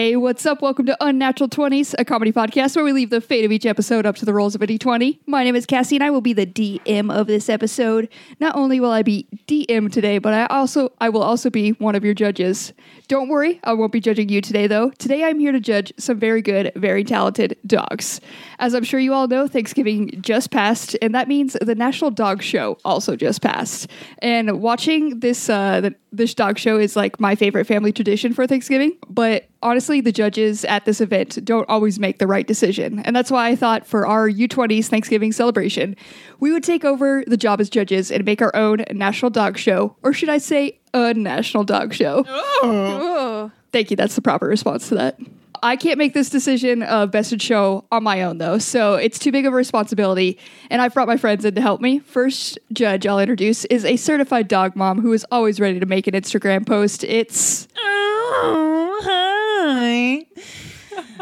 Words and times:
Hey, 0.00 0.16
what's 0.16 0.46
up? 0.46 0.62
Welcome 0.62 0.86
to 0.86 0.96
Unnatural 1.04 1.50
20s, 1.50 1.94
a 1.98 2.06
comedy 2.06 2.32
podcast 2.32 2.74
where 2.74 2.86
we 2.86 2.92
leave 2.92 3.10
the 3.10 3.20
fate 3.20 3.44
of 3.44 3.52
each 3.52 3.66
episode 3.66 4.06
up 4.06 4.16
to 4.16 4.24
the 4.24 4.32
rolls 4.32 4.54
of 4.54 4.62
a 4.62 4.66
d20. 4.66 5.18
My 5.26 5.44
name 5.44 5.54
is 5.54 5.66
Cassie 5.66 5.94
and 5.94 6.02
I 6.02 6.08
will 6.08 6.22
be 6.22 6.32
the 6.32 6.46
DM 6.46 7.14
of 7.14 7.26
this 7.26 7.50
episode. 7.50 8.08
Not 8.40 8.56
only 8.56 8.80
will 8.80 8.92
I 8.92 9.02
be 9.02 9.28
DM 9.46 9.92
today, 9.92 10.16
but 10.16 10.32
I 10.32 10.46
also 10.46 10.90
I 11.02 11.10
will 11.10 11.22
also 11.22 11.50
be 11.50 11.72
one 11.72 11.94
of 11.94 12.02
your 12.02 12.14
judges. 12.14 12.72
Don't 13.08 13.28
worry, 13.28 13.60
I 13.62 13.74
won't 13.74 13.92
be 13.92 14.00
judging 14.00 14.30
you 14.30 14.40
today 14.40 14.66
though. 14.66 14.88
Today 14.92 15.22
I'm 15.22 15.38
here 15.38 15.52
to 15.52 15.60
judge 15.60 15.92
some 15.98 16.18
very 16.18 16.40
good, 16.40 16.72
very 16.76 17.04
talented 17.04 17.58
dogs. 17.66 18.22
As 18.58 18.72
I'm 18.74 18.84
sure 18.84 19.00
you 19.00 19.12
all 19.12 19.28
know, 19.28 19.48
Thanksgiving 19.48 20.18
just 20.22 20.50
passed, 20.50 20.96
and 21.02 21.14
that 21.14 21.28
means 21.28 21.58
the 21.60 21.74
National 21.74 22.10
Dog 22.10 22.42
Show 22.42 22.78
also 22.86 23.16
just 23.16 23.42
passed. 23.42 23.90
And 24.20 24.62
watching 24.62 25.20
this 25.20 25.50
uh, 25.50 25.82
the, 25.82 25.94
this 26.10 26.32
dog 26.32 26.56
show 26.56 26.78
is 26.78 26.96
like 26.96 27.20
my 27.20 27.34
favorite 27.34 27.66
family 27.66 27.92
tradition 27.92 28.32
for 28.32 28.46
Thanksgiving. 28.46 28.96
But 29.06 29.49
honestly, 29.62 30.00
the 30.00 30.12
judges 30.12 30.64
at 30.64 30.84
this 30.84 31.00
event 31.00 31.44
don't 31.44 31.68
always 31.68 31.98
make 31.98 32.18
the 32.18 32.26
right 32.26 32.46
decision, 32.46 32.98
and 33.00 33.14
that's 33.14 33.30
why 33.30 33.48
I 33.48 33.56
thought 33.56 33.86
for 33.86 34.06
our 34.06 34.28
U20s 34.28 34.86
Thanksgiving 34.86 35.32
celebration, 35.32 35.96
we 36.38 36.52
would 36.52 36.64
take 36.64 36.84
over 36.84 37.24
the 37.26 37.36
job 37.36 37.60
as 37.60 37.68
judges 37.70 38.10
and 38.10 38.24
make 38.24 38.40
our 38.42 38.54
own 38.54 38.84
National 38.92 39.30
Dog 39.30 39.58
Show, 39.58 39.96
or 40.02 40.12
should 40.12 40.28
I 40.28 40.38
say, 40.38 40.78
a 40.94 41.14
National 41.14 41.64
Dog 41.64 41.94
Show. 41.94 42.24
Oh. 42.62 43.50
Thank 43.72 43.90
you. 43.90 43.96
That's 43.96 44.16
the 44.16 44.20
proper 44.20 44.46
response 44.46 44.88
to 44.88 44.96
that. 44.96 45.18
I 45.62 45.76
can't 45.76 45.96
make 45.98 46.12
this 46.12 46.28
decision 46.28 46.82
of 46.82 47.10
best 47.10 47.32
in 47.32 47.38
show 47.38 47.84
on 47.92 48.02
my 48.02 48.22
own 48.22 48.38
though, 48.38 48.58
so 48.58 48.94
it's 48.96 49.18
too 49.18 49.30
big 49.32 49.46
of 49.46 49.52
a 49.52 49.56
responsibility. 49.56 50.38
And 50.70 50.82
I've 50.82 50.92
brought 50.92 51.06
my 51.08 51.16
friends 51.16 51.44
in 51.44 51.54
to 51.54 51.60
help 51.60 51.80
me. 51.80 52.00
First 52.00 52.58
judge 52.72 53.06
I'll 53.06 53.18
introduce 53.20 53.64
is 53.66 53.84
a 53.84 53.96
certified 53.96 54.48
dog 54.48 54.74
mom 54.76 55.00
who 55.00 55.12
is 55.12 55.24
always 55.30 55.60
ready 55.60 55.78
to 55.80 55.86
make 55.86 56.06
an 56.06 56.14
Instagram 56.14 56.66
post. 56.66 57.04
It's 57.04 57.68
Oh, 57.78 59.00
hi. 59.04 59.29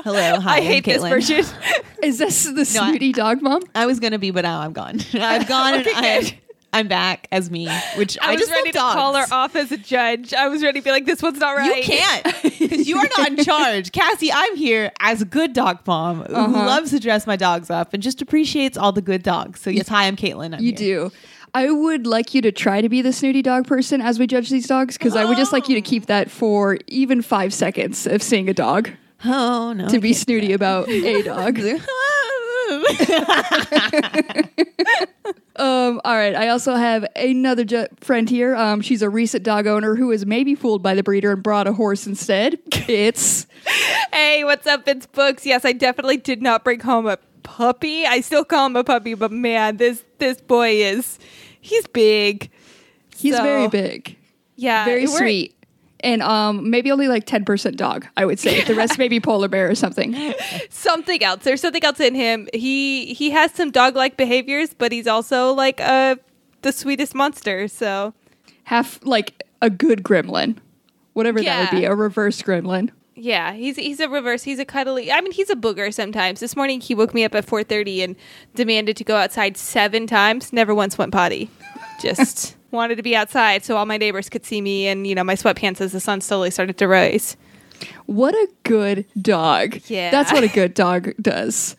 Hello, 0.02 0.40
hi. 0.40 0.56
I 0.56 0.60
hate 0.62 0.84
this 0.84 1.02
Caitlin. 1.02 1.10
version. 1.10 1.44
is 2.02 2.18
this 2.18 2.44
the 2.44 2.52
No, 2.52 2.60
I- 2.60 2.64
snooty 2.90 3.12
dog 3.12 3.42
mom? 3.42 3.62
I 3.74 3.86
was 3.86 4.00
gonna 4.00 4.18
be, 4.18 4.30
but 4.30 4.42
now 4.42 4.60
I'm 4.60 4.72
gone. 4.72 5.00
I've 5.14 5.46
gone 5.48 5.74
and 5.74 5.88
I, 5.88 6.20
good. 6.22 6.34
I'm 6.72 6.86
back 6.88 7.28
as 7.32 7.50
me, 7.50 7.66
which 7.96 8.18
I, 8.20 8.28
I, 8.28 8.32
was 8.32 8.40
just 8.42 8.52
ready 8.52 8.70
to 8.70 8.78
dogs. 8.78 8.94
call 8.94 9.14
her 9.14 9.24
off 9.32 9.56
as 9.56 9.72
a 9.72 9.78
judge. 9.78 10.34
I 10.34 10.48
was 10.48 10.62
ready 10.62 10.80
to 10.80 10.84
be 10.84 10.90
like, 10.90 11.06
this 11.06 11.22
one's 11.22 11.38
not 11.38 11.56
right. 11.56 11.76
You 11.78 11.82
can't 11.82 12.24
because 12.42 12.86
you 12.88 12.98
are 12.98 13.08
not 13.16 13.28
in 13.30 13.42
charge, 13.44 13.90
Cassie. 13.92 14.30
I'm 14.32 14.54
here 14.56 14.92
as 15.00 15.22
a 15.22 15.24
good 15.24 15.54
dog 15.54 15.78
mom 15.86 16.22
who 16.24 16.34
Uh-huh. 16.34 16.66
loves 16.66 16.90
to 16.90 17.00
dress 17.00 17.26
my 17.26 17.36
dogs 17.36 17.70
up 17.70 17.94
and 17.94 18.02
just 18.02 18.20
appreciates 18.20 18.76
all 18.76 18.92
the 18.92 19.00
good 19.02 19.22
dogs. 19.22 19.60
So 19.60 19.70
yes, 19.70 19.88
hi, 19.88 20.06
I'm 20.06 20.16
Caitlin. 20.16 20.54
I'm 20.54 20.60
You 20.62 20.68
here. 20.76 21.08
do. 21.08 21.12
I 21.58 21.70
would 21.72 22.06
like 22.06 22.34
you 22.34 22.42
to 22.42 22.52
try 22.52 22.80
to 22.80 22.88
be 22.88 23.02
the 23.02 23.12
snooty 23.12 23.42
dog 23.42 23.66
person 23.66 24.00
as 24.00 24.16
we 24.20 24.28
judge 24.28 24.48
these 24.48 24.68
dogs 24.68 24.96
because 24.96 25.16
I 25.16 25.24
would 25.24 25.36
just 25.36 25.52
like 25.52 25.68
you 25.68 25.74
to 25.74 25.80
keep 25.80 26.06
that 26.06 26.30
for 26.30 26.78
even 26.86 27.20
five 27.20 27.52
seconds 27.52 28.06
of 28.06 28.22
seeing 28.22 28.48
a 28.48 28.54
dog 28.54 28.90
Oh 29.24 29.72
no, 29.72 29.88
to 29.88 29.96
I 29.96 29.98
be 29.98 30.12
snooty 30.12 30.52
about 30.52 30.88
a 30.88 31.22
dog. 31.24 31.58
Um, 35.56 36.00
all 36.04 36.14
right. 36.14 36.36
I 36.36 36.50
also 36.50 36.76
have 36.76 37.04
another 37.16 37.64
ju- 37.64 37.88
friend 37.98 38.30
here. 38.30 38.54
Um, 38.54 38.80
she's 38.80 39.02
a 39.02 39.10
recent 39.10 39.42
dog 39.42 39.66
owner 39.66 39.96
who 39.96 40.06
was 40.06 40.24
maybe 40.24 40.54
fooled 40.54 40.84
by 40.84 40.94
the 40.94 41.02
breeder 41.02 41.32
and 41.32 41.42
brought 41.42 41.66
a 41.66 41.72
horse 41.72 42.06
instead. 42.06 42.60
It's 42.88 43.48
Hey, 44.12 44.44
what's 44.44 44.68
up? 44.68 44.86
It's 44.86 45.06
Books. 45.06 45.44
Yes, 45.44 45.64
I 45.64 45.72
definitely 45.72 46.18
did 46.18 46.40
not 46.42 46.62
bring 46.62 46.78
home 46.78 47.08
a 47.08 47.16
puppy. 47.42 48.06
I 48.06 48.20
still 48.20 48.44
call 48.44 48.66
him 48.66 48.76
a 48.76 48.84
puppy, 48.84 49.14
but 49.14 49.32
man, 49.32 49.78
this 49.78 50.04
this 50.18 50.40
boy 50.40 50.80
is 50.80 51.18
he's 51.60 51.86
big. 51.88 52.50
he's 53.16 53.36
So, 53.36 53.42
very 53.42 53.68
big, 53.68 54.16
Yeah, 54.56 54.84
very 54.84 55.06
sweet, 55.06 55.54
and 56.00 56.22
um, 56.22 56.70
maybe 56.70 56.90
only 56.90 57.08
like 57.08 57.26
ten 57.26 57.44
percent 57.44 57.76
dog. 57.76 58.06
I 58.16 58.24
would 58.24 58.38
say 58.38 58.62
the 58.64 58.74
rest 58.74 58.98
maybe 58.98 59.20
polar 59.20 59.48
bear 59.48 59.70
or 59.70 59.74
something. 59.74 60.34
Something 60.70 61.22
else. 61.22 61.44
There's 61.44 61.60
something 61.60 61.84
else 61.84 62.00
in 62.00 62.14
him. 62.14 62.48
He 62.54 63.14
he 63.14 63.30
has 63.30 63.52
some 63.52 63.70
dog 63.70 63.96
like 63.96 64.16
behaviors, 64.16 64.74
but 64.74 64.92
he's 64.92 65.06
also 65.06 65.52
like 65.52 65.80
uh 65.80 66.16
the 66.62 66.72
sweetest 66.72 67.14
monster. 67.14 67.68
So 67.68 68.14
Half 68.64 69.00
like 69.02 69.44
a 69.62 69.70
good 69.70 70.02
gremlin, 70.02 70.58
whatever 71.14 71.42
that 71.42 71.72
would 71.72 71.78
be, 71.78 71.84
a 71.84 71.94
reverse 71.94 72.42
gremlin. 72.42 72.90
Yeah, 73.20 73.52
he's 73.52 73.76
he's 73.76 74.00
a 74.00 74.08
reverse. 74.08 74.44
He's 74.44 74.58
a 74.58 74.64
cuddly. 74.64 75.10
I 75.10 75.20
mean, 75.20 75.32
he's 75.32 75.50
a 75.50 75.56
booger 75.56 75.92
sometimes. 75.92 76.40
This 76.40 76.54
morning 76.54 76.80
he 76.80 76.94
woke 76.94 77.14
me 77.14 77.24
up 77.24 77.34
at 77.34 77.46
4:30 77.46 78.04
and 78.04 78.16
demanded 78.54 78.96
to 78.96 79.04
go 79.04 79.16
outside 79.16 79.56
7 79.56 80.06
times. 80.06 80.52
Never 80.52 80.74
once 80.74 80.96
went 80.96 81.12
potty. 81.12 81.50
Just 82.00 82.56
wanted 82.70 82.96
to 82.96 83.02
be 83.02 83.16
outside 83.16 83.64
so 83.64 83.76
all 83.76 83.86
my 83.86 83.96
neighbors 83.96 84.28
could 84.28 84.44
see 84.44 84.60
me 84.60 84.86
and, 84.86 85.06
you 85.06 85.14
know, 85.14 85.24
my 85.24 85.34
sweatpants 85.34 85.80
as 85.80 85.92
the 85.92 86.00
sun 86.00 86.20
slowly 86.20 86.50
started 86.50 86.78
to 86.78 86.86
rise. 86.86 87.36
What 88.06 88.34
a 88.34 88.48
good 88.64 89.06
dog. 89.20 89.80
Yeah. 89.86 90.10
That's 90.10 90.32
what 90.32 90.44
a 90.44 90.48
good 90.48 90.74
dog 90.86 91.12
does. 91.20 91.76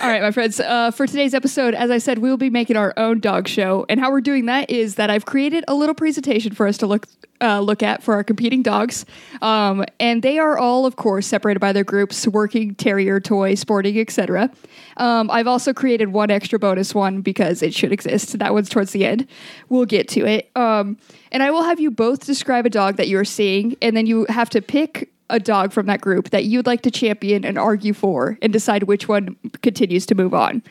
All 0.00 0.08
right, 0.08 0.22
my 0.22 0.30
friends. 0.30 0.60
Uh, 0.60 0.92
for 0.92 1.08
today's 1.08 1.34
episode, 1.34 1.74
as 1.74 1.90
I 1.90 1.98
said, 1.98 2.18
we 2.18 2.30
will 2.30 2.36
be 2.36 2.50
making 2.50 2.76
our 2.76 2.94
own 2.96 3.18
dog 3.18 3.48
show, 3.48 3.84
and 3.88 3.98
how 3.98 4.12
we're 4.12 4.20
doing 4.20 4.46
that 4.46 4.70
is 4.70 4.94
that 4.94 5.10
I've 5.10 5.26
created 5.26 5.64
a 5.66 5.74
little 5.74 5.94
presentation 5.94 6.54
for 6.54 6.68
us 6.68 6.78
to 6.78 6.86
look 6.86 7.08
uh, 7.40 7.58
look 7.58 7.82
at 7.82 8.00
for 8.04 8.14
our 8.14 8.22
competing 8.22 8.62
dogs, 8.62 9.04
um, 9.42 9.84
and 9.98 10.22
they 10.22 10.38
are 10.38 10.56
all, 10.56 10.86
of 10.86 10.94
course, 10.94 11.26
separated 11.26 11.58
by 11.58 11.72
their 11.72 11.82
groups: 11.82 12.28
working, 12.28 12.76
terrier, 12.76 13.18
toy, 13.18 13.56
sporting, 13.56 13.98
etc. 13.98 14.50
Um, 14.98 15.32
I've 15.32 15.48
also 15.48 15.74
created 15.74 16.12
one 16.12 16.30
extra 16.30 16.60
bonus 16.60 16.94
one 16.94 17.20
because 17.20 17.60
it 17.60 17.74
should 17.74 17.90
exist. 17.90 18.38
That 18.38 18.54
one's 18.54 18.68
towards 18.68 18.92
the 18.92 19.04
end. 19.04 19.26
We'll 19.68 19.84
get 19.84 20.06
to 20.10 20.24
it. 20.24 20.48
Um, 20.54 20.96
and 21.32 21.42
I 21.42 21.50
will 21.50 21.64
have 21.64 21.80
you 21.80 21.90
both 21.90 22.24
describe 22.24 22.66
a 22.66 22.70
dog 22.70 22.98
that 22.98 23.08
you 23.08 23.18
are 23.18 23.24
seeing, 23.24 23.76
and 23.82 23.96
then 23.96 24.06
you 24.06 24.26
have 24.28 24.48
to 24.50 24.62
pick 24.62 25.10
a 25.30 25.38
dog 25.38 25.72
from 25.72 25.86
that 25.86 26.00
group 26.00 26.30
that 26.30 26.44
you'd 26.44 26.66
like 26.66 26.82
to 26.82 26.90
champion 26.90 27.44
and 27.44 27.58
argue 27.58 27.92
for 27.92 28.38
and 28.42 28.52
decide 28.52 28.84
which 28.84 29.08
one 29.08 29.36
continues 29.62 30.06
to 30.06 30.14
move 30.14 30.34
on. 30.34 30.62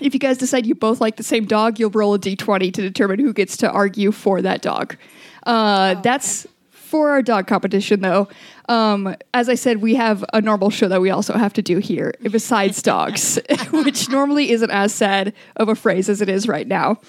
If 0.00 0.12
you 0.12 0.20
guys 0.20 0.38
decide 0.38 0.66
you 0.66 0.74
both 0.74 1.00
like 1.00 1.16
the 1.16 1.22
same 1.22 1.44
dog, 1.44 1.78
you'll 1.78 1.90
roll 1.90 2.14
a 2.14 2.18
d20 2.18 2.72
to 2.74 2.82
determine 2.82 3.20
who 3.20 3.32
gets 3.32 3.56
to 3.58 3.70
argue 3.70 4.10
for 4.12 4.42
that 4.42 4.62
dog. 4.62 4.96
Uh, 5.46 5.94
That's 6.02 6.46
for 6.94 7.10
our 7.10 7.22
dog 7.22 7.48
competition, 7.48 8.00
though. 8.00 8.28
Um, 8.68 9.16
as 9.32 9.48
I 9.48 9.56
said, 9.56 9.82
we 9.82 9.96
have 9.96 10.24
a 10.32 10.40
normal 10.40 10.70
show 10.70 10.86
that 10.86 11.00
we 11.00 11.10
also 11.10 11.32
have 11.34 11.52
to 11.54 11.62
do 11.62 11.78
here, 11.78 12.14
besides 12.22 12.82
dogs, 12.94 13.38
which 13.72 14.08
normally 14.08 14.50
isn't 14.50 14.70
as 14.70 14.94
sad 14.94 15.32
of 15.56 15.68
a 15.68 15.74
phrase 15.74 16.08
as 16.08 16.20
it 16.20 16.28
is 16.28 16.46
right 16.46 16.68
now. 16.68 17.00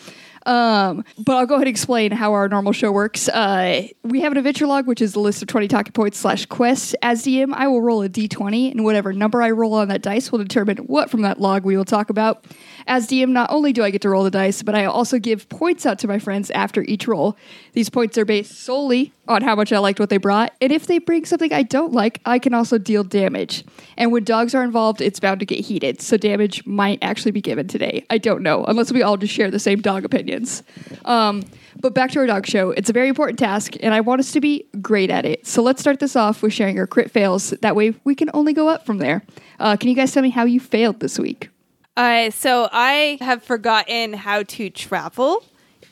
Um, 0.45 1.03
but 1.17 1.37
I'll 1.37 1.45
go 1.45 1.55
ahead 1.55 1.67
and 1.67 1.73
explain 1.73 2.11
how 2.11 2.33
our 2.33 2.47
normal 2.47 2.71
show 2.71 2.91
works. 2.91 3.27
Uh, 3.27 3.87
we 4.03 4.21
have 4.21 4.31
an 4.31 4.37
adventure 4.37 4.67
log, 4.67 4.85
which 4.85 5.01
is 5.01 5.13
the 5.13 5.19
list 5.19 5.41
of 5.41 5.47
20 5.47 5.67
talking 5.67 5.91
points 5.91 6.19
slash 6.19 6.45
quests. 6.45 6.95
As 7.01 7.23
DM, 7.25 7.53
I 7.53 7.67
will 7.67 7.81
roll 7.81 8.03
a 8.03 8.09
d20, 8.09 8.71
and 8.71 8.83
whatever 8.83 9.11
number 9.11 9.41
I 9.41 9.51
roll 9.51 9.73
on 9.73 9.87
that 9.87 10.01
dice 10.01 10.31
will 10.31 10.39
determine 10.39 10.77
what 10.77 11.09
from 11.09 11.23
that 11.23 11.39
log 11.39 11.65
we 11.65 11.75
will 11.75 11.85
talk 11.85 12.09
about. 12.09 12.45
As 12.87 13.07
DM, 13.07 13.29
not 13.29 13.51
only 13.51 13.73
do 13.73 13.83
I 13.83 13.89
get 13.89 14.01
to 14.03 14.09
roll 14.09 14.23
the 14.23 14.31
dice, 14.31 14.61
but 14.61 14.75
I 14.75 14.85
also 14.85 15.17
give 15.17 15.49
points 15.49 15.85
out 15.85 15.99
to 15.99 16.07
my 16.07 16.19
friends 16.19 16.51
after 16.51 16.83
each 16.83 17.07
roll. 17.07 17.37
These 17.75 17.89
points 17.89 18.17
are 18.17 18.23
based 18.23 18.57
solely 18.57 19.11
on 19.27 19.41
how 19.41 19.53
much 19.53 19.73
I 19.73 19.79
liked 19.79 19.99
what 19.99 20.09
they 20.09 20.15
brought, 20.15 20.53
and 20.61 20.71
if 20.71 20.87
they 20.87 20.97
bring 20.97 21.25
something 21.25 21.51
I 21.51 21.63
don't 21.63 21.91
like, 21.91 22.21
I 22.25 22.39
can 22.39 22.53
also 22.53 22.77
deal 22.77 23.03
damage. 23.03 23.65
And 23.97 24.13
when 24.13 24.23
dogs 24.23 24.55
are 24.55 24.63
involved, 24.63 25.01
it's 25.01 25.19
bound 25.19 25.41
to 25.41 25.45
get 25.45 25.59
heated, 25.59 26.01
so 26.01 26.15
damage 26.15 26.65
might 26.65 26.99
actually 27.01 27.31
be 27.31 27.41
given 27.41 27.67
today. 27.67 28.05
I 28.09 28.17
don't 28.17 28.43
know, 28.43 28.63
unless 28.63 28.93
we 28.93 29.03
all 29.03 29.17
just 29.17 29.33
share 29.33 29.51
the 29.51 29.59
same 29.59 29.81
dog 29.81 30.05
opinions. 30.05 30.63
Um, 31.03 31.43
but 31.81 31.93
back 31.93 32.11
to 32.11 32.19
our 32.19 32.25
dog 32.25 32.47
show. 32.47 32.71
It's 32.71 32.89
a 32.89 32.93
very 32.93 33.09
important 33.09 33.37
task, 33.39 33.75
and 33.81 33.93
I 33.93 33.99
want 33.99 34.21
us 34.21 34.31
to 34.31 34.39
be 34.39 34.67
great 34.81 35.11
at 35.11 35.25
it. 35.25 35.45
So 35.45 35.61
let's 35.61 35.81
start 35.81 35.99
this 35.99 36.15
off 36.15 36.41
with 36.41 36.53
sharing 36.53 36.79
our 36.79 36.87
crit 36.87 37.11
fails. 37.11 37.49
That 37.61 37.75
way, 37.75 37.93
we 38.05 38.15
can 38.15 38.29
only 38.33 38.53
go 38.53 38.69
up 38.69 38.85
from 38.85 38.99
there. 38.99 39.21
Uh, 39.59 39.75
can 39.75 39.89
you 39.89 39.95
guys 39.95 40.13
tell 40.13 40.23
me 40.23 40.29
how 40.29 40.45
you 40.45 40.61
failed 40.61 41.01
this 41.01 41.19
week? 41.19 41.49
Uh, 41.97 42.29
so 42.29 42.69
I 42.71 43.17
have 43.19 43.43
forgotten 43.43 44.13
how 44.13 44.43
to 44.43 44.69
travel. 44.69 45.43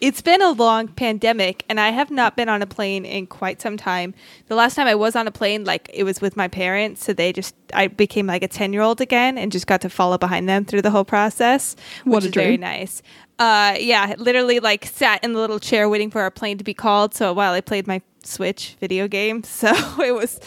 It's 0.04 0.22
been 0.22 0.42
a 0.42 0.52
long 0.52 0.90
pandemic, 0.90 1.64
and 1.70 1.80
I 1.80 1.92
have 1.92 2.12
not 2.12 2.36
been 2.36 2.50
on 2.50 2.62
a 2.62 2.66
plane 2.68 3.06
in 3.06 3.26
quite 3.26 3.62
some 3.62 3.78
time. 3.78 4.14
The 4.50 4.56
last 4.56 4.76
time 4.76 4.86
I 4.86 4.96
was 4.96 5.16
on 5.16 5.30
a 5.30 5.32
plane, 5.32 5.64
like 5.64 5.90
it 5.94 6.04
was 6.04 6.20
with 6.20 6.36
my 6.36 6.50
parents, 6.50 7.06
so 7.06 7.14
they 7.14 7.32
just 7.32 7.56
I 7.74 7.88
became 7.88 8.28
like 8.28 8.44
a 8.44 8.50
ten 8.50 8.74
year 8.74 8.82
old 8.82 9.00
again, 9.00 9.38
and 9.38 9.50
just 9.50 9.66
got 9.66 9.80
to 9.80 9.90
follow 9.90 10.18
behind 10.18 10.50
them 10.50 10.66
through 10.66 10.82
the 10.82 10.92
whole 10.92 11.06
process, 11.06 11.78
What 12.04 12.16
which 12.16 12.26
a 12.26 12.28
is 12.28 12.34
very 12.34 12.58
nice. 12.58 13.02
Uh, 13.40 13.78
yeah, 13.80 14.14
literally 14.18 14.60
like 14.60 14.88
sat 14.88 15.24
in 15.24 15.32
the 15.32 15.40
little 15.40 15.58
chair 15.58 15.88
waiting 15.88 16.12
for 16.12 16.20
our 16.20 16.32
plane 16.32 16.58
to 16.58 16.66
be 16.66 16.74
called. 16.74 17.14
So 17.14 17.32
while 17.32 17.54
I 17.54 17.62
played 17.62 17.88
my 17.88 18.02
Switch 18.26 18.76
video 18.82 19.08
game, 19.08 19.42
so 19.46 19.72
it 20.02 20.14
was 20.14 20.42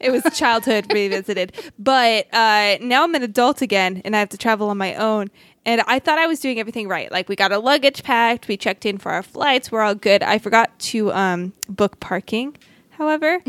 it 0.00 0.10
was 0.10 0.22
childhood 0.34 0.90
revisited. 0.92 1.52
But 1.78 2.32
uh, 2.32 2.78
now 2.80 3.04
I'm 3.04 3.14
an 3.14 3.22
adult 3.22 3.60
again, 3.60 4.00
and 4.06 4.16
I 4.16 4.20
have 4.20 4.30
to 4.30 4.38
travel 4.38 4.70
on 4.70 4.78
my 4.78 4.94
own. 4.94 5.28
And 5.64 5.80
I 5.86 5.98
thought 6.00 6.18
I 6.18 6.26
was 6.26 6.40
doing 6.40 6.58
everything 6.58 6.88
right. 6.88 7.10
Like 7.12 7.28
we 7.28 7.36
got 7.36 7.52
our 7.52 7.58
luggage 7.58 8.02
packed, 8.02 8.48
we 8.48 8.56
checked 8.56 8.84
in 8.84 8.98
for 8.98 9.12
our 9.12 9.22
flights, 9.22 9.70
we're 9.70 9.82
all 9.82 9.94
good. 9.94 10.22
I 10.22 10.38
forgot 10.38 10.76
to 10.90 11.12
um, 11.12 11.52
book 11.68 12.00
parking, 12.00 12.56
however, 12.90 13.40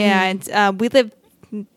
and 0.00 0.50
uh, 0.50 0.72
we 0.76 0.88
live 0.88 1.14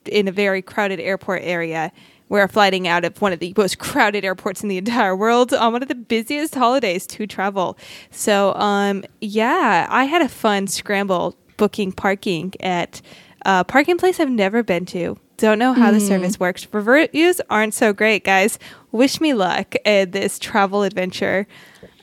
in 0.05 0.27
a 0.27 0.31
very 0.31 0.61
crowded 0.61 0.99
airport 0.99 1.41
area. 1.43 1.91
We're 2.29 2.47
flying 2.47 2.87
out 2.87 3.05
of 3.05 3.21
one 3.21 3.33
of 3.33 3.39
the 3.39 3.53
most 3.55 3.77
crowded 3.77 4.25
airports 4.25 4.63
in 4.63 4.69
the 4.69 4.77
entire 4.77 5.15
world 5.15 5.53
on 5.53 5.73
one 5.73 5.83
of 5.83 5.87
the 5.87 5.95
busiest 5.95 6.55
holidays 6.55 7.05
to 7.07 7.27
travel. 7.27 7.77
So, 8.09 8.55
um, 8.55 9.03
yeah, 9.21 9.85
I 9.89 10.05
had 10.05 10.23
a 10.23 10.29
fun 10.29 10.65
scramble 10.65 11.35
booking 11.57 11.91
parking 11.91 12.53
at 12.61 13.01
a 13.45 13.63
parking 13.63 13.97
place 13.97 14.19
I've 14.19 14.31
never 14.31 14.63
been 14.63 14.85
to. 14.87 15.19
Don't 15.43 15.59
know 15.59 15.73
how 15.73 15.91
the 15.91 15.99
service 15.99 16.39
works. 16.39 16.65
Reviews 16.71 17.41
aren't 17.49 17.73
so 17.73 17.91
great, 17.91 18.23
guys. 18.23 18.57
Wish 18.93 19.19
me 19.19 19.33
luck 19.33 19.75
at 19.83 20.13
this 20.13 20.39
travel 20.39 20.83
adventure. 20.83 21.47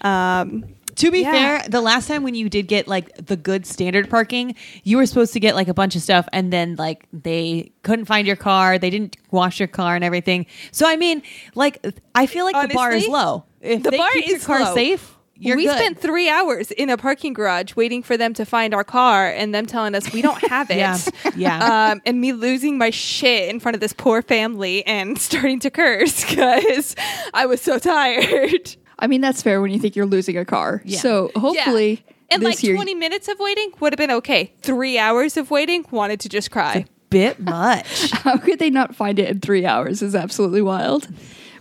Um, 0.02 0.64
To 0.96 1.10
be 1.10 1.20
Yeah. 1.22 1.32
fair, 1.32 1.68
the 1.70 1.80
last 1.80 2.06
time 2.06 2.22
when 2.22 2.34
you 2.34 2.50
did 2.50 2.66
get 2.68 2.86
like 2.86 3.14
the 3.16 3.36
good 3.38 3.64
standard 3.64 4.10
parking, 4.10 4.54
you 4.84 4.98
were 4.98 5.06
supposed 5.06 5.32
to 5.32 5.40
get 5.40 5.54
like 5.54 5.68
a 5.68 5.72
bunch 5.72 5.96
of 5.96 6.02
stuff 6.02 6.28
and 6.34 6.52
then 6.52 6.76
like 6.76 7.06
they 7.14 7.72
couldn't 7.82 8.04
find 8.04 8.26
your 8.26 8.36
car, 8.36 8.78
they 8.78 8.90
didn't 8.90 9.16
wash 9.30 9.58
your 9.58 9.68
car 9.68 9.94
and 9.94 10.04
everything. 10.04 10.44
So 10.72 10.86
I 10.86 10.96
mean, 10.96 11.22
like 11.54 11.82
I 12.14 12.26
feel 12.26 12.44
like 12.44 12.68
the 12.68 12.74
bar 12.74 12.92
is 12.92 13.08
low. 13.08 13.44
If 13.62 13.82
the 13.84 13.92
bar 13.92 14.10
keep 14.12 14.26
your 14.26 14.36
is 14.36 14.44
car 14.44 14.64
low. 14.64 14.74
safe, 14.74 15.16
you're 15.40 15.56
we 15.56 15.64
good. 15.64 15.76
spent 15.76 15.98
three 16.00 16.28
hours 16.28 16.70
in 16.70 16.90
a 16.90 16.96
parking 16.96 17.32
garage 17.32 17.74
waiting 17.74 18.02
for 18.02 18.16
them 18.16 18.34
to 18.34 18.44
find 18.44 18.74
our 18.74 18.84
car 18.84 19.26
and 19.26 19.54
them 19.54 19.66
telling 19.66 19.94
us 19.94 20.12
we 20.12 20.22
don't 20.22 20.38
have 20.48 20.70
it. 20.70 20.76
Yeah. 20.76 20.98
Yeah. 21.36 21.90
Um, 21.90 22.02
and 22.04 22.20
me 22.20 22.32
losing 22.32 22.78
my 22.78 22.90
shit 22.90 23.48
in 23.48 23.58
front 23.60 23.74
of 23.74 23.80
this 23.80 23.92
poor 23.92 24.22
family 24.22 24.84
and 24.86 25.18
starting 25.28 25.58
to 25.60 25.70
curse 25.70 26.24
because 26.24 26.94
I 27.34 27.46
was 27.46 27.60
so 27.60 27.78
tired. 27.78 28.76
I 28.98 29.06
mean, 29.06 29.20
that's 29.20 29.42
fair 29.42 29.60
when 29.62 29.70
you 29.70 29.78
think 29.78 29.96
you're 29.96 30.06
losing 30.06 30.36
a 30.36 30.44
car. 30.44 30.82
Yeah. 30.84 30.98
So 30.98 31.30
hopefully, 31.36 32.04
Yeah. 32.06 32.14
And 32.32 32.42
this 32.42 32.56
like 32.56 32.62
year, 32.62 32.74
20 32.76 32.94
minutes 32.94 33.26
of 33.28 33.38
waiting 33.40 33.72
would 33.80 33.92
have 33.92 33.98
been 33.98 34.10
okay. 34.18 34.52
Three 34.62 34.98
hours 34.98 35.36
of 35.36 35.50
waiting, 35.50 35.84
wanted 35.90 36.20
to 36.20 36.28
just 36.28 36.50
cry. 36.52 36.84
bit 37.08 37.40
much. 37.40 38.10
how 38.12 38.36
could 38.36 38.58
they 38.60 38.70
not 38.70 38.94
find 38.94 39.18
it 39.18 39.28
in 39.28 39.40
three 39.40 39.66
hours? 39.66 40.00
Is 40.02 40.14
absolutely 40.14 40.62
wild. 40.62 41.08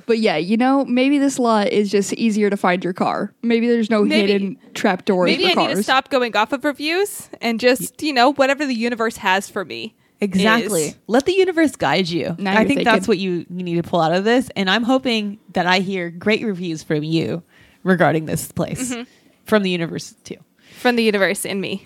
But 0.09 0.17
yeah, 0.17 0.38
you 0.38 0.57
know, 0.57 0.85
maybe 0.85 1.19
this 1.19 1.38
lot 1.38 1.67
is 1.67 1.91
just 1.91 2.13
easier 2.13 2.50
to 2.50 2.57
find 2.57 2.83
your 2.83 2.94
car. 2.94 3.31
Maybe 3.44 3.67
there's 3.67 3.91
no 3.91 4.03
Maybe- 4.03 4.31
hidden 4.31 4.57
trap 4.73 5.06
doors 5.06 5.29
Maybe 5.29 5.44
for 5.44 5.50
I 5.51 5.53
cars. 5.53 5.67
need 5.67 5.75
to 5.75 5.83
stop 5.83 6.09
going 6.09 6.35
off 6.35 6.51
of 6.51 6.65
reviews 6.65 7.29
and 7.41 7.59
just, 7.59 8.01
you 8.01 8.11
know, 8.11 8.33
whatever 8.33 8.65
the 8.65 8.73
universe 8.73 9.17
has 9.17 9.47
for 9.47 9.63
me. 9.63 9.94
Exactly. 10.19 10.81
is- 10.88 10.95
Let 11.06 11.27
the 11.27 11.33
universe 11.33 11.75
guide 11.75 12.09
you. 12.09 12.35
Now 12.39 12.53
I 12.53 12.56
think 12.65 12.69
thinking. 12.69 12.85
that's 12.85 13.07
what 13.07 13.19
you, 13.19 13.45
you 13.51 13.63
need 13.63 13.75
to 13.75 13.83
pull 13.88 14.01
out 14.01 14.11
of 14.11 14.23
this. 14.23 14.50
And 14.56 14.67
I'm 14.67 14.81
hoping 14.81 15.38
that 15.53 15.67
I 15.67 15.77
hear 15.77 16.09
great 16.09 16.44
reviews 16.44 16.81
from 16.81 17.03
you 17.03 17.44
regarding 17.83 18.25
this 18.25 18.51
place 18.51 18.91
Mm-hmm. 18.91 19.03
from 19.45 19.61
the 19.61 19.69
universe 19.69 20.15
too. 20.23 20.38
From 20.79 20.95
the 20.95 21.03
universe 21.03 21.45
in 21.45 21.61
me. 21.61 21.85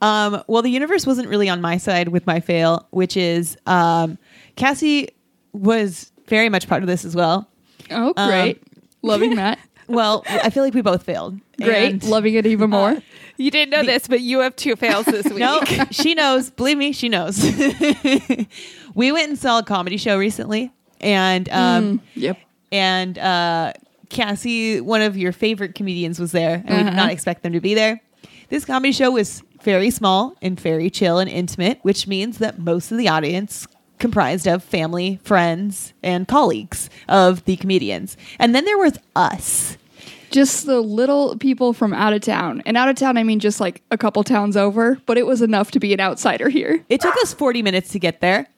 Um, 0.00 0.42
well, 0.46 0.62
the 0.62 0.70
universe 0.70 1.04
wasn't 1.04 1.26
really 1.28 1.48
on 1.48 1.60
my 1.60 1.78
side 1.78 2.08
with 2.10 2.28
my 2.28 2.38
fail, 2.38 2.86
which 2.90 3.16
is 3.16 3.56
um, 3.66 4.18
Cassie 4.54 5.08
was 5.52 6.09
very 6.30 6.48
much 6.48 6.66
part 6.66 6.82
of 6.82 6.86
this 6.86 7.04
as 7.04 7.14
well. 7.14 7.46
oh, 7.90 8.14
Um, 8.16 8.28
great. 8.30 8.62
Loving 9.02 9.34
that. 9.36 9.58
Well, 9.88 10.22
I 10.28 10.50
feel 10.50 10.62
like 10.62 10.72
we 10.72 10.82
both 10.82 11.02
failed. 11.02 11.38
Great. 11.60 11.92
And- 11.94 12.04
Loving 12.04 12.34
it 12.34 12.46
even 12.46 12.70
more. 12.70 12.96
You 13.36 13.50
didn't 13.50 13.70
know 13.70 13.82
this, 13.82 14.06
but 14.06 14.20
you 14.20 14.38
have 14.40 14.54
two 14.54 14.76
fails 14.76 15.04
this 15.06 15.24
week. 15.30 15.38
no, 15.40 15.60
she 15.90 16.14
knows. 16.14 16.48
Believe 16.50 16.78
me, 16.78 16.92
she 16.92 17.08
knows. 17.08 17.42
we 18.94 19.12
went 19.12 19.28
and 19.30 19.38
saw 19.38 19.58
a 19.58 19.62
comedy 19.62 19.96
show 19.96 20.18
recently, 20.18 20.70
and 21.00 21.48
um, 21.50 22.00
yep. 22.14 22.38
and 22.70 23.18
uh, 23.18 23.72
Cassie, 24.10 24.80
one 24.80 25.02
of 25.02 25.16
your 25.16 25.32
favorite 25.32 25.74
comedians, 25.74 26.20
was 26.20 26.32
there, 26.32 26.62
and 26.66 26.68
we 26.68 26.76
did 26.76 26.86
Uh-huh. 26.88 26.96
not 26.96 27.10
expect 27.10 27.42
them 27.42 27.52
to 27.52 27.60
be 27.60 27.74
there. 27.74 28.00
This 28.48 28.64
comedy 28.64 28.92
show 28.92 29.10
was 29.10 29.42
very 29.62 29.90
small 29.90 30.36
and 30.42 30.58
very 30.60 30.90
chill 30.90 31.18
and 31.18 31.28
intimate, 31.30 31.78
which 31.82 32.06
means 32.06 32.38
that 32.38 32.58
most 32.58 32.90
of 32.92 32.98
the 32.98 33.08
audience 33.08 33.66
comprised 34.00 34.46
of 34.46 34.64
family, 34.64 35.20
friends, 35.22 35.92
and 36.02 36.26
colleagues 36.26 36.90
of 37.08 37.44
the 37.44 37.56
comedians. 37.56 38.16
And 38.38 38.54
then 38.54 38.64
there 38.64 38.78
was 38.78 38.98
us. 39.14 39.76
Just 40.30 40.66
the 40.66 40.80
little 40.80 41.36
people 41.36 41.72
from 41.72 41.92
out 41.92 42.12
of 42.12 42.22
town. 42.22 42.62
And 42.64 42.76
out 42.76 42.88
of 42.88 42.96
town, 42.96 43.16
I 43.16 43.22
mean 43.22 43.40
just 43.40 43.60
like 43.60 43.82
a 43.90 43.98
couple 43.98 44.22
towns 44.24 44.56
over, 44.56 44.98
but 45.06 45.18
it 45.18 45.26
was 45.26 45.42
enough 45.42 45.70
to 45.72 45.80
be 45.80 45.92
an 45.92 46.00
outsider 46.00 46.48
here. 46.48 46.84
It 46.88 47.00
took 47.00 47.14
us 47.16 47.34
40 47.34 47.62
minutes 47.62 47.90
to 47.90 47.98
get 47.98 48.20
there. 48.20 48.48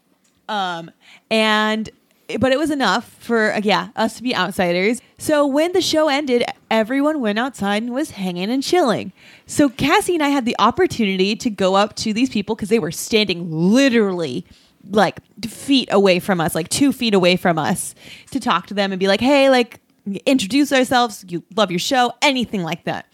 Um, 0.48 0.90
and 1.30 1.90
but 2.38 2.52
it 2.52 2.58
was 2.58 2.70
enough 2.70 3.08
for 3.20 3.52
uh, 3.52 3.60
yeah, 3.62 3.88
us 3.96 4.16
to 4.16 4.22
be 4.22 4.34
outsiders. 4.34 5.00
So 5.18 5.46
when 5.46 5.72
the 5.72 5.80
show 5.80 6.08
ended, 6.08 6.44
everyone 6.70 7.20
went 7.20 7.38
outside 7.38 7.82
and 7.82 7.92
was 7.92 8.12
hanging 8.12 8.50
and 8.50 8.62
chilling. 8.62 9.12
So 9.46 9.68
Cassie 9.68 10.14
and 10.14 10.22
I 10.22 10.28
had 10.28 10.44
the 10.44 10.56
opportunity 10.58 11.36
to 11.36 11.50
go 11.50 11.74
up 11.74 11.96
to 11.96 12.12
these 12.12 12.30
people 12.30 12.54
because 12.54 12.68
they 12.68 12.78
were 12.78 12.92
standing 12.92 13.50
literally 13.50 14.46
like 14.90 15.18
feet 15.46 15.88
away 15.92 16.18
from 16.18 16.40
us, 16.40 16.54
like 16.54 16.68
two 16.68 16.92
feet 16.92 17.14
away 17.14 17.36
from 17.36 17.58
us, 17.58 17.94
to 18.30 18.40
talk 18.40 18.66
to 18.68 18.74
them 18.74 18.92
and 18.92 18.98
be 19.00 19.06
like, 19.08 19.20
"Hey, 19.20 19.50
like, 19.50 19.80
introduce 20.26 20.72
ourselves. 20.72 21.24
You 21.28 21.42
love 21.56 21.70
your 21.70 21.78
show, 21.80 22.12
anything 22.22 22.62
like 22.62 22.84
that." 22.84 23.06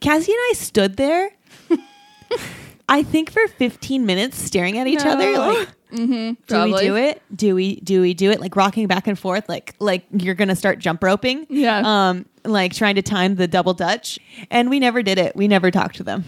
Cassie 0.00 0.32
and 0.32 0.40
I 0.50 0.52
stood 0.54 0.96
there. 0.96 1.30
I 2.88 3.02
think 3.02 3.30
for 3.30 3.46
15 3.46 4.06
minutes 4.06 4.38
staring 4.38 4.78
at 4.78 4.86
each 4.86 5.04
other 5.04 5.32
No. 5.32 5.48
like 5.48 5.68
do 5.90 6.36
we 6.64 6.80
do 6.80 6.96
it? 6.96 7.22
Do 7.34 7.54
we 7.54 7.76
do 7.80 8.00
we 8.00 8.14
do 8.14 8.30
it? 8.30 8.40
Like 8.40 8.56
rocking 8.56 8.86
back 8.86 9.06
and 9.06 9.18
forth, 9.18 9.48
like 9.48 9.74
like 9.78 10.04
you're 10.12 10.34
gonna 10.34 10.56
start 10.56 10.78
jump 10.78 11.02
roping. 11.02 11.46
Yeah. 11.50 11.82
Um, 11.84 12.26
like 12.44 12.74
trying 12.74 12.94
to 12.94 13.02
time 13.02 13.34
the 13.34 13.46
double 13.48 13.74
dutch. 13.74 14.18
And 14.50 14.70
we 14.70 14.80
never 14.80 15.02
did 15.02 15.18
it. 15.18 15.34
We 15.36 15.48
never 15.48 15.70
talked 15.70 15.96
to 15.96 16.02
them. 16.04 16.24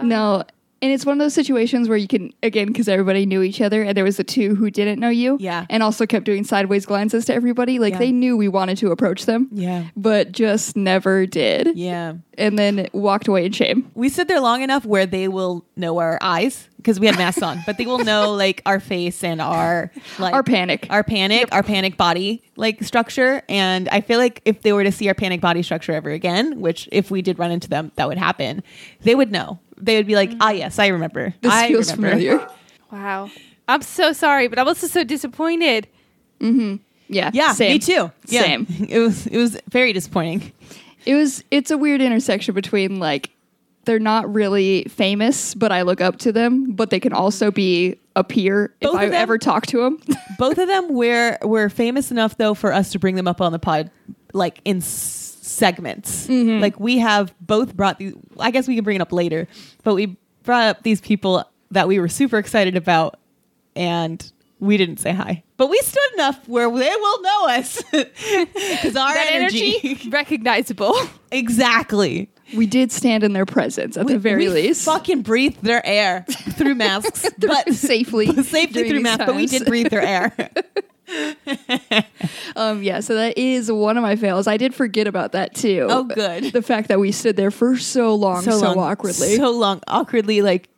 No. 0.00 0.44
And 0.82 0.90
it's 0.92 1.04
one 1.04 1.12
of 1.20 1.24
those 1.24 1.34
situations 1.34 1.88
where 1.90 1.98
you 1.98 2.08
can, 2.08 2.32
again, 2.42 2.68
because 2.68 2.88
everybody 2.88 3.26
knew 3.26 3.42
each 3.42 3.60
other, 3.60 3.82
and 3.82 3.94
there 3.94 4.04
was 4.04 4.16
the 4.16 4.24
two 4.24 4.54
who 4.54 4.70
didn't 4.70 4.98
know 4.98 5.10
you. 5.10 5.36
Yeah. 5.38 5.66
And 5.68 5.82
also 5.82 6.06
kept 6.06 6.24
doing 6.24 6.42
sideways 6.42 6.86
glances 6.86 7.26
to 7.26 7.34
everybody. 7.34 7.78
Like 7.78 7.92
Yeah. 7.94 7.98
they 7.98 8.12
knew 8.12 8.36
we 8.36 8.48
wanted 8.48 8.78
to 8.78 8.90
approach 8.90 9.26
them. 9.26 9.48
Yeah. 9.52 9.84
But 9.94 10.32
just 10.32 10.76
never 10.76 11.26
did. 11.26 11.76
Yeah. 11.76 12.14
And 12.38 12.58
then 12.58 12.88
walked 12.94 13.28
away 13.28 13.44
in 13.44 13.52
shame. 13.52 13.90
We 13.94 14.08
stood 14.08 14.26
there 14.28 14.40
long 14.40 14.62
enough 14.62 14.86
where 14.86 15.04
they 15.04 15.28
will 15.28 15.66
know 15.76 15.98
our 15.98 16.18
eyes 16.22 16.66
because 16.78 16.98
we 16.98 17.06
had 17.06 17.18
masks 17.18 17.42
on, 17.42 17.60
but 17.66 17.76
they 17.76 17.84
will 17.84 17.98
know 17.98 18.32
like 18.34 18.62
our 18.64 18.80
face 18.80 19.22
and 19.22 19.42
our 19.42 19.90
like 20.18 20.32
Our 20.32 20.42
panic. 20.42 20.86
our 20.88 21.04
panic, 21.04 21.50
our 21.52 21.62
panic 21.62 21.98
body 21.98 22.42
like 22.56 22.82
structure. 22.82 23.42
And 23.50 23.86
I 23.90 24.00
feel 24.00 24.18
like 24.18 24.40
if 24.46 24.62
they 24.62 24.72
were 24.72 24.84
to 24.84 24.92
see 24.92 25.08
our 25.08 25.14
panic 25.14 25.42
body 25.42 25.62
structure 25.62 25.92
ever 25.92 26.08
again, 26.10 26.60
which 26.62 26.88
if 26.90 27.10
we 27.10 27.20
did 27.20 27.38
run 27.38 27.50
into 27.50 27.68
them, 27.68 27.92
that 27.96 28.08
would 28.08 28.16
happen, 28.16 28.62
they 29.02 29.14
would 29.14 29.30
know. 29.30 29.58
They 29.80 29.96
would 29.96 30.06
be 30.06 30.14
like, 30.14 30.32
ah, 30.40 30.50
yes, 30.50 30.78
I 30.78 30.88
remember. 30.88 31.34
This 31.40 31.52
I 31.52 31.68
feels 31.68 31.92
remember." 31.96 32.16
familiar. 32.18 32.48
Wow. 32.92 33.30
I'm 33.68 33.82
so 33.82 34.12
sorry, 34.12 34.48
but 34.48 34.58
I'm 34.58 34.66
also 34.66 34.88
so 34.88 35.04
disappointed. 35.04 35.86
Yeah. 36.40 37.30
Yeah, 37.32 37.52
Same. 37.52 37.72
me 37.72 37.78
too. 37.78 38.10
Yeah. 38.26 38.42
Same. 38.42 38.66
It 38.88 38.98
was 38.98 39.26
it 39.26 39.36
was 39.36 39.56
very 39.68 39.92
disappointing. 39.92 40.52
It 41.06 41.14
was 41.14 41.44
it's 41.50 41.70
a 41.70 41.78
weird 41.78 42.00
intersection 42.00 42.54
between 42.54 42.98
like 42.98 43.30
they're 43.84 43.98
not 43.98 44.32
really 44.32 44.84
famous, 44.84 45.54
but 45.54 45.72
I 45.72 45.82
look 45.82 46.00
up 46.00 46.18
to 46.18 46.32
them, 46.32 46.72
but 46.72 46.90
they 46.90 47.00
can 47.00 47.12
also 47.12 47.50
be 47.50 47.96
a 48.16 48.22
peer 48.24 48.74
Both 48.80 48.94
if 48.94 49.00
I 49.00 49.04
them- 49.06 49.14
ever 49.14 49.38
talk 49.38 49.66
to 49.68 49.78
them. 49.82 50.00
Both 50.38 50.58
of 50.58 50.68
them 50.68 50.92
were 50.94 51.38
were 51.42 51.68
famous 51.68 52.10
enough 52.10 52.36
though 52.38 52.54
for 52.54 52.72
us 52.72 52.90
to 52.92 52.98
bring 52.98 53.14
them 53.16 53.28
up 53.28 53.40
on 53.40 53.52
the 53.52 53.58
pod, 53.58 53.90
like 54.32 54.60
in 54.64 54.78
s- 54.78 55.38
segments. 55.42 56.26
Mm-hmm. 56.26 56.60
Like 56.62 56.78
we 56.80 56.98
have 56.98 57.34
both 57.40 57.76
brought 57.76 57.98
these. 57.98 58.14
I 58.38 58.50
guess 58.50 58.66
we 58.68 58.74
can 58.74 58.84
bring 58.84 58.96
it 58.96 59.02
up 59.02 59.12
later, 59.12 59.46
but 59.84 59.94
we 59.94 60.16
brought 60.42 60.68
up 60.68 60.82
these 60.82 61.00
people 61.00 61.44
that 61.70 61.86
we 61.88 62.00
were 62.00 62.08
super 62.08 62.38
excited 62.38 62.76
about, 62.76 63.18
and 63.76 64.32
we 64.58 64.76
didn't 64.76 64.98
say 64.98 65.12
hi. 65.12 65.42
But 65.56 65.68
we 65.68 65.78
stood 65.78 66.12
enough 66.14 66.48
where 66.48 66.68
they 66.70 66.94
will 66.96 67.22
know 67.22 67.48
us 67.48 67.82
because 67.92 68.96
our 68.96 69.14
energy, 69.14 69.76
energy, 69.84 70.08
recognizable. 70.10 70.94
exactly. 71.30 72.30
we 72.56 72.66
did 72.66 72.90
stand 72.90 73.22
in 73.24 73.32
their 73.34 73.46
presence 73.46 73.96
at 73.96 74.06
the 74.06 74.18
very 74.18 74.48
we 74.48 74.48
least. 74.48 74.84
fucking 74.84 75.22
breathe 75.22 75.56
their 75.62 75.84
air 75.86 76.24
through 76.28 76.74
masks, 76.86 77.26
but 77.38 77.72
safely 77.74 78.26
safely 78.42 78.88
through 78.88 79.00
masks. 79.00 79.24
But 79.26 79.36
we 79.36 79.46
did 79.46 79.66
breathe 79.66 79.88
their 79.90 80.02
air. 80.02 80.50
Um, 82.56 82.82
yeah, 82.82 83.00
so 83.00 83.14
that 83.14 83.38
is 83.38 83.70
one 83.70 83.96
of 83.96 84.02
my 84.02 84.16
fails. 84.16 84.46
I 84.46 84.56
did 84.56 84.74
forget 84.74 85.06
about 85.06 85.32
that 85.32 85.54
too. 85.54 85.86
Oh, 85.88 86.04
good. 86.04 86.52
The 86.52 86.62
fact 86.62 86.88
that 86.88 86.98
we 86.98 87.12
stood 87.12 87.36
there 87.36 87.50
for 87.50 87.78
so 87.78 88.14
long, 88.14 88.42
so, 88.42 88.58
long, 88.58 88.78
awkwardly. 88.78 89.36
so 89.36 89.50
long, 89.50 89.80
awkwardly. 89.86 90.42
Like 90.42 90.68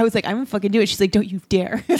I 0.00 0.02
was 0.02 0.14
like, 0.14 0.24
I'm 0.26 0.36
gonna 0.36 0.46
fucking 0.46 0.70
do 0.72 0.80
it. 0.80 0.88
She's 0.88 1.00
like, 1.00 1.10
Don't 1.10 1.30
you 1.30 1.40
dare. 1.48 1.84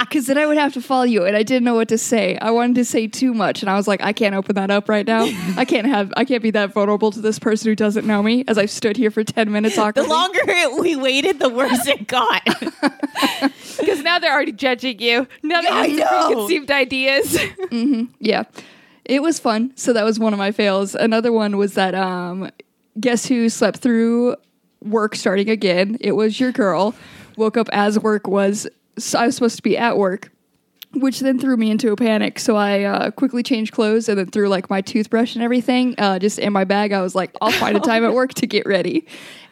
Because 0.00 0.26
then 0.26 0.38
I 0.38 0.46
would 0.46 0.56
have 0.56 0.72
to 0.74 0.80
follow 0.80 1.02
you, 1.02 1.24
and 1.24 1.36
I 1.36 1.42
didn't 1.42 1.64
know 1.64 1.74
what 1.74 1.88
to 1.88 1.98
say. 1.98 2.38
I 2.38 2.50
wanted 2.52 2.76
to 2.76 2.84
say 2.84 3.06
too 3.08 3.34
much, 3.34 3.60
and 3.62 3.68
I 3.68 3.74
was 3.74 3.88
like, 3.88 4.00
I 4.02 4.12
can't 4.12 4.34
open 4.36 4.54
that 4.54 4.70
up 4.70 4.88
right 4.88 5.04
now. 5.06 5.24
I 5.56 5.64
can't 5.64 5.86
have, 5.86 6.12
I 6.16 6.24
can't 6.24 6.42
be 6.42 6.52
that 6.52 6.72
vulnerable 6.72 7.10
to 7.10 7.20
this 7.20 7.38
person 7.40 7.68
who 7.68 7.74
doesn't 7.74 8.06
know 8.06 8.22
me. 8.22 8.44
As 8.46 8.56
I've 8.56 8.70
stood 8.70 8.96
here 8.96 9.10
for 9.10 9.24
ten 9.24 9.50
minutes 9.50 9.74
the 9.74 10.06
longer 10.08 10.38
we 10.80 10.94
waited, 10.96 11.38
the 11.40 11.48
worse 11.48 11.86
it 11.86 12.06
got. 12.06 12.42
Because 13.78 14.02
now 14.02 14.18
they're 14.18 14.32
already 14.32 14.52
judging 14.52 15.00
you. 15.00 15.26
Now 15.42 15.60
they 15.60 15.68
I 15.68 15.88
have 15.88 15.98
know. 15.98 16.26
preconceived 16.26 16.70
ideas. 16.70 17.38
Yeah. 18.20 18.44
It 19.04 19.22
was 19.22 19.38
fun. 19.38 19.72
So 19.76 19.92
that 19.92 20.04
was 20.04 20.18
one 20.18 20.32
of 20.32 20.38
my 20.38 20.50
fails. 20.50 20.94
Another 20.94 21.30
one 21.32 21.56
was 21.56 21.74
that 21.74 21.94
um 21.94 22.50
guess 22.98 23.26
who 23.26 23.48
slept 23.48 23.78
through 23.78 24.36
work 24.86 25.14
starting 25.14 25.50
again? 25.50 25.96
It 26.00 26.12
was 26.12 26.40
your 26.40 26.52
girl. 26.52 26.94
Woke 27.36 27.56
up 27.56 27.68
as 27.72 27.98
work 27.98 28.26
was 28.26 28.66
so 28.98 29.18
I 29.18 29.26
was 29.26 29.34
supposed 29.34 29.56
to 29.56 29.62
be 29.62 29.76
at 29.76 29.96
work. 29.96 30.30
Which 31.00 31.20
then 31.20 31.38
threw 31.38 31.56
me 31.56 31.70
into 31.70 31.92
a 31.92 31.96
panic. 31.96 32.38
So 32.38 32.56
I 32.56 32.82
uh, 32.84 33.10
quickly 33.10 33.42
changed 33.42 33.72
clothes 33.72 34.08
and 34.08 34.18
then 34.18 34.26
threw 34.26 34.48
like 34.48 34.68
my 34.70 34.80
toothbrush 34.80 35.34
and 35.34 35.42
everything 35.42 35.94
uh, 35.98 36.18
just 36.18 36.38
in 36.38 36.52
my 36.52 36.64
bag. 36.64 36.92
I 36.92 37.02
was 37.02 37.14
like, 37.14 37.30
I'll 37.40 37.50
find 37.52 37.76
a 37.76 37.80
time 37.80 38.04
at 38.04 38.12
work 38.14 38.34
to 38.34 38.46
get 38.46 38.66
ready. 38.66 39.06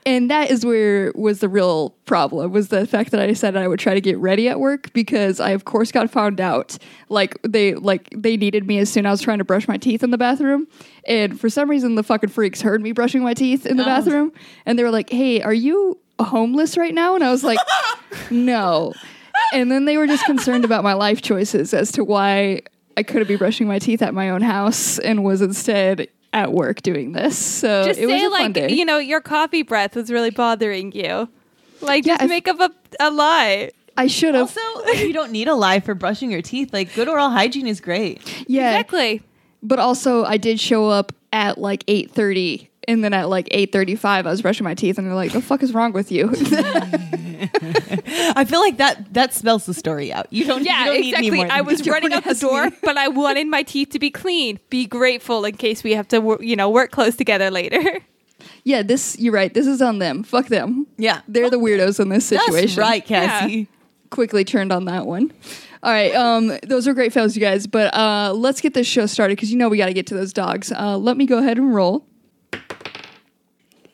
And 0.07 0.31
that 0.31 0.51
is 0.51 0.67
where 0.67 1.13
was 1.15 1.41
the 1.41 1.49
real 1.49 1.91
problem 2.05 2.53
was 2.53 2.69
the 2.69 2.87
fact 2.87 3.11
that 3.13 3.21
I 3.21 3.27
decided 3.27 3.63
I 3.63 3.69
would 3.69 3.79
try 3.81 3.95
to 3.95 4.03
get 4.03 4.19
ready 4.19 4.51
at 4.51 4.61
work 4.61 4.93
because 4.93 5.41
I 5.41 5.51
of 5.51 5.65
course 5.65 5.91
got 5.93 6.11
found 6.11 6.43
out 6.43 6.77
like 7.09 7.41
they 7.43 7.75
like 7.75 8.11
they 8.15 8.37
needed 8.37 8.67
me 8.67 8.79
as 8.81 8.91
soon 8.93 9.07
as 9.07 9.09
I 9.09 9.13
was 9.13 9.21
trying 9.23 9.39
to 9.39 9.45
brush 9.45 9.67
my 9.67 9.79
teeth 9.79 10.03
in 10.03 10.11
the 10.11 10.19
bathroom 10.19 10.69
and 11.09 11.41
for 11.41 11.49
some 11.49 11.71
reason 11.71 11.95
the 11.95 12.03
fucking 12.03 12.29
freaks 12.29 12.61
heard 12.61 12.83
me 12.83 12.93
brushing 12.93 13.23
my 13.23 13.33
teeth 13.33 13.65
in 13.65 13.79
the 13.79 13.83
Oh. 13.83 13.87
bathroom 13.87 14.33
and 14.67 14.79
they 14.79 14.83
were 14.83 14.91
like 14.91 15.09
hey 15.09 15.41
are 15.41 15.55
you 15.55 15.99
homeless 16.21 16.77
right 16.77 16.93
now 16.93 17.15
and 17.15 17.25
I 17.25 17.31
was 17.31 17.43
like 17.43 17.59
no 18.31 18.93
and 19.53 19.71
then 19.71 19.85
they 19.85 19.97
were 19.97 20.07
just 20.07 20.25
concerned 20.25 20.65
about 20.65 20.83
my 20.85 20.95
life 20.95 21.21
choices 21.23 21.75
as 21.75 21.93
to 21.93 22.05
why 22.05 22.63
I 22.97 23.03
couldn't 23.03 23.29
be 23.29 23.37
brushing 23.37 23.67
my 23.67 23.79
teeth 23.79 24.03
at 24.03 24.15
my 24.15 24.31
own 24.31 24.43
house 24.43 24.99
and 24.99 25.25
was 25.25 25.43
instead 25.43 26.09
at 26.33 26.53
work 26.53 26.83
doing 26.83 27.13
this. 27.13 27.37
So 27.39 27.85
Just 27.85 28.01
it 28.01 28.07
was 28.07 28.15
say 28.21 28.27
a 28.27 28.31
fun 28.31 28.43
like 28.43 28.53
day. 28.55 28.73
you 28.73 28.85
know 28.85 28.99
your 28.99 29.21
coffee 29.21 29.63
breath 29.63 29.95
was 29.97 30.11
really 30.11 30.31
bothering 30.31 30.93
you. 30.93 31.29
Like 31.81 32.05
Yeah, 32.07 32.15
just 32.15 32.25
if- 32.25 32.29
make 32.31 32.49
up 32.49 32.61
a, 32.61 32.71
a 33.01 33.11
lie. 33.11 33.71
I 33.97 34.09
should 34.09 34.35
have. 34.35 34.57
Also, 34.57 34.61
you 34.95 35.13
don't 35.13 35.31
need 35.31 35.47
a 35.47 35.55
lie 35.55 35.79
for 35.79 35.95
brushing 35.95 36.31
your 36.33 36.43
teeth. 36.43 36.73
Like 36.73 36.93
good 36.95 37.09
oral 37.09 37.31
hygiene 37.31 37.69
is 37.69 37.81
great. 37.81 38.21
Yeah, 38.49 38.73
Exactly. 38.73 39.23
but 39.63 39.79
also 39.79 40.25
I 40.25 40.37
did 40.37 40.59
show 40.59 40.89
up 40.89 41.13
at 41.33 41.59
like 41.59 41.85
eight 41.87 42.11
thirty. 42.11 42.71
And 42.89 43.03
then 43.05 43.13
at 43.13 43.29
like 43.29 43.49
eight 43.51 43.73
thirty-five, 43.73 44.27
I 44.27 44.31
was 44.31 44.43
brushing 44.43 44.65
my 44.65 44.75
teeth, 44.75 44.99
and 44.99 45.07
they're 45.07 45.15
like, 45.15 45.33
"The 45.33 45.41
fuck 45.43 45.63
is 45.63 45.73
wrong 45.75 45.93
with 45.93 46.11
you?" 46.13 46.31
I 48.37 48.45
feel 48.47 48.61
like 48.61 48.79
that 48.79 49.13
that 49.15 49.35
spells 49.35 49.67
the 49.67 49.75
story 49.75 50.13
out. 50.13 50.27
You 50.31 50.45
don't. 50.45 50.65
Yeah, 50.65 50.81
you 50.81 50.85
don't 50.87 50.95
Need 51.01 51.09
exactly. 51.09 51.29
any 51.29 51.37
more 51.37 51.53
I 51.53 51.61
was 51.61 51.81
that. 51.81 51.91
running 51.91 52.13
out 52.13 52.25
the 52.25 52.35
door, 52.35 52.71
me. 52.71 52.77
but 52.83 52.97
I 52.97 53.09
wanted 53.09 53.47
my 53.49 53.63
teeth 53.63 53.91
to 53.91 53.99
be 53.99 54.11
clean. 54.11 54.59
Be 54.71 54.87
grateful 54.87 55.45
in 55.45 55.57
case 55.57 55.83
we 55.85 55.93
have 55.93 56.09
to, 56.09 56.21
wor- 56.21 56.43
you 56.43 56.57
know, 56.57 56.71
work 56.71 56.91
close 56.91 57.17
together 57.17 57.51
later. 57.51 57.83
yeah, 58.65 58.83
this 58.83 59.19
you're 59.19 59.33
right. 59.33 59.53
This 59.53 59.67
is 59.67 59.81
on 59.83 59.99
them. 59.99 60.23
Fuck 60.23 60.49
them. 60.49 60.87
Yeah, 60.97 61.21
They're 61.29 61.51
the 61.51 61.59
weirdos 61.59 62.01
in 62.01 62.09
this 62.09 62.27
situation. 62.27 62.77
That's 62.77 62.79
right, 62.79 63.05
Cassie. 63.05 63.69
quickly 64.11 64.45
turned 64.45 64.73
on 64.73 64.85
that 64.87 65.07
one. 65.07 65.33
All 65.83 65.93
right, 65.93 66.15
um, 66.15 66.51
those 66.67 66.89
are 66.89 66.95
great 66.95 67.13
fails, 67.13 67.37
you 67.37 67.43
guys. 67.43 67.67
But 67.67 67.93
uh, 67.95 68.33
let's 68.35 68.61
get 68.63 68.73
this 68.73 68.87
show 68.87 69.05
started 69.07 69.37
because 69.37 69.51
you 69.53 69.59
know 69.59 69.69
we 69.69 69.77
got 69.77 69.87
to 69.87 69.93
get 69.93 70.07
to 70.09 70.15
those 70.15 70.33
dogs. 70.33 70.73
Uh, 70.73 70.97
let 70.97 71.17
me 71.19 71.27
go 71.27 71.39
ahead 71.39 71.59
and 71.59 71.75
roll. 71.75 72.07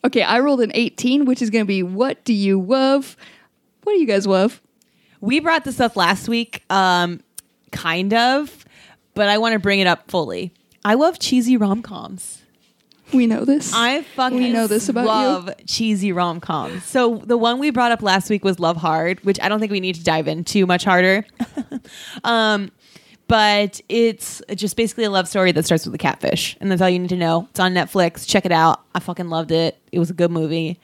Okay, 0.04 0.22
I 0.22 0.40
rolled 0.40 0.60
an 0.60 0.72
18, 0.74 1.24
which 1.24 1.42
is 1.42 1.50
going 1.50 1.62
to 1.64 1.68
be 1.68 1.82
what 1.82 2.24
do 2.24 2.32
you 2.32 2.60
love? 2.60 3.16
What 3.82 3.92
do 3.92 3.98
you 3.98 4.06
guys 4.06 4.26
love? 4.26 4.60
We 5.20 5.40
brought 5.40 5.64
this 5.64 5.80
up 5.80 5.96
last 5.96 6.28
week, 6.28 6.64
um, 6.70 7.20
kind 7.72 8.14
of, 8.14 8.64
but 9.14 9.28
I 9.28 9.38
want 9.38 9.52
to 9.52 9.58
bring 9.58 9.80
it 9.80 9.86
up 9.86 10.10
fully. 10.10 10.52
I 10.84 10.94
love 10.94 11.18
cheesy 11.18 11.56
rom 11.58 11.82
coms. 11.82 12.42
We 13.12 13.26
know 13.26 13.44
this. 13.44 13.72
I 13.74 14.02
fucking 14.02 14.38
We 14.38 14.50
know 14.50 14.66
this 14.66 14.88
about 14.88 15.02
you. 15.02 15.06
love 15.08 15.50
cheesy 15.66 16.12
rom 16.12 16.40
coms. 16.40 16.84
So 16.84 17.16
the 17.26 17.36
one 17.36 17.58
we 17.58 17.70
brought 17.70 17.92
up 17.92 18.02
last 18.02 18.30
week 18.30 18.44
was 18.44 18.60
Love 18.60 18.76
Hard, 18.76 19.22
which 19.24 19.40
I 19.40 19.48
don't 19.48 19.58
think 19.58 19.72
we 19.72 19.80
need 19.80 19.96
to 19.96 20.04
dive 20.04 20.28
in 20.28 20.44
too 20.44 20.64
much 20.64 20.84
harder. 20.84 21.26
um, 22.24 22.70
but 23.30 23.80
it's 23.88 24.42
just 24.56 24.76
basically 24.76 25.04
a 25.04 25.10
love 25.10 25.28
story 25.28 25.52
that 25.52 25.64
starts 25.64 25.86
with 25.86 25.94
a 25.94 25.98
catfish, 25.98 26.56
and 26.60 26.70
that's 26.70 26.82
all 26.82 26.88
you 26.90 26.98
need 26.98 27.10
to 27.10 27.16
know. 27.16 27.46
It's 27.50 27.60
on 27.60 27.72
Netflix. 27.72 28.26
Check 28.26 28.44
it 28.44 28.50
out. 28.52 28.82
I 28.92 28.98
fucking 28.98 29.28
loved 29.28 29.52
it. 29.52 29.78
It 29.92 30.00
was 30.00 30.10
a 30.10 30.12
good 30.14 30.32
movie. 30.32 30.80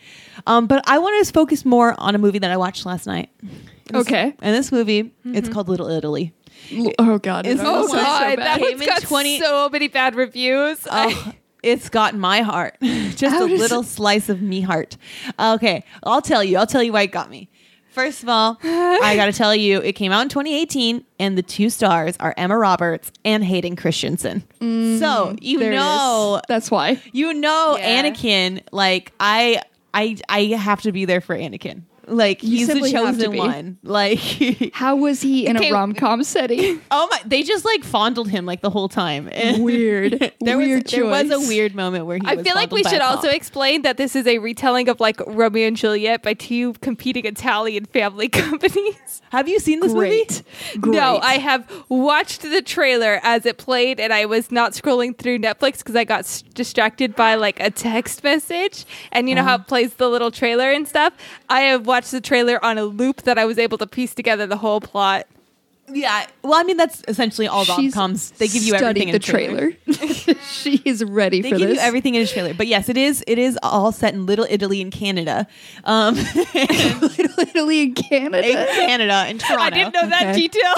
Um, 0.46 0.68
but 0.68 0.88
I 0.88 0.98
want 0.98 1.26
to 1.26 1.32
focus 1.32 1.64
more 1.64 1.94
on 1.98 2.14
a 2.14 2.18
movie 2.18 2.38
that 2.38 2.50
I 2.52 2.56
watched 2.56 2.86
last 2.86 3.06
night. 3.06 3.30
This- 3.42 3.96
Okay. 3.96 4.32
And 4.40 4.54
this 4.56 4.70
movie, 4.72 5.12
it's 5.24 5.48
called 5.48 5.68
Little 5.68 5.88
Italy. 5.88 6.32
L- 6.72 6.92
oh 7.00 7.18
God! 7.18 7.46
It's 7.46 7.60
Oh, 7.62 7.86
so 7.88 7.94
God, 7.94 8.36
bad. 8.36 8.38
that 8.38 8.60
one's 8.60 8.86
got 8.86 9.02
20 9.02 9.40
so 9.40 9.68
many 9.68 9.88
bad 9.88 10.14
reviews. 10.14 10.86
Oh, 10.90 11.32
it's 11.62 11.88
got 11.88 12.14
my 12.14 12.42
heart. 12.42 12.76
Just 12.82 13.22
How 13.36 13.44
a 13.44 13.46
little 13.46 13.80
it- 13.82 13.86
slice 13.86 14.28
of 14.28 14.40
me 14.40 14.60
heart. 14.60 14.96
Okay, 15.38 15.84
I'll 16.04 16.22
tell 16.22 16.42
you. 16.44 16.58
I'll 16.58 16.66
tell 16.66 16.82
you 16.82 16.92
why 16.92 17.02
it 17.02 17.12
got 17.12 17.28
me. 17.28 17.48
First 17.96 18.22
of 18.22 18.28
all, 18.28 18.58
I 18.62 19.14
got 19.16 19.24
to 19.24 19.32
tell 19.32 19.54
you, 19.56 19.80
it 19.80 19.94
came 19.94 20.12
out 20.12 20.20
in 20.20 20.28
2018, 20.28 21.02
and 21.18 21.38
the 21.38 21.42
two 21.42 21.70
stars 21.70 22.14
are 22.20 22.34
Emma 22.36 22.58
Roberts 22.58 23.10
and 23.24 23.42
Hayden 23.42 23.74
Christensen. 23.74 24.44
Mm, 24.60 24.98
so 24.98 25.34
you 25.40 25.58
There 25.60 25.72
it 25.72 25.76
is. 25.76 25.80
know, 25.80 26.42
that's 26.46 26.70
why. 26.70 27.00
you 27.12 27.32
know, 27.32 27.76
Yeah. 27.78 28.02
Anakin. 28.02 28.60
Like 28.70 29.12
I, 29.18 29.62
I, 29.94 30.18
I 30.28 30.42
have 30.42 30.82
to 30.82 30.92
be 30.92 31.06
there 31.06 31.22
for 31.22 31.34
Anakin. 31.34 31.84
Like 32.08 32.42
You 32.42 32.58
he's 32.58 32.66
the 32.68 32.74
simply 32.74 32.92
have 32.92 33.16
to 33.18 33.24
chosen 33.24 33.36
one. 33.38 33.78
Like 33.82 34.18
How 34.74 34.96
was 34.96 35.20
he 35.22 35.46
in 35.46 35.56
Okay. 35.56 35.70
a 35.70 35.72
rom 35.72 35.92
com 35.94 36.22
setting? 36.22 36.80
Oh 36.90 37.08
my! 37.10 37.20
They 37.26 37.42
just 37.42 37.64
like 37.64 37.82
fondled 37.84 38.28
him 38.28 38.46
like 38.46 38.60
the 38.60 38.70
whole 38.70 38.88
time. 38.88 39.28
And 39.32 39.62
Weird. 39.64 40.32
there 40.40 40.56
Weird 40.56 40.84
was 40.84 40.92
there 40.92 41.04
was 41.04 41.30
a 41.30 41.38
weird 41.48 41.74
moment 41.74 42.06
where 42.06 42.18
he. 42.18 42.26
I 42.26 42.34
was 42.36 42.46
feel 42.46 42.54
like 42.54 42.70
we 42.70 42.82
should 42.84 43.00
also 43.00 43.28
explain 43.28 43.82
that 43.82 43.96
this 43.96 44.14
is 44.16 44.26
a 44.26 44.38
retelling 44.38 44.88
of 44.88 45.00
like 45.00 45.20
Romeo 45.26 45.66
and 45.66 45.76
Juliet 45.76 46.22
by 46.22 46.34
two 46.34 46.72
competing 46.74 47.26
Italian 47.26 47.84
family 47.86 48.28
companies. 48.28 49.22
Have 49.30 49.48
you 49.48 49.58
seen 49.58 49.80
this 49.80 49.92
Great. 49.92 50.42
movie? 50.72 50.78
Great. 50.80 50.94
No, 50.96 51.18
I 51.18 51.34
have 51.38 51.66
watched 51.88 52.42
the 52.42 52.62
trailer 52.62 53.18
as 53.22 53.44
it 53.46 53.58
played, 53.58 53.98
and 53.98 54.12
I 54.12 54.26
was 54.26 54.50
not 54.52 54.72
scrolling 54.72 55.16
through 55.18 55.38
Netflix 55.40 55.78
because 55.78 55.96
I 55.96 56.04
got 56.04 56.20
s- 56.20 56.42
distracted 56.42 57.16
by 57.16 57.34
like 57.34 57.58
a 57.60 57.70
text 57.70 58.22
message. 58.22 58.84
And 59.12 59.28
you 59.28 59.34
know 59.34 59.42
how 59.42 59.56
it 59.56 59.66
plays 59.66 59.94
the 59.94 60.08
little 60.08 60.30
trailer 60.30 60.70
and 60.70 60.86
stuff? 60.86 61.12
I 61.48 61.62
have 61.62 61.86
watched 61.86 61.95
the 62.04 62.20
trailer 62.20 62.64
on 62.64 62.78
a 62.78 62.84
loop 62.84 63.22
that 63.22 63.38
I 63.38 63.44
was 63.44 63.58
able 63.58 63.78
to 63.78 63.86
piece 63.86 64.14
together 64.14 64.46
the 64.46 64.58
whole 64.58 64.80
plot. 64.80 65.26
Yeah. 65.92 66.26
Well, 66.42 66.54
I 66.54 66.64
mean 66.64 66.76
that's 66.76 67.02
essentially 67.08 67.46
all 67.48 67.64
rom 67.64 67.80
She's 67.80 67.94
coms. 67.94 68.30
They 68.32 68.48
give 68.48 68.62
you 68.62 68.74
everything 68.74 69.08
in 69.08 69.12
the 69.12 69.18
trailer. 69.18 69.72
trailer. 69.72 70.40
she 70.50 70.82
is 70.84 71.04
ready 71.04 71.42
They 71.42 71.50
for 71.50 71.58
give 71.58 71.68
this. 71.68 71.76
you 71.76 71.82
everything 71.82 72.14
in 72.16 72.22
a 72.22 72.26
trailer. 72.26 72.54
But 72.54 72.66
yes, 72.66 72.88
it 72.88 72.96
is. 72.96 73.22
It 73.26 73.38
is 73.38 73.58
all 73.62 73.92
set 73.92 74.12
in 74.14 74.26
Little 74.26 74.46
Italy 74.50 74.80
in 74.80 74.90
Canada. 74.90 75.46
Um, 75.84 76.14
Little 76.16 77.38
Italy 77.40 77.82
in 77.82 77.88
in 77.88 77.94
Canada. 77.94 78.66
Canada 78.66 79.26
in 79.28 79.38
Toronto. 79.38 79.62
I 79.64 79.70
didn't 79.70 79.94
know 79.94 80.08
that 80.08 80.26
Okay. 80.28 80.40
detail. 80.48 80.74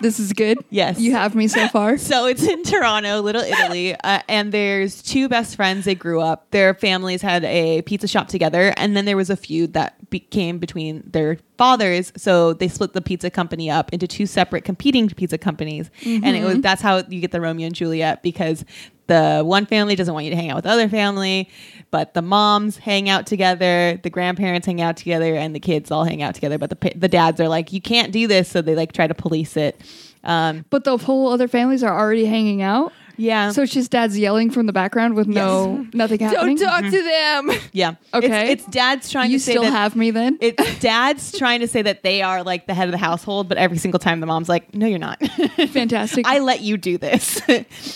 This 0.00 0.18
is 0.20 0.32
good. 0.32 0.58
Yes. 0.70 0.98
You 0.98 1.12
have 1.12 1.34
me 1.34 1.48
so 1.48 1.68
far. 1.68 1.96
So 1.98 2.26
it's 2.26 2.42
in 2.42 2.62
Toronto, 2.64 3.20
Little 3.20 3.42
Italy, 3.42 3.94
uh, 3.94 4.20
and 4.28 4.52
there's 4.52 5.02
two 5.02 5.28
best 5.28 5.56
friends. 5.56 5.84
They 5.84 5.94
grew 5.94 6.20
up. 6.20 6.50
Their 6.50 6.74
families 6.74 7.22
had 7.22 7.44
a 7.44 7.82
pizza 7.82 8.08
shop 8.08 8.28
together, 8.28 8.72
and 8.76 8.96
then 8.96 9.04
there 9.04 9.16
was 9.16 9.30
a 9.30 9.36
feud 9.36 9.72
that 9.74 10.10
became 10.10 10.58
between 10.58 11.02
their 11.06 11.38
fathers. 11.62 12.12
So 12.16 12.54
they 12.54 12.66
split 12.66 12.92
the 12.92 13.00
pizza 13.00 13.30
company 13.30 13.70
up 13.70 13.92
into 13.92 14.08
two 14.08 14.26
separate 14.26 14.64
competing 14.64 15.08
pizza 15.08 15.38
companies, 15.38 15.90
and 16.04 16.26
it 16.26 16.44
was 16.44 16.60
that's 16.60 16.82
how 16.82 16.96
you 17.08 17.20
get 17.20 17.30
the 17.30 17.40
Romeo 17.40 17.66
and 17.66 17.74
Juliet 17.74 18.22
because 18.24 18.64
the 19.06 19.42
one 19.44 19.66
family 19.66 19.94
doesn't 19.94 20.12
want 20.12 20.24
you 20.24 20.30
to 20.30 20.36
hang 20.36 20.50
out 20.50 20.56
with 20.56 20.64
the 20.64 20.70
other 20.70 20.88
family, 20.88 21.48
but 21.92 22.14
the 22.14 22.22
moms 22.22 22.78
hang 22.78 23.08
out 23.08 23.26
together, 23.26 24.00
the 24.02 24.10
grandparents 24.10 24.66
hang 24.66 24.80
out 24.80 24.96
together, 24.96 25.36
and 25.36 25.54
the 25.54 25.60
kids 25.60 25.92
all 25.92 26.04
hang 26.04 26.20
out 26.20 26.34
together. 26.34 26.58
But 26.58 26.70
the 26.70 26.92
the 26.96 27.08
dads 27.08 27.40
are 27.40 27.48
like, 27.48 27.72
you 27.72 27.80
can't 27.80 28.10
do 28.12 28.26
this, 28.26 28.48
so 28.48 28.60
they 28.60 28.74
like 28.74 28.90
try 28.92 29.06
to 29.06 29.14
police 29.14 29.56
it. 29.56 29.80
Um, 30.24 30.64
But 30.70 30.82
the 30.82 30.96
whole 30.96 31.28
other 31.28 31.46
families 31.46 31.84
are 31.84 31.96
already 31.96 32.24
hanging 32.24 32.62
out. 32.62 32.92
Yeah. 33.22 33.52
So 33.52 33.62
it's 33.62 33.72
just 33.72 33.90
dad's 33.90 34.18
yelling 34.18 34.50
from 34.50 34.66
the 34.66 34.72
background 34.72 35.14
with 35.14 35.28
no 35.28 35.86
nothing 35.94 36.20
happening. 36.20 36.56
Don't 36.56 36.68
talk 36.68 36.84
to 36.84 36.90
them. 36.90 37.50
Yeah. 37.72 37.94
Okay. 38.12 38.52
It's, 38.52 38.62
it's 38.62 38.70
dad's 38.72 39.10
trying 39.10 39.30
you 39.30 39.38
to 39.38 39.44
say 39.44 39.52
you 39.52 39.58
still 39.58 39.70
that 39.70 39.76
have 39.76 39.96
me 39.96 40.10
then? 40.10 40.38
it's 40.40 40.78
dad's 40.80 41.36
trying 41.38 41.60
to 41.60 41.68
say 41.68 41.82
that 41.82 42.02
they 42.02 42.22
are 42.22 42.42
like 42.42 42.66
the 42.66 42.74
head 42.74 42.88
of 42.88 42.92
the 42.92 42.98
household, 42.98 43.48
but 43.48 43.58
every 43.58 43.78
single 43.78 44.00
time 44.00 44.20
the 44.20 44.26
mom's 44.26 44.48
like, 44.48 44.74
"No, 44.74 44.86
you're 44.86 44.98
not. 44.98 45.20
Fantastic. 45.68 46.26
I 46.26 46.40
let 46.40 46.60
you 46.60 46.76
do 46.76 46.98
this." 46.98 47.40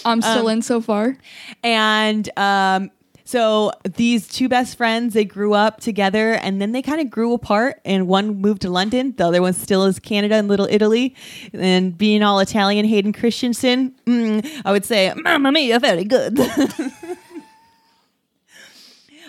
I'm 0.05 0.23
still 0.23 0.47
um, 0.47 0.53
in 0.53 0.63
so 0.63 0.81
far. 0.81 1.17
and 1.63 2.29
um 2.37 2.91
so 3.27 3.73
these 3.97 4.29
two 4.29 4.49
best 4.49 4.79
friends, 4.79 5.13
they 5.13 5.25
grew 5.25 5.53
up 5.53 5.81
together 5.81 6.35
and 6.35 6.63
then 6.63 6.71
they 6.73 6.81
kind 6.81 7.01
of 7.01 7.11
grew 7.11 7.35
apart 7.35 7.81
and 7.85 8.07
one 8.07 8.41
moved 8.41 8.63
to 8.63 8.71
London, 8.71 9.13
the 9.17 9.27
other 9.27 9.43
one 9.43 9.53
still 9.53 9.85
is 9.85 9.99
Canada 9.99 10.37
and 10.37 10.47
Little 10.49 10.69
Italy. 10.71 11.15
And 11.53 11.99
being 11.99 12.23
all 12.23 12.39
Italian, 12.41 12.87
Hayden 12.87 13.13
Christensen, 13.13 13.95
mm, 14.07 14.49
I 14.65 14.71
would 14.73 14.85
say, 14.85 15.13
Mamma 15.17 15.51
mia, 15.51 15.81
very 15.81 16.05
good. 16.05 16.39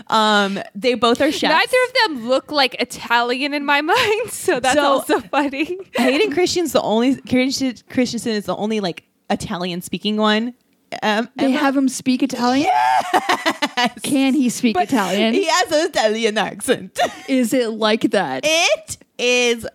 um, 0.08 0.60
they 0.76 0.94
both 0.94 1.22
are 1.22 1.32
chefs. 1.32 1.52
Neither 1.54 1.78
of 1.88 1.94
them 2.20 2.30
look 2.30 2.52
like 2.52 2.76
Italian 2.80 3.54
in 3.54 3.66
my 3.66 3.82
mind, 3.94 4.30
so 4.30 4.60
that's 4.60 4.76
So- 4.76 4.84
also 4.86 5.20
funny. 5.22 5.78
Hayden 5.96 6.32
Christian's 6.32 6.72
the 6.72 6.82
only 6.82 7.16
Christensen 7.22 8.32
is 8.34 8.46
the 8.46 8.56
only 8.56 8.80
like 8.80 9.04
Italian 9.30 9.82
speaking 9.82 10.18
one. 10.18 10.54
Um, 11.04 11.30
They 11.36 11.46
Emma- 11.48 11.58
have 11.58 11.76
him 11.76 11.90
speak 11.90 12.24
Italian? 12.24 12.70
Can 14.04 14.34
he 14.34 14.50
speak 14.50 14.78
Italian? 14.78 15.34
He 15.34 15.46
has 15.46 15.72
an 15.72 15.86
Italian 15.90 16.38
accent. 16.38 16.98
Is 17.28 17.54
it 17.54 17.70
like 17.72 18.02
that? 18.12 18.42
it 18.46 18.98
is 19.18 19.68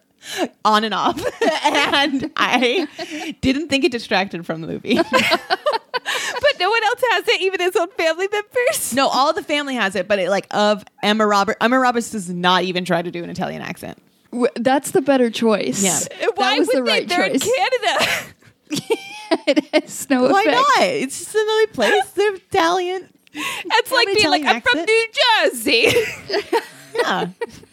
on 0.64 0.85
and 0.85 0.95
off, 0.95 1.19
and 1.64 2.31
I 2.37 2.87
didn't 3.40 3.69
think 3.69 3.85
it 3.85 3.90
distracted 3.92 4.47
from 4.47 4.61
the 4.61 4.69
movie. 4.69 4.95
but 5.12 6.54
no 6.61 6.71
one 6.71 6.85
else 6.85 7.02
has 7.11 7.28
it, 7.28 7.40
even 7.42 7.61
his 7.61 7.75
own 7.76 7.88
family 7.90 8.28
members. 8.31 8.95
no, 8.95 9.09
all 9.09 9.33
the 9.33 9.42
family 9.42 9.75
has 9.75 9.97
it, 9.97 10.07
but 10.09 10.19
it 10.19 10.31
like 10.31 10.47
of 10.52 10.85
Emma 11.02 11.26
Robert. 11.26 11.57
Emma 11.61 11.78
Roberts 11.78 12.11
does 12.11 12.31
not 12.31 12.62
even 12.64 12.85
try 12.85 13.02
to 13.02 13.11
do 13.11 13.23
an 13.25 13.31
Italian 13.31 13.62
accent. 13.62 13.99
W- 14.31 14.49
That's 14.54 14.92
the 14.92 15.02
better 15.02 15.28
choice. 15.31 15.83
Yeah. 15.83 15.99
That 16.21 16.33
Why 16.37 16.59
was 16.59 16.69
would 16.69 16.76
the 16.78 16.83
they? 16.83 16.90
right 16.90 17.09
They're 17.09 17.28
choice. 17.31 17.45
in 17.45 17.52
Canada. 17.57 18.97
it 19.47 19.65
has 19.85 20.09
no 20.11 20.29
Why 20.29 20.43
effect. 20.43 20.57
not? 20.57 20.83
It's 20.87 21.19
just 21.19 21.35
another 21.35 21.67
place. 21.69 22.11
They're 22.15 22.35
Italian. 22.35 23.09
It's 23.35 23.91
like 23.93 24.09
being 24.15 24.29
like, 24.31 24.45
I'm 24.45 24.61
from. 24.61 24.85
New 24.85 25.07
Jersey. 25.43 25.87
Yeah. 26.95 27.29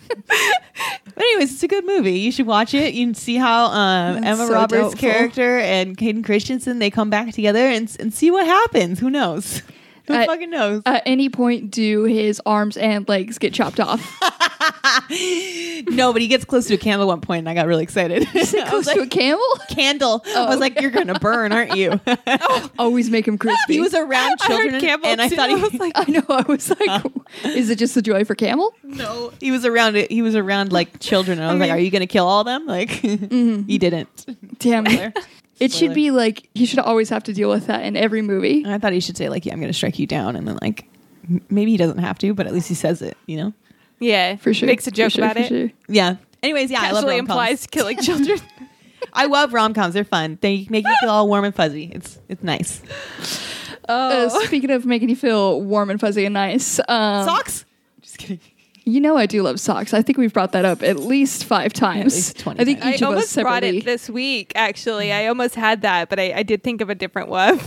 but 0.08 1.18
anyways, 1.18 1.52
it's 1.52 1.62
a 1.64 1.68
good 1.68 1.86
movie. 1.86 2.20
You 2.20 2.32
should 2.32 2.48
watch 2.48 2.74
it. 2.74 2.94
You 2.94 3.08
can 3.08 3.14
see 3.14 3.36
how 3.36 3.66
um, 3.66 4.24
Emma 4.24 4.48
so 4.48 4.54
Roberts' 4.54 4.82
doubtful. 4.92 4.98
character 5.00 5.60
and 5.60 6.00
Hayden 6.00 6.24
Christensen 6.24 6.80
they 6.80 6.90
come 6.90 7.10
back 7.10 7.34
together 7.34 7.60
and 7.68 7.94
and 8.00 8.14
see 8.14 8.32
what 8.32 8.46
happens. 8.46 9.00
Who 9.00 9.10
knows? 9.10 9.62
Who 10.10 10.16
Uh, 10.16 10.26
fucking 10.26 10.50
knows? 10.50 10.82
At 10.86 11.04
any 11.06 11.30
point, 11.30 11.72
do 11.72 12.04
his 12.04 12.42
arms 12.46 12.76
and 12.78 13.08
legs 13.08 13.38
get 13.38 13.54
chopped 13.54 13.80
off? 13.80 14.02
no, 15.90 16.12
but 16.14 16.22
he 16.22 16.28
gets 16.28 16.46
close 16.46 16.68
to 16.68 16.74
a 16.76 16.78
candle 16.78 17.04
at 17.10 17.14
one 17.14 17.22
point, 17.22 17.40
and 17.40 17.50
I 17.50 17.54
got 17.54 17.68
really 17.68 17.84
excited. 17.84 18.28
Close 18.32 18.54
like, 18.88 18.96
to 18.98 19.02
a 19.04 19.08
camel? 19.08 19.42
candle. 19.70 20.24
I 20.36 20.46
was 20.48 20.56
Oh. 20.58 20.60
like, 20.60 20.82
"You're 20.82 20.92
gonna 20.92 21.18
burn, 21.20 21.52
aren't 21.52 21.76
you?" 21.76 22.00
Always 22.80 23.10
make 23.10 23.28
him 23.28 23.38
crispy. 23.40 23.74
he 23.74 23.80
was 23.80 23.94
around 23.94 24.38
I 24.42 24.48
children, 24.48 24.82
camel 24.82 25.06
and 25.08 25.22
I 25.22 25.30
too. 25.30 25.36
thought 25.36 25.50
he 25.50 25.56
I 25.56 25.60
was 25.60 25.74
like, 25.76 25.92
I 25.96 26.06
know. 26.12 26.24
I 26.30 26.42
was 26.48 26.70
like, 26.70 27.04
is 27.46 27.70
it 27.70 27.78
just 27.78 27.96
the 27.96 28.02
joy 28.02 28.24
for 28.26 28.36
camel? 28.36 28.74
no. 28.84 29.32
He 29.40 29.52
was 29.52 29.66
around 29.66 29.96
it. 29.96 30.12
He 30.12 30.22
was 30.22 30.36
around 30.36 30.72
like 30.72 31.00
children, 31.00 31.40
and 31.40 31.48
I 31.48 31.52
was 31.54 31.60
like, 31.60 31.72
"Are 31.72 31.78
you 31.80 31.92
gonna 31.92 32.08
kill 32.08 32.26
all 32.28 32.42
of 32.42 32.46
them?" 32.46 32.66
Like, 32.66 32.90
he 32.90 33.78
didn't. 33.78 34.26
Damn. 34.60 34.86
It 35.60 35.72
should 35.72 35.92
Spoiler. 35.92 35.96
be 35.96 36.12
like 36.12 36.50
he 36.54 36.66
should 36.66 36.80
always 36.80 37.10
have 37.10 37.24
to 37.26 37.34
deal 37.34 37.50
with 37.50 37.68
that 37.68 37.84
in 37.84 37.98
every 37.98 38.22
movie. 38.22 38.64
I 38.66 38.78
thought 38.78 38.94
he 38.94 39.00
should 39.00 39.18
say 39.18 39.30
like, 39.30 39.46
"Yeah, 39.46 39.54
I'm 39.54 39.60
going 39.60 39.70
to 39.72 39.74
strike 39.78 40.00
you 40.00 40.08
down," 40.08 40.36
and 40.36 40.48
then 40.48 40.58
like, 40.62 40.86
m- 41.30 41.42
maybe 41.50 41.72
he 41.72 41.78
doesn't 41.78 41.98
have 42.00 42.18
to, 42.20 42.34
but 42.34 42.48
at 42.48 42.54
least 42.54 42.68
he 42.70 42.76
says 42.76 43.02
it. 43.02 43.18
You 43.26 43.38
know? 43.38 43.54
yeah, 44.00 44.38
For 44.38 44.54
sure. 44.54 44.68
Makes 44.68 44.88
a 44.88 44.92
joke 44.92 45.12
sure, 45.12 45.24
about 45.26 45.38
it. 45.38 45.48
sure. 45.50 45.70
Yeah. 45.90 46.16
Anyways, 46.42 46.72
yeah, 46.72 46.80
I 46.80 46.92
love 46.92 47.04
Casually 47.04 47.16
rom 47.16 47.20
implies 47.20 47.60
coms. 47.62 47.68
killing 47.68 47.98
children. 48.02 48.40
I 49.12 49.26
love 49.26 49.54
rom 49.54 49.74
coms. 49.74 49.94
They're 49.94 50.04
fun. 50.06 50.38
They 50.42 50.66
make 50.70 50.86
you 50.88 50.96
feel 51.02 51.10
all 51.10 51.28
warm 51.28 51.44
and 51.44 51.54
fuzzy. 51.56 51.92
It's 51.94 52.20
it's 52.30 52.44
nice. 52.44 52.82
Uh, 53.88 54.30
oh, 54.32 54.44
speaking 54.46 54.70
of 54.72 54.86
making 54.86 55.10
you 55.10 55.16
feel 55.16 55.62
warm 55.62 55.90
and 55.90 56.00
fuzzy 56.00 56.24
and 56.26 56.34
nice, 56.34 56.80
um, 56.88 57.26
Socks. 57.26 57.66
Just 58.02 58.18
kidding. 58.20 58.40
You 58.90 59.02
know 59.02 59.16
I 59.18 59.28
do 59.28 59.44
love 59.44 59.60
socks. 59.60 59.94
I 59.94 60.02
think 60.02 60.18
we've 60.18 60.34
brought 60.34 60.54
that 60.54 60.66
up 60.66 60.82
at 60.82 60.98
least 60.98 61.46
five 61.46 61.74
times. 61.74 62.16
least 62.16 62.40
20 62.40 62.60
I 62.60 62.66
think 62.66 62.80
times. 62.80 62.96
each 62.96 63.04
I 63.04 63.06
of 63.06 63.12
us 63.12 63.38
almost 63.38 63.40
brought 63.42 63.64
it 63.64 63.86
this 63.86 64.10
week. 64.10 64.52
Actually, 64.56 65.12
I 65.12 65.28
almost 65.28 65.56
had 65.56 65.84
that, 65.84 66.10
but 66.10 66.20
I, 66.20 66.34
I 66.38 66.44
did 66.44 66.64
think 66.64 66.82
of 66.82 66.90
a 66.90 66.96
different 66.96 67.30
one. 67.30 67.60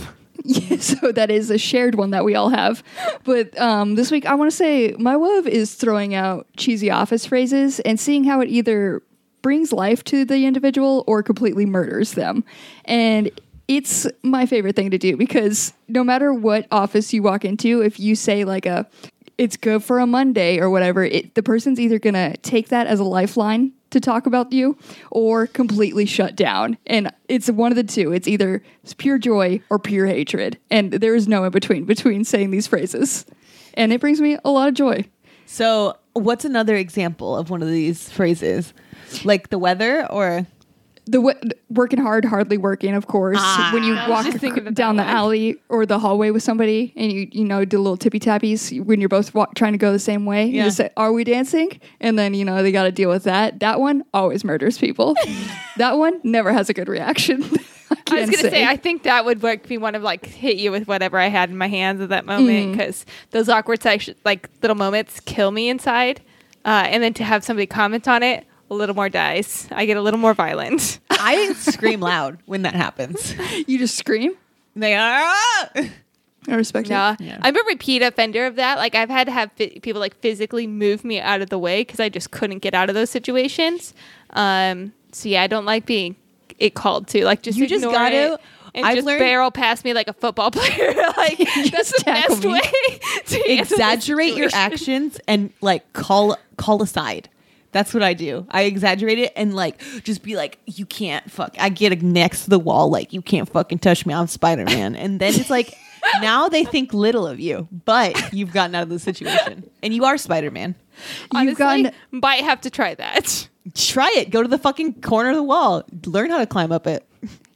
Yeah, 0.43 0.77
so 0.79 1.13
that 1.13 1.31
is 1.31 1.49
a 1.49 1.57
shared 1.57 1.95
one 1.95 2.09
that 2.11 2.25
we 2.25 2.35
all 2.35 2.49
have. 2.49 2.83
But 3.23 3.57
um, 3.57 3.95
this 3.95 4.11
week, 4.11 4.25
I 4.25 4.35
want 4.35 4.51
to 4.51 4.57
say 4.57 4.95
my 4.99 5.15
love 5.15 5.47
is 5.47 5.75
throwing 5.75 6.13
out 6.13 6.45
cheesy 6.57 6.91
office 6.91 7.25
phrases 7.25 7.79
and 7.81 7.97
seeing 7.99 8.25
how 8.25 8.41
it 8.41 8.49
either 8.49 9.01
brings 9.41 9.71
life 9.71 10.03
to 10.05 10.25
the 10.25 10.45
individual 10.45 11.03
or 11.07 11.23
completely 11.23 11.65
murders 11.65 12.13
them. 12.13 12.43
And 12.85 13.31
it's 13.67 14.07
my 14.23 14.45
favorite 14.45 14.75
thing 14.75 14.91
to 14.91 14.97
do 14.97 15.15
because 15.15 15.73
no 15.87 16.03
matter 16.03 16.33
what 16.33 16.67
office 16.71 17.13
you 17.13 17.23
walk 17.23 17.45
into, 17.45 17.81
if 17.81 17.99
you 17.99 18.15
say 18.15 18.43
like 18.43 18.65
a 18.65 18.87
it's 19.37 19.57
good 19.57 19.83
for 19.83 19.99
a 19.99 20.07
Monday 20.07 20.59
or 20.59 20.69
whatever, 20.69 21.03
it, 21.03 21.35
the 21.35 21.43
person's 21.43 21.79
either 21.79 21.99
going 21.99 22.13
to 22.13 22.37
take 22.37 22.69
that 22.69 22.87
as 22.87 22.99
a 22.99 23.03
lifeline 23.03 23.73
to 23.91 23.99
talk 23.99 24.25
about 24.25 24.51
you 24.51 24.77
or 25.11 25.47
completely 25.47 26.05
shut 26.05 26.35
down. 26.35 26.77
And 26.85 27.11
it's 27.27 27.49
one 27.49 27.71
of 27.71 27.75
the 27.75 27.83
two. 27.83 28.11
It's 28.11 28.27
either 28.27 28.61
it's 28.83 28.93
pure 28.93 29.17
joy 29.17 29.61
or 29.69 29.79
pure 29.79 30.07
hatred. 30.07 30.59
And 30.69 30.91
there 30.91 31.15
is 31.15 31.27
no 31.27 31.43
in 31.45 31.51
between 31.51 31.85
between 31.85 32.23
saying 32.23 32.51
these 32.51 32.67
phrases. 32.67 33.25
And 33.75 33.93
it 33.93 34.01
brings 34.01 34.19
me 34.19 34.37
a 34.43 34.51
lot 34.51 34.67
of 34.67 34.73
joy. 34.73 35.05
So, 35.45 35.97
what's 36.13 36.45
another 36.45 36.75
example 36.75 37.35
of 37.35 37.49
one 37.49 37.61
of 37.61 37.69
these 37.69 38.09
phrases? 38.09 38.73
Like 39.23 39.49
the 39.49 39.59
weather, 39.59 40.09
or 40.09 40.47
The 41.05 41.17
w- 41.17 41.37
working 41.69 41.99
hard, 41.99 42.23
hardly 42.23 42.57
working, 42.57 42.93
of 42.95 43.07
course. 43.07 43.37
Ah. 43.39 43.71
when 43.73 43.83
you 43.83 43.93
walk 44.07 44.25
down 44.73 44.95
the 44.95 45.03
alley 45.03 45.57
or 45.67 45.85
the 45.85 45.99
hallway 45.99 46.29
with 46.31 46.43
somebody 46.43 46.93
and 46.95 47.11
you, 47.11 47.27
you 47.31 47.43
know, 47.43 47.65
do 47.65 47.77
little 47.77 47.97
tippy 47.97 48.19
tappies 48.21 48.83
when 48.85 49.01
you're 49.01 49.09
both 49.09 49.33
walk- 49.33 49.53
trying 49.55 49.73
to 49.73 49.77
go 49.77 49.91
the 49.91 49.99
same 49.99 50.25
way. 50.25 50.45
You 50.45 50.63
just 50.63 50.77
say, 50.77 50.89
Are 50.95 51.11
we 51.11 51.25
dancing? 51.25 51.79
And 51.99 52.17
then, 52.17 52.33
you 52.33 52.45
know, 52.45 52.63
they 52.63 52.71
got 52.71 52.83
to 52.83 52.91
deal 52.91 53.09
with 53.09 53.23
that. 53.25 53.59
That 53.59 53.81
one 53.81 54.03
always 54.13 54.45
murders 54.45 54.77
people. 54.77 55.15
that 55.77 55.97
one 55.97 56.21
never 56.23 56.53
has 56.53 56.69
a 56.69 56.73
good 56.73 56.87
reaction. 56.87 57.43
I, 57.91 58.17
I 58.17 58.21
was 58.21 58.29
gonna 58.29 58.49
say. 58.49 58.65
I 58.65 58.77
think 58.77 59.03
that 59.03 59.25
would 59.25 59.41
work. 59.43 59.67
Be 59.67 59.77
one 59.77 59.95
of 59.95 60.01
like 60.03 60.25
hit 60.25 60.57
you 60.57 60.71
with 60.71 60.87
whatever 60.87 61.17
I 61.19 61.27
had 61.27 61.49
in 61.49 61.57
my 61.57 61.67
hands 61.67 62.01
at 62.01 62.09
that 62.09 62.25
moment 62.25 62.71
because 62.71 63.05
those 63.31 63.49
awkward 63.49 63.81
section, 63.83 64.15
like 64.25 64.49
little 64.61 64.75
moments 64.75 65.19
kill 65.19 65.51
me 65.51 65.69
inside. 65.69 66.21
Uh, 66.65 66.85
and 66.87 67.03
then 67.03 67.13
to 67.15 67.23
have 67.23 67.43
somebody 67.43 67.65
comment 67.65 68.07
on 68.07 68.23
it, 68.23 68.47
a 68.73 68.77
little 68.77 68.95
more 68.95 69.09
dice. 69.09 69.67
I 69.71 69.85
get 69.85 69.97
a 69.97 70.01
little 70.01 70.19
more 70.19 70.33
violent. 70.33 70.99
I 71.09 71.53
scream 71.57 71.99
loud 71.99 72.39
when 72.45 72.63
that 72.63 72.75
happens. 72.75 73.33
you 73.67 73.77
just 73.79 73.95
scream. 73.97 74.33
They 74.75 74.95
are. 74.95 75.21
"Ah!" 75.23 75.69
I 76.49 76.55
respect 76.55 76.89
Yeah. 76.89 77.13
it. 77.13 77.21
Yeah. 77.21 77.37
I'm 77.41 77.55
a 77.55 77.63
repeat 77.67 78.01
offender 78.01 78.45
of 78.45 78.57
that. 78.57 78.77
Like 78.77 78.95
I've 78.95 79.09
had 79.09 79.27
to 79.27 79.31
have 79.31 79.51
fi- 79.53 79.79
people 79.79 80.01
like 80.01 80.15
physically 80.19 80.67
move 80.67 81.05
me 81.05 81.19
out 81.21 81.41
of 81.41 81.49
the 81.49 81.57
way 81.59 81.81
because 81.81 81.99
I 82.01 82.09
just 82.09 82.31
couldn't 82.31 82.59
get 82.59 82.73
out 82.73 82.89
of 82.89 82.95
those 82.95 83.09
situations. 83.09 83.93
Um, 84.31 84.91
so 85.13 85.29
yeah, 85.29 85.43
I 85.43 85.47
don't 85.47 85.65
like 85.65 85.85
being 85.85 86.15
it 86.59 86.73
called 86.75 87.07
to. 87.09 87.23
Like 87.23 87.43
just 87.43 87.57
You 87.57 87.67
just 87.67 87.83
gotta- 87.85 88.33
it 88.33 88.41
and 88.75 88.85
I've 88.85 88.95
just 88.95 89.05
learned- 89.07 89.19
barrel 89.19 89.51
past 89.51 89.85
me 89.85 89.93
like 89.93 90.07
a 90.09 90.13
football 90.13 90.49
player. 90.51 90.93
like 91.15 91.37
that's 91.71 91.91
the 91.97 92.03
best 92.05 92.43
me. 92.43 92.51
way 92.53 92.99
to 93.27 93.51
exaggerate 93.53 94.35
your 94.35 94.49
actions 94.51 95.19
and 95.27 95.53
like 95.61 95.93
call 95.93 96.35
call 96.57 96.81
aside. 96.83 97.29
That's 97.73 97.93
what 97.93 98.03
I 98.03 98.13
do. 98.13 98.47
I 98.49 98.61
exaggerate 98.63 99.19
it 99.19 99.33
and 99.35 99.53
like 99.53 99.81
just 100.03 100.23
be 100.23 100.35
like, 100.37 100.59
you 100.65 100.85
can't 100.85 101.29
fuck. 101.29 101.55
I 101.59 101.69
get 101.69 102.01
next 102.01 102.45
to 102.45 102.51
the 102.51 102.59
wall, 102.59 102.89
like 102.89 103.11
you 103.11 103.21
can't 103.21 103.49
fucking 103.49 103.79
touch 103.79 104.05
me. 104.05 104.13
I'm 104.13 104.27
Spider 104.27 104.63
Man, 104.65 104.95
and 104.95 105.19
then 105.19 105.33
it's 105.33 105.49
like 105.49 105.75
now 106.21 106.47
they 106.47 106.63
think 106.63 106.93
little 106.93 107.27
of 107.27 107.39
you, 107.39 107.67
but 107.85 108.33
you've 108.33 108.53
gotten 108.53 108.75
out 108.75 108.83
of 108.83 108.89
the 108.89 108.99
situation, 108.99 109.69
and 109.81 109.93
you 109.93 110.05
are 110.05 110.17
Spider 110.17 110.51
Man. 110.51 110.75
You've 111.33 111.57
gotten 111.57 111.91
might 112.11 112.43
have 112.43 112.61
to 112.61 112.69
try 112.69 112.95
that. 112.95 113.49
Try 113.73 114.13
it. 114.17 114.29
Go 114.29 114.41
to 114.41 114.47
the 114.47 114.57
fucking 114.57 115.01
corner 115.01 115.31
of 115.31 115.35
the 115.35 115.43
wall. 115.43 115.83
Learn 116.05 116.29
how 116.29 116.37
to 116.37 116.45
climb 116.45 116.71
up 116.71 116.85
it. 116.85 117.05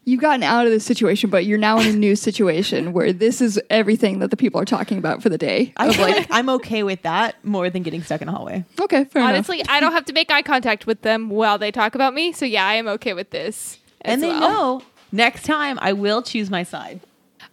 You've 0.07 0.21
gotten 0.21 0.41
out 0.41 0.65
of 0.65 0.71
this 0.71 0.85
situation, 0.85 1.29
but 1.29 1.45
you're 1.45 1.57
now 1.57 1.79
in 1.79 1.87
a 1.87 1.93
new 1.93 2.15
situation 2.15 2.93
where 2.93 3.11
this 3.11 3.41
is 3.41 3.59
everything 3.69 4.19
that 4.19 4.31
the 4.31 4.37
people 4.37 4.59
are 4.61 4.65
talking 4.65 4.97
about 4.97 5.21
for 5.21 5.27
the 5.29 5.37
day. 5.37 5.73
I 5.75 5.87
Of 5.87 5.95
feel 5.95 6.05
like, 6.05 6.15
like 6.15 6.27
I'm 6.31 6.49
okay 6.49 6.81
with 6.83 7.01
that 7.01 7.35
more 7.43 7.69
than 7.69 7.83
getting 7.83 8.01
stuck 8.01 8.21
in 8.21 8.29
a 8.29 8.31
hallway. 8.31 8.63
okay, 8.79 9.03
fair 9.03 9.21
enough. 9.21 9.33
Honestly, 9.33 9.61
I 9.67 9.79
don't 9.81 9.91
have 9.91 10.05
to 10.05 10.13
make 10.13 10.31
eye 10.31 10.41
contact 10.41 10.87
with 10.87 11.01
them 11.01 11.29
while 11.29 11.57
they 11.57 11.71
talk 11.71 11.93
about 11.93 12.13
me. 12.13 12.31
So 12.31 12.45
yeah, 12.45 12.65
I 12.65 12.75
am 12.75 12.87
okay 12.87 13.13
with 13.13 13.29
this. 13.31 13.77
as 14.01 14.13
and 14.13 14.23
they 14.23 14.29
well. 14.29 14.39
know 14.79 14.83
next 15.11 15.43
time 15.43 15.77
I 15.81 15.91
will 15.93 16.21
choose 16.21 16.49
my 16.49 16.63
side. 16.63 17.01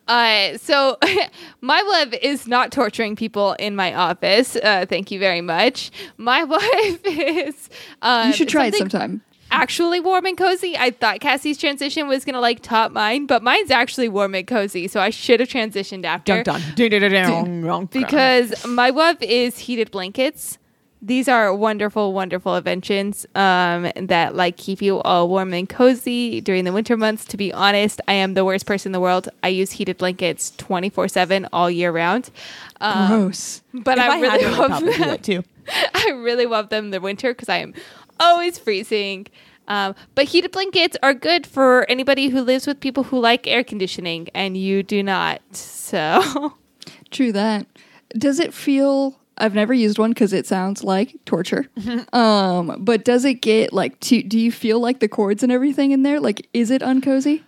Uh, 0.07 0.57
so 0.59 0.99
my 1.61 1.83
wife 1.83 2.15
is 2.23 2.47
not 2.47 2.71
torturing 2.71 3.17
people 3.17 3.55
in 3.55 3.75
my 3.75 3.95
office. 3.95 4.55
Uh, 4.55 4.87
thank 4.89 5.11
you 5.11 5.19
very 5.19 5.41
much. 5.41 5.91
My 6.19 6.45
wife 6.57 7.01
is. 7.05 7.69
Um, 8.03 8.29
you 8.29 8.33
should 8.35 8.49
try 8.49 8.67
it 8.67 8.75
sometime. 8.77 9.23
Actually, 9.51 10.01
warm 10.01 10.27
and 10.27 10.37
cozy. 10.37 10.77
I 10.77 10.91
thought 10.91 11.21
Cassie's 11.21 11.57
transition 11.59 12.09
was 12.09 12.25
gonna 12.25 12.41
like 12.41 12.61
top 12.61 12.91
mine, 12.93 13.27
but 13.27 13.43
mine's 13.43 13.71
actually 13.71 14.09
warm 14.09 14.35
and 14.35 14.47
cozy. 14.47 14.89
So 14.89 15.01
I 15.01 15.11
should 15.11 15.41
have 15.41 15.49
transitioned 15.49 16.05
after 16.05 16.43
Dun, 16.43 16.61
dun, 16.61 16.63
because 18.03 18.67
my 18.67 18.91
wife 18.91 19.19
is 19.23 19.59
heated 19.59 19.91
blankets. 19.91 20.59
These 21.01 21.29
are 21.29 21.55
wonderful, 21.55 22.15
wonderful 22.15 22.57
inventions 22.57 23.27
um, 23.35 23.93
that 23.95 24.35
like 24.35 24.57
keep 24.57 24.81
you 24.81 25.01
all 25.03 25.29
warm 25.29 25.53
and 25.53 25.69
cozy 25.69 26.41
during 26.41 26.65
the 26.65 26.73
winter 26.73 26.97
months. 26.97 27.27
To 27.27 27.37
be 27.37 27.53
honest, 27.53 28.01
I 28.09 28.15
am 28.15 28.33
the 28.33 28.45
worst 28.45 28.65
person 28.65 28.89
in 28.89 28.93
the 28.93 29.01
world. 29.01 29.29
I 29.43 29.49
use 29.49 29.73
heated 29.73 29.99
blankets 29.99 30.53
twenty 30.57 30.89
four 30.89 31.07
seven 31.09 31.47
all 31.53 31.71
year 31.71 31.93
round. 31.93 32.31
Um, 32.81 33.09
Gross. 33.09 33.63
but 33.75 33.99
If 33.99 34.05
I, 34.05 34.17
I 34.17 34.21
really 34.21 34.29
had 34.31 34.41
to, 34.41 34.47
I'd 34.63 34.71
love 34.71 34.99
them. 34.99 35.19
too. 35.23 35.45
I 35.95 36.11
really 36.11 36.47
love 36.47 36.71
them 36.71 36.87
in 36.87 36.91
the 36.91 37.01
winter 37.03 37.33
because 37.33 37.49
I 37.51 37.59
am 37.59 37.75
always 38.21 38.59
freezing. 38.59 39.27
Um, 39.67 39.95
but 40.15 40.27
heated 40.27 40.53
blankets 40.53 40.97
are 41.03 41.15
good 41.15 41.47
for 41.47 41.89
anybody 41.89 42.29
who 42.29 42.43
lives 42.43 42.67
with 42.67 42.81
people 42.81 43.05
who 43.05 43.19
like 43.19 43.47
air 43.47 43.65
conditioning, 43.65 44.29
and 44.35 44.57
you 44.57 44.83
do 44.83 45.03
not. 45.03 45.41
So 45.53 46.55
True 47.11 47.33
that. 47.33 47.67
Does 48.17 48.41
it 48.41 48.53
feel? 48.53 49.21
I've 49.37 49.55
never 49.55 49.75
used 49.75 49.99
one 49.99 50.11
because 50.11 50.33
it 50.33 50.47
sounds 50.47 50.85
like 50.85 51.17
torture. 51.25 51.67
um, 52.13 52.77
but 52.79 53.05
does 53.05 53.25
it 53.25 53.35
get 53.35 53.73
like? 53.73 53.99
To, 54.01 54.23
do 54.23 54.39
you 54.39 54.53
feel 54.53 54.81
like 54.81 55.01
the 55.01 55.09
cords 55.09 55.43
and 55.43 55.51
everything 55.51 55.93
in 55.93 56.03
there? 56.03 56.21
Like, 56.21 56.49
is 56.53 56.71
it 56.71 56.83
uncozy? 56.83 57.43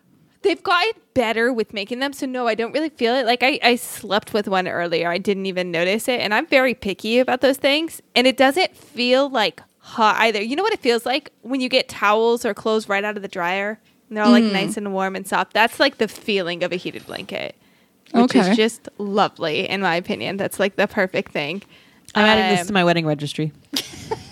they've 0.46 0.62
gotten 0.62 0.92
better 1.14 1.52
with 1.52 1.72
making 1.72 1.98
them. 1.98 2.12
So 2.12 2.24
no, 2.24 2.46
I 2.46 2.54
don't 2.54 2.72
really 2.72 2.88
feel 2.88 3.14
it. 3.14 3.26
Like 3.26 3.42
I, 3.42 3.58
I 3.62 3.76
slept 3.76 4.32
with 4.32 4.46
one 4.46 4.68
earlier. 4.68 5.10
I 5.10 5.18
didn't 5.18 5.46
even 5.46 5.70
notice 5.70 6.08
it, 6.08 6.20
and 6.20 6.32
I'm 6.32 6.46
very 6.46 6.74
picky 6.74 7.18
about 7.18 7.40
those 7.40 7.56
things. 7.56 8.00
And 8.14 8.26
it 8.26 8.36
doesn't 8.36 8.76
feel 8.76 9.28
like 9.28 9.60
hot 9.86 10.16
either. 10.18 10.42
You 10.42 10.56
know 10.56 10.62
what 10.64 10.72
it 10.72 10.80
feels 10.80 11.06
like 11.06 11.30
when 11.42 11.60
you 11.60 11.68
get 11.68 11.88
towels 11.88 12.44
or 12.44 12.52
clothes 12.54 12.88
right 12.88 13.04
out 13.04 13.16
of 13.16 13.22
the 13.22 13.28
dryer, 13.28 13.78
and 14.08 14.16
they're 14.16 14.24
all 14.24 14.32
like 14.32 14.44
nice 14.44 14.76
and 14.76 14.92
warm 14.92 15.14
and 15.16 15.26
soft. 15.26 15.52
That's 15.52 15.78
like 15.78 15.98
the 15.98 16.08
feeling 16.08 16.62
of 16.64 16.72
a 16.72 16.76
heated 16.76 17.06
blanket, 17.06 17.54
which 18.12 18.24
Okay. 18.36 18.50
is 18.50 18.56
just 18.56 18.88
lovely 18.98 19.68
in 19.68 19.80
my 19.80 19.94
opinion. 19.96 20.36
That's 20.36 20.58
like 20.58 20.76
the 20.76 20.86
perfect 20.88 21.32
thing. 21.32 21.62
I'm 22.14 22.24
adding 22.24 22.44
Um, 22.50 22.56
this 22.56 22.66
to 22.68 22.72
my 22.72 22.84
wedding 22.84 23.06
registry. 23.06 23.52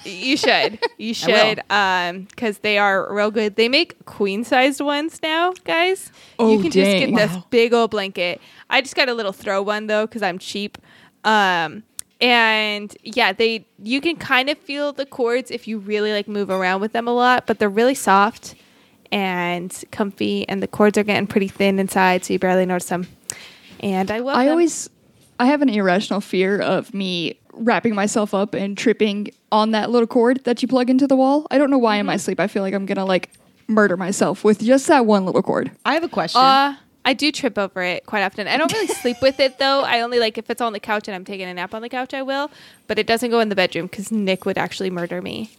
You 0.06 0.36
should. 0.36 0.78
You 0.98 1.14
should. 1.24 1.62
Um, 1.70 2.22
because 2.24 2.58
they 2.58 2.76
are 2.76 3.10
real 3.10 3.30
good. 3.30 3.56
They 3.56 3.70
make 3.70 4.04
queen 4.04 4.44
sized 4.44 4.82
ones 4.82 5.18
now, 5.22 5.54
guys. 5.64 6.12
Oh, 6.38 6.52
you 6.52 6.60
can 6.60 6.70
just 6.70 6.90
dang. 6.90 7.14
get 7.14 7.28
this 7.28 7.42
big 7.48 7.72
old 7.72 7.90
blanket. 7.90 8.38
I 8.68 8.82
just 8.82 8.94
got 8.96 9.08
a 9.08 9.14
little 9.14 9.32
throw 9.32 9.62
one 9.62 9.86
though, 9.86 10.06
because 10.06 10.22
I'm 10.22 10.38
cheap. 10.38 10.76
Um, 11.24 11.84
and 12.24 12.96
yeah, 13.02 13.32
they 13.34 13.66
you 13.82 14.00
can 14.00 14.16
kind 14.16 14.48
of 14.48 14.56
feel 14.58 14.92
the 14.92 15.04
cords 15.06 15.50
if 15.50 15.68
you 15.68 15.78
really 15.78 16.12
like 16.12 16.26
move 16.26 16.48
around 16.48 16.80
with 16.80 16.92
them 16.92 17.06
a 17.06 17.12
lot, 17.12 17.46
but 17.46 17.58
they're 17.58 17.68
really 17.68 17.94
soft 17.94 18.54
and 19.12 19.84
comfy, 19.92 20.48
and 20.48 20.62
the 20.62 20.66
cords 20.66 20.96
are 20.98 21.04
getting 21.04 21.26
pretty 21.26 21.48
thin 21.48 21.78
inside, 21.78 22.24
so 22.24 22.32
you 22.32 22.38
barely 22.38 22.64
notice 22.66 22.86
them. 22.88 23.06
And 23.80 24.10
I 24.10 24.18
love 24.20 24.36
I 24.36 24.44
them. 24.44 24.52
always, 24.52 24.88
I 25.38 25.46
have 25.46 25.60
an 25.62 25.68
irrational 25.68 26.20
fear 26.22 26.58
of 26.60 26.94
me 26.94 27.38
wrapping 27.52 27.94
myself 27.94 28.32
up 28.34 28.54
and 28.54 28.76
tripping 28.76 29.28
on 29.52 29.70
that 29.72 29.90
little 29.90 30.06
cord 30.08 30.42
that 30.44 30.62
you 30.62 30.68
plug 30.68 30.88
into 30.90 31.06
the 31.06 31.14
wall. 31.16 31.46
I 31.50 31.58
don't 31.58 31.70
know 31.70 31.78
why 31.78 31.96
in 31.96 32.00
Mm-hmm. 32.00 32.06
my 32.08 32.16
sleep 32.16 32.40
I 32.40 32.46
feel 32.48 32.62
like 32.62 32.74
I'm 32.74 32.86
gonna 32.86 33.04
like 33.04 33.30
murder 33.68 33.96
myself 33.96 34.42
with 34.44 34.60
just 34.60 34.86
that 34.88 35.06
one 35.06 35.26
little 35.26 35.42
cord. 35.42 35.70
I 35.84 35.94
have 35.94 36.02
a 36.02 36.08
question. 36.08 36.40
Uh, 36.40 36.74
I 37.04 37.12
do 37.12 37.30
trip 37.30 37.58
over 37.58 37.82
it 37.82 38.06
quite 38.06 38.22
often. 38.22 38.48
I 38.48 38.56
don't 38.56 38.72
really 38.72 38.86
sleep 38.94 39.18
with 39.20 39.40
it 39.40 39.58
though. 39.58 39.82
I 39.82 40.00
only 40.00 40.18
like 40.18 40.38
if 40.38 40.48
it's 40.48 40.60
on 40.62 40.72
the 40.72 40.80
couch 40.80 41.08
and 41.08 41.14
I'm 41.14 41.24
taking 41.24 41.46
a 41.46 41.54
nap 41.54 41.74
on 41.74 41.82
the 41.82 41.88
couch, 41.88 42.14
I 42.14 42.22
will. 42.22 42.50
But 42.86 42.98
it 42.98 43.06
doesn't 43.06 43.30
go 43.30 43.40
in 43.40 43.48
the 43.48 43.56
bedroom 43.56 43.86
because 43.86 44.10
Nick 44.10 44.44
would 44.46 44.58
actually 44.58 44.90
murder 44.90 45.20
me 45.20 45.50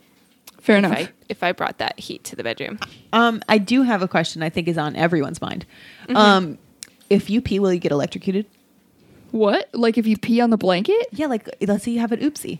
Fair 0.59 0.77
if 0.77 0.85
enough. 0.85 0.97
I 0.97 1.09
if 1.29 1.43
I 1.43 1.51
brought 1.51 1.77
that 1.77 1.99
heat 1.99 2.23
to 2.25 2.35
the 2.35 2.43
bedroom. 2.43 2.79
Um, 3.13 3.41
I 3.47 3.59
do 3.59 3.83
have 3.83 4.01
a 4.01 4.07
question. 4.07 4.41
I 4.41 4.49
think 4.49 4.67
is 4.67 4.77
on 4.77 4.95
everyone's 4.95 5.41
mind. 5.41 5.65
Mm-hmm. 6.07 6.17
Um, 6.17 6.57
if 7.09 7.29
you 7.29 7.41
pee, 7.41 7.59
will 7.59 7.73
you 7.73 7.79
get 7.79 7.91
electrocuted? 7.91 8.47
What? 9.31 9.69
Like 9.73 9.97
if 9.97 10.07
you 10.07 10.17
pee 10.17 10.41
on 10.41 10.49
the 10.49 10.57
blanket? 10.57 11.07
Yeah, 11.11 11.27
like 11.27 11.49
let's 11.61 11.83
say 11.83 11.91
you 11.91 11.99
have 11.99 12.11
an 12.11 12.21
oopsie. 12.21 12.59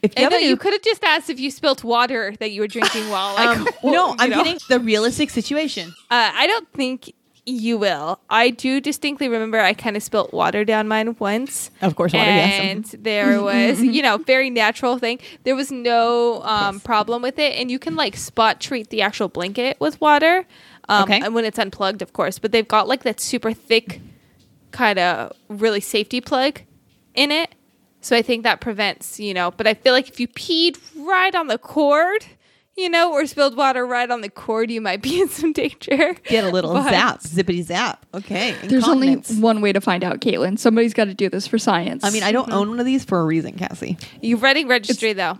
If 0.00 0.12
you 0.12 0.24
And 0.24 0.32
have 0.32 0.42
no, 0.42 0.46
you 0.48 0.56
could 0.56 0.72
have 0.74 0.82
just 0.82 1.02
asked 1.02 1.30
if 1.30 1.40
you 1.40 1.50
spilt 1.50 1.82
water 1.82 2.34
that 2.38 2.50
you 2.50 2.60
were 2.60 2.66
drinking 2.66 3.08
while 3.08 3.34
like 3.34 3.58
um, 3.58 3.68
well, 3.82 3.92
no, 3.92 4.16
I'm 4.18 4.30
know. 4.30 4.36
getting 4.36 4.58
the 4.68 4.78
realistic 4.78 5.30
situation. 5.30 5.94
Uh, 6.10 6.30
I 6.34 6.46
don't 6.46 6.70
think 6.72 7.12
you 7.46 7.76
will. 7.76 8.20
I 8.30 8.50
do 8.50 8.80
distinctly 8.80 9.28
remember 9.28 9.60
I 9.60 9.74
kind 9.74 9.96
of 9.96 10.02
spilt 10.02 10.32
water 10.32 10.64
down 10.64 10.88
mine 10.88 11.16
once. 11.18 11.70
Of 11.82 11.94
course, 11.94 12.12
water, 12.14 12.24
yes. 12.24 12.60
And 12.94 13.04
there 13.04 13.42
was, 13.42 13.82
you 13.82 14.00
know, 14.02 14.16
very 14.18 14.48
natural 14.50 14.98
thing. 14.98 15.18
There 15.42 15.54
was 15.54 15.70
no 15.70 16.42
um, 16.42 16.80
problem 16.80 17.20
with 17.22 17.38
it, 17.38 17.58
and 17.58 17.70
you 17.70 17.78
can 17.78 17.96
like 17.96 18.16
spot 18.16 18.60
treat 18.60 18.88
the 18.90 19.02
actual 19.02 19.28
blanket 19.28 19.78
with 19.80 20.00
water. 20.00 20.46
Um, 20.88 21.04
Okay. 21.04 21.20
And 21.20 21.34
when 21.34 21.44
it's 21.44 21.58
unplugged, 21.58 22.02
of 22.02 22.12
course, 22.12 22.38
but 22.38 22.52
they've 22.52 22.66
got 22.68 22.88
like 22.88 23.02
that 23.02 23.20
super 23.20 23.52
thick, 23.52 24.00
kind 24.70 24.98
of 24.98 25.32
really 25.48 25.80
safety 25.80 26.20
plug 26.20 26.60
in 27.14 27.30
it. 27.30 27.54
So 28.00 28.14
I 28.16 28.22
think 28.22 28.42
that 28.42 28.60
prevents, 28.60 29.18
you 29.18 29.32
know. 29.32 29.50
But 29.50 29.66
I 29.66 29.74
feel 29.74 29.92
like 29.94 30.08
if 30.08 30.20
you 30.20 30.28
peed 30.28 30.78
right 30.96 31.34
on 31.34 31.46
the 31.48 31.56
cord, 31.58 32.26
you 32.76 32.88
know, 32.88 33.12
or 33.12 33.26
spilled 33.26 33.56
water 33.56 33.86
right 33.86 34.10
on 34.10 34.20
the 34.20 34.28
cord, 34.28 34.70
you 34.70 34.80
might 34.80 35.02
be 35.02 35.20
in 35.20 35.28
some 35.28 35.52
danger. 35.52 36.14
Get 36.24 36.44
a 36.44 36.48
little 36.48 36.74
But- 36.74 36.90
zap, 36.90 37.20
zippity 37.20 37.62
zap. 37.62 38.04
Okay. 38.14 38.54
There's 38.64 38.88
only 38.88 39.14
one 39.38 39.60
way 39.60 39.72
to 39.72 39.80
find 39.80 40.02
out, 40.02 40.20
Caitlin. 40.20 40.58
Somebody's 40.58 40.94
got 40.94 41.04
to 41.04 41.14
do 41.14 41.28
this 41.28 41.46
for 41.46 41.58
science. 41.58 42.04
I 42.04 42.10
mean, 42.10 42.22
I 42.22 42.32
don't 42.32 42.44
mm-hmm. 42.44 42.54
own 42.54 42.70
one 42.70 42.80
of 42.80 42.86
these 42.86 43.04
for 43.04 43.20
a 43.20 43.24
reason, 43.24 43.54
Cassie. 43.54 43.98
You 44.20 44.36
ready 44.36 44.64
registry 44.64 45.12
though? 45.12 45.38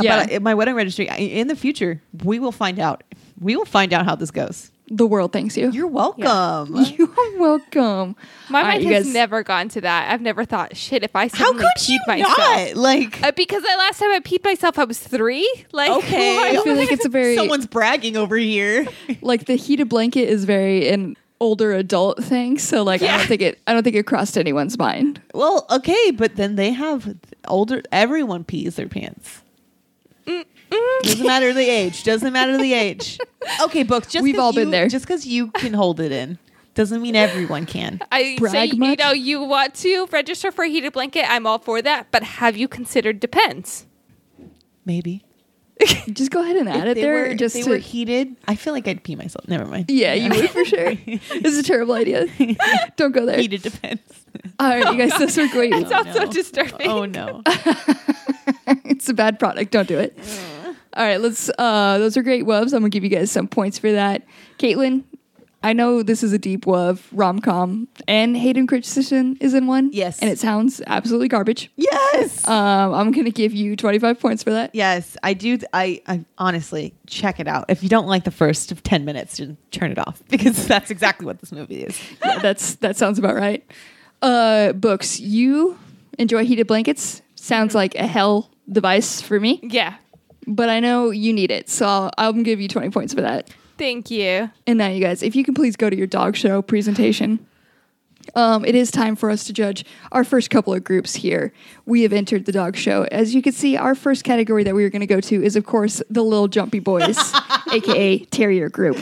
Yeah. 0.00 0.24
But 0.24 0.30
in 0.30 0.42
my 0.42 0.54
wedding 0.54 0.74
registry, 0.74 1.08
I- 1.08 1.16
in 1.16 1.48
the 1.48 1.56
future, 1.56 2.02
we 2.24 2.38
will 2.38 2.52
find 2.52 2.78
out. 2.78 3.02
We 3.40 3.56
will 3.56 3.64
find 3.64 3.92
out 3.92 4.04
how 4.04 4.14
this 4.14 4.30
goes. 4.30 4.70
The 4.90 5.06
world 5.06 5.32
thanks 5.32 5.56
you. 5.56 5.70
You're 5.70 5.86
welcome. 5.86 6.74
You 6.98 7.06
are 7.06 7.38
welcome. 7.38 8.16
My 8.50 8.60
All 8.60 8.64
right, 8.66 8.72
mind 8.74 8.84
you 8.84 8.94
has 8.94 9.04
guys- 9.04 9.12
never 9.14 9.42
gone 9.42 9.68
to 9.70 9.80
that. 9.82 10.10
I've 10.12 10.20
never 10.22 10.44
thought, 10.44 10.76
shit, 10.76 11.02
if 11.02 11.14
I 11.14 11.28
How 11.28 11.28
suddenly 11.52 11.64
could 11.76 11.88
you 11.88 12.00
myself. 12.06 12.38
not? 12.38 12.74
Like, 12.76 13.22
Uh, 13.22 13.32
because 13.32 13.62
the 13.62 13.74
last 13.78 13.98
time 14.00 14.10
I 14.10 14.20
peed 14.20 14.42
myself, 14.44 14.78
I 14.78 14.84
was 14.84 14.98
three. 14.98 15.46
Like, 15.72 15.90
okay. 15.90 16.38
I 16.58 16.62
feel 16.62 16.74
like 16.76 16.90
it's 16.90 17.04
a 17.04 17.08
very 17.10 17.36
Someone's 17.36 17.66
bragging 17.66 18.16
over 18.16 18.36
here. 18.36 18.86
like 19.22 19.44
the 19.46 19.54
heated 19.56 19.88
blanket 19.88 20.28
is 20.28 20.44
very 20.44 20.88
an 20.88 21.16
older 21.40 21.72
adult 21.72 22.22
thing. 22.24 22.58
So 22.58 22.82
like 22.82 23.00
I 23.02 23.16
don't 23.18 23.26
think 23.26 23.42
it 23.42 23.60
I 23.66 23.72
don't 23.72 23.82
think 23.84 23.94
it 23.96 24.06
crossed 24.06 24.36
anyone's 24.36 24.76
mind. 24.78 25.20
well, 25.34 25.66
okay, 25.70 26.10
but 26.10 26.34
then 26.36 26.56
they 26.56 26.72
have 26.72 27.14
older. 27.46 27.82
Everyone 27.92 28.42
pees 28.44 28.74
their 28.76 28.88
pants. 28.88 29.42
Mm-hmm. 30.70 31.08
Doesn't 31.08 31.26
matter 31.26 31.52
the 31.52 31.68
age. 31.68 32.04
Doesn't 32.04 32.32
matter 32.32 32.56
the 32.58 32.72
age. 32.74 33.18
Okay, 33.62 33.82
books. 33.82 34.08
Just 34.08 34.22
We've 34.22 34.34
'cause 34.34 34.42
all 34.42 34.52
been 34.52 34.66
you- 34.68 34.72
there. 34.72 34.88
Just 34.88 35.06
because 35.06 35.26
you 35.26 35.50
can 35.52 35.72
hold 35.72 36.00
it 36.00 36.12
in 36.12 36.38
doesn't 36.74 37.00
mean 37.00 37.16
everyone 37.16 37.64
can. 37.66 37.98
I 38.12 38.36
Brag 38.38 38.52
say, 38.52 38.64
you 38.66 38.76
much? 38.78 38.98
know, 38.98 39.10
you 39.12 39.42
want 39.42 39.74
to 39.76 40.06
register 40.12 40.52
for 40.52 40.64
a 40.64 40.68
heated 40.68 40.92
blanket. 40.92 41.24
I'm 41.28 41.46
all 41.46 41.58
for 41.58 41.80
that. 41.80 42.08
But 42.10 42.22
have 42.24 42.56
you 42.58 42.68
considered 42.68 43.20
depends? 43.20 43.86
Maybe. 44.84 45.24
Just 46.12 46.30
go 46.30 46.42
ahead 46.42 46.56
and 46.56 46.68
add 46.68 46.88
If 46.88 46.92
it 46.92 46.94
they 46.96 47.00
there. 47.02 47.12
were, 47.28 47.34
just 47.34 47.54
if 47.56 47.62
to, 47.64 47.70
they 47.70 47.76
were 47.76 47.80
heated. 47.80 48.36
I 48.46 48.54
feel 48.56 48.72
like 48.74 48.86
I'd 48.88 49.02
pee 49.04 49.14
myself. 49.16 49.46
Never 49.48 49.64
mind. 49.64 49.86
yeah, 49.88 50.12
you 50.12 50.28
would 50.30 50.50
for 50.50 50.64
sure. 50.64 50.94
this 50.94 51.22
is 51.44 51.58
a 51.58 51.62
terrible 51.62 51.94
idea. 51.94 52.26
don't 52.96 53.12
go 53.12 53.24
there. 53.24 53.38
Heated 53.38 53.62
depends. 53.62 54.02
All 54.58 54.68
right, 54.68 54.92
you 54.92 54.98
guys, 55.08 55.18
those 55.18 55.38
are 55.38 55.46
great. 55.48 55.72
It 55.72 55.88
sounds 55.88 56.12
so 56.14 56.22
oh, 56.22 56.24
no. 56.24 56.30
disturbing. 56.32 56.88
Oh 56.88 57.04
no. 57.06 57.42
it's 58.84 59.08
a 59.08 59.14
bad 59.14 59.38
product. 59.38 59.70
Don't 59.70 59.86
do 59.88 59.98
it. 59.98 60.16
Mm. 60.18 60.54
All 60.98 61.04
right, 61.06 61.20
let's. 61.20 61.48
uh 61.58 61.98
Those 61.98 62.16
are 62.16 62.22
great 62.22 62.44
wubs. 62.44 62.72
I'm 62.74 62.80
gonna 62.80 62.88
give 62.90 63.04
you 63.04 63.10
guys 63.10 63.30
some 63.30 63.46
points 63.48 63.78
for 63.78 63.90
that. 63.92 64.26
Caitlin, 64.58 65.04
I 65.62 65.72
know 65.72 66.02
this 66.02 66.22
is 66.24 66.32
a 66.32 66.38
deep 66.38 66.64
wub 66.66 67.00
rom 67.12 67.38
com, 67.40 67.86
and 68.08 68.36
Hayden 68.36 68.66
Christensen 68.66 69.36
is 69.40 69.54
in 69.54 69.66
one. 69.68 69.90
Yes. 69.92 70.18
and 70.20 70.28
it 70.30 70.38
sounds 70.38 70.80
absolutely 70.86 71.28
garbage. 71.28 71.70
yes. 71.76 72.46
Um, 72.48 72.92
I'm 72.94 73.12
gonna 73.12 73.30
give 73.30 73.52
you 73.54 73.76
25 73.76 74.18
points 74.18 74.42
for 74.42 74.50
that. 74.50 74.74
Yes, 74.74 75.16
I 75.22 75.34
do. 75.34 75.58
I, 75.72 76.02
I 76.08 76.24
honestly 76.36 76.94
check 77.06 77.38
it 77.38 77.46
out. 77.48 77.66
If 77.68 77.82
you 77.84 77.88
don't 77.88 78.06
like 78.08 78.24
the 78.24 78.30
first 78.32 78.72
ten 78.84 79.04
minutes, 79.04 79.36
then 79.38 79.56
turn 79.70 79.92
it 79.92 79.98
off 79.98 80.20
because 80.28 80.66
that's 80.66 80.90
exactly 80.90 81.26
what 81.26 81.38
this 81.40 81.52
movie 81.52 81.84
is. 81.84 81.96
Yeah, 82.24 82.38
that's 82.40 82.74
that 82.76 82.96
sounds 82.96 83.18
about 83.20 83.36
right. 83.36 83.64
Uh, 84.20 84.72
books. 84.72 85.20
You 85.20 85.78
enjoy 86.18 86.44
heated 86.44 86.66
blankets. 86.66 87.22
Sounds 87.36 87.72
like 87.74 87.94
a 87.94 88.06
hell 88.06 88.50
device 88.70 89.20
for 89.20 89.38
me, 89.38 89.60
Yeah. 89.62 89.94
But 90.48 90.68
I 90.68 90.80
know 90.80 91.10
you 91.10 91.32
need 91.32 91.50
it, 91.50 91.68
so 91.68 91.86
I'll, 91.86 92.10
I'll 92.18 92.32
give 92.32 92.60
you 92.60 92.68
20 92.68 92.90
points 92.90 93.14
for 93.14 93.20
that. 93.20 93.50
Thank 93.76 94.10
you. 94.10 94.50
And 94.66 94.78
now, 94.78 94.88
you 94.88 95.00
guys, 95.00 95.22
if 95.22 95.36
you 95.36 95.44
can 95.44 95.54
please 95.54 95.76
go 95.76 95.88
to 95.88 95.96
your 95.96 96.06
dog 96.06 96.36
show 96.36 96.62
presentation. 96.62 97.46
Um, 98.34 98.64
it 98.66 98.74
is 98.74 98.90
time 98.90 99.16
for 99.16 99.30
us 99.30 99.44
to 99.44 99.54
judge 99.54 99.86
our 100.12 100.22
first 100.22 100.50
couple 100.50 100.74
of 100.74 100.84
groups 100.84 101.14
here. 101.14 101.52
We 101.86 102.02
have 102.02 102.12
entered 102.12 102.44
the 102.44 102.52
dog 102.52 102.76
show. 102.76 103.04
As 103.04 103.34
you 103.34 103.40
can 103.40 103.52
see, 103.52 103.76
our 103.76 103.94
first 103.94 104.22
category 104.22 104.64
that 104.64 104.74
we 104.74 104.84
are 104.84 104.90
going 104.90 105.00
to 105.00 105.06
go 105.06 105.20
to 105.20 105.42
is, 105.42 105.56
of 105.56 105.64
course, 105.64 106.02
the 106.10 106.22
Little 106.22 106.48
Jumpy 106.48 106.78
Boys, 106.78 107.16
aka 107.72 108.18
Terrier 108.26 108.68
Group. 108.68 108.98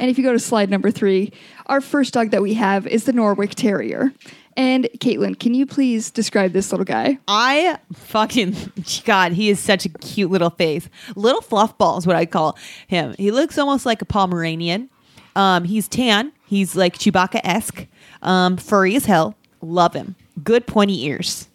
And 0.00 0.10
if 0.10 0.16
you 0.16 0.22
go 0.22 0.32
to 0.32 0.38
slide 0.38 0.70
number 0.70 0.92
three, 0.92 1.32
our 1.66 1.80
first 1.80 2.14
dog 2.14 2.30
that 2.30 2.42
we 2.42 2.54
have 2.54 2.86
is 2.86 3.04
the 3.04 3.12
Norwich 3.12 3.56
Terrier. 3.56 4.12
And 4.58 4.88
Caitlin, 4.98 5.38
can 5.38 5.54
you 5.54 5.66
please 5.66 6.10
describe 6.10 6.52
this 6.52 6.72
little 6.72 6.84
guy? 6.84 7.20
I 7.28 7.78
fucking 7.92 8.56
God, 9.04 9.30
he 9.30 9.50
is 9.50 9.60
such 9.60 9.86
a 9.86 9.88
cute 9.88 10.32
little 10.32 10.50
face. 10.50 10.88
Little 11.14 11.40
fluff 11.40 11.78
ball 11.78 11.96
is 11.96 12.08
what 12.08 12.16
I 12.16 12.26
call 12.26 12.58
him. 12.88 13.14
He 13.16 13.30
looks 13.30 13.56
almost 13.56 13.86
like 13.86 14.02
a 14.02 14.04
Pomeranian. 14.04 14.90
Um, 15.36 15.62
he's 15.62 15.86
tan. 15.86 16.32
He's 16.44 16.74
like 16.74 16.98
Chewbacca 16.98 17.40
esque. 17.44 17.86
Um, 18.20 18.56
furry 18.56 18.96
as 18.96 19.04
hell. 19.04 19.36
Love 19.62 19.94
him. 19.94 20.16
Good 20.42 20.66
pointy 20.66 21.04
ears. 21.04 21.48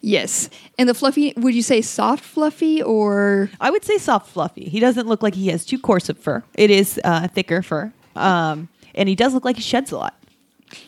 Yes. 0.00 0.48
And 0.78 0.88
the 0.88 0.94
fluffy, 0.94 1.34
would 1.36 1.56
you 1.56 1.62
say 1.62 1.82
soft 1.82 2.24
fluffy 2.24 2.80
or 2.80 3.50
I 3.60 3.72
would 3.72 3.84
say 3.84 3.98
soft 3.98 4.30
fluffy. 4.30 4.68
He 4.68 4.78
doesn't 4.78 5.08
look 5.08 5.24
like 5.24 5.34
he 5.34 5.48
has 5.48 5.64
too 5.64 5.78
coarse 5.80 6.08
of 6.08 6.18
fur. 6.18 6.44
It 6.54 6.70
is 6.70 7.00
uh, 7.02 7.26
thicker 7.26 7.62
fur. 7.62 7.92
Um, 8.14 8.68
and 8.94 9.08
he 9.08 9.16
does 9.16 9.34
look 9.34 9.44
like 9.44 9.56
he 9.56 9.62
sheds 9.62 9.90
a 9.90 9.96
lot. 9.96 10.14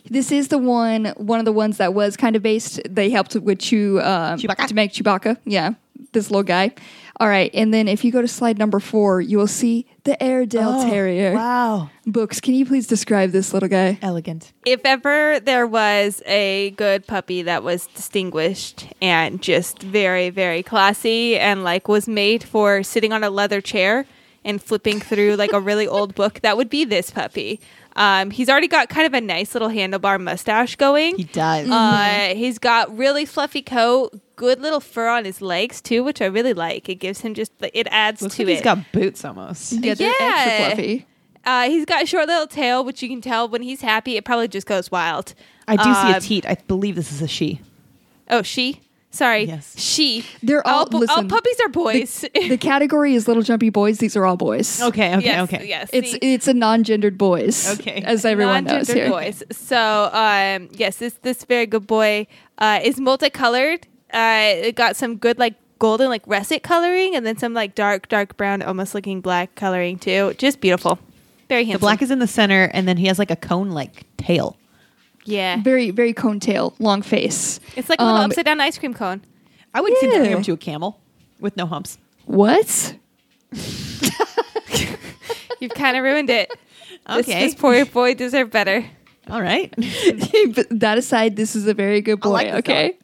This 0.09 0.33
is 0.33 0.49
the 0.49 0.59
one, 0.59 1.07
one 1.17 1.39
of 1.39 1.45
the 1.45 1.53
ones 1.53 1.77
that 1.79 1.95
was 1.95 2.17
kind 2.17 2.37
of 2.37 2.43
based. 2.43 2.81
They 2.89 3.11
helped 3.11 3.35
with 3.37 3.59
Chew 3.59 4.01
um, 4.01 4.39
Chewbacca. 4.39 4.69
to 4.69 4.75
make 4.75 4.93
Chewbacca. 4.93 5.39
Yeah, 5.45 5.75
this 6.13 6.31
little 6.31 6.43
guy. 6.43 6.73
All 7.19 7.29
right, 7.29 7.51
and 7.55 7.73
then 7.73 7.89
if 7.89 8.05
you 8.05 8.13
go 8.13 8.21
to 8.21 8.29
slide 8.29 8.59
number 8.59 8.79
four, 8.79 9.23
you 9.23 9.39
will 9.39 9.47
see 9.47 9.87
the 10.05 10.23
Airedale 10.23 10.83
Terrier. 10.85 11.31
Oh, 11.33 11.35
Wow. 11.35 11.91
Books, 12.05 12.41
can 12.41 12.55
you 12.55 12.67
please 12.67 12.87
describe 12.87 13.31
this 13.31 13.55
little 13.55 13.71
guy? 13.71 13.99
Elegant. 14.03 14.53
If 14.67 14.83
ever 14.85 15.41
there 15.41 15.67
was 15.67 16.23
a 16.27 16.71
good 16.77 17.07
puppy 17.07 17.41
that 17.43 17.63
was 17.63 17.87
distinguished 17.87 18.87
and 19.01 19.41
just 19.41 19.83
very, 19.83 20.29
very 20.31 20.63
classy 20.63 21.39
and 21.39 21.65
like 21.65 21.89
was 21.89 22.07
made 22.07 22.45
for 22.45 22.83
sitting 22.83 23.13
on 23.15 23.25
a 23.25 23.31
leather 23.31 23.61
chair 23.63 24.05
and 24.45 24.63
flipping 24.63 25.01
through 25.01 25.37
like 25.37 25.53
a 25.53 25.61
really 25.61 25.89
old 25.89 26.15
book, 26.15 26.41
that 26.43 26.57
would 26.57 26.69
be 26.69 26.85
this 26.85 27.11
puppy. 27.11 27.59
Um, 27.97 28.31
he's 28.31 28.49
already 28.49 28.69
got 28.69 28.89
kind 28.89 29.07
of 29.07 29.15
a 29.15 29.21
nice 29.21 29.55
little 29.55 29.69
handlebar 29.71 30.21
mustache 30.21 30.77
going. 30.77 31.17
He 31.17 31.25
does. 31.25 31.69
Uh, 31.69 32.35
he's 32.37 32.59
got 32.59 32.97
really 32.97 33.25
fluffy 33.25 33.63
coat, 33.63 34.21
good 34.37 34.61
little 34.61 34.81
fur 34.81 35.09
on 35.09 35.25
his 35.25 35.41
legs 35.41 35.81
too, 35.81 36.05
which 36.05 36.21
I 36.21 36.27
really 36.27 36.53
like. 36.53 36.89
It 36.89 36.97
gives 36.97 37.23
him 37.23 37.33
just 37.35 37.53
it 37.61 37.89
adds 37.91 38.21
Looks 38.23 38.37
to 38.37 38.43
like 38.43 38.49
it. 38.51 38.53
he's 38.57 38.63
got 38.63 38.93
boots 38.93 39.25
almost. 39.25 39.73
Yeah, 39.73 39.95
they're 39.95 40.11
extra 40.11 40.23
Yeah. 40.53 40.67
fluffy. 40.69 41.07
uh, 41.47 41.63
he's 41.71 41.85
got 41.87 42.03
a 42.03 42.07
short 42.07 42.27
little 42.29 42.47
tail, 42.47 42.85
which 42.85 43.03
you 43.03 43.09
can 43.09 43.21
tell 43.23 43.49
when 43.49 43.63
he's 43.63 43.81
happy, 43.81 44.17
it 44.17 44.25
probably 44.27 44.49
just 44.49 44.67
goes 44.67 44.91
wild. 44.91 45.33
I 45.67 45.77
do 45.77 45.83
see 45.85 46.13
a 46.13 46.17
Um, 46.17 46.21
teat. 46.21 46.47
I 46.47 46.57
believe 46.69 46.97
this 46.97 47.11
is 47.11 47.23
a 47.23 47.29
she. 47.29 47.61
Oh, 48.29 48.43
she. 48.43 48.81
Sorry, 49.17 49.45
Yes. 49.45 49.75
she. 49.81 50.25
They're 50.43 50.67
all- 50.67 50.87
bu- 50.87 50.99
listen, 50.99 51.27
puppies 51.29 51.59
are 51.65 51.69
boys. 51.69 52.25
The 52.35 52.57
category 52.61 53.15
is 53.15 53.27
little 53.27 53.43
jumpy 53.43 53.71
boys. 53.71 53.99
These 53.99 54.17
are 54.17 54.25
all 54.27 54.37
boys. 54.37 54.81
Okay, 54.83 55.17
okay, 55.17 55.25
yes, 55.25 55.43
okay. 55.53 55.67
Yes, 55.67 55.91
It's 55.93 56.13
see? 56.13 56.19
it's 56.19 56.49
a 56.49 56.55
non-gendered 56.55 57.17
boys. 57.19 57.79
Okay. 57.81 58.03
As 58.03 58.25
everyone 58.25 58.65
knows 58.65 58.89
non-gendered 58.89 58.97
here. 58.97 59.11
boys. 59.11 59.43
So 59.51 60.11
um, 60.13 60.69
yes, 60.73 60.97
this 60.99 61.15
this 61.23 61.45
very 61.45 61.67
good 61.67 61.87
boy 61.87 62.27
uh, 62.59 62.81
is 62.83 63.01
multicolored. 63.01 63.87
Uh, 64.13 64.53
it 64.69 64.75
got 64.77 64.97
some 64.97 65.17
good 65.17 65.39
like 65.39 65.55
golden 65.79 66.09
like 66.09 66.23
russet 66.27 66.63
coloring, 66.63 67.17
and 67.17 67.25
then 67.27 67.37
some 67.37 67.55
like 67.55 67.75
dark 67.75 68.09
dark 68.09 68.37
brown, 68.37 68.63
almost 68.63 68.95
looking 68.95 69.21
black 69.21 69.55
coloring 69.57 69.99
too. 69.99 70.35
Just 70.39 70.61
beautiful. 70.61 70.99
Very 71.49 71.65
handsome. 71.65 71.79
The 71.81 71.85
black 71.87 72.03
is 72.03 72.11
in 72.11 72.19
the 72.19 72.27
center, 72.27 72.71
and 72.75 72.87
then 72.89 72.97
he 72.97 73.07
has 73.07 73.19
like 73.19 73.31
a 73.31 73.37
cone 73.37 73.71
like 73.71 74.05
tail. 74.17 74.57
Yeah. 75.27 75.61
Very 75.63 75.91
very 75.91 76.13
cone 76.13 76.41
tail, 76.41 76.75
long 76.79 77.03
face. 77.03 77.61
It's 77.77 77.89
like 77.91 78.01
a 78.01 78.05
little 78.05 78.19
Um, 78.21 78.31
upside 78.31 78.45
down 78.47 78.61
ice 78.61 78.79
cream 78.79 78.95
cone. 78.95 79.21
I 79.75 79.81
would 79.83 79.93
compare 80.01 80.25
Yeah. 80.25 80.31
him 80.37 80.43
to 80.45 80.53
a 80.53 80.57
camel 80.57 80.99
with 81.41 81.57
no 81.57 81.67
humps. 81.67 81.99
What? 82.25 82.95
You've 85.61 85.75
kind 85.75 85.97
of 85.97 86.03
ruined 86.05 86.31
it. 86.31 86.51
This, 87.09 87.29
Okay. 87.29 87.41
this 87.47 87.55
poor 87.55 87.85
boy 87.87 88.15
deserved 88.15 88.51
better. 88.51 88.85
All 89.31 89.41
right. 89.43 89.73
but 90.55 90.67
that 90.71 90.99
aside, 90.99 91.37
this 91.37 91.55
is 91.57 91.67
a 91.67 91.75
very 91.75 92.01
good 92.01 92.19
I 92.23 92.23
boy. 92.23 92.31
like 92.31 92.47
this 92.53 92.59
okay. 92.59 92.99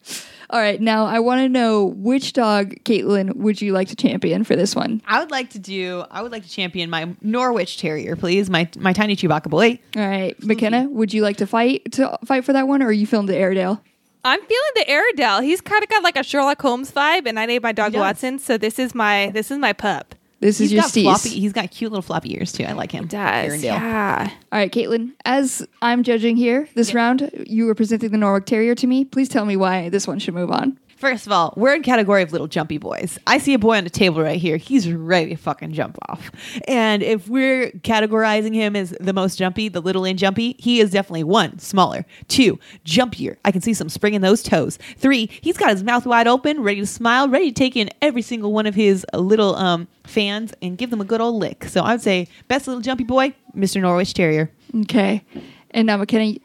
All 0.53 0.61
right. 0.61 0.79
Now 0.79 1.07
I 1.07 1.19
want 1.21 1.41
to 1.41 1.49
know 1.49 1.87
which 1.97 2.35
dog, 2.35 2.75
Caitlin, 2.85 3.35
would 3.37 3.63
you 3.63 3.73
like 3.73 3.89
to 3.89 3.97
champion 3.97 4.45
for 4.45 4.55
this 4.55 4.77
one? 4.77 5.01
I 5.07 5.19
would 5.19 5.31
like 5.31 5.51
to 5.51 5.59
do. 5.59 6.05
I 6.11 6.21
would 6.21 6.31
like 6.31 6.43
to 6.43 6.51
champion 6.51 6.91
my 6.91 7.17
Norwich 7.23 7.79
Terrier, 7.79 8.17
please. 8.17 8.51
My 8.51 8.69
my 8.77 8.93
tiny 8.93 9.17
Chewbacca 9.17 9.49
boy. 9.49 9.79
All 9.97 10.07
right, 10.07 10.41
McKenna, 10.45 10.89
would 10.91 11.15
you 11.15 11.23
like 11.23 11.39
to 11.39 11.47
fight 11.47 11.91
to 11.93 12.19
fight 12.27 12.45
for 12.45 12.53
that 12.53 12.69
one, 12.69 12.83
or 12.83 12.87
are 12.87 12.93
you 12.93 13.07
filmed 13.07 13.31
the 13.31 13.37
Airedale? 13.37 13.83
I'm 14.25 14.41
feeling 14.41 14.71
the 14.77 14.89
Airedale. 14.89 15.41
He's 15.41 15.61
kind 15.61 15.83
of 15.83 15.89
got 15.89 16.03
like 16.03 16.17
a 16.17 16.23
Sherlock 16.23 16.61
Holmes 16.61 16.93
vibe, 16.93 17.27
and 17.27 17.41
I 17.41 17.47
named 17.47 17.63
my 17.63 17.73
dog 17.73 17.93
does. 17.93 18.01
Watson. 18.01 18.39
So 18.39 18.59
this 18.59 18.79
is 18.79 18.95
my 18.95 19.31
this 19.33 19.51
is 19.51 19.59
my 19.59 19.73
pup. 19.73 20.15
This 20.43 20.57
is 20.61 20.71
He's 20.71 20.73
your 20.73 20.83
got 20.83 20.91
Steez. 20.91 21.03
floppy. 21.05 21.29
He's 21.41 21.53
got 21.53 21.71
cute 21.71 21.93
little 21.93 22.03
floppy 22.03 22.35
ears 22.35 22.53
too. 22.53 22.65
I 22.65 22.73
like 22.73 22.91
him. 22.93 23.07
Does 23.07 23.53
Arendelle. 23.53 23.63
yeah. 23.63 24.29
All 24.51 24.59
right, 24.59 24.71
Caitlin, 24.73 25.13
as 25.25 25.67
I'm 25.81 26.03
judging 26.03 26.37
here 26.37 26.69
this 26.75 26.93
round, 26.95 27.31
you 27.47 27.65
were 27.67 27.75
presenting 27.77 28.11
the 28.11 28.19
Norwich 28.19 28.47
Terrier 28.47 28.75
to 28.75 28.87
me. 28.87 29.05
Please 29.05 29.29
tell 29.29 29.45
me 29.45 29.57
why 29.57 29.89
this 29.89 30.07
one 30.07 30.19
should 30.19 30.35
move 30.35 30.51
on. 30.51 30.79
First 31.03 31.27
of 31.27 31.33
all, 31.33 31.53
we're 31.57 31.75
in 31.75 31.83
category 31.83 32.23
of 32.23 32.31
little 32.31 32.47
jumpy 32.47 32.79
boys. 32.79 33.19
I 33.27 33.39
see 33.39 33.55
a 33.55 33.59
boy 33.59 33.77
on 33.77 33.83
the 33.83 33.91
table 33.91 34.23
right 34.23 34.41
here. 34.41 34.57
He's 34.57 34.89
ready 34.89 35.31
to 35.31 35.37
fucking 35.37 35.73
jump 35.73 35.99
off. 36.09 36.31
And 36.69 37.03
if 37.03 37.27
we're 37.29 37.73
categorizing 37.73 38.55
him 38.55 38.77
as 38.77 38.91
the 39.01 39.13
most 39.13 39.37
jumpy, 39.37 39.69
the 39.69 39.81
little 39.81 40.05
and 40.05 40.17
jumpy, 40.17 40.55
he 40.61 40.79
is 40.79 40.93
definitely 40.93 41.25
one, 41.25 41.59
smaller. 41.59 42.07
Two, 42.29 42.61
jumpier. 42.85 43.37
I 43.45 43.51
can 43.51 43.61
see 43.63 43.75
some 43.75 43.89
spring 43.89 44.15
in 44.15 44.23
those 44.23 44.45
toes. 44.45 44.79
Three, 44.97 45.29
he's 45.41 45.57
got 45.57 45.71
his 45.71 45.83
mouth 45.83 46.07
wide 46.07 46.29
open, 46.29 46.63
ready 46.63 46.79
to 46.79 46.87
smile, 46.87 47.29
ready 47.29 47.51
to 47.51 47.53
take 47.53 47.75
in 47.75 47.91
every 48.01 48.23
single 48.23 48.53
one 48.53 48.67
of 48.67 48.77
his 48.77 49.05
little 49.13 49.57
um, 49.57 49.89
fans 50.05 50.55
and 50.63 50.79
give 50.79 50.91
them 50.91 51.01
a 51.01 51.05
good 51.05 51.21
old 51.21 51.35
lick. 51.35 51.65
So 51.65 51.81
I 51.81 51.95
would 51.95 52.01
say, 52.01 52.29
best 52.47 52.69
little 52.69 52.81
jumpy 52.81 53.03
boy, 53.03 53.35
Mr. 53.57 53.81
Norwich 53.81 54.15
Terrier. 54.15 54.53
Okay, 54.83 55.25
and 55.73 55.89
now 55.89 55.97
McKenna, 55.97 56.39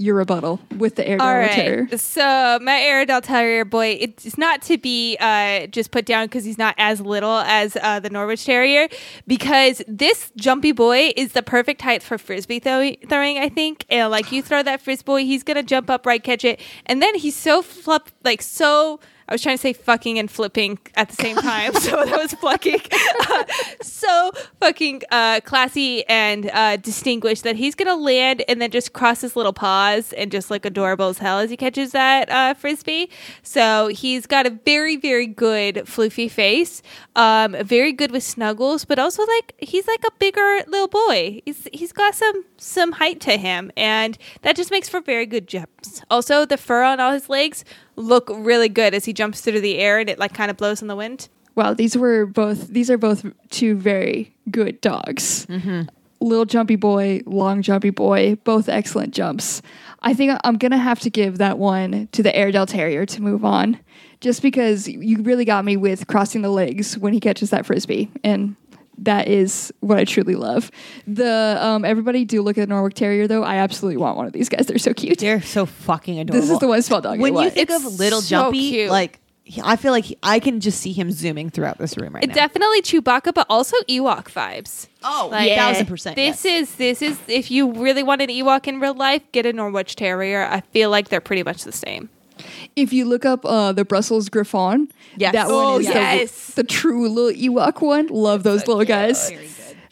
your 0.00 0.14
rebuttal 0.14 0.60
with 0.78 0.94
the 0.94 1.06
Airedale 1.06 1.26
All 1.26 1.48
Terrier. 1.48 1.88
right. 1.90 2.00
So 2.00 2.58
my 2.62 2.80
Airedale 2.80 3.20
Terrier 3.20 3.64
boy, 3.64 3.98
it's 4.00 4.38
not 4.38 4.62
to 4.62 4.78
be 4.78 5.16
uh, 5.18 5.66
just 5.66 5.90
put 5.90 6.06
down 6.06 6.26
because 6.26 6.44
he's 6.44 6.56
not 6.56 6.74
as 6.78 7.00
little 7.00 7.38
as 7.38 7.76
uh, 7.82 7.98
the 7.98 8.08
Norwich 8.08 8.44
Terrier, 8.44 8.88
because 9.26 9.82
this 9.88 10.30
jumpy 10.36 10.70
boy 10.72 11.12
is 11.16 11.32
the 11.32 11.42
perfect 11.42 11.82
height 11.82 12.02
for 12.02 12.16
frisbee 12.16 12.60
throw- 12.60 12.94
throwing. 13.08 13.38
I 13.38 13.48
think, 13.48 13.84
and 13.90 14.10
like 14.10 14.30
you 14.30 14.40
throw 14.40 14.62
that 14.62 14.80
frisbee, 14.80 15.24
he's 15.24 15.42
gonna 15.42 15.64
jump 15.64 15.90
up, 15.90 16.06
right, 16.06 16.22
catch 16.22 16.44
it, 16.44 16.60
and 16.86 17.02
then 17.02 17.16
he's 17.16 17.36
so 17.36 17.60
flip, 17.60 18.08
like 18.24 18.40
so. 18.40 19.00
I 19.28 19.34
was 19.34 19.42
trying 19.42 19.58
to 19.58 19.60
say 19.60 19.74
fucking 19.74 20.18
and 20.18 20.30
flipping 20.30 20.78
at 20.94 21.10
the 21.10 21.14
same 21.14 21.36
time, 21.36 21.74
so 21.74 22.04
that 22.04 22.16
was 22.16 22.32
plucking. 22.34 22.80
Uh, 23.28 23.44
so 23.82 24.32
fucking 24.58 25.02
uh, 25.10 25.40
classy 25.44 26.06
and 26.08 26.50
uh, 26.50 26.76
distinguished 26.76 27.44
that 27.44 27.56
he's 27.56 27.74
gonna 27.74 27.94
land 27.94 28.42
and 28.48 28.60
then 28.62 28.70
just 28.70 28.94
cross 28.94 29.20
his 29.20 29.36
little 29.36 29.52
paws 29.52 30.14
and 30.14 30.32
just 30.32 30.50
look 30.50 30.64
adorable 30.64 31.08
as 31.08 31.18
hell 31.18 31.40
as 31.40 31.50
he 31.50 31.56
catches 31.56 31.92
that 31.92 32.30
uh, 32.30 32.54
frisbee. 32.54 33.10
So 33.42 33.88
he's 33.88 34.26
got 34.26 34.46
a 34.46 34.50
very 34.50 34.96
very 34.96 35.26
good 35.26 35.76
floofy 35.84 36.30
face, 36.30 36.80
um, 37.14 37.52
very 37.62 37.92
good 37.92 38.10
with 38.10 38.22
snuggles, 38.22 38.86
but 38.86 38.98
also 38.98 39.26
like 39.26 39.54
he's 39.58 39.86
like 39.86 40.04
a 40.06 40.12
bigger 40.18 40.60
little 40.66 40.88
boy. 40.88 41.42
He's 41.44 41.68
he's 41.72 41.92
got 41.92 42.14
some 42.14 42.46
some 42.56 42.92
height 42.92 43.20
to 43.22 43.36
him, 43.36 43.70
and 43.76 44.16
that 44.40 44.56
just 44.56 44.70
makes 44.70 44.88
for 44.88 45.02
very 45.02 45.26
good 45.26 45.46
jumps. 45.46 46.00
Also, 46.10 46.46
the 46.46 46.56
fur 46.56 46.82
on 46.82 46.98
all 46.98 47.12
his 47.12 47.28
legs 47.28 47.64
look 47.98 48.30
really 48.32 48.68
good 48.68 48.94
as 48.94 49.04
he 49.04 49.12
jumps 49.12 49.40
through 49.40 49.60
the 49.60 49.78
air 49.78 49.98
and 49.98 50.08
it 50.08 50.18
like 50.18 50.32
kind 50.32 50.50
of 50.50 50.56
blows 50.56 50.80
in 50.80 50.88
the 50.88 50.96
wind. 50.96 51.28
Wow, 51.54 51.74
these 51.74 51.96
were 51.96 52.24
both. 52.24 52.68
These 52.68 52.90
are 52.90 52.98
both 52.98 53.26
two 53.50 53.74
very 53.74 54.32
good 54.50 54.80
dogs. 54.80 55.44
Mm-hmm. 55.46 55.82
Little 56.20 56.44
jumpy 56.44 56.76
boy, 56.76 57.22
long 57.26 57.62
jumpy 57.62 57.90
boy, 57.90 58.36
both 58.44 58.68
excellent 58.68 59.14
jumps. 59.14 59.60
I 60.00 60.14
think 60.14 60.38
I'm 60.44 60.56
gonna 60.56 60.78
have 60.78 61.00
to 61.00 61.10
give 61.10 61.38
that 61.38 61.58
one 61.58 62.08
to 62.12 62.22
the 62.22 62.34
Airedale 62.34 62.66
Terrier 62.66 63.06
to 63.06 63.22
move 63.22 63.44
on, 63.44 63.78
just 64.20 64.40
because 64.40 64.88
you 64.88 65.22
really 65.22 65.44
got 65.44 65.64
me 65.64 65.76
with 65.76 66.06
crossing 66.06 66.42
the 66.42 66.50
legs 66.50 66.96
when 66.96 67.12
he 67.12 67.20
catches 67.20 67.50
that 67.50 67.66
frisbee, 67.66 68.10
and 68.22 68.54
that 68.98 69.28
is 69.28 69.72
what 69.80 69.98
I 69.98 70.04
truly 70.04 70.34
love. 70.34 70.70
The 71.06 71.58
um, 71.60 71.84
everybody 71.84 72.24
do 72.24 72.42
look 72.42 72.58
at 72.58 72.62
the 72.62 72.66
Norwich 72.74 72.94
Terrier 72.94 73.26
though. 73.26 73.42
I 73.44 73.56
absolutely 73.56 73.96
want 73.98 74.16
one 74.16 74.26
of 74.26 74.32
these 74.32 74.48
guys. 74.48 74.66
They're 74.66 74.78
so 74.78 74.92
cute. 74.94 75.18
They're 75.18 75.42
so 75.42 75.66
fucking 75.66 76.18
adorable. 76.18 76.40
This 76.40 76.50
is 76.50 76.58
the 76.58 76.68
one 76.68 76.82
small 76.82 77.00
dog. 77.00 77.18
when 77.20 77.32
you 77.32 77.34
want. 77.34 77.52
think 77.54 77.70
It's 77.70 77.84
of 77.84 77.98
little 77.98 78.20
so 78.20 78.28
jumpy, 78.28 78.70
cute. 78.70 78.90
like 78.90 79.20
he- 79.44 79.62
I 79.64 79.76
feel 79.76 79.92
like 79.92 80.04
he, 80.04 80.16
I 80.22 80.40
can 80.40 80.60
just 80.60 80.78
see 80.80 80.92
him 80.92 81.10
zooming 81.10 81.48
throughout 81.48 81.78
this 81.78 81.96
room 81.96 82.14
right 82.14 82.26
now. 82.26 82.34
Definitely 82.34 82.82
Chewbacca, 82.82 83.32
but 83.32 83.46
also 83.48 83.76
Ewok 83.88 84.24
vibes. 84.24 84.88
oh, 85.02 85.28
Like, 85.30 85.52
thousand 85.56 85.86
percent. 85.86 86.16
This 86.16 86.44
yes. 86.44 86.70
is 86.70 86.74
this 86.74 87.00
is 87.02 87.18
if 87.28 87.50
you 87.50 87.72
really 87.72 88.02
want 88.02 88.20
an 88.20 88.28
Ewok 88.28 88.66
in 88.66 88.78
real 88.78 88.94
life, 88.94 89.22
get 89.32 89.46
a 89.46 89.52
Norwich 89.54 89.96
Terrier. 89.96 90.42
I 90.44 90.60
feel 90.60 90.90
like 90.90 91.08
they're 91.08 91.22
pretty 91.22 91.42
much 91.44 91.64
the 91.64 91.72
same. 91.72 92.10
If 92.76 92.92
you 92.92 93.04
look 93.04 93.24
up 93.24 93.44
uh, 93.44 93.72
the 93.72 93.84
Brussels 93.84 94.28
Griffon, 94.28 94.88
Yes. 95.16 95.32
that 95.32 95.46
Oh, 95.48 95.72
one 95.72 95.80
is 95.80 95.86
the- 95.88 95.92
yes. 95.94 96.54
the, 96.54 96.64
true 96.64 97.08
little 97.08 97.32
Ewok 97.32 97.80
one. 97.82 98.06
Love 98.08 98.42
those 98.42 98.66
little 98.66 98.84
guys. 98.84 99.30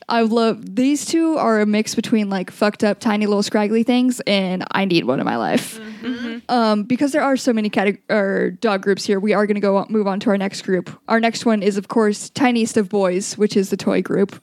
I 0.09 0.21
love 0.21 0.77
these 0.77 1.05
two 1.05 1.37
are 1.37 1.61
a 1.61 1.67
mix 1.67 1.97
between 1.97 2.31
like 2.31 2.53
fucked 2.53 2.85
up 2.85 3.01
tiny 3.01 3.27
little 3.27 3.43
scraggly 3.43 3.83
things 3.83 4.21
and 4.25 4.65
I 4.71 4.85
need 4.85 5.03
one 5.05 5.19
in 5.19 5.27
my 5.27 5.37
life. 5.37 5.81
Mm-hmm. 5.81 6.39
Um, 6.49 6.85
because 6.85 7.11
there 7.11 7.23
are 7.25 7.37
so 7.37 7.53
many 7.53 7.69
categ- 7.69 7.99
or 8.09 8.53
dog 8.53 8.83
groups 8.83 9.05
here, 9.05 9.19
we 9.19 9.33
are 9.33 9.47
going 9.49 9.57
to 9.57 9.61
go 9.61 9.79
on, 9.79 9.87
move 9.91 10.07
on 10.07 10.21
to 10.21 10.31
our 10.31 10.39
next 10.39 10.63
group. 10.63 10.97
Our 11.09 11.19
next 11.19 11.45
one 11.45 11.61
is 11.61 11.77
of 11.77 11.89
course 11.89 12.31
Tiniest 12.31 12.77
of 12.77 12.89
Boys, 12.89 13.37
which 13.37 13.57
is 13.57 13.71
the 13.71 13.77
toy 13.77 14.01
group. 14.01 14.41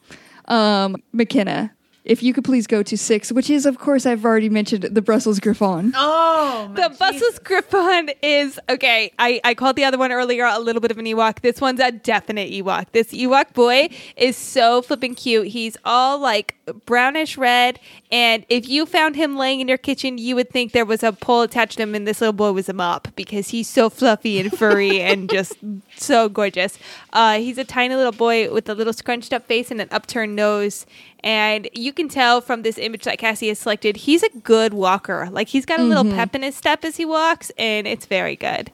Um, 0.50 0.98
McKenna, 1.14 1.72
if 2.06 2.22
you 2.22 2.34
could 2.34 2.44
please 2.44 2.68
go 2.68 2.84
to 2.84 2.98
six, 2.98 3.32
which 3.32 3.50
is 3.50 3.66
of 3.66 3.80
course 3.80 4.06
I've 4.06 4.26
already 4.26 4.50
mentioned 4.50 4.84
the 4.84 5.02
Brussels 5.02 5.40
Griffon. 5.40 5.94
Oh, 5.96 6.72
The 6.76 6.94
Brussels 6.98 7.40
Griffon 7.40 8.10
is 8.22 8.60
okay. 8.70 9.12
I, 9.20 9.40
I 9.44 9.54
called 9.54 9.76
the 9.76 9.86
other 9.86 9.98
one 9.98 10.12
earlier 10.12 10.46
a 10.46 10.60
little 10.60 10.82
bit 10.82 10.92
of 10.92 10.98
an 10.98 11.06
Ewok. 11.06 11.42
This 11.42 11.62
one's 11.62 11.80
a 11.80 11.92
definite 11.92 12.52
Ewok. 12.52 12.88
This 12.92 13.14
Ewok 13.14 13.54
boy 13.54 13.90
is 14.18 14.36
so 14.36 14.82
flipping 14.82 15.16
cute. 15.16 15.48
He's 15.48 15.78
all 15.86 16.20
like 16.20 16.56
brownish 16.86 17.38
red, 17.38 17.80
and 18.12 18.46
if 18.50 18.68
you 18.68 18.86
found 18.86 19.16
him 19.16 19.36
laying 19.36 19.60
in 19.60 19.68
your 19.68 19.78
kitchen, 19.78 20.18
you 20.18 20.36
would 20.36 20.50
think 20.50 20.72
there 20.72 20.86
was 20.86 21.04
a 21.04 21.12
pole 21.12 21.42
attached 21.42 21.78
to 21.78 21.84
him, 21.84 21.96
and 21.96 22.08
this 22.08 22.22
little 22.22 22.34
boy 22.34 22.52
was 22.52 22.70
a 22.70 22.74
mop 22.74 23.10
because 23.16 23.50
he's 23.50 23.68
so 23.70 23.90
fluffy 23.90 24.40
and 24.40 24.58
furry 24.58 25.02
and 25.10 25.30
just 25.30 25.54
so 25.96 26.30
gorgeous. 26.30 26.78
Uh, 27.12 27.38
he's 27.38 27.58
a 27.58 27.64
tiny 27.66 27.96
little 27.96 28.12
boy 28.12 28.52
with 28.54 28.68
a 28.70 28.74
little 28.76 28.94
scrunched 28.94 29.34
up 29.34 29.46
face 29.46 29.72
and 29.72 29.82
an 29.82 29.88
upturned 29.92 30.36
nose. 30.36 30.86
And 31.24 31.70
you 31.74 31.94
can 31.94 32.10
tell 32.10 32.42
from 32.42 32.64
this 32.64 32.78
image 32.78 33.04
that 33.04 33.18
Cassie 33.18 33.48
has 33.48 33.60
selected, 33.60 33.98
he's 33.98 34.24
a 34.24 34.30
good 34.30 34.74
walker. 34.74 35.30
Like 35.32 35.48
he's 35.48 35.66
got 35.66 35.80
a 35.80 35.84
little 35.84 36.04
mm-hmm. 36.04 36.16
pep 36.16 36.36
in 36.36 36.44
his 36.44 36.56
step 36.56 36.84
as 36.84 36.98
he 36.98 37.06
walks, 37.06 37.52
and 37.58 37.88
it's 37.88 38.06
very 38.06 38.36
good. 38.36 38.72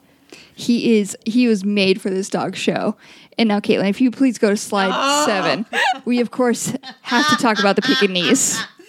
He 0.54 0.98
is 0.98 1.16
he 1.26 1.48
was 1.48 1.64
made 1.64 2.02
for 2.02 2.10
this 2.10 2.30
dog 2.30 2.56
show. 2.56 2.96
And 3.38 3.48
now, 3.48 3.60
Caitlin, 3.60 3.90
if 3.90 4.02
you 4.02 4.12
please 4.12 4.38
go 4.38 4.50
to 4.50 4.58
slide 4.58 4.92
oh. 4.94 5.26
seven, 5.26 5.66
we 6.06 6.20
of 6.20 6.32
course 6.32 6.76
have 7.04 7.30
to 7.30 7.36
talk 7.38 7.60
about 7.60 7.76
the 7.76 7.82
Pekingese. 7.82 8.62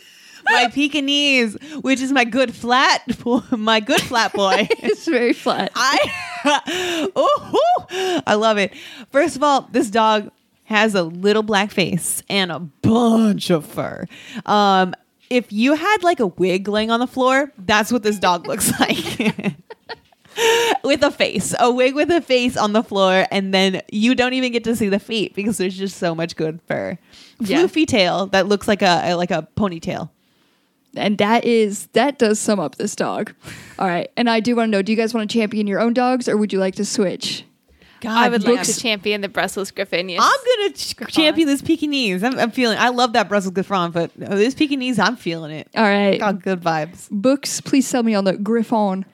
my 0.51 0.69
Pekingese, 0.69 1.55
which 1.83 2.01
is 2.01 2.13
my 2.13 2.25
good 2.25 2.55
flat, 2.55 3.03
my 3.51 3.81
good 3.81 4.01
flat 4.01 4.33
boy. 4.33 4.69
It's 4.83 5.07
very 5.07 5.33
flat. 5.33 5.71
I, 5.75 7.11
oh, 7.17 8.23
I 8.27 8.35
love 8.35 8.59
it. 8.59 8.75
First 9.11 9.37
of 9.37 9.43
all, 9.43 9.63
this 9.71 9.91
dog 9.91 10.31
has 10.71 10.95
a 10.95 11.03
little 11.03 11.43
black 11.43 11.71
face 11.71 12.23
and 12.31 12.51
a 12.51 12.61
bunch 12.61 13.51
of 13.51 13.67
fur. 13.67 14.07
Um, 14.47 14.95
if 15.29 15.53
you 15.53 15.75
had 15.75 16.03
like 16.03 16.21
a 16.21 16.29
wig 16.29 16.69
laying 16.69 16.91
on 16.91 17.01
the 17.01 17.07
floor, 17.07 17.53
that's 17.59 17.93
what 17.93 18.03
this 18.03 18.19
dog 18.19 18.47
looks 18.47 18.73
like. 18.81 19.57
with 20.85 21.03
a 21.03 21.11
face, 21.11 21.55
a 21.59 21.71
wig 21.71 21.95
with 21.95 22.11
a 22.11 22.21
face 22.21 22.57
on 22.57 22.73
the 22.73 22.83
floor, 22.83 23.27
and 23.31 23.53
then 23.53 23.83
you 23.91 24.15
don't 24.15 24.33
even 24.33 24.53
get 24.53 24.65
to 24.65 24.77
see 24.77 24.89
the 24.89 25.01
feet 25.01 25.35
because 25.35 25.59
there's 25.59 25.77
just 25.77 25.99
so 25.99 26.15
much 26.15 26.37
good 26.37 26.61
fur. 26.67 26.97
Yeah. 27.41 27.59
Floofy 27.59 27.87
tail 27.87 28.27
that 28.27 28.47
looks 28.47 28.69
like 28.69 28.81
a 28.81 29.15
like 29.15 29.31
a 29.31 29.49
ponytail. 29.57 30.11
And 30.97 31.19
that 31.19 31.45
is 31.45 31.87
that 31.93 32.19
does 32.19 32.39
sum 32.39 32.61
up 32.61 32.77
this 32.77 32.95
dog. 32.97 33.35
All 33.79 33.87
right. 33.87 34.11
And 34.17 34.31
I 34.31 34.41
do 34.41 34.57
want 34.57 34.69
to 34.69 34.71
know, 34.71 34.83
do 34.83 34.93
you 34.93 34.97
guys 34.97 35.15
want 35.15 35.29
to 35.29 35.39
champion 35.39 35.67
your 35.67 35.81
own 35.81 35.95
dogs 35.95 36.29
or 36.29 36.37
would 36.37 36.53
you 36.53 36.59
like 36.59 36.75
to 36.77 36.85
switch? 36.85 37.45
God, 38.01 38.17
I 38.17 38.29
would 38.29 38.45
like 38.45 38.63
to 38.63 38.79
champion 38.81 39.21
the 39.21 39.29
Brussels 39.29 39.71
Griffon. 39.71 40.09
Yes. 40.09 40.21
I'm 40.23 40.59
gonna 40.59 40.75
ch- 40.75 41.13
champion 41.13 41.47
this 41.49 41.63
Pekingese. 41.63 42.23
I'm, 42.23 42.39
I'm 42.39 42.51
feeling. 42.51 42.79
I 42.79 42.89
love 42.89 43.13
that 43.15 43.29
Brussels 43.29 43.53
Griffon, 43.55 43.91
but 43.91 44.11
this 44.17 44.55
Pekingese, 44.55 44.99
I'm 44.99 45.17
feeling 45.17 45.51
it. 45.53 45.69
All 45.77 45.83
right. 45.85 46.19
Got 46.19 46.43
good 46.43 46.61
vibes. 46.61 47.09
Books, 47.11 47.61
please 47.61 47.87
sell 47.87 48.03
me 48.03 48.15
on 48.15 48.25
the 48.25 48.37
Griffon. 48.37 49.05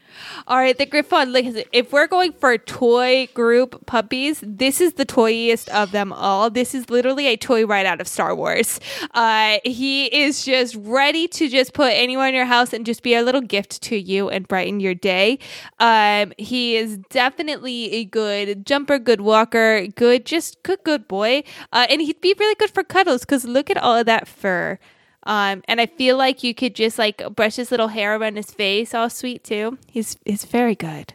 All 0.47 0.59
right, 0.59 0.77
the 0.77 0.87
Griffon. 0.87 1.33
Like, 1.33 1.67
if 1.73 1.93
we're 1.93 2.07
going 2.07 2.33
for 2.33 2.57
toy 2.59 3.29
group 3.35 3.87
puppies, 3.87 4.43
this 4.43 4.81
is 4.81 4.95
the 4.95 5.07
toyiest 5.07 5.69
of 5.69 5.93
them 5.93 6.13
all. 6.13 6.51
This 6.51 6.75
is 6.75 6.91
literally 6.91 7.27
a 7.27 7.37
toy 7.37 7.67
right 7.67 7.87
out 7.87 8.01
of 8.01 8.09
Star 8.09 8.35
Wars. 8.35 8.81
Uh, 9.15 9.59
he 9.65 10.07
is 10.07 10.45
just 10.45 10.77
ready 10.77 11.29
to 11.29 11.49
just 11.49 11.73
put 11.73 11.93
anyone 11.93 12.29
in 12.29 12.35
your 12.35 12.45
house 12.45 12.73
and 12.73 12.87
just 12.87 13.03
be 13.03 13.15
a 13.15 13.23
little 13.23 13.41
gift 13.41 13.83
to 13.83 13.97
you 13.97 14.29
and 14.29 14.47
brighten 14.47 14.81
your 14.81 14.95
day. 14.95 15.39
Um, 15.79 16.33
he 16.39 16.77
is 16.77 16.99
definitely 17.11 17.93
a 17.93 18.05
good 18.05 18.67
jumper, 18.67 18.99
good 18.99 19.21
walker, 19.21 19.87
good, 19.89 20.25
just 20.27 20.63
good, 20.63 20.83
good 20.85 21.09
boy. 21.09 21.43
Uh, 21.73 21.87
and 21.91 22.01
he'd 22.01 22.21
be 22.21 22.35
really 22.39 22.55
good 22.57 22.71
for 22.71 22.83
cuddles 22.83 23.23
because 23.23 23.45
look 23.45 23.71
at 23.71 23.77
all 23.77 23.97
of 23.97 24.07
that 24.07 24.29
fur. 24.29 24.79
Um, 25.27 25.63
and 25.67 25.81
I 25.81 25.87
feel 25.87 26.17
like 26.17 26.43
you 26.43 26.55
could 26.55 26.75
just 26.75 26.99
like 26.99 27.23
brush 27.35 27.57
his 27.57 27.71
little 27.71 27.89
hair 27.89 28.17
around 28.17 28.37
his 28.37 28.51
face, 28.51 28.95
all 28.95 29.11
sweet 29.11 29.45
too. 29.45 29.77
He's 29.91 30.17
he's 30.25 30.45
very 30.45 30.75
good. 30.75 31.15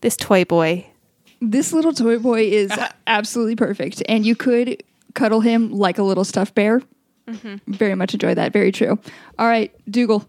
This 0.00 0.16
toy 0.16 0.44
boy. 0.44 0.86
This 1.40 1.72
little 1.72 1.92
toy 1.92 2.18
boy 2.18 2.42
is 2.42 2.72
absolutely 3.06 3.56
perfect. 3.56 4.02
And 4.08 4.24
you 4.24 4.34
could 4.34 4.82
cuddle 5.14 5.40
him 5.40 5.70
like 5.70 5.98
a 5.98 6.02
little 6.02 6.24
stuffed 6.24 6.54
bear. 6.54 6.82
Very 7.66 7.94
much 7.94 8.14
enjoy 8.14 8.34
that. 8.34 8.52
Very 8.52 8.72
true. 8.72 8.98
All 9.38 9.46
right, 9.46 9.72
Dougal. 9.90 10.28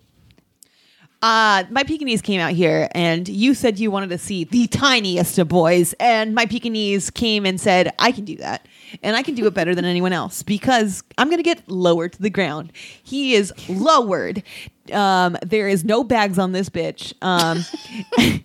Uh, 1.24 1.64
my 1.70 1.84
Pekingese 1.84 2.22
came 2.22 2.42
out 2.42 2.52
here, 2.52 2.90
and 2.92 3.30
you 3.30 3.54
said 3.54 3.80
you 3.80 3.90
wanted 3.90 4.10
to 4.10 4.18
see 4.18 4.44
the 4.44 4.68
tiniest 4.68 5.40
of 5.40 5.48
boys, 5.48 5.94
and 5.98 6.36
my 6.36 6.46
Pekingese 6.46 7.10
came 7.10 7.46
and 7.46 7.62
said, 7.62 7.94
"I 7.98 8.12
can 8.12 8.26
do 8.26 8.36
that, 8.38 8.68
and 9.02 9.16
I 9.16 9.24
can 9.24 9.34
do 9.34 9.48
it 9.48 9.54
better 9.54 9.74
than 9.74 9.86
anyone 9.86 10.12
else 10.12 10.44
because 10.44 11.02
I'm 11.18 11.30
gonna 11.30 11.42
get 11.42 11.66
lower 11.70 12.10
to 12.10 12.22
the 12.22 12.30
ground." 12.30 12.74
He 13.02 13.36
is 13.36 13.54
lowered. 13.70 14.44
Um, 14.92 15.38
there 15.42 15.70
is 15.70 15.86
no 15.86 16.04
bags 16.04 16.38
on 16.38 16.52
this 16.52 16.68
bitch. 16.70 17.14
Um, 17.22 17.64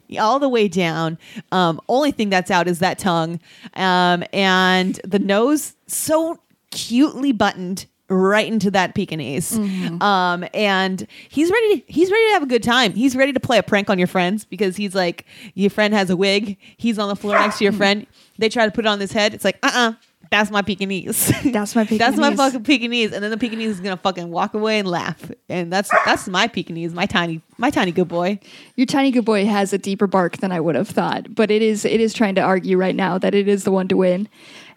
all 0.21 0.39
the 0.39 0.49
way 0.49 0.69
down. 0.69 1.19
Um, 1.51 1.81
only 1.89 2.13
thing 2.13 2.31
that's 2.31 2.53
out 2.53 2.69
is 2.69 2.79
that 2.79 3.01
tongue, 3.01 3.41
um, 3.75 4.23
and 4.33 5.01
the 5.03 5.19
nose 5.19 5.75
so 5.89 6.39
cutely 6.71 7.33
buttoned 7.33 7.87
right 8.09 8.51
into 8.51 8.71
that 8.71 8.95
Pekingese. 8.95 9.57
Um, 10.01 10.45
and 10.55 11.07
he's 11.29 11.51
ready. 11.51 11.81
To, 11.81 11.93
he's 11.93 12.11
ready 12.11 12.27
to 12.29 12.33
have 12.33 12.43
a 12.43 12.47
good 12.47 12.63
time. 12.63 12.93
He's 12.93 13.15
ready 13.15 13.33
to 13.33 13.41
play 13.41 13.59
a 13.59 13.63
prank 13.63 13.91
on 13.91 13.99
your 13.99 14.09
friends 14.09 14.45
because 14.45 14.77
he's 14.77 14.95
like, 14.95 15.27
your 15.55 15.71
friend 15.71 15.95
has 15.95 16.11
a 16.11 16.17
wig. 16.17 16.57
He's 16.77 16.99
on 16.99 17.09
the 17.09 17.17
floor 17.17 17.39
next 17.39 17.59
to 17.59 17.65
your 17.65 17.73
friend. 17.75 18.07
They 18.39 18.49
try 18.49 18.65
to 18.65 18.73
put 18.73 18.85
it 18.85 18.89
on 18.89 19.01
his 19.01 19.13
head. 19.13 19.35
It's 19.35 19.45
like, 19.45 19.59
uh, 19.63 19.71
uh 19.73 19.93
that's 20.31 20.51
my 20.51 20.63
Pekingese. 20.63 21.33
That's 21.45 21.75
my 21.75 21.85
that's 21.91 22.17
my 22.17 22.35
fucking 22.35 22.65
Pekingese. 22.65 23.13
And 23.13 23.23
then 23.23 23.31
the 23.31 23.39
Pekingese 23.39 23.71
is 23.71 23.81
gonna 23.81 23.97
fucking 23.97 24.31
walk 24.31 24.55
away 24.55 24.79
and 24.79 24.87
laugh. 24.87 25.31
And 25.49 25.73
that's 25.73 25.91
that's 26.05 26.29
my 26.29 26.49
Pekingese, 26.49 26.93
my 26.93 27.07
tiny, 27.07 27.41
my 27.57 27.71
tiny 27.71 27.93
good 27.93 28.09
boy. 28.09 28.39
Your 28.77 28.87
tiny 28.87 29.11
good 29.11 29.25
boy 29.25 29.47
has 29.47 29.73
a 29.73 29.79
deeper 29.79 30.07
bark 30.07 30.39
than 30.39 30.53
I 30.53 30.61
would 30.61 30.75
have 30.75 30.89
thought, 30.89 31.35
but 31.35 31.51
it 31.51 31.63
is 31.63 31.85
it 31.85 32.01
is 32.01 32.13
trying 32.13 32.35
to 32.35 32.43
argue 32.43 32.77
right 32.77 32.95
now 32.95 33.19
that 33.19 33.35
it 33.35 33.49
is 33.49 33.65
the 33.65 33.71
one 33.71 33.89
to 33.89 33.97
win. 33.97 34.29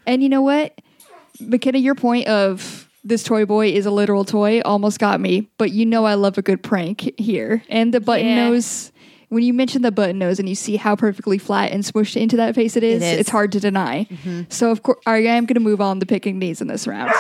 And 0.08 0.24
you 0.24 0.30
know 0.30 0.42
what, 0.42 0.80
McKenna, 1.40 1.80
your 1.80 1.96
point 1.96 2.28
of 2.28 2.90
this 3.04 3.24
toy 3.24 3.46
boy 3.46 3.70
is 3.72 3.86
a 3.86 3.92
literal 3.92 4.24
toy 4.26 4.62
almost 4.62 5.00
got 5.00 5.20
me. 5.20 5.50
But 5.58 5.72
you 5.72 5.86
know 5.86 6.06
I 6.06 6.14
love 6.16 6.38
a 6.38 6.42
good 6.42 6.62
prank 6.64 7.12
here, 7.20 7.64
and 7.70 7.94
the 7.94 8.00
button 8.00 8.28
Yeah. 8.28 8.50
nose. 8.50 8.92
When 9.30 9.44
you 9.44 9.54
mention 9.54 9.82
the 9.82 9.94
button 9.94 10.20
nose 10.20 10.40
and 10.40 10.50
you 10.50 10.56
see 10.56 10.76
how 10.76 10.98
perfectly 10.98 11.38
flat 11.38 11.72
and 11.72 11.86
smushed 11.86 12.20
into 12.20 12.36
that 12.36 12.54
face 12.54 12.76
it 12.76 12.84
is, 12.84 13.02
is. 13.02 13.20
it's 13.20 13.30
hard 13.30 13.54
to 13.54 13.62
deny. 13.62 14.06
So 14.50 14.72
of 14.72 14.84
course, 14.84 15.00
I 15.06 15.20
am 15.20 15.46
going 15.46 15.54
to 15.56 15.62
move 15.62 15.80
on 15.80 16.02
to 16.02 16.06
Pekingese 16.06 16.60
in 16.60 16.68
this 16.68 16.86
round. 16.86 17.14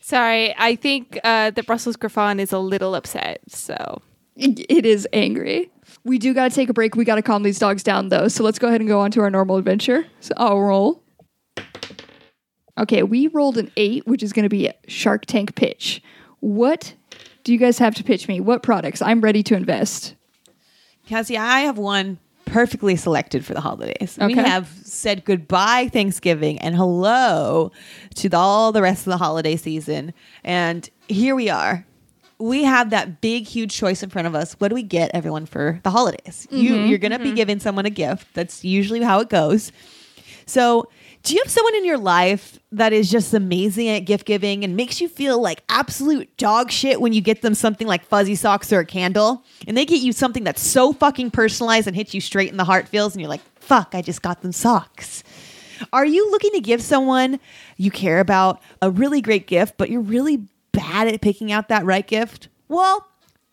Sorry, 0.00 0.52
I 0.58 0.74
think 0.74 1.16
uh, 1.22 1.50
the 1.50 1.62
Brussels 1.62 1.94
Griffon 1.94 2.40
is 2.40 2.52
a 2.52 2.58
little 2.58 2.96
upset. 2.96 3.40
So 3.46 4.02
It 4.34 4.66
it 4.68 4.84
is 4.84 5.06
angry. 5.12 5.70
We 6.02 6.18
do 6.18 6.34
got 6.34 6.50
to 6.50 6.54
take 6.56 6.68
a 6.68 6.72
break. 6.72 6.96
We 6.96 7.04
got 7.04 7.16
to 7.16 7.22
calm 7.22 7.44
these 7.44 7.58
dogs 7.60 7.84
down, 7.84 8.08
though. 8.08 8.26
So 8.26 8.42
let's 8.42 8.58
go 8.58 8.66
ahead 8.66 8.80
and 8.80 8.88
go 8.88 8.98
on 8.98 9.12
to 9.12 9.20
our 9.20 9.30
normal 9.30 9.56
adventure. 9.58 10.06
So 10.20 10.34
I'll 10.36 10.60
roll. 10.60 11.02
Okay, 12.78 13.02
we 13.02 13.26
rolled 13.28 13.58
an 13.58 13.70
eight, 13.76 14.06
which 14.06 14.22
is 14.22 14.32
going 14.32 14.44
to 14.44 14.48
be 14.48 14.66
a 14.66 14.74
Shark 14.88 15.26
Tank 15.26 15.54
pitch. 15.54 16.02
What 16.40 16.94
do 17.44 17.52
you 17.52 17.58
guys 17.58 17.78
have 17.78 17.94
to 17.96 18.04
pitch 18.04 18.28
me? 18.28 18.40
What 18.40 18.62
products? 18.62 19.02
I'm 19.02 19.20
ready 19.20 19.42
to 19.44 19.54
invest. 19.54 20.14
Cassie, 21.06 21.36
I 21.36 21.60
have 21.60 21.78
one 21.78 22.18
perfectly 22.44 22.96
selected 22.96 23.44
for 23.44 23.54
the 23.54 23.60
holidays. 23.60 24.18
We 24.20 24.34
have 24.34 24.68
said 24.82 25.24
goodbye 25.24 25.88
Thanksgiving 25.92 26.58
and 26.58 26.74
hello 26.74 27.72
to 28.16 28.28
the, 28.28 28.36
all 28.36 28.72
the 28.72 28.82
rest 28.82 29.06
of 29.06 29.12
the 29.12 29.16
holiday 29.16 29.56
season. 29.56 30.12
And 30.44 30.88
here 31.08 31.34
we 31.34 31.48
are. 31.48 31.86
We 32.38 32.64
have 32.64 32.90
that 32.90 33.20
big, 33.20 33.46
huge 33.46 33.74
choice 33.74 34.02
in 34.02 34.10
front 34.10 34.26
of 34.26 34.34
us. 34.34 34.54
What 34.54 34.68
do 34.68 34.74
we 34.74 34.82
get 34.82 35.10
everyone 35.12 35.46
for 35.46 35.78
the 35.82 35.90
holidays? 35.90 36.48
You, 36.50 36.72
mm-hmm, 36.72 36.86
you're 36.86 36.98
going 36.98 37.12
to 37.12 37.18
be 37.18 37.26
mm-hmm. 37.26 37.34
giving 37.34 37.60
someone 37.60 37.86
a 37.86 37.90
gift. 37.90 38.32
That's 38.34 38.64
usually 38.64 39.02
how 39.02 39.20
it 39.20 39.28
goes. 39.28 39.72
So, 40.46 40.88
do 41.22 41.34
you 41.34 41.42
have 41.42 41.50
someone 41.50 41.74
in 41.76 41.84
your 41.84 41.98
life 41.98 42.58
that 42.72 42.92
is 42.92 43.10
just 43.10 43.34
amazing 43.34 43.88
at 43.88 44.00
gift 44.00 44.24
giving 44.24 44.64
and 44.64 44.76
makes 44.76 45.00
you 45.00 45.08
feel 45.08 45.40
like 45.40 45.62
absolute 45.68 46.34
dog 46.36 46.70
shit 46.70 47.00
when 47.00 47.12
you 47.12 47.20
get 47.20 47.42
them 47.42 47.54
something 47.54 47.86
like 47.86 48.04
fuzzy 48.04 48.34
socks 48.34 48.72
or 48.72 48.80
a 48.80 48.86
candle? 48.86 49.44
And 49.66 49.76
they 49.76 49.84
get 49.84 50.00
you 50.00 50.12
something 50.12 50.44
that's 50.44 50.62
so 50.62 50.92
fucking 50.92 51.30
personalized 51.32 51.86
and 51.86 51.94
hits 51.94 52.14
you 52.14 52.20
straight 52.20 52.50
in 52.50 52.56
the 52.56 52.64
heart 52.64 52.88
feels, 52.88 53.14
and 53.14 53.20
you're 53.20 53.28
like, 53.28 53.42
fuck, 53.56 53.90
I 53.94 54.02
just 54.02 54.22
got 54.22 54.40
them 54.40 54.52
socks. 54.52 55.22
Are 55.92 56.04
you 56.04 56.30
looking 56.30 56.52
to 56.52 56.60
give 56.60 56.82
someone 56.82 57.38
you 57.76 57.90
care 57.90 58.20
about 58.20 58.62
a 58.80 58.90
really 58.90 59.20
great 59.20 59.46
gift, 59.46 59.76
but 59.76 59.90
you're 59.90 60.00
really 60.00 60.44
bad 60.72 61.08
at 61.08 61.20
picking 61.20 61.52
out 61.52 61.68
that 61.68 61.84
right 61.84 62.06
gift? 62.06 62.48
Well, 62.68 63.06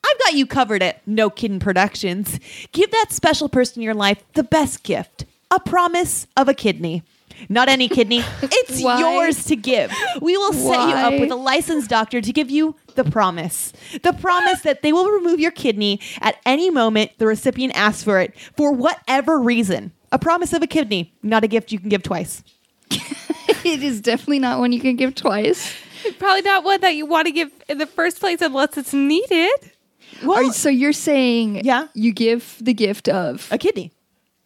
I've 0.05 0.19
got 0.19 0.35
you 0.35 0.45
covered 0.45 0.83
at 0.83 1.05
No 1.05 1.29
Kidding 1.29 1.59
Productions. 1.59 2.39
Give 2.71 2.89
that 2.91 3.07
special 3.11 3.49
person 3.49 3.81
in 3.81 3.83
your 3.83 3.93
life 3.93 4.23
the 4.33 4.43
best 4.43 4.83
gift 4.83 5.25
a 5.49 5.59
promise 5.59 6.27
of 6.35 6.49
a 6.49 6.53
kidney. 6.53 7.03
Not 7.49 7.69
any 7.69 7.87
kidney, 7.87 8.23
it's 8.41 8.81
Why? 8.81 8.99
yours 8.99 9.45
to 9.45 9.55
give. 9.55 9.91
We 10.21 10.35
will 10.37 10.53
set 10.53 10.89
you 10.89 10.95
up 10.95 11.19
with 11.19 11.31
a 11.31 11.35
licensed 11.35 11.89
doctor 11.89 12.19
to 12.21 12.33
give 12.33 12.49
you 12.49 12.75
the 12.95 13.03
promise. 13.03 13.73
The 14.03 14.13
promise 14.13 14.61
that 14.61 14.81
they 14.81 14.91
will 14.93 15.09
remove 15.09 15.39
your 15.39 15.51
kidney 15.51 15.99
at 16.21 16.37
any 16.45 16.69
moment 16.69 17.11
the 17.17 17.27
recipient 17.27 17.75
asks 17.75 18.03
for 18.03 18.19
it 18.19 18.33
for 18.55 18.71
whatever 18.71 19.39
reason. 19.39 19.91
A 20.11 20.17
promise 20.19 20.53
of 20.53 20.61
a 20.63 20.67
kidney, 20.67 21.13
not 21.21 21.43
a 21.43 21.47
gift 21.47 21.71
you 21.71 21.79
can 21.79 21.89
give 21.89 22.01
twice. 22.03 22.43
it 22.91 23.83
is 23.83 24.01
definitely 24.01 24.39
not 24.39 24.59
one 24.59 24.71
you 24.71 24.79
can 24.79 24.95
give 24.95 25.13
twice. 25.15 25.73
probably 26.19 26.41
not 26.41 26.63
one 26.63 26.81
that 26.81 26.95
you 26.95 27.05
want 27.05 27.27
to 27.27 27.31
give 27.31 27.51
in 27.67 27.77
the 27.77 27.85
first 27.85 28.19
place 28.19 28.41
unless 28.41 28.77
it's 28.77 28.93
needed. 28.93 29.51
Are 30.27 30.43
you- 30.43 30.53
so 30.53 30.69
you're 30.69 30.93
saying 30.93 31.63
Yeah. 31.65 31.87
you 31.93 32.11
give 32.13 32.57
the 32.61 32.73
gift 32.73 33.07
of 33.09 33.47
a 33.51 33.57
kidney. 33.57 33.91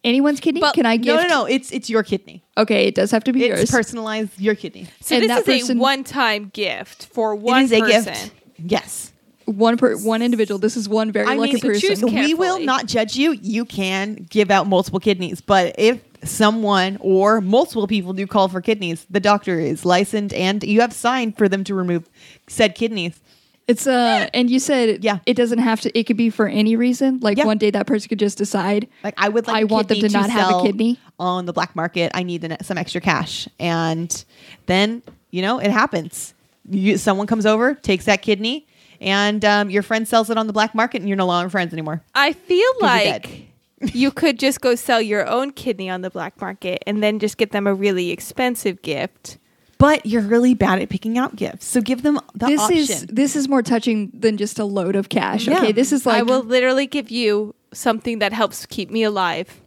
Anyone's 0.04 0.40
kidney? 0.40 0.60
But- 0.60 0.74
can 0.74 0.86
I 0.86 0.96
give? 0.96 1.16
No, 1.16 1.22
no, 1.22 1.28
no. 1.28 1.44
It's 1.46 1.70
it's 1.72 1.88
your 1.90 2.02
kidney. 2.02 2.42
Okay, 2.56 2.86
it 2.86 2.94
does 2.94 3.10
have 3.10 3.24
to 3.24 3.32
be 3.32 3.44
It's 3.44 3.58
yours. 3.58 3.70
personalized 3.70 4.38
your 4.40 4.54
kidney. 4.54 4.86
So 5.00 5.14
And 5.16 5.24
this 5.24 5.28
that 5.28 5.38
is 5.48 5.62
person- 5.62 5.78
a 5.78 5.80
one-time 5.80 6.50
gift 6.52 7.06
for 7.06 7.32
It 7.34 7.40
one 7.40 7.62
is 7.64 7.72
a 7.72 7.80
person. 7.80 8.04
gift. 8.14 8.30
Yes. 8.58 9.08
one 9.44 9.76
per 9.76 9.96
one 9.98 10.22
individual. 10.22 10.58
This 10.58 10.76
is 10.76 10.88
one 10.88 11.10
very 11.10 11.26
I 11.26 11.34
lucky 11.34 11.54
mean, 11.54 11.60
person. 11.60 12.14
we 12.14 12.32
will 12.34 12.60
not 12.60 12.86
judge 12.86 13.16
you. 13.16 13.32
You 13.42 13.64
can 13.64 14.26
give 14.30 14.50
out 14.52 14.68
multiple 14.68 15.00
kidneys, 15.00 15.40
but 15.40 15.74
if 15.78 15.98
someone 16.22 16.96
or 17.00 17.40
multiple 17.40 17.88
people 17.88 18.12
do 18.12 18.24
call 18.26 18.46
for 18.46 18.60
kidneys, 18.60 19.04
the 19.10 19.18
doctor 19.18 19.58
is 19.58 19.84
licensed 19.84 20.32
and 20.36 20.62
you 20.62 20.80
have 20.80 20.92
signed 20.92 21.36
for 21.36 21.48
them 21.48 21.64
to 21.64 21.74
remove 21.74 22.08
said 22.48 22.76
kidneys. 22.76 23.20
It's 23.68 23.86
uh, 23.86 24.28
and 24.34 24.50
you 24.50 24.58
said 24.58 25.04
Yeah. 25.04 25.18
it 25.26 25.34
doesn't 25.34 25.58
have 25.58 25.80
to. 25.82 25.98
It 25.98 26.04
could 26.04 26.16
be 26.16 26.30
for 26.30 26.46
any 26.48 26.76
reason. 26.76 27.20
Like 27.20 27.38
Yeah. 27.38 27.44
one 27.46 27.58
day 27.58 27.70
that 27.70 27.86
person 27.86 28.08
could 28.08 28.18
just 28.18 28.38
decide. 28.38 28.88
Like 29.04 29.14
I 29.16 29.28
would 29.28 29.46
like 29.46 29.56
I 29.56 29.60
a 29.60 29.66
want 29.66 29.88
them 29.88 29.96
kidney 29.96 30.08
to 30.10 30.18
not 30.18 30.30
have 30.30 30.50
a 30.56 30.62
kidney. 30.62 30.98
on 31.18 31.46
the 31.46 31.52
black 31.52 31.74
market. 31.76 32.10
I 32.14 32.22
need 32.22 32.42
the, 32.42 32.56
some 32.62 32.76
extra 32.78 33.00
cash, 33.00 33.48
and 33.60 34.24
then 34.66 35.02
you 35.30 35.42
know 35.42 35.58
it 35.58 35.70
happens. 35.70 36.34
You, 36.68 36.96
someone 36.96 37.26
comes 37.26 37.44
over, 37.46 37.74
takes 37.74 38.04
that 38.04 38.22
kidney, 38.22 38.66
and 39.00 39.44
um, 39.44 39.68
your 39.70 39.82
friend 39.82 40.06
sells 40.06 40.30
it 40.30 40.38
on 40.38 40.46
the 40.46 40.52
black 40.52 40.74
market, 40.74 41.00
and 41.00 41.08
you're 41.08 41.16
no 41.16 41.26
longer 41.26 41.50
friends 41.50 41.72
anymore. 41.72 42.02
I 42.14 42.32
feel 42.34 42.70
like 42.80 43.48
you 43.92 44.10
could 44.12 44.38
just 44.38 44.60
go 44.60 44.74
sell 44.76 45.02
your 45.02 45.26
own 45.26 45.50
kidney 45.52 45.90
on 45.90 46.02
the 46.02 46.10
black 46.10 46.40
market 46.40 46.82
and 46.86 47.02
then 47.02 47.18
just 47.18 47.36
get 47.36 47.50
them 47.50 47.66
a 47.66 47.74
really 47.74 48.10
expensive 48.10 48.80
gift. 48.82 49.38
But 49.82 50.06
you're 50.06 50.22
really 50.22 50.54
bad 50.54 50.80
at 50.80 50.88
picking 50.90 51.18
out 51.18 51.34
gifts, 51.34 51.66
so 51.66 51.80
give 51.80 52.02
them 52.02 52.20
the 52.34 52.46
This 52.46 52.60
option. 52.60 52.78
is 52.78 53.06
this 53.08 53.34
is 53.34 53.48
more 53.48 53.62
touching 53.62 54.12
than 54.14 54.36
just 54.36 54.60
a 54.60 54.64
load 54.64 54.94
of 54.94 55.08
cash. 55.08 55.48
Yeah. 55.48 55.58
Okay, 55.58 55.72
this 55.72 55.90
is 55.92 56.06
like 56.06 56.20
I 56.20 56.22
will 56.22 56.44
literally 56.44 56.86
give 56.86 57.10
you 57.10 57.54
something 57.74 58.20
that 58.20 58.32
helps 58.32 58.64
keep 58.66 58.90
me 58.90 59.02
alive. 59.02 59.60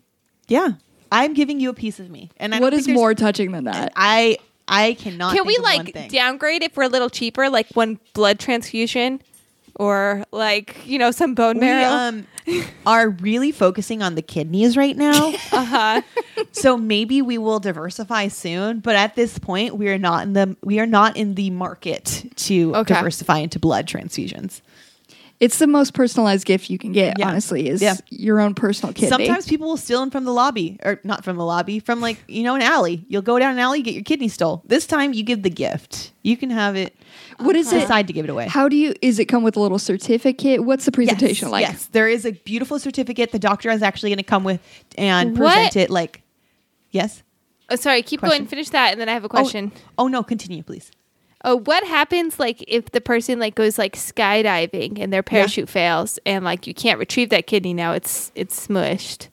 yeah, 0.47 0.69
I'm 1.11 1.33
giving 1.33 1.59
you 1.59 1.69
a 1.69 1.73
piece 1.73 1.99
of 1.99 2.09
me, 2.09 2.31
and 2.37 2.55
I 2.55 2.59
what 2.61 2.69
don't 2.69 2.79
is 2.79 2.85
think 2.85 2.95
there's- 2.95 3.03
more 3.03 3.13
touching 3.13 3.51
than 3.51 3.65
that? 3.65 3.91
I 3.97 4.37
I 4.69 4.93
cannot. 4.93 5.35
Can 5.35 5.45
we 5.45 5.55
think 5.55 5.59
of 5.59 5.63
one 5.75 5.85
like 5.85 5.93
thing. 5.93 6.09
downgrade 6.09 6.63
if 6.63 6.77
we're 6.77 6.83
a 6.83 6.87
little 6.89 7.09
cheaper, 7.09 7.49
like 7.49 7.67
one 7.73 7.99
blood 8.13 8.39
transfusion? 8.39 9.21
Or 9.75 10.23
like 10.31 10.75
you 10.85 10.97
know 10.99 11.11
some 11.11 11.33
bone 11.35 11.55
We 11.55 11.61
marrow. 11.61 11.89
um 11.93 12.27
are 12.85 13.09
really 13.09 13.51
focusing 13.51 14.03
on 14.03 14.13
the 14.15 14.21
kidneys 14.21 14.77
right 14.77 14.95
now. 14.95 15.29
uh-huh. 15.51 16.01
so 16.51 16.77
maybe 16.77 17.21
we 17.21 17.37
will 17.37 17.59
diversify 17.59 18.27
soon, 18.27 18.79
but 18.79 18.95
at 18.95 19.15
this 19.15 19.39
point 19.39 19.75
we 19.77 19.87
are 19.89 19.97
not 19.97 20.23
in 20.23 20.33
the 20.33 20.55
we 20.63 20.79
are 20.79 20.85
not 20.85 21.17
in 21.17 21.35
the 21.35 21.49
market 21.49 22.25
to 22.35 22.75
Okay. 22.75 22.93
diversify 22.93 23.39
into 23.39 23.57
blood 23.59 23.87
transfusions. 23.87 24.61
It's 25.45 25.59
the 25.59 25.67
most 25.67 25.93
personalized 25.93 26.43
gift 26.45 26.71
you 26.71 26.79
can 26.79 26.91
get, 26.91 27.19
Yeah. 27.19 27.27
honestly, 27.27 27.69
is 27.69 27.79
Yeah. 27.79 27.97
your 28.09 28.39
own 28.39 28.55
personal 28.55 28.93
kidney. 28.93 29.09
Sometimes 29.09 29.45
people 29.45 29.67
will 29.67 29.77
steal 29.77 29.99
them 29.99 30.09
from 30.09 30.25
the 30.25 30.33
lobby, 30.33 30.79
or 30.83 30.99
not 31.03 31.23
from 31.23 31.37
the 31.37 31.45
lobby, 31.45 31.77
from 31.79 32.01
like 32.01 32.17
you 32.27 32.41
know 32.41 32.55
an 32.55 32.63
alley. 32.63 33.05
You'll 33.09 33.21
go 33.21 33.37
down 33.37 33.53
an 33.53 33.59
alley, 33.59 33.83
get 33.83 33.93
your 33.93 34.01
kidney 34.03 34.27
stole. 34.27 34.63
This 34.65 34.87
time 34.87 35.13
you 35.13 35.21
give 35.21 35.43
the 35.43 35.51
gift. 35.51 36.13
You 36.23 36.35
can 36.35 36.49
have 36.49 36.75
it. 36.75 36.95
What 37.37 37.55
is 37.55 37.71
it? 37.71 37.81
Decide 37.81 38.07
to 38.07 38.13
give 38.13 38.25
it 38.25 38.31
away. 38.31 38.47
How 38.47 38.67
do 38.67 38.75
you? 38.75 38.95
Is 39.03 39.19
it 39.19 39.25
come 39.25 39.43
with 39.43 39.55
a 39.55 39.59
little 39.59 39.77
certificate? 39.77 40.63
What's 40.63 40.85
the 40.85 40.91
presentation 40.91 41.47
yes, 41.47 41.51
like? 41.51 41.61
Yes, 41.67 41.85
there 41.91 42.09
is 42.09 42.25
a 42.25 42.31
beautiful 42.31 42.79
certificate. 42.79 43.31
The 43.31 43.37
doctor 43.37 43.69
is 43.69 43.83
actually 43.83 44.09
going 44.09 44.17
to 44.17 44.23
come 44.23 44.43
with 44.43 44.61
and 44.97 45.37
What? 45.37 45.53
present 45.53 45.75
it. 45.75 45.89
Like, 45.91 46.23
yes. 46.89 47.21
Oh, 47.69 47.75
sorry, 47.75 48.01
keep 48.01 48.19
Question? 48.19 48.39
going. 48.39 48.47
Finish 48.47 48.69
that, 48.69 48.93
and 48.93 49.01
then 49.01 49.09
I 49.09 49.13
have 49.13 49.23
a 49.23 49.27
oh, 49.27 49.29
question. 49.29 49.71
Oh, 49.75 50.05
oh 50.05 50.07
no, 50.07 50.23
continue, 50.23 50.63
please. 50.63 50.91
Oh, 51.47 51.57
what 51.59 51.85
happens 51.85 52.39
like 52.39 52.63
if 52.67 52.89
the 52.91 52.99
person 52.99 53.39
like 53.39 53.53
goes 53.55 53.77
like 53.77 53.95
skydiving 53.95 54.99
and 54.99 55.13
their 55.13 55.21
parachute 55.23 55.69
fails 55.69 56.17
and 56.25 56.43
like 56.43 56.65
you 56.65 56.73
can't 56.73 56.97
retrieve 56.99 57.29
that 57.29 57.45
kidney 57.47 57.73
now? 57.73 57.91
It's 57.93 58.31
it's 58.35 58.67
smushed. 58.67 59.27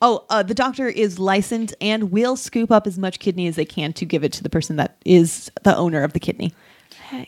Oh, 0.00 0.24
uh, 0.30 0.42
the 0.42 0.54
doctor 0.54 0.88
is 0.88 1.18
licensed 1.18 1.74
and 1.80 2.10
will 2.12 2.36
scoop 2.36 2.70
up 2.70 2.86
as 2.86 2.98
much 2.98 3.18
kidney 3.18 3.46
as 3.48 3.56
they 3.56 3.64
can 3.64 3.92
to 3.94 4.04
give 4.04 4.24
it 4.24 4.32
to 4.34 4.42
the 4.42 4.50
person 4.50 4.76
that 4.76 4.96
is 5.04 5.50
the 5.64 5.76
owner 5.76 6.02
of 6.02 6.12
the 6.12 6.20
kidney. 6.20 6.52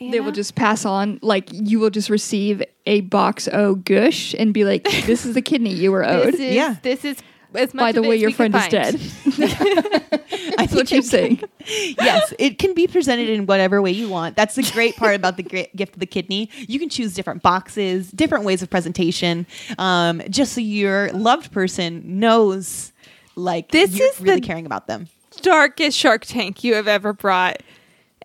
You 0.01 0.11
They 0.11 0.19
know? 0.19 0.25
will 0.25 0.33
just 0.33 0.55
pass 0.55 0.85
on, 0.85 1.19
like 1.23 1.49
you 1.53 1.79
will 1.81 1.91
just 1.91 2.09
receive 2.11 2.63
a 2.87 3.01
box 3.03 3.49
o 3.53 3.75
gush 3.77 4.35
and 4.39 4.53
be 4.55 4.65
like, 4.65 4.85
"This 5.07 5.25
is 5.27 5.35
the 5.35 5.43
kidney 5.43 5.73
you 5.73 5.91
were 5.93 6.05
owed." 6.09 6.29
This 6.35 6.41
is, 6.41 6.55
Yeah. 6.55 6.77
This 6.83 7.05
is 7.05 7.19
as 7.55 7.73
much 7.75 7.83
By 7.83 7.93
the 7.93 8.03
way, 8.03 8.17
your 8.17 8.31
friend 8.31 8.55
is 8.55 8.69
dead. 8.69 8.95
That's 10.57 10.75
what 10.75 10.91
you're 10.91 11.03
saying. 11.03 11.43
yes, 11.67 12.33
it 12.39 12.59
can 12.59 12.75
be 12.75 12.87
presented 12.87 13.29
in 13.29 13.47
whatever 13.47 13.81
way 13.81 13.91
you 13.91 14.09
want. 14.09 14.37
That's 14.37 14.55
the 14.55 14.63
great 14.73 14.97
part 14.97 15.15
about 15.15 15.37
the 15.37 15.43
gift 15.43 15.95
of 15.95 16.01
the 16.01 16.07
kidney. 16.07 16.51
You 16.57 16.79
can 16.79 16.89
choose 16.89 17.15
different 17.15 17.43
boxes, 17.43 18.11
different 18.11 18.45
ways 18.45 18.63
of 18.63 18.71
presentation, 18.71 19.47
um, 19.79 20.21
just 20.29 20.53
so 20.53 20.61
your 20.61 21.11
loved 21.13 21.53
person 21.53 22.19
knows, 22.19 22.93
like 23.37 23.71
This 23.71 23.95
you're 23.97 24.09
is 24.09 24.21
really 24.21 24.41
the- 24.41 24.47
caring 24.47 24.67
about 24.67 24.87
them. 24.87 25.09
Darkest 25.43 25.97
Shark 25.97 26.25
Tank 26.27 26.65
you 26.65 26.75
have 26.75 26.89
ever 26.89 27.13
brought. 27.13 27.63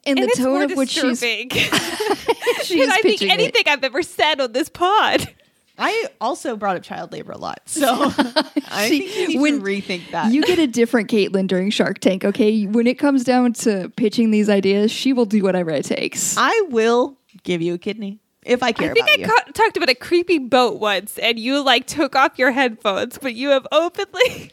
in 0.05 0.17
And 0.17 0.27
the 0.27 0.35
tone 0.35 0.63
of 0.63 0.75
which 0.75 0.89
she's, 0.89 1.19
she's 2.63 2.89
I 2.89 2.97
think 3.01 3.19
pitching 3.19 3.29
it. 3.29 3.33
anything 3.33 3.63
I've 3.67 3.83
ever 3.83 4.01
said 4.01 4.41
on 4.41 4.51
this 4.51 4.69
pod. 4.69 5.29
I 5.77 6.07
also 6.21 6.55
brought 6.55 6.75
up 6.77 6.83
child 6.83 7.11
labor 7.11 7.31
a 7.31 7.37
lot, 7.37 7.61
so 7.65 7.87
I 7.89 8.85
See, 8.89 8.99
think 9.07 9.17
you 9.17 9.27
need 9.29 9.41
when 9.41 9.59
to 9.59 9.65
rethink 9.65 10.11
that. 10.11 10.31
You 10.31 10.43
get 10.43 10.59
a 10.59 10.67
different 10.67 11.09
Caitlin 11.09 11.47
during 11.47 11.69
Shark 11.71 11.99
Tank, 11.99 12.23
okay? 12.23 12.65
When 12.67 12.85
it 12.87 12.99
comes 12.99 13.23
down 13.23 13.53
to 13.53 13.89
pitching 13.95 14.29
these 14.31 14.49
ideas, 14.49 14.91
she 14.91 15.13
will 15.13 15.25
do 15.25 15.41
whatever 15.41 15.71
it 15.71 15.85
takes. 15.85 16.35
I 16.37 16.67
will 16.69 17.17
give 17.43 17.61
you 17.61 17.73
a 17.73 17.77
kidney 17.79 18.19
if 18.45 18.61
I 18.61 18.71
care 18.71 18.91
I 18.91 18.93
think 18.93 19.07
about 19.07 19.17
I 19.17 19.21
you. 19.21 19.25
ca- 19.27 19.51
talked 19.53 19.77
about 19.77 19.89
a 19.89 19.95
creepy 19.95 20.37
boat 20.37 20.79
once, 20.79 21.17
and 21.17 21.39
you 21.39 21.63
like 21.63 21.87
took 21.87 22.15
off 22.15 22.37
your 22.37 22.51
headphones, 22.51 23.17
but 23.17 23.33
you 23.33 23.49
have 23.49 23.65
openly. 23.71 24.51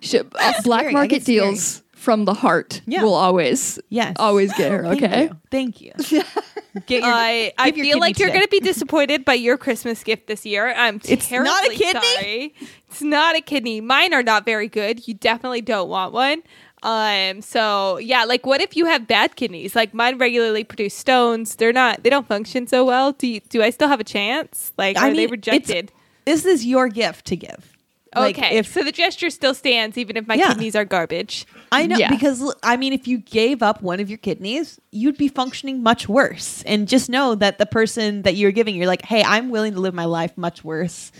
Sh- 0.00 0.14
uh, 0.16 0.52
black 0.64 0.80
scary. 0.80 0.92
Market 0.94 1.08
get 1.10 1.22
scary. 1.22 1.38
deals 1.40 1.82
from 2.02 2.24
the 2.24 2.34
heart 2.34 2.80
Yeah. 2.86 3.02
will 3.04 3.14
always, 3.14 3.78
Yes. 3.88 4.16
always 4.18 4.52
get 4.54 4.72
her, 4.72 4.82
Thank 4.94 5.02
okay? 5.04 5.22
you. 5.24 5.36
Thank 5.50 5.80
you. 5.80 5.92
Get 6.86 7.02
your- 7.02 7.12
I 7.12 7.52
I 7.58 7.66
your 7.68 7.84
feel 7.84 7.98
like 8.00 8.16
kidney 8.16 8.24
you're 8.24 8.34
going 8.34 8.44
to 8.46 8.48
be 8.48 8.60
disappointed 8.72 9.24
by 9.26 9.34
your 9.34 9.56
Christmas 9.58 10.02
gift 10.02 10.26
this 10.26 10.44
year. 10.46 10.72
I'm 10.74 11.00
It's 11.04 11.28
terribly 11.28 11.50
not 11.50 11.64
a 11.66 11.74
kidney? 11.74 12.00
sorry. 12.14 12.54
It's 12.88 13.02
not 13.02 13.36
a 13.36 13.40
kidney. 13.42 13.80
Mine 13.82 14.14
are 14.14 14.22
not 14.22 14.44
very 14.46 14.68
good. 14.68 15.06
You 15.06 15.14
definitely 15.14 15.60
don't 15.60 15.88
want 15.90 16.12
one. 16.14 16.42
Um. 16.82 17.42
So 17.42 17.98
yeah, 17.98 18.24
like 18.24 18.44
what 18.46 18.60
if 18.62 18.74
you 18.76 18.86
have 18.86 19.06
bad 19.06 19.36
kidneys? 19.36 19.76
Like 19.76 19.92
mine 19.94 20.16
regularly 20.18 20.64
produce 20.64 20.94
stones. 20.94 21.56
They're 21.56 21.72
not. 21.74 22.02
They 22.02 22.10
don't 22.10 22.26
function 22.26 22.66
so 22.66 22.84
well. 22.84 23.12
Do 23.12 23.26
you, 23.28 23.40
do 23.50 23.62
I 23.62 23.70
still 23.70 23.88
have 23.88 24.00
a 24.00 24.04
chance? 24.04 24.72
Like 24.78 24.96
I 24.96 25.08
are 25.08 25.10
they 25.10 25.16
mean, 25.18 25.20
it's- 25.24 25.30
rejected? 25.30 25.92
This 26.24 26.44
is 26.46 26.64
your 26.64 26.88
gift 26.88 27.26
to 27.26 27.36
give. 27.36 27.76
Like, 28.16 28.36
okay. 28.38 28.56
if 28.58 28.66
so 28.66 28.82
the 28.82 28.92
gesture 28.92 29.30
still 29.30 29.54
stands 29.54 29.96
even 29.98 30.16
if 30.16 30.26
my 30.26 30.34
Yeah. 30.34 30.48
kidneys 30.48 30.74
are 30.76 30.84
garbage. 30.84 31.46
I 31.72 31.86
know 31.86 31.96
Yeah. 31.96 32.10
because 32.10 32.54
I 32.62 32.76
mean, 32.76 32.92
if 32.92 33.08
you 33.08 33.18
gave 33.18 33.62
up 33.62 33.82
one 33.82 33.98
of 34.00 34.08
your 34.08 34.18
kidneys, 34.18 34.78
you'd 34.90 35.16
be 35.18 35.28
functioning 35.28 35.82
much 35.82 36.08
worse. 36.08 36.62
And 36.66 36.86
just 36.86 37.08
know 37.08 37.34
that 37.36 37.58
the 37.58 37.66
person 37.66 38.22
that 38.22 38.36
you're 38.36 38.52
giving, 38.52 38.76
you're 38.76 38.86
like, 38.86 39.02
hey, 39.02 39.22
I'm 39.24 39.50
willing 39.50 39.72
to 39.74 39.80
live 39.80 39.94
my 39.94 40.04
life 40.04 40.36
much 40.36 40.62
worse, 40.64 41.10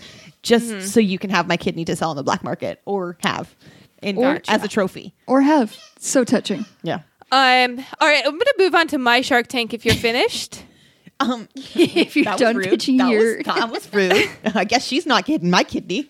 just 0.41 0.65
Mm-hmm. 0.65 0.85
so 0.85 0.99
you 0.99 1.17
can 1.19 1.29
have 1.29 1.47
my 1.47 1.57
kidney 1.57 1.85
to 1.85 1.95
sell 1.95 2.09
on 2.11 2.15
the 2.15 2.23
black 2.23 2.43
market 2.43 2.81
or 2.85 3.17
have 3.23 3.53
in 4.01 4.17
Or- 4.17 4.41
as 4.47 4.63
a 4.63 4.67
trophy. 4.67 5.13
Or 5.27 5.41
have. 5.41 5.75
So 5.99 6.23
touching. 6.23 6.65
Yeah. 6.83 6.99
Um. 7.31 7.83
All 7.99 8.07
right. 8.07 8.23
I'm 8.25 8.31
gonna 8.31 8.51
move 8.59 8.75
on 8.75 8.87
to 8.89 8.97
my 8.99 9.21
Shark 9.21 9.47
Tank. 9.47 9.73
If 9.73 9.85
you're 9.85 9.95
finished. 9.95 10.63
Um, 11.19 11.47
if 11.55 12.15
you're 12.17 12.25
done 12.35 12.57
rude. 12.57 12.69
pitching 12.69 12.97
that 12.97 13.09
your. 13.11 13.37
was, 13.37 13.45
that 13.45 13.69
was 13.71 13.93
rude. 13.93 14.29
I 14.55 14.65
guess 14.65 14.83
she's 14.83 15.05
not 15.05 15.25
getting 15.25 15.49
my 15.49 15.63
kidney. 15.63 16.09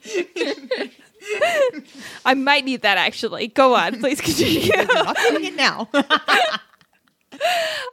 I 2.26 2.34
might 2.34 2.66
need 2.66 2.82
that 2.82 2.98
actually. 2.98 3.48
Go 3.48 3.76
on, 3.76 4.00
please 4.00 4.22
continue. 4.22 4.72
Not 4.76 5.16
getting 5.16 5.46
it 5.46 5.56
now. 5.56 5.90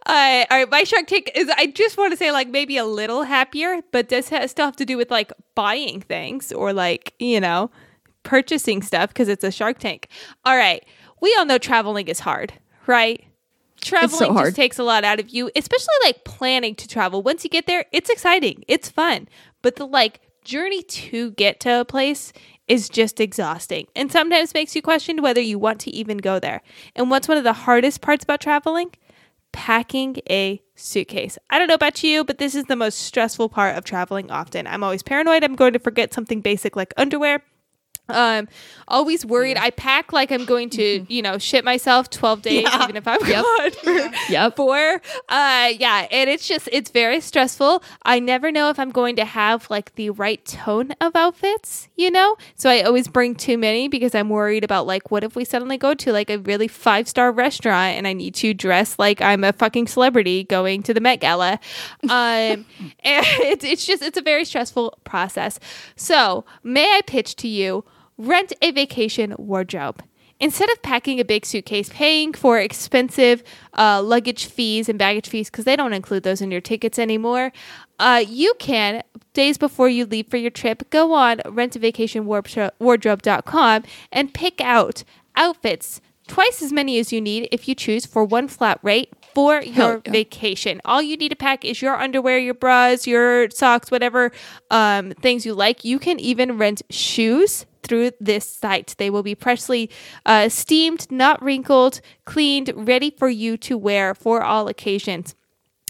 Uh, 0.06 0.44
all 0.50 0.58
right, 0.58 0.70
my 0.70 0.84
Shark 0.84 1.06
Tank 1.06 1.30
is. 1.34 1.48
I 1.56 1.66
just 1.66 1.96
want 1.96 2.12
to 2.12 2.16
say, 2.16 2.30
like, 2.30 2.48
maybe 2.48 2.76
a 2.76 2.84
little 2.84 3.22
happier, 3.22 3.80
but 3.90 4.08
does 4.08 4.26
still 4.26 4.66
have 4.66 4.76
to 4.76 4.84
do 4.84 4.96
with 4.98 5.10
like 5.10 5.32
buying 5.54 6.02
things 6.02 6.52
or 6.52 6.72
like 6.74 7.14
you 7.18 7.40
know 7.40 7.70
purchasing 8.22 8.82
stuff 8.82 9.08
because 9.08 9.28
it's 9.28 9.42
a 9.42 9.50
Shark 9.50 9.78
Tank. 9.78 10.08
All 10.44 10.56
right, 10.56 10.84
we 11.20 11.34
all 11.38 11.46
know 11.46 11.58
traveling 11.58 12.08
is 12.08 12.20
hard, 12.20 12.52
right? 12.86 13.24
Traveling 13.80 14.34
hard. 14.34 14.48
just 14.48 14.56
takes 14.56 14.78
a 14.78 14.84
lot 14.84 15.04
out 15.04 15.20
of 15.20 15.30
you, 15.30 15.50
especially 15.56 15.94
like 16.04 16.24
planning 16.24 16.74
to 16.74 16.86
travel. 16.86 17.22
Once 17.22 17.42
you 17.42 17.50
get 17.50 17.66
there, 17.66 17.86
it's 17.92 18.10
exciting, 18.10 18.62
it's 18.68 18.90
fun, 18.90 19.26
but 19.62 19.76
the 19.76 19.86
like 19.86 20.20
journey 20.44 20.82
to 20.82 21.30
get 21.32 21.60
to 21.60 21.80
a 21.80 21.84
place 21.84 22.32
is 22.70 22.88
just 22.88 23.20
exhausting 23.20 23.88
and 23.96 24.12
sometimes 24.12 24.54
makes 24.54 24.76
you 24.76 24.80
question 24.80 25.20
whether 25.20 25.40
you 25.40 25.58
want 25.58 25.80
to 25.80 25.90
even 25.90 26.18
go 26.18 26.38
there. 26.38 26.62
And 26.94 27.10
what's 27.10 27.26
one 27.26 27.36
of 27.36 27.42
the 27.44 27.52
hardest 27.52 28.00
parts 28.00 28.22
about 28.22 28.40
traveling? 28.40 28.92
packing 29.52 30.16
a 30.30 30.62
suitcase. 30.76 31.36
I 31.50 31.58
don't 31.58 31.66
know 31.66 31.74
about 31.74 32.04
you, 32.04 32.22
but 32.22 32.38
this 32.38 32.54
is 32.54 32.66
the 32.66 32.76
most 32.76 33.00
stressful 33.00 33.48
part 33.48 33.76
of 33.76 33.82
traveling 33.84 34.30
often. 34.30 34.68
I'm 34.68 34.84
always 34.84 35.02
paranoid 35.02 35.42
I'm 35.42 35.56
going 35.56 35.72
to 35.72 35.80
forget 35.80 36.14
something 36.14 36.40
basic 36.40 36.76
like 36.76 36.94
underwear. 36.96 37.42
Um, 38.10 38.48
always 38.88 39.24
worried. 39.24 39.56
I 39.56 39.70
pack 39.70 40.12
like 40.12 40.32
I'm 40.32 40.44
going 40.44 40.68
to, 40.70 41.06
you 41.12 41.22
know, 41.22 41.38
shit 41.38 41.64
myself 41.64 42.10
12 42.10 42.42
days, 42.42 42.62
Yeah. 42.64 42.82
even 42.84 42.96
if 42.96 43.06
I'm 43.06 43.20
gone 43.20 43.70
for 43.70 44.10
Yep. 44.30 44.56
four. 44.56 45.00
Uh, 45.28 45.72
yeah, 45.78 46.06
and 46.10 46.28
it's 46.28 46.46
just 46.48 46.68
it's 46.72 46.90
very 46.90 47.20
stressful. 47.20 47.82
I 48.04 48.18
never 48.18 48.50
know 48.50 48.68
if 48.70 48.78
I'm 48.78 48.90
going 48.90 49.16
to 49.16 49.24
have 49.24 49.68
like 49.70 49.94
the 49.94 50.10
right 50.10 50.44
tone 50.44 50.92
of 51.00 51.14
outfits, 51.14 51.88
you 51.96 52.10
know. 52.10 52.36
So 52.56 52.68
I 52.68 52.82
always 52.82 53.06
bring 53.08 53.34
too 53.34 53.56
many 53.58 53.88
because 53.88 54.14
I'm 54.14 54.28
worried 54.28 54.64
about 54.64 54.86
like 54.86 55.10
what 55.10 55.22
if 55.24 55.36
we 55.36 55.44
suddenly 55.44 55.78
go 55.78 55.94
to 55.94 56.12
like 56.12 56.28
a 56.30 56.38
really 56.38 56.68
five 56.68 57.08
star 57.08 57.30
restaurant 57.32 57.96
and 57.96 58.06
I 58.08 58.12
need 58.12 58.34
to 58.36 58.52
dress 58.54 58.98
like 58.98 59.20
I'm 59.22 59.44
a 59.44 59.52
fucking 59.52 59.86
celebrity 59.86 60.44
going 60.44 60.82
to 60.84 60.94
the 60.94 61.00
Met 61.00 61.20
Gala. 61.20 61.60
Um, 62.04 62.10
and 62.10 62.66
it's 63.04 63.64
it's 63.64 63.86
just 63.86 64.02
it's 64.02 64.18
a 64.18 64.22
very 64.22 64.44
stressful 64.44 64.98
process. 65.04 65.58
So 65.96 66.44
may 66.64 66.84
I 66.96 67.00
pitch 67.06 67.36
to 67.36 67.48
you? 67.48 67.84
Rent 68.20 68.52
a 68.60 68.70
vacation 68.70 69.34
wardrobe. 69.38 70.02
Instead 70.40 70.70
of 70.70 70.82
packing 70.82 71.18
a 71.20 71.24
big 71.24 71.46
suitcase, 71.46 71.88
paying 71.88 72.34
for 72.34 72.58
expensive 72.58 73.42
uh, 73.78 74.02
luggage 74.02 74.44
fees 74.44 74.90
and 74.90 74.98
baggage 74.98 75.26
fees, 75.26 75.50
because 75.50 75.64
they 75.64 75.74
don't 75.74 75.94
include 75.94 76.22
those 76.22 76.42
in 76.42 76.50
your 76.50 76.60
tickets 76.60 76.98
anymore, 76.98 77.50
uh, 77.98 78.22
you 78.28 78.52
can, 78.58 79.02
days 79.32 79.56
before 79.56 79.88
you 79.88 80.04
leave 80.04 80.28
for 80.28 80.36
your 80.36 80.50
trip, 80.50 80.90
go 80.90 81.14
on 81.14 81.38
rentavacationwardrobe.com 81.46 83.84
and 84.12 84.34
pick 84.34 84.60
out 84.60 85.02
outfits, 85.34 86.02
twice 86.26 86.60
as 86.60 86.74
many 86.74 86.98
as 86.98 87.14
you 87.14 87.22
need 87.22 87.48
if 87.50 87.66
you 87.66 87.74
choose 87.74 88.04
for 88.04 88.22
one 88.22 88.48
flat 88.48 88.78
rate 88.82 89.08
for 89.34 89.62
your 89.62 90.02
yeah. 90.04 90.12
vacation. 90.12 90.82
All 90.84 91.00
you 91.00 91.16
need 91.16 91.30
to 91.30 91.36
pack 91.36 91.64
is 91.64 91.80
your 91.80 91.96
underwear, 91.96 92.38
your 92.38 92.52
bras, 92.52 93.06
your 93.06 93.48
socks, 93.48 93.90
whatever 93.90 94.30
um, 94.70 95.12
things 95.12 95.46
you 95.46 95.54
like. 95.54 95.86
You 95.86 95.98
can 95.98 96.20
even 96.20 96.58
rent 96.58 96.82
shoes 96.90 97.64
through 97.90 98.12
this 98.20 98.48
site. 98.48 98.94
They 98.98 99.10
will 99.10 99.24
be 99.24 99.34
freshly 99.34 99.90
uh, 100.24 100.48
steamed, 100.48 101.10
not 101.10 101.42
wrinkled, 101.42 102.00
cleaned, 102.24 102.72
ready 102.76 103.10
for 103.10 103.28
you 103.28 103.56
to 103.56 103.76
wear 103.76 104.14
for 104.14 104.44
all 104.44 104.68
occasions 104.68 105.34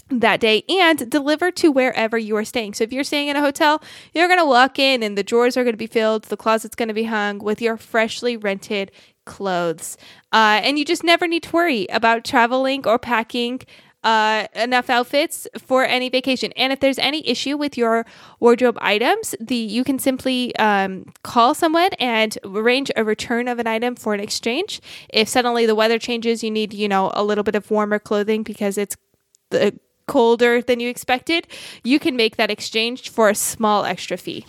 that 0.09 0.39
day 0.39 0.63
and 0.67 1.09
delivered 1.11 1.55
to 1.57 1.71
wherever 1.71 2.17
you 2.17 2.35
are 2.35 2.43
staying. 2.43 2.73
So 2.73 2.83
if 2.83 2.91
you're 2.91 3.03
staying 3.03 3.27
in 3.27 3.35
a 3.35 3.41
hotel, 3.41 3.83
you're 4.15 4.27
going 4.27 4.39
to 4.39 4.45
walk 4.45 4.79
in 4.79 5.03
and 5.03 5.15
the 5.15 5.23
drawers 5.23 5.55
are 5.55 5.63
going 5.63 5.73
to 5.73 5.77
be 5.77 5.85
filled, 5.85 6.23
the 6.23 6.35
closet's 6.35 6.75
going 6.75 6.87
to 6.87 6.95
be 6.95 7.03
hung 7.03 7.37
with 7.37 7.61
your 7.61 7.77
freshly 7.77 8.35
rented 8.35 8.91
clothes. 9.25 9.95
Uh, 10.33 10.59
and 10.63 10.79
you 10.79 10.83
just 10.83 11.03
never 11.03 11.27
need 11.27 11.43
to 11.43 11.51
worry 11.51 11.85
about 11.91 12.25
traveling 12.25 12.87
or 12.87 12.97
packing 12.97 13.61
uh, 14.03 14.47
enough 14.55 14.89
outfits 14.89 15.47
for 15.57 15.85
any 15.85 16.09
vacation. 16.09 16.51
And 16.55 16.73
if 16.73 16.79
there's 16.79 16.99
any 16.99 17.27
issue 17.27 17.57
with 17.57 17.77
your 17.77 18.05
wardrobe 18.39 18.77
items, 18.81 19.35
the 19.39 19.55
you 19.55 19.83
can 19.83 19.99
simply 19.99 20.55
um, 20.57 21.13
call 21.23 21.53
someone 21.53 21.91
and 21.99 22.37
arrange 22.43 22.91
a 22.95 23.03
return 23.03 23.47
of 23.47 23.59
an 23.59 23.67
item 23.67 23.95
for 23.95 24.13
an 24.13 24.19
exchange. 24.19 24.81
If 25.09 25.27
suddenly 25.27 25.65
the 25.65 25.75
weather 25.75 25.99
changes, 25.99 26.43
you 26.43 26.51
need 26.51 26.73
you 26.73 26.87
know 26.87 27.11
a 27.13 27.23
little 27.23 27.43
bit 27.43 27.55
of 27.55 27.69
warmer 27.69 27.99
clothing 27.99 28.43
because 28.43 28.77
it's 28.77 28.97
the 29.49 29.77
colder 30.07 30.61
than 30.61 30.79
you 30.79 30.89
expected, 30.89 31.47
you 31.83 31.99
can 31.99 32.15
make 32.15 32.35
that 32.35 32.51
exchange 32.51 33.09
for 33.09 33.29
a 33.29 33.35
small 33.35 33.85
extra 33.85 34.17
fee. 34.17 34.45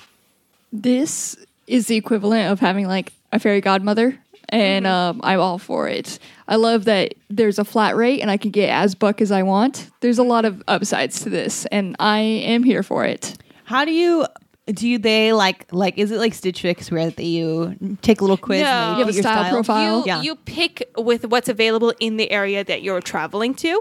This 0.72 1.36
is 1.66 1.86
the 1.86 1.96
equivalent 1.96 2.50
of 2.50 2.60
having 2.60 2.88
like 2.88 3.12
a 3.30 3.38
fairy 3.38 3.60
godmother, 3.60 4.18
and 4.52 4.86
um, 4.86 5.20
I'm 5.24 5.40
all 5.40 5.58
for 5.58 5.88
it. 5.88 6.18
I 6.46 6.56
love 6.56 6.84
that 6.84 7.14
there's 7.30 7.58
a 7.58 7.64
flat 7.64 7.96
rate 7.96 8.20
and 8.20 8.30
I 8.30 8.36
can 8.36 8.50
get 8.52 8.68
as 8.68 8.94
buck 8.94 9.20
as 9.20 9.32
I 9.32 9.42
want. 9.42 9.90
There's 10.00 10.18
a 10.18 10.22
lot 10.22 10.44
of 10.44 10.62
upsides 10.68 11.20
to 11.24 11.30
this, 11.30 11.66
and 11.72 11.96
I 11.98 12.20
am 12.20 12.62
here 12.62 12.82
for 12.84 13.04
it. 13.04 13.36
How 13.64 13.84
do 13.84 13.90
you 13.90 14.26
do 14.66 14.88
you 14.88 14.98
they 14.98 15.32
like 15.32 15.66
like 15.72 15.98
is 15.98 16.12
it 16.12 16.18
like 16.18 16.34
Stitch 16.34 16.60
Fix 16.62 16.88
where 16.90 17.10
they, 17.10 17.24
you 17.24 17.98
take 18.02 18.20
a 18.20 18.24
little 18.24 18.36
quiz 18.36 18.60
No. 18.60 18.66
and 18.68 18.98
You 18.98 19.04
have 19.04 19.08
a 19.12 19.12
your 19.16 19.22
style 19.22 19.50
profile. 19.50 19.98
You, 20.00 20.04
Yeah. 20.06 20.22
you 20.22 20.36
pick 20.36 20.88
with 20.96 21.26
what's 21.26 21.48
available 21.48 21.92
in 21.98 22.16
the 22.16 22.30
area 22.30 22.62
that 22.62 22.82
you're 22.82 23.00
traveling 23.00 23.54
to. 23.56 23.80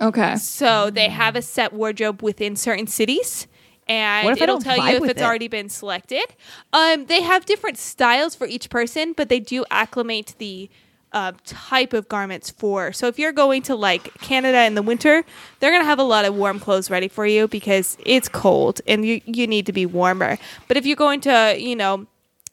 Okay. 0.00 0.36
So 0.36 0.88
they 0.90 1.08
have 1.10 1.36
a 1.36 1.42
set 1.42 1.72
wardrobe 1.74 2.22
within 2.22 2.56
certain 2.56 2.86
cities. 2.86 3.46
And 3.92 4.24
What 4.24 4.36
if 4.36 4.40
I 4.40 4.44
it'll 4.44 4.60
tell 4.60 4.76
you 4.76 4.96
if 4.96 5.10
it's 5.10 5.20
it? 5.20 5.24
already 5.24 5.48
been 5.48 5.68
selected. 5.68 6.24
Um, 6.72 7.06
they 7.06 7.20
have 7.22 7.44
different 7.44 7.76
styles 7.78 8.34
for 8.34 8.46
each 8.46 8.70
person, 8.70 9.12
but 9.12 9.28
they 9.28 9.40
do 9.40 9.64
acclimate 9.70 10.34
the 10.38 10.70
uh, 11.12 11.32
type 11.44 11.92
of 11.92 12.08
garments 12.08 12.48
for. 12.50 12.90
So 12.92 13.06
if 13.06 13.18
you're 13.18 13.32
going 13.32 13.60
to 13.62 13.74
like 13.74 14.04
Canada 14.20 14.62
in 14.64 14.74
the 14.74 14.82
winter, 14.82 15.24
they're 15.60 15.70
gonna 15.70 15.84
have 15.84 15.98
a 15.98 16.04
lot 16.14 16.24
of 16.24 16.34
warm 16.34 16.58
clothes 16.58 16.90
ready 16.90 17.08
for 17.08 17.26
you 17.26 17.48
because 17.48 17.98
it's 18.06 18.28
cold 18.28 18.80
and 18.88 19.04
you 19.04 19.20
you 19.26 19.46
need 19.46 19.66
to 19.66 19.72
be 19.72 19.84
warmer. 19.84 20.38
But 20.68 20.76
if 20.78 20.86
you're 20.86 20.96
going 20.96 21.20
to 21.22 21.54
you 21.58 21.76
know 21.76 22.06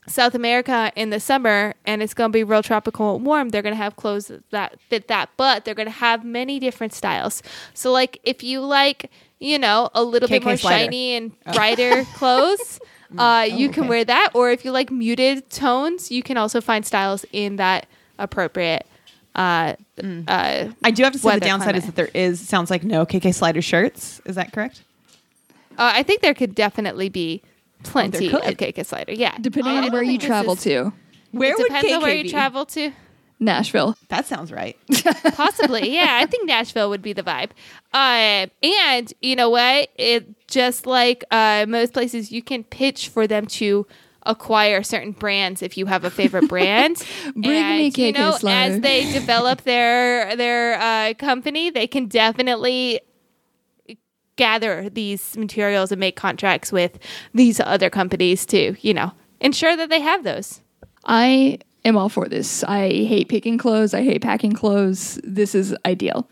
South 0.07 0.35
America 0.35 0.91
in 0.95 1.09
the 1.09 1.19
summer 1.19 1.73
and 1.85 2.01
it's 2.03 2.13
going 2.13 2.31
to 2.31 2.33
be 2.33 2.43
real 2.43 2.63
tropical 2.63 3.15
and 3.15 3.25
warm, 3.25 3.49
they're 3.49 3.61
going 3.61 3.75
to 3.75 3.83
have 3.85 3.95
clothes 3.95 4.31
that 4.51 4.79
fit 4.89 5.07
that, 5.07 5.29
but 5.37 5.63
they're 5.63 5.75
going 5.75 5.87
to 5.87 6.01
have 6.07 6.25
many 6.25 6.59
different 6.59 6.93
styles. 6.93 7.41
So, 7.73 7.91
like, 7.91 8.19
if 8.23 8.43
you 8.43 8.59
like, 8.59 9.09
you 9.39 9.57
know, 9.57 9.89
a 9.93 10.03
little 10.03 10.27
bit 10.29 10.43
more 10.43 10.57
slider. 10.57 10.85
shiny 10.85 11.13
and 11.15 11.31
brighter 11.53 12.03
clothes, 12.15 12.79
uh, 13.17 13.47
you 13.49 13.69
can 13.69 13.83
okay. 13.83 13.89
wear 13.89 14.05
that. 14.05 14.31
Or 14.33 14.51
if 14.51 14.65
you 14.65 14.71
like 14.71 14.91
muted 14.91 15.49
tones, 15.49 16.11
you 16.11 16.21
can 16.23 16.37
also 16.37 16.61
find 16.61 16.85
styles 16.85 17.25
in 17.31 17.55
that 17.57 17.87
appropriate. 18.17 18.85
Uh, 19.35 19.75
uh, 20.27 20.67
I 20.83 20.91
do 20.91 21.03
have 21.03 21.13
to 21.13 21.19
say 21.19 21.21
the 21.23 21.27
weather 21.27 21.39
downside 21.45 21.75
is 21.75 21.85
that 21.85 21.95
there 21.95 22.09
is 22.13 22.45
sounds 22.45 22.69
like 22.69 22.83
no 22.83 23.05
KK 23.05 23.33
slider 23.33 23.61
shirts. 23.61 24.21
Is 24.25 24.35
that 24.35 24.51
correct? 24.51 24.83
uh, 25.77 25.91
I 25.95 26.03
think 26.03 26.21
there 26.21 26.33
could 26.33 26.55
definitely 26.55 27.07
be 27.09 27.41
plenty 27.83 28.29
could. 28.29 28.43
of 28.43 28.57
KK 28.57 28.85
slider. 28.85 29.13
Yeah, 29.13 29.37
Depending 29.39 29.77
on 29.77 29.91
where 29.91 30.03
you 30.03 30.17
travel 30.17 30.53
is- 30.53 30.63
to, 30.63 30.91
Where 31.31 31.51
it 31.51 31.57
would 31.57 31.67
depends 31.67 31.87
KK 31.89 31.95
on 31.95 32.01
where 32.01 32.15
you 32.15 32.23
be? 32.23 32.29
travel 32.29 32.65
to. 32.65 32.91
Nashville. 33.39 33.95
That 34.09 34.25
sounds 34.25 34.51
right. 34.51 34.77
Possibly, 35.33 35.93
yeah. 35.93 36.19
I 36.21 36.25
think 36.25 36.47
Nashville 36.47 36.89
would 36.89 37.01
be 37.01 37.13
the 37.13 37.23
vibe. 37.23 37.51
Uh, 37.93 38.47
and 38.63 39.13
you 39.21 39.35
know 39.35 39.49
what? 39.49 39.89
It 39.95 40.47
just 40.47 40.85
like 40.85 41.23
uh, 41.31 41.65
most 41.67 41.93
places, 41.93 42.31
you 42.31 42.41
can 42.41 42.63
pitch 42.63 43.07
for 43.07 43.27
them 43.27 43.45
to 43.47 43.87
acquire 44.23 44.83
certain 44.83 45.13
brands 45.13 45.61
if 45.61 45.77
you 45.77 45.85
have 45.85 46.03
a 46.03 46.09
favorite 46.09 46.47
brand. 46.49 46.97
Bring 47.35 47.57
and, 47.57 47.77
me 47.77 47.85
you 47.85 47.91
KK 47.91 48.13
know, 48.13 48.31
Slider. 48.31 48.75
as 48.75 48.81
they 48.81 49.11
develop 49.13 49.61
their 49.61 50.35
their 50.35 50.79
uh, 50.79 51.13
company, 51.15 51.69
they 51.69 51.87
can 51.87 52.07
definitely 52.07 52.99
gather 54.35 54.89
these 54.89 55.35
materials 55.37 55.91
and 55.91 55.99
make 55.99 56.15
contracts 56.15 56.71
with 56.71 56.97
these 57.33 57.59
other 57.59 57.89
companies 57.89 58.45
to, 58.45 58.75
you 58.79 58.93
know, 58.93 59.11
ensure 59.41 59.75
that 59.75 59.89
they 59.89 59.99
have 59.99 60.23
those. 60.23 60.61
I 61.05 61.59
am 61.85 61.97
all 61.97 62.09
for 62.09 62.27
this. 62.27 62.63
I 62.63 62.89
hate 62.89 63.29
picking 63.29 63.57
clothes. 63.57 63.93
I 63.93 64.03
hate 64.03 64.21
packing 64.21 64.53
clothes. 64.53 65.19
This 65.23 65.55
is 65.55 65.75
ideal. 65.85 66.29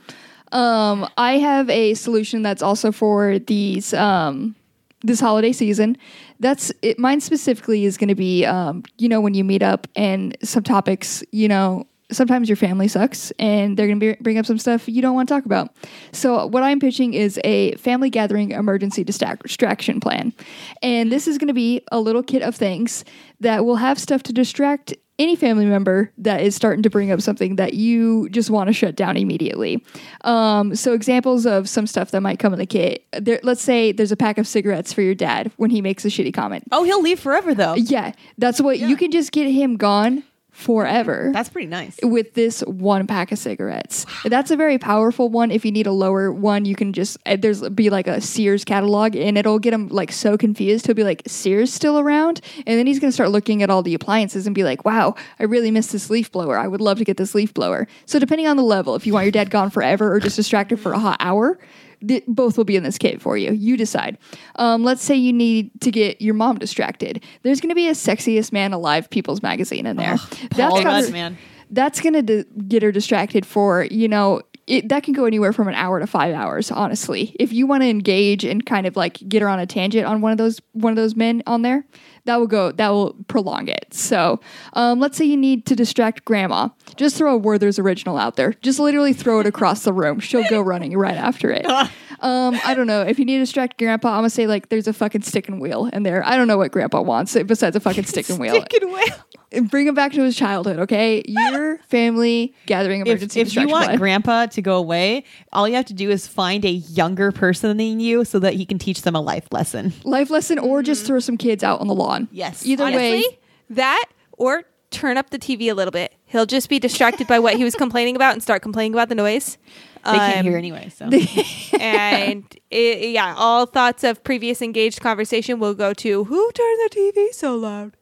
Um, 0.51 1.07
I 1.17 1.37
have 1.39 1.69
a 1.69 1.93
solution 1.93 2.41
that's 2.41 2.61
also 2.61 2.91
for 2.91 3.39
these 3.39 3.93
um, 3.93 4.55
this 5.01 5.19
holiday 5.19 5.51
season. 5.51 5.97
That's 6.39 6.71
it. 6.81 6.99
Mine 6.99 7.21
specifically 7.21 7.85
is 7.85 7.97
going 7.97 8.07
to 8.07 8.15
be, 8.15 8.45
um, 8.45 8.83
you 8.97 9.09
know, 9.09 9.21
when 9.21 9.33
you 9.33 9.43
meet 9.43 9.63
up 9.63 9.87
and 9.95 10.37
some 10.43 10.63
topics, 10.63 11.23
you 11.31 11.47
know, 11.47 11.87
sometimes 12.11 12.47
your 12.47 12.55
family 12.55 12.87
sucks 12.87 13.31
and 13.31 13.75
they're 13.75 13.87
going 13.87 13.99
to 13.99 14.15
bring 14.21 14.37
up 14.37 14.45
some 14.45 14.57
stuff 14.57 14.87
you 14.87 15.01
don't 15.01 15.13
want 15.13 15.27
to 15.27 15.33
talk 15.35 15.45
about. 15.45 15.75
So 16.13 16.45
what 16.45 16.63
I'm 16.63 16.79
pitching 16.79 17.13
is 17.13 17.39
a 17.43 17.75
family 17.75 18.09
gathering 18.09 18.51
emergency 18.51 19.03
distract- 19.03 19.43
distraction 19.43 19.99
plan. 19.99 20.33
And 20.81 21.11
this 21.11 21.27
is 21.27 21.37
going 21.37 21.49
to 21.49 21.53
be 21.53 21.81
a 21.91 21.99
little 21.99 22.23
kit 22.23 22.41
of 22.41 22.55
things 22.55 23.03
that 23.41 23.65
will 23.65 23.75
have 23.75 23.99
stuff 23.99 24.23
to 24.23 24.33
distract 24.33 24.93
any 25.19 25.35
family 25.35 25.65
member 25.65 26.11
that 26.17 26.41
is 26.41 26.55
starting 26.55 26.83
to 26.83 26.89
bring 26.89 27.11
up 27.11 27.21
something 27.21 27.55
that 27.55 27.73
you 27.73 28.29
just 28.29 28.49
want 28.49 28.67
to 28.67 28.73
shut 28.73 28.95
down 28.95 29.17
immediately. 29.17 29.83
Um, 30.21 30.75
so 30.75 30.93
examples 30.93 31.45
of 31.45 31.67
some 31.67 31.87
stuff 31.87 32.11
that 32.11 32.21
might 32.21 32.39
come 32.39 32.53
in 32.53 32.59
the 32.59 32.65
kit. 32.65 33.05
There, 33.11 33.39
let's 33.43 33.61
say 33.61 33.91
there's 33.91 34.11
a 34.11 34.17
pack 34.17 34.37
of 34.37 34.47
cigarettes 34.47 34.93
for 34.93 35.01
your 35.01 35.15
dad 35.15 35.51
when 35.57 35.69
he 35.69 35.81
makes 35.81 36.05
a 36.05 36.09
shitty 36.09 36.33
comment. 36.33 36.65
Oh, 36.71 36.83
he'll 36.83 37.01
leave 37.01 37.19
forever 37.19 37.55
though. 37.55 37.75
Yeah, 37.75 38.13
that's 38.37 38.61
what 38.61 38.79
you 38.79 38.95
can 38.95 39.11
just 39.11 39.31
get 39.31 39.49
him 39.49 39.77
gone 39.77 40.23
forever 40.57 41.29
That's 41.33 41.49
pretty 41.49 41.67
nice. 41.67 41.99
with 42.01 42.33
this 42.33 42.61
one 42.61 43.05
pack 43.05 43.31
of 43.31 43.37
cigarettes. 43.37 44.07
That's 44.25 44.49
a 44.49 44.55
very 44.55 44.79
powerful 44.79 45.29
one. 45.29 45.51
If 45.51 45.63
you 45.63 45.71
need 45.71 45.85
a 45.85 45.91
lower 45.91 46.31
one, 46.31 46.65
you 46.65 46.75
can 46.75 46.93
just 46.93 47.17
uh, 47.27 47.37
there's 47.39 47.61
be 47.69 47.91
like 47.91 48.07
a 48.07 48.19
Sears 48.19 48.65
catalog, 48.65 49.15
and 49.15 49.37
it'll 49.37 49.59
get 49.59 49.71
him 49.71 49.87
like 49.89 50.11
so 50.11 50.35
confused. 50.35 50.87
He'll 50.87 50.95
be 50.95 51.03
like, 51.03 51.21
"Sears 51.27 51.71
still 51.71 51.99
around?" 51.99 52.41
And 52.65 52.79
then 52.79 52.87
he's 52.87 52.99
gonna 52.99 53.11
start 53.11 53.29
looking 53.29 53.61
at 53.61 53.69
all 53.69 53.83
the 53.83 53.93
appliances 53.93 54.47
and 54.47 54.55
be 54.55 54.63
like, 54.63 54.83
"Wow, 54.83 55.13
I 55.39 55.43
really 55.43 55.69
miss 55.69 55.91
this 55.91 56.09
leaf 56.09 56.31
blower. 56.31 56.57
I 56.57 56.67
would 56.67 56.81
love 56.81 56.97
to 56.97 57.05
get 57.05 57.17
this 57.17 57.35
leaf 57.35 57.53
blower." 57.53 57.87
So 58.07 58.17
depending 58.17 58.47
on 58.47 58.57
the 58.57 58.63
level, 58.63 58.95
if 58.95 59.05
you 59.05 59.13
want 59.13 59.25
your 59.25 59.31
dad 59.31 59.51
gone 59.51 59.69
forever 59.69 60.11
or 60.11 60.19
just 60.19 60.37
distracted 60.37 60.79
for 60.79 60.91
a 60.93 60.99
hot 60.99 61.17
hour. 61.19 61.59
Th- 62.05 62.23
Both 62.27 62.57
will 62.57 62.65
be 62.65 62.75
in 62.75 62.83
this 62.83 62.97
kit 62.97 63.21
for 63.21 63.37
you. 63.37 63.51
You 63.53 63.77
decide. 63.77 64.17
Um, 64.55 64.83
let's 64.83 65.03
say 65.03 65.15
you 65.15 65.31
need 65.33 65.71
to 65.81 65.91
get 65.91 66.21
your 66.21 66.33
mom 66.33 66.57
distracted. 66.57 67.23
There's 67.43 67.61
going 67.61 67.69
to 67.69 67.75
be 67.75 67.87
a 67.87 67.93
sexiest 67.93 68.51
man 68.51 68.73
alive 68.73 69.09
people's 69.09 69.41
magazine 69.41 69.85
in 69.85 69.95
there. 69.97 70.17
Got 70.55 70.83
Rudd, 70.83 71.05
her- 71.05 71.11
man. 71.11 71.37
that's 71.71 71.99
gonna 72.01 72.21
d- 72.21 72.45
get 72.67 72.81
her 72.83 72.91
distracted 72.91 73.45
for 73.45 73.83
you 73.91 74.07
know 74.07 74.41
it, 74.67 74.89
that 74.89 75.03
can 75.03 75.13
go 75.13 75.25
anywhere 75.25 75.51
from 75.53 75.67
an 75.69 75.75
hour 75.75 75.99
to 75.99 76.07
five 76.07 76.33
hours 76.33 76.71
honestly 76.71 77.35
if 77.39 77.51
you 77.53 77.65
want 77.67 77.83
to 77.83 77.89
engage 77.89 78.43
and 78.45 78.65
kind 78.65 78.85
of 78.87 78.95
like 78.97 79.15
get 79.29 79.41
her 79.41 79.47
on 79.49 79.59
a 79.59 79.65
tangent 79.65 80.05
on 80.05 80.19
one 80.21 80.31
of 80.31 80.37
those 80.37 80.61
one 80.73 80.91
of 80.91 80.97
those 80.97 81.15
men 81.15 81.41
on 81.45 81.61
there 81.61 81.85
that 82.27 82.37
will 82.37 82.47
go 82.47 82.71
that 82.71 82.89
will 82.89 83.15
prolong 83.27 83.67
it 83.67 83.87
so 83.91 84.39
um, 84.73 84.99
let's 84.99 85.17
say 85.17 85.25
you 85.25 85.37
need 85.37 85.65
to 85.65 85.75
distract 85.75 86.23
grandma 86.23 86.69
just 86.95 87.17
throw 87.17 87.33
a 87.33 87.37
werther's 87.37 87.79
original 87.79 88.17
out 88.17 88.35
there 88.35 88.53
just 88.61 88.79
literally 88.79 89.13
throw 89.13 89.39
it 89.39 89.47
across 89.47 89.83
the 89.83 89.93
room 89.93 90.19
she'll 90.19 90.47
go 90.49 90.61
running 90.61 90.95
right 90.95 91.17
after 91.17 91.49
it 91.49 91.65
um, 92.19 92.59
I 92.65 92.73
don't 92.73 92.87
know. 92.87 93.01
If 93.01 93.19
you 93.19 93.25
need 93.25 93.35
to 93.35 93.43
distract 93.43 93.77
grandpa, 93.77 94.09
I'm 94.09 94.17
gonna 94.19 94.29
say 94.29 94.47
like 94.47 94.69
there's 94.69 94.87
a 94.87 94.93
fucking 94.93 95.21
stick 95.21 95.47
and 95.47 95.61
wheel 95.61 95.87
in 95.87 96.03
there. 96.03 96.25
I 96.25 96.35
don't 96.35 96.47
know 96.47 96.57
what 96.57 96.71
grandpa 96.71 97.01
wants 97.01 97.35
besides 97.45 97.75
a 97.75 97.79
fucking 97.79 98.05
stick 98.05 98.29
and 98.29 98.39
wheel. 98.39 98.55
Stick 98.55 98.81
and 98.81 98.91
wheel. 98.91 99.15
And 99.51 99.71
bring 99.71 99.87
him 99.87 99.95
back 99.95 100.11
to 100.13 100.21
his 100.23 100.35
childhood, 100.35 100.77
okay? 100.79 101.23
Your 101.25 101.77
family 101.89 102.53
gathering 102.65 103.01
If, 103.01 103.07
emergency 103.07 103.39
if 103.39 103.55
you 103.55 103.67
want 103.67 103.85
plan. 103.85 103.97
grandpa 103.97 104.45
to 104.47 104.61
go 104.61 104.75
away, 104.77 105.23
all 105.53 105.67
you 105.69 105.75
have 105.75 105.85
to 105.85 105.93
do 105.93 106.09
is 106.09 106.27
find 106.27 106.65
a 106.65 106.69
younger 106.71 107.31
person 107.31 107.77
than 107.77 107.99
you 108.01 108.25
so 108.25 108.39
that 108.39 108.55
he 108.55 108.65
can 108.65 108.77
teach 108.77 109.03
them 109.03 109.15
a 109.15 109.21
life 109.21 109.47
lesson. 109.51 109.93
life 110.03 110.29
lesson, 110.29 110.59
or 110.59 110.83
just 110.83 111.05
throw 111.05 111.19
some 111.19 111.37
kids 111.37 111.63
out 111.63 111.79
on 111.79 111.87
the 111.87 111.95
lawn. 111.95 112.27
Yes. 112.31 112.65
Either 112.65 112.85
way, 112.85 113.23
that 113.69 114.05
or 114.33 114.63
turn 114.91 115.17
up 115.17 115.29
the 115.31 115.39
TV 115.39 115.69
a 115.69 115.73
little 115.73 115.91
bit. 115.91 116.13
He'll 116.25 116.45
just 116.45 116.69
be 116.69 116.79
distracted 116.79 117.27
by 117.27 117.39
what 117.39 117.55
he 117.55 117.63
was 117.63 117.75
complaining 117.83 118.15
about 118.15 118.33
and 118.33 118.41
start 118.43 118.61
complaining 118.61 118.93
about 118.93 119.09
the 119.09 119.15
noise. 119.15 119.57
They 120.05 120.11
can't 120.13 120.37
Um, 120.39 120.45
hear 120.45 120.57
anyway. 120.57 120.89
So 120.95 121.05
and 121.79 122.45
it, 122.71 123.09
yeah, 123.09 123.33
all 123.37 123.65
thoughts 123.65 124.03
of 124.05 124.23
previous 124.23 124.61
engaged 124.61 125.01
conversation 125.01 125.59
will 125.59 125.73
go 125.73 125.93
to 125.95 126.23
who 126.23 126.51
turned 126.53 126.79
the 126.85 126.95
TV 126.95 127.33
so 127.33 127.55
loud. 127.57 127.96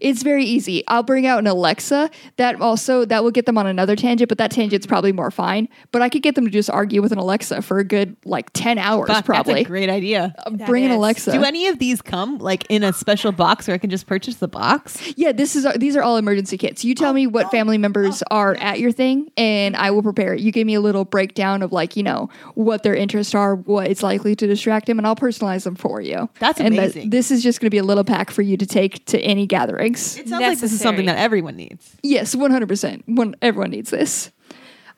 It's 0.00 0.22
very 0.22 0.44
easy. 0.44 0.84
I'll 0.88 1.02
bring 1.02 1.26
out 1.26 1.38
an 1.38 1.46
Alexa. 1.46 2.10
That 2.36 2.60
also 2.60 3.04
that 3.04 3.24
will 3.24 3.30
get 3.30 3.46
them 3.46 3.58
on 3.58 3.66
another 3.66 3.96
tangent, 3.96 4.28
but 4.28 4.38
that 4.38 4.50
tangent's 4.50 4.86
probably 4.86 5.12
more 5.12 5.30
fine. 5.30 5.68
But 5.90 6.02
I 6.02 6.08
could 6.08 6.22
get 6.22 6.34
them 6.34 6.44
to 6.44 6.50
just 6.50 6.70
argue 6.70 7.02
with 7.02 7.12
an 7.12 7.18
Alexa 7.18 7.62
for 7.62 7.78
a 7.78 7.84
good 7.84 8.16
like 8.24 8.50
ten 8.52 8.78
hours, 8.78 9.08
Fuck, 9.08 9.24
probably. 9.24 9.54
that's 9.54 9.66
a 9.66 9.68
great 9.68 9.88
idea. 9.88 10.34
That 10.50 10.66
bring 10.66 10.84
an. 10.84 10.90
Alexa. 10.94 11.32
Do 11.32 11.42
any 11.42 11.66
of 11.66 11.78
these 11.78 12.00
come 12.00 12.38
like 12.38 12.66
in 12.68 12.82
a 12.82 12.92
special 12.92 13.32
box 13.32 13.66
where 13.66 13.74
I 13.74 13.78
can 13.78 13.90
just 13.90 14.06
purchase 14.06 14.36
the 14.36 14.48
box? 14.48 15.12
Yeah, 15.16 15.32
this 15.32 15.56
is 15.56 15.66
these 15.76 15.96
are 15.96 16.02
all 16.02 16.16
emergency 16.16 16.56
kits. 16.56 16.84
You 16.84 16.94
tell 16.94 17.10
oh, 17.10 17.14
me 17.14 17.26
what 17.26 17.46
oh, 17.46 17.48
family 17.50 17.78
members 17.78 18.22
oh, 18.30 18.36
are 18.36 18.54
at 18.54 18.80
your 18.80 18.92
thing, 18.92 19.30
and 19.36 19.76
I 19.76 19.90
will 19.90 20.02
prepare 20.02 20.34
it. 20.34 20.40
You 20.40 20.52
give 20.52 20.66
me 20.66 20.74
a 20.74 20.80
little 20.80 21.04
breakdown 21.04 21.62
of 21.62 21.72
like 21.72 21.96
you 21.96 22.02
know 22.02 22.28
what 22.54 22.82
their 22.82 22.94
interests 22.94 23.34
are, 23.34 23.56
what 23.56 23.88
it's 23.88 24.02
likely 24.02 24.36
to 24.36 24.46
distract 24.46 24.86
them, 24.86 24.98
and 24.98 25.06
I'll 25.06 25.16
personalize 25.16 25.64
them 25.64 25.74
for 25.74 26.00
you. 26.00 26.28
That's 26.38 26.60
and 26.60 26.74
that- 26.76 26.82
amazing. 26.84 27.10
this 27.10 27.30
is 27.30 27.42
just 27.42 27.60
going 27.60 27.66
to 27.66 27.70
be 27.70 27.78
a 27.78 27.84
little 27.84 28.04
pack 28.04 28.30
for 28.30 28.42
you 28.42 28.56
to 28.56 28.66
take 28.66 29.04
to 29.06 29.20
any 29.20 29.46
gatherings. 29.66 30.16
It 30.18 30.28
sounds 30.28 30.42
like 30.42 30.58
this 30.58 30.72
is 30.72 30.80
something 30.80 31.06
that 31.06 31.18
everyone 31.18 31.56
needs. 31.56 31.96
Yes, 32.02 32.34
one 32.34 32.50
hundred 32.50 32.68
percent. 32.68 33.04
One 33.06 33.34
everyone 33.42 33.70
needs 33.70 33.90
this. 33.90 34.30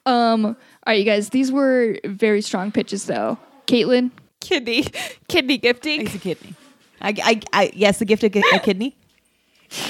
Um. 0.05 0.45
All 0.45 0.55
right, 0.87 0.99
you 0.99 1.03
guys. 1.05 1.29
These 1.29 1.51
were 1.51 1.97
very 2.05 2.41
strong 2.41 2.71
pitches, 2.71 3.05
though. 3.05 3.37
Caitlin, 3.67 4.11
Kidney, 4.39 4.85
kidney 5.27 5.57
gifting. 5.57 6.01
It's 6.01 6.15
a 6.15 6.19
kidney. 6.19 6.53
I, 7.01 7.13
I, 7.23 7.41
I 7.53 7.71
yes, 7.75 7.99
the 7.99 8.05
gift 8.05 8.23
of 8.23 8.33
a 8.35 8.59
kidney. 8.59 8.95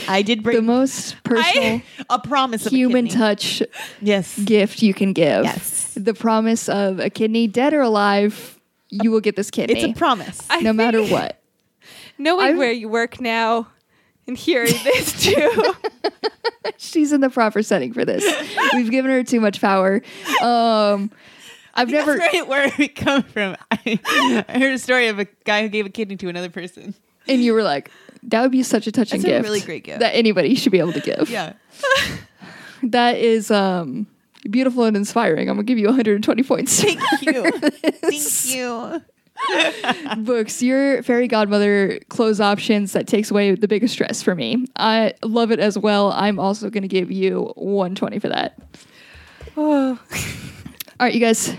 I 0.07 0.23
did 0.23 0.41
bring 0.41 0.55
the 0.55 0.61
most 0.63 1.21
personal 1.23 1.81
a 2.09 2.17
promise 2.17 2.65
of 2.65 2.71
human 2.71 3.05
kidney. 3.05 3.19
touch 3.19 3.61
Yes. 4.01 4.37
gift 4.39 4.81
you 4.81 4.91
can 4.95 5.13
give. 5.13 5.43
Yes. 5.45 5.93
The 5.93 6.15
promise 6.15 6.67
of 6.67 6.99
a 6.99 7.11
kidney, 7.11 7.45
dead 7.47 7.75
or 7.75 7.81
alive, 7.81 8.59
you 8.89 9.11
will 9.11 9.21
get 9.21 9.35
this 9.35 9.51
kidney. 9.51 9.75
It's 9.79 9.83
a 9.83 9.93
promise. 9.97 10.39
I 10.49 10.61
no 10.61 10.73
matter 10.73 10.99
think- 11.01 11.11
what. 11.11 11.39
Knowing 12.17 12.47
I've- 12.47 12.57
where 12.57 12.71
you 12.71 12.89
work 12.89 13.21
now 13.21 13.67
and 14.27 14.37
hearing 14.37 14.73
this 14.83 15.23
too. 15.23 15.73
She's 16.77 17.11
in 17.11 17.21
the 17.21 17.29
proper 17.29 17.63
setting 17.63 17.93
for 17.93 18.05
this. 18.05 18.23
We've 18.73 18.91
given 18.91 19.09
her 19.11 19.23
too 19.23 19.39
much 19.39 19.59
power. 19.61 20.01
Um, 20.41 21.11
I've 21.73 21.89
never. 21.91 22.17
That's 22.17 22.33
right 22.33 22.47
where 22.47 22.71
we 22.77 22.87
come 22.87 23.23
from. 23.23 23.55
I, 23.71 23.99
I 24.47 24.59
heard 24.59 24.73
a 24.73 24.79
story 24.79 25.07
of 25.07 25.19
a 25.19 25.25
guy 25.45 25.61
who 25.61 25.69
gave 25.69 25.85
a 25.85 25.89
kidney 25.89 26.17
to 26.17 26.29
another 26.29 26.49
person. 26.49 26.93
And 27.27 27.41
you 27.43 27.53
were 27.53 27.63
like, 27.63 27.91
that 28.23 28.41
would 28.41 28.51
be 28.51 28.63
such 28.63 28.87
a 28.87 28.91
touching 28.91 29.21
That's 29.21 29.29
a 29.31 29.37
gift. 29.37 29.43
really 29.43 29.61
great 29.61 29.83
gift. 29.83 29.99
That 29.99 30.15
anybody 30.15 30.55
should 30.55 30.71
be 30.71 30.79
able 30.79 30.93
to 30.93 31.01
give. 31.01 31.29
Yeah. 31.29 31.53
That 32.83 33.17
is 33.17 33.51
um, 33.51 34.07
beautiful 34.49 34.83
and 34.85 34.95
inspiring. 34.95 35.49
I'm 35.49 35.57
to 35.57 35.63
give 35.63 35.77
you 35.77 35.87
120 35.87 36.43
points. 36.43 36.81
Thank 36.81 37.01
you. 37.21 37.51
Thank 37.51 38.55
you. 38.55 39.01
Books, 40.17 40.61
your 40.61 41.03
fairy 41.03 41.27
godmother 41.27 41.99
clothes 42.09 42.41
options 42.41 42.93
that 42.93 43.07
takes 43.07 43.31
away 43.31 43.55
the 43.55 43.67
biggest 43.67 43.93
stress 43.93 44.21
for 44.21 44.35
me. 44.35 44.65
I 44.77 45.13
love 45.23 45.51
it 45.51 45.59
as 45.59 45.77
well. 45.77 46.11
I'm 46.11 46.39
also 46.39 46.69
going 46.69 46.83
to 46.83 46.87
give 46.87 47.11
you 47.11 47.53
120 47.55 48.19
for 48.19 48.29
that. 48.29 48.59
oh. 49.55 49.99
All 50.99 51.05
right, 51.05 51.13
you 51.13 51.19
guys. 51.19 51.55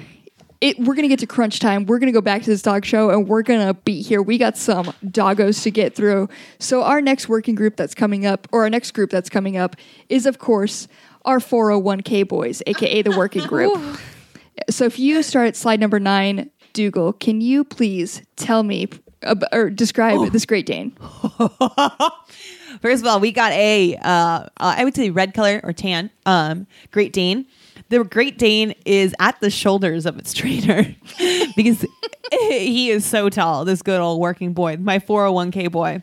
It, 0.61 0.77
we're 0.81 0.97
gonna 0.97 1.07
get 1.07 1.21
to 1.21 1.27
crunch 1.29 1.61
time. 1.61 1.87
We're 1.87 2.01
gonna 2.01 2.11
go 2.11 2.21
back 2.21 2.43
to 2.43 2.51
this 2.51 2.63
dog 2.63 2.85
show, 2.85 3.11
and 3.11 3.29
we're 3.29 3.43
gonna 3.43 3.75
be 3.75 4.03
here. 4.03 4.21
We 4.21 4.39
got 4.39 4.57
some 4.57 4.87
doggos 5.05 5.63
to 5.63 5.71
get 5.71 5.95
through. 5.95 6.29
So 6.59 6.83
our 6.83 7.01
next 7.01 7.29
working 7.29 7.55
group 7.55 7.77
that's 7.77 7.95
coming 7.95 8.27
up, 8.27 8.49
or 8.51 8.63
our 8.63 8.71
next 8.71 8.91
group 8.91 9.11
that's 9.11 9.31
coming 9.31 9.57
up, 9.57 9.77
is 10.09 10.27
of 10.27 10.41
course 10.41 10.89
our 11.25 11.39
401k 11.39 12.27
boys, 12.27 12.61
aka 12.67 13.03
the 13.03 13.17
working 13.17 13.47
group. 13.47 13.79
so 14.71 14.85
if 14.85 14.99
you 14.99 15.23
start 15.23 15.47
at 15.47 15.55
slide 15.55 15.79
number 15.79 16.01
nine, 16.01 16.51
Dougal, 16.73 17.13
can 17.13 17.41
you 17.41 17.65
please 17.65 18.23
tell 18.37 18.63
me 18.63 18.89
ab- 19.23 19.45
or 19.53 19.71
describe 19.71 20.33
this 20.33 20.47
Great 20.47 20.67
Dane? 20.67 20.93
First 22.81 23.03
of 23.03 23.07
all, 23.07 23.21
we 23.21 23.33
got 23.33 23.53
a, 23.53 23.97
uh, 23.97 24.01
uh, 24.09 24.49
I 24.59 24.85
would 24.85 24.95
say 24.95 25.11
red 25.11 25.35
color 25.35 25.61
or 25.65 25.73
tan, 25.73 26.11
um, 26.27 26.67
Great 26.91 27.13
Dane. 27.13 27.47
The 27.89 28.05
Great 28.05 28.39
Dane 28.39 28.75
is 28.85 29.15
at 29.19 29.41
the 29.41 29.51
shoulders 29.51 30.07
of 30.07 30.19
its 30.19 30.33
trainer 30.33 30.95
because 31.57 31.85
he 32.31 32.91
is 32.91 33.05
so 33.05 33.29
tall. 33.29 33.65
This 33.65 33.83
good 33.83 34.01
old 34.01 34.21
working 34.21 34.53
boy, 34.53 34.77
my 34.77 34.99
401k 34.99 35.71
boy. 35.73 36.03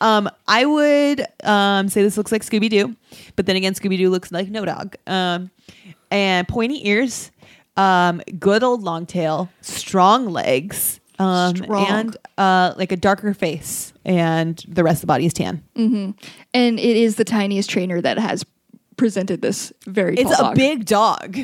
Um, 0.00 0.30
I 0.48 0.64
would 0.64 1.26
um, 1.42 1.88
say 1.88 2.02
this 2.02 2.16
looks 2.16 2.32
like 2.32 2.42
Scooby 2.42 2.70
Doo, 2.70 2.96
but 3.36 3.46
then 3.46 3.56
again, 3.56 3.74
Scooby 3.74 3.98
Doo 3.98 4.10
looks 4.10 4.32
like 4.32 4.48
No 4.48 4.64
Dog. 4.64 4.96
Um, 5.06 5.50
and 6.10 6.46
pointy 6.46 6.86
ears, 6.88 7.30
um, 7.76 8.22
good 8.38 8.62
old 8.62 8.82
long 8.82 9.06
tail, 9.06 9.48
strong 9.60 10.28
legs, 10.30 11.00
um, 11.18 11.56
Strong. 11.56 11.86
and 11.86 12.16
uh, 12.38 12.74
like 12.76 12.92
a 12.92 12.96
darker 12.96 13.34
face, 13.34 13.92
and 14.04 14.62
the 14.68 14.82
rest 14.84 14.96
of 14.98 15.00
the 15.02 15.06
body 15.06 15.26
is 15.26 15.32
tan. 15.32 15.62
Mm-hmm. 15.76 16.10
And 16.52 16.78
it 16.78 16.96
is 16.96 17.16
the 17.16 17.24
tiniest 17.24 17.70
trainer 17.70 18.00
that 18.00 18.18
has 18.18 18.44
presented 18.96 19.42
this 19.42 19.72
very 19.86 20.16
It's 20.16 20.32
a 20.32 20.36
dog. 20.42 20.54
big 20.56 20.84
dog. 20.86 21.38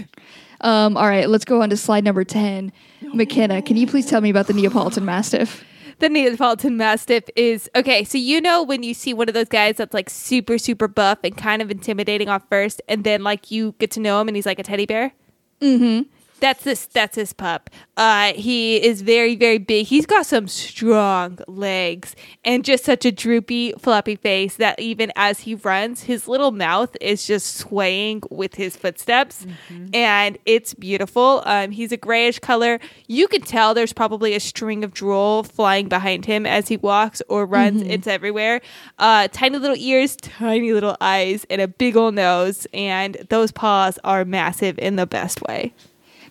Um, 0.61 0.97
all 0.97 1.07
right, 1.09 1.29
let's 1.29 1.45
go 1.45 1.63
on 1.63 1.71
to 1.71 1.77
slide 1.77 2.05
number 2.05 2.23
10. 2.23 2.73
McKenna, 3.15 3.63
can 3.63 3.77
you 3.77 3.87
please 3.87 4.07
tell 4.07 4.21
me 4.21 4.29
about 4.31 4.47
the 4.47 4.53
Neapolitan 4.53 5.05
Mastiff? 5.05 5.65
The 6.01 6.09
Neapolitan 6.09 6.77
Mastiff 6.77 7.25
is 7.37 7.69
okay. 7.75 8.05
So 8.05 8.19
you 8.19 8.41
know 8.41 8.63
when 8.63 8.83
you 8.83 8.95
see 8.95 9.13
one 9.15 9.29
of 9.29 9.35
those 9.35 9.49
guys 9.49 9.77
that's 9.77 9.93
like 9.95 10.09
super 10.09 10.59
super 10.59 10.89
buff 10.89 11.19
and 11.25 11.37
kind 11.37 11.61
of 11.61 11.71
intimidating 11.71 12.29
off 12.29 12.43
first, 12.49 12.81
and 12.89 13.05
then 13.05 13.23
like 13.23 13.51
you 13.51 13.75
get 13.79 13.91
to 13.93 14.01
know 14.01 14.21
him 14.21 14.29
and 14.29 14.37
he's 14.37 14.47
like 14.47 14.59
a 14.59 14.63
teddy 14.63 14.87
bear. 14.87 15.13
Mm-hmm. 15.61 16.09
That's 16.41 16.65
this. 16.65 16.87
That's 16.87 17.17
this 17.17 17.33
pup. 17.33 17.71
Uh, 17.97 18.33
he 18.33 18.77
is 18.83 19.03
very 19.03 19.37
very 19.37 19.59
big. 19.59 19.87
He's 19.87 20.07
got 20.07 20.27
some 20.27 20.49
strong 20.49 21.39
legs 21.47 22.17
and 22.45 22.65
just 22.65 22.85
such 22.85 23.05
a 23.05 23.13
droopy 23.13 23.73
floppy 23.79 24.17
face 24.17 24.57
that 24.57 24.81
even 24.81 25.13
as 25.17 25.41
he 25.41 25.55
runs, 25.55 26.05
his 26.05 26.27
little 26.27 26.51
mouth 26.51 26.97
is 27.01 27.27
just 27.27 27.57
swaying 27.57 28.23
with 28.31 28.55
his 28.55 28.77
footsteps, 28.77 29.47
and 29.93 30.39
it's 30.47 30.75
beautiful. 30.75 31.43
Um, 31.45 31.71
he's 31.71 31.93
a 31.93 31.97
grayish 31.97 32.39
color. 32.39 32.81
You 33.07 33.29
can 33.29 33.43
tell 33.43 33.75
there's 33.75 33.93
probably 33.93 34.35
a 34.35 34.41
string 34.41 34.83
of 34.85 34.95
drool 34.95 35.43
flying 35.43 35.89
behind 35.89 36.25
him 36.25 36.47
as 36.47 36.69
he 36.69 36.77
walks 36.79 37.21
or 37.29 37.45
runs. 37.47 37.83
It's 37.83 38.07
everywhere. 38.07 38.61
Uh, 38.99 39.29
tiny 39.29 39.59
little 39.59 39.77
ears, 39.77 40.17
tiny 40.17 40.73
little 40.73 40.97
eyes, 41.01 41.45
and 41.51 41.61
a 41.61 41.69
big 41.69 41.97
old 41.97 42.15
nose. 42.15 42.67
And 42.73 43.15
those 43.29 43.53
paws 43.53 43.99
are 44.05 44.25
massive 44.25 44.79
in 44.79 44.97
the 44.97 45.07
best 45.07 45.43
way. 45.43 45.75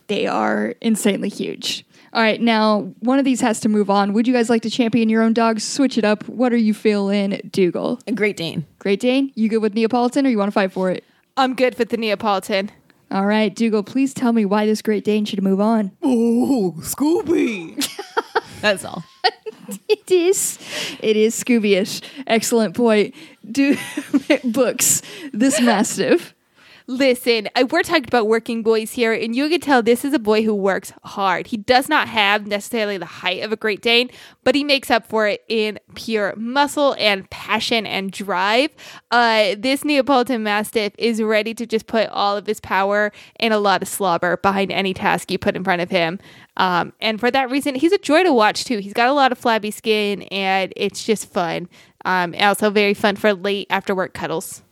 They 0.10 0.28
are 0.28 0.76
insanely 0.82 1.30
huge. 1.30 1.86
All 2.12 2.22
right, 2.24 2.42
now 2.42 2.92
one 3.00 3.20
of 3.20 3.26
these 3.26 3.40
has 3.42 3.60
to 3.62 3.70
move 3.70 3.90
on. 3.92 4.14
Would 4.14 4.28
you 4.28 4.34
guys 4.34 4.50
like 4.50 4.64
to 4.64 4.70
champion 4.70 5.08
your 5.10 5.22
own 5.22 5.34
dogs? 5.34 5.64
Switch 5.64 5.98
it 5.98 6.04
up. 6.04 6.28
What 6.28 6.52
are 6.52 6.58
you 6.58 6.74
feeling, 6.74 7.40
Dougal? 7.52 8.00
A 8.08 8.12
Great 8.12 8.36
Dane. 8.36 8.66
Great 8.80 9.00
Dane, 9.00 9.32
you 9.36 9.48
good 9.48 9.60
with 9.62 9.76
Neapolitan 9.76 10.26
or 10.26 10.30
you 10.30 10.38
want 10.40 10.48
to 10.50 10.54
fight 10.54 10.72
for 10.72 10.90
it? 10.90 11.04
I'm 11.38 11.54
good 11.54 11.78
with 11.78 11.90
the 11.90 11.98
Neapolitan. 11.98 12.72
All 13.12 13.28
right, 13.28 13.56
Dougal, 13.56 13.84
please 13.84 14.14
tell 14.16 14.34
me 14.34 14.46
why 14.46 14.66
this 14.66 14.82
Great 14.82 15.04
Dane 15.04 15.26
should 15.26 15.44
move 15.44 15.62
on. 15.62 15.92
Oh, 16.02 16.76
Scooby. 16.80 17.88
That's 18.62 18.84
all. 18.84 19.04
It 19.88 20.10
is. 20.10 20.58
It 21.00 21.16
is 21.16 21.36
Scooby-ish. 21.44 22.02
Excellent 22.26 22.76
point. 22.76 23.14
Do 23.52 23.78
books. 24.44 25.04
This 25.32 25.62
Mastiff. 25.62 26.34
Listen, 26.90 27.48
we're 27.70 27.84
talking 27.84 28.06
about 28.08 28.28
working 28.28 28.64
boys 28.64 28.94
here, 28.94 29.14
and 29.14 29.36
you 29.36 29.48
can 29.48 29.62
tell 29.62 29.84
this 29.84 30.04
is 30.04 30.12
a 30.12 30.18
boy 30.18 30.42
who 30.42 30.56
works 30.56 30.92
hard. 31.04 31.46
He 31.46 31.56
does 31.56 31.88
not 31.88 32.08
have 32.08 32.48
necessarily 32.48 32.98
the 32.98 33.06
height 33.06 33.44
of 33.44 33.52
a 33.52 33.56
Great 33.56 33.84
Dane, 33.84 34.10
but 34.44 34.56
he 34.56 34.64
makes 34.64 34.90
up 34.90 35.06
for 35.06 35.28
it 35.28 35.44
in 35.48 35.78
pure 35.94 36.34
muscle 36.36 36.96
and 36.98 37.30
passion 37.30 37.86
and 37.86 38.12
drive. 38.12 38.72
Uh, 39.12 39.54
this 39.60 39.86
Neapolitan 39.86 40.42
Mastiff 40.42 40.94
is 40.98 41.22
ready 41.22 41.54
to 41.54 41.68
just 41.68 41.86
put 41.86 42.10
all 42.10 42.36
of 42.36 42.48
his 42.48 42.60
power 42.60 43.12
and 43.36 43.54
a 43.54 43.60
lot 43.60 43.84
of 43.84 43.88
slobber 43.88 44.38
behind 44.38 44.72
any 44.72 44.96
task 44.96 45.30
you 45.30 45.38
put 45.38 45.56
in 45.56 45.64
front 45.64 45.84
of 45.84 45.92
him. 45.92 46.18
Um, 46.58 46.94
and 47.00 47.20
for 47.20 47.30
that 47.30 47.52
reason, 47.52 47.76
he's 47.76 47.92
a 47.92 48.00
joy 48.00 48.24
to 48.24 48.34
watch 48.34 48.64
too. 48.66 48.80
He's 48.80 48.94
got 48.94 49.10
a 49.10 49.14
lot 49.14 49.32
of 49.32 49.38
flabby 49.38 49.70
skin, 49.70 50.24
and 50.24 50.74
it's 50.76 51.06
just 51.06 51.32
fun. 51.32 51.70
Um, 52.04 52.34
also 52.40 52.72
very 52.72 52.96
fun 52.96 53.16
for 53.16 53.36
late 53.36 53.68
after 53.70 53.94
work 53.94 54.16
cuddles. 54.16 54.64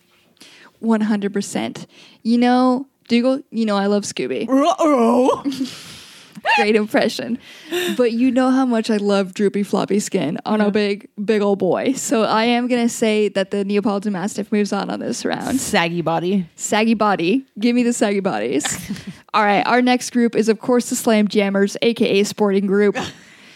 100%. 0.82 1.86
You 2.24 2.38
know, 2.38 2.88
Dougal, 3.08 3.42
you 3.52 3.66
know 3.66 3.78
I 3.78 3.86
love 3.86 4.04
Scooby. 4.04 4.48
Uh-oh. 4.50 5.44
Great 6.56 6.76
impression. 6.76 7.40
But 7.96 8.12
you 8.12 8.32
know 8.32 8.52
how 8.52 8.66
much 8.66 8.90
I 8.90 8.98
love 8.98 9.34
droopy 9.34 9.64
floppy 9.64 10.00
skin 10.00 10.40
on 10.46 10.62
a 10.62 10.72
big, 10.72 11.10
big 11.24 11.42
old 11.42 11.60
boy. 11.60 11.94
So 11.94 12.24
I 12.24 12.46
am 12.46 12.68
going 12.68 12.82
to 12.82 12.94
say 12.94 13.30
that 13.30 13.52
the 13.52 13.66
Neapolitan 13.66 14.14
Mastiff 14.14 14.52
moves 14.52 14.72
on 14.72 14.90
on 14.90 15.00
this 15.00 15.26
round. 15.26 15.60
Saggy 15.60 16.02
body. 16.02 16.48
Saggy 16.56 16.94
body. 16.94 17.46
Give 17.60 17.76
me 17.76 17.84
the 17.84 17.94
saggy 17.94 18.20
bodies. 18.20 18.66
All 19.34 19.44
right. 19.44 19.66
Our 19.66 19.82
next 19.82 20.12
group 20.12 20.36
is, 20.36 20.50
of 20.50 20.60
course, 20.60 20.90
the 20.90 20.96
Slam 20.96 21.28
Jammers, 21.28 21.78
aka 21.82 22.24
Sporting 22.24 22.68
Group. 22.68 22.98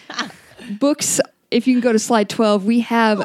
Books, 0.79 1.19
if 1.49 1.67
you 1.67 1.73
can 1.75 1.81
go 1.81 1.91
to 1.91 1.99
slide 1.99 2.29
12, 2.29 2.65
we 2.65 2.81
have 2.81 3.19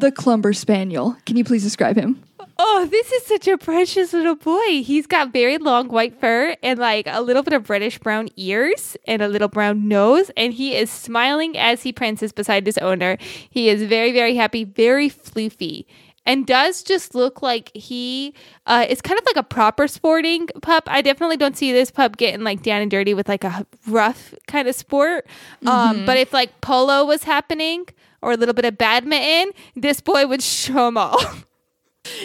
the 0.00 0.12
Clumber 0.14 0.52
Spaniel. 0.52 1.16
Can 1.26 1.36
you 1.36 1.44
please 1.44 1.62
describe 1.62 1.96
him? 1.96 2.22
Oh, 2.64 2.86
this 2.88 3.10
is 3.10 3.26
such 3.26 3.48
a 3.48 3.58
precious 3.58 4.12
little 4.12 4.36
boy. 4.36 4.84
He's 4.84 5.08
got 5.08 5.32
very 5.32 5.58
long 5.58 5.88
white 5.88 6.20
fur 6.20 6.54
and 6.62 6.78
like 6.78 7.08
a 7.08 7.20
little 7.20 7.42
bit 7.42 7.54
of 7.54 7.68
reddish 7.68 7.98
brown 7.98 8.28
ears 8.36 8.96
and 9.04 9.20
a 9.20 9.26
little 9.26 9.48
brown 9.48 9.88
nose. 9.88 10.30
And 10.36 10.52
he 10.52 10.76
is 10.76 10.88
smiling 10.88 11.58
as 11.58 11.82
he 11.82 11.92
prances 11.92 12.30
beside 12.32 12.64
his 12.64 12.78
owner. 12.78 13.16
He 13.50 13.68
is 13.68 13.82
very, 13.82 14.12
very 14.12 14.36
happy, 14.36 14.62
very 14.62 15.10
floofy. 15.10 15.86
And 16.24 16.46
does 16.46 16.84
just 16.84 17.16
look 17.16 17.42
like 17.42 17.72
he 17.74 18.32
uh, 18.66 18.86
is 18.88 19.02
kind 19.02 19.18
of 19.18 19.26
like 19.26 19.34
a 19.34 19.42
proper 19.42 19.88
sporting 19.88 20.46
pup. 20.62 20.84
I 20.86 21.02
definitely 21.02 21.38
don't 21.38 21.56
see 21.56 21.72
this 21.72 21.90
pup 21.90 22.16
getting 22.16 22.44
like 22.44 22.62
down 22.62 22.80
and 22.80 22.88
dirty 22.88 23.12
with 23.12 23.28
like 23.28 23.42
a 23.42 23.66
rough 23.88 24.34
kind 24.46 24.68
of 24.68 24.76
sport. 24.76 25.26
Um, 25.66 26.06
but 26.06 26.16
if 26.16 26.32
like 26.32 26.60
polo 26.60 27.04
was 27.04 27.24
happening 27.24 27.86
or 28.22 28.30
a 28.30 28.36
little 28.36 28.54
bit 28.54 28.66
of 28.66 28.78
badminton, 28.78 29.52
this 29.74 30.00
boy 30.00 30.28
would 30.28 30.44
show 30.44 30.86
'em 30.86 30.96
all. 30.96 31.18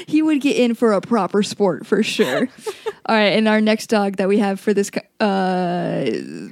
He 0.08 0.22
would 0.22 0.42
get 0.42 0.58
in 0.58 0.74
for 0.74 0.94
a 0.94 1.02
proper 1.02 1.44
sport 1.44 1.86
for 1.86 2.02
sure. 2.02 2.50
All 3.06 3.16
right, 3.16 3.28
and 3.28 3.48
our 3.48 3.62
next 3.62 3.88
dog 3.88 4.18
that 4.18 4.28
we 4.28 4.40
have 4.40 4.60
for 4.60 4.74
this 4.74 4.92
uh, 5.20 6.10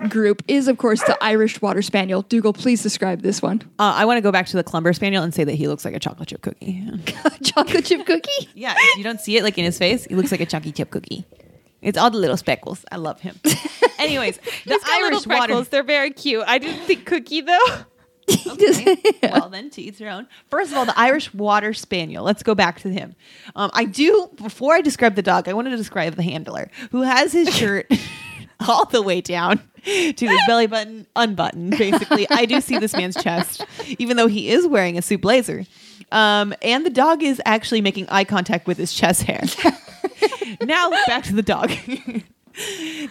group 0.08 0.44
is, 0.48 0.68
of 0.68 0.78
course, 0.78 1.02
the 1.04 1.18
Irish 1.22 1.62
Water 1.62 1.82
Spaniel. 1.82 2.22
Dougal, 2.22 2.54
please 2.54 2.82
describe 2.82 3.22
this 3.22 3.42
one. 3.42 3.62
Uh, 3.80 3.94
I 3.96 4.06
want 4.06 4.18
to 4.18 4.22
go 4.22 4.32
back 4.32 4.46
to 4.48 4.58
the 4.58 4.64
Clumber 4.64 4.94
Spaniel 4.94 5.24
and 5.24 5.34
say 5.34 5.44
that 5.44 5.56
he 5.56 5.68
looks 5.68 5.84
like 5.84 5.96
a 5.96 6.00
chocolate 6.00 6.30
chip 6.30 6.42
cookie. 6.42 6.88
Chocolate 7.44 7.86
chip 7.86 8.06
cookie. 8.06 8.50
yeah, 8.54 8.76
you 8.96 9.04
don't 9.04 9.20
see 9.20 9.38
it 9.38 9.44
like 9.44 9.58
in 9.58 9.66
his 9.66 9.78
face. 9.78 10.06
He 10.06 10.16
looks 10.16 10.32
like 10.32 10.42
a 10.42 10.46
chunky 10.46 10.72
chip 10.72 10.92
cookie. 10.92 11.26
It's 11.82 11.98
all 11.98 12.10
the 12.10 12.18
little 12.18 12.38
speckles. 12.38 12.86
I 12.92 12.96
love 12.98 13.22
him. 13.22 13.40
Anyways, 14.00 14.38
the 14.38 14.74
He's 14.74 14.84
got 14.84 15.02
little 15.02 15.32
Irish 15.32 15.52
water. 15.52 15.62
They're 15.70 15.84
very 15.84 16.12
cute. 16.12 16.44
I 16.48 16.58
didn't 16.58 16.82
think 16.86 17.06
Cookie 17.06 17.42
though. 17.42 17.86
Okay. 18.30 18.98
Well, 19.24 19.50
then 19.50 19.70
to 19.72 19.82
each 19.82 19.98
their 19.98 20.10
own. 20.10 20.28
First 20.50 20.72
of 20.72 20.78
all, 20.78 20.86
the 20.86 20.98
Irish 20.98 21.34
Water 21.34 21.74
Spaniel. 21.74 22.24
Let's 22.24 22.44
go 22.44 22.56
back 22.56 22.80
to 22.82 22.90
him. 22.90 23.16
Um, 23.56 23.70
I 23.74 23.86
do, 23.86 24.30
before 24.36 24.76
I 24.76 24.82
describe 24.82 25.16
the 25.16 25.22
dog, 25.22 25.48
I 25.50 25.54
wanted 25.54 25.72
to 25.72 25.78
describe 25.78 26.16
the 26.16 26.24
handler 26.24 26.70
who 26.92 27.02
has 27.02 27.34
his 27.34 27.50
shirt 27.56 27.92
all 28.68 28.86
the 28.86 29.02
way 29.02 29.22
down 29.22 29.60
to 29.84 30.28
his 30.28 30.40
belly 30.48 30.68
button 30.68 31.06
unbuttoned, 31.16 31.78
basically. 31.78 32.28
I 32.30 32.46
do 32.46 32.62
see 32.62 32.78
this 32.78 32.94
man's 32.94 33.22
chest, 33.22 33.66
even 34.00 34.18
though 34.18 34.28
he 34.28 34.50
is 34.50 34.66
wearing 34.68 34.98
a 34.98 35.02
suit 35.02 35.22
blazer. 35.22 35.66
Um, 36.12 36.54
and 36.62 36.86
the 36.86 36.90
dog 36.92 37.24
is 37.24 37.42
actually 37.46 37.82
making 37.82 38.08
eye 38.10 38.24
contact 38.24 38.68
with 38.68 38.78
his 38.78 38.94
chest 38.94 39.24
hair. 39.24 39.44
now, 40.62 40.92
back 41.08 41.24
to 41.26 41.34
the 41.34 41.42
dog. 41.44 41.72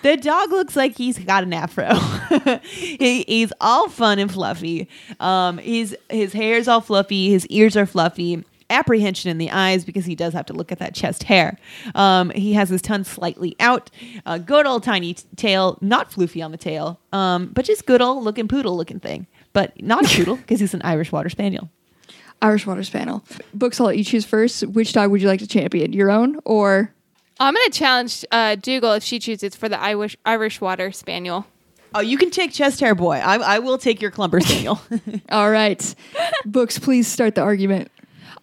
The 0.03 0.17
dog 0.21 0.51
looks 0.51 0.77
like 0.77 0.97
he's 0.97 1.19
got 1.19 1.43
an 1.43 1.53
afro. 1.53 1.95
he, 2.65 3.25
he's 3.27 3.53
all 3.61 3.89
fun 3.89 4.19
and 4.19 4.31
fluffy. 4.31 4.89
Um, 5.21 5.59
his 5.59 5.97
his 6.09 6.33
hair's 6.33 6.69
all 6.69 6.81
fluffy. 6.81 7.31
His 7.31 7.47
ears 7.49 7.77
are 7.77 7.87
fluffy. 7.87 8.45
Apprehension 8.71 9.31
in 9.31 9.37
the 9.37 9.51
eyes 9.51 9.85
because 9.85 10.07
he 10.07 10.15
does 10.15 10.33
have 10.33 10.47
to 10.47 10.55
look 10.55 10.73
at 10.73 10.79
that 10.79 10.95
chest 10.95 11.25
hair. 11.25 11.59
Um, 11.95 12.31
he 12.31 12.55
has 12.55 12.71
his 12.71 12.81
tongue 12.81 13.05
slightly 13.05 13.55
out. 13.61 13.91
A 14.25 14.39
good 14.39 14.67
old 14.67 14.83
tiny 14.83 15.15
t- 15.15 15.25
tail, 15.37 15.79
not 15.83 16.11
floofy 16.11 16.43
on 16.43 16.51
the 16.51 16.57
tail, 16.57 16.99
um, 17.13 17.51
but 17.53 17.67
just 17.67 17.85
good 17.85 18.01
old 18.01 18.25
looking 18.25 18.49
poodle 18.49 18.77
looking 18.77 19.01
thing. 19.01 19.27
But 19.53 19.81
not 19.83 20.07
a 20.07 20.17
poodle 20.17 20.37
because 20.37 20.61
he's 20.61 20.73
an 20.75 20.83
Irish 20.83 21.13
Water 21.13 21.29
Spaniel. 21.29 21.69
Irish 22.41 22.67
Water 22.67 22.83
Spaniel. 22.85 23.23
Books, 23.53 23.79
I'll 23.81 23.87
let 23.87 23.99
you 23.99 24.05
choose 24.05 24.25
first. 24.25 24.67
Which 24.67 24.93
dog 24.95 25.11
would 25.11 25.21
you 25.21 25.29
like 25.29 25.41
to 25.41 25.47
champion? 25.47 25.93
Your 25.93 26.11
own 26.11 26.41
or 26.45 26.93
I'm 27.41 27.55
gonna 27.55 27.71
challenge 27.71 28.25
uh, 28.31 28.55
Dougal 28.57 28.93
if 28.93 29.03
she 29.03 29.19
chooses 29.19 29.57
for 29.57 29.69
the 29.69 29.81
Irish 29.81 30.17
Irish 30.25 30.61
Water 30.61 30.93
Spaniel. 30.93 31.47
Oh, 31.95 32.01
you 32.01 32.19
can 32.19 32.31
take 32.31 32.53
chest 32.53 32.81
hair 32.81 32.95
boy. 32.95 33.17
I, 33.17 33.37
I 33.37 33.59
will 33.61 33.79
take 33.79 34.03
your 34.03 34.11
clumber 34.11 34.41
spaniel. 34.41 34.81
all 35.31 35.51
right. 35.51 35.95
Books, 36.45 36.79
please 36.79 37.07
start 37.07 37.37
the 37.37 37.43
argument. 37.43 37.89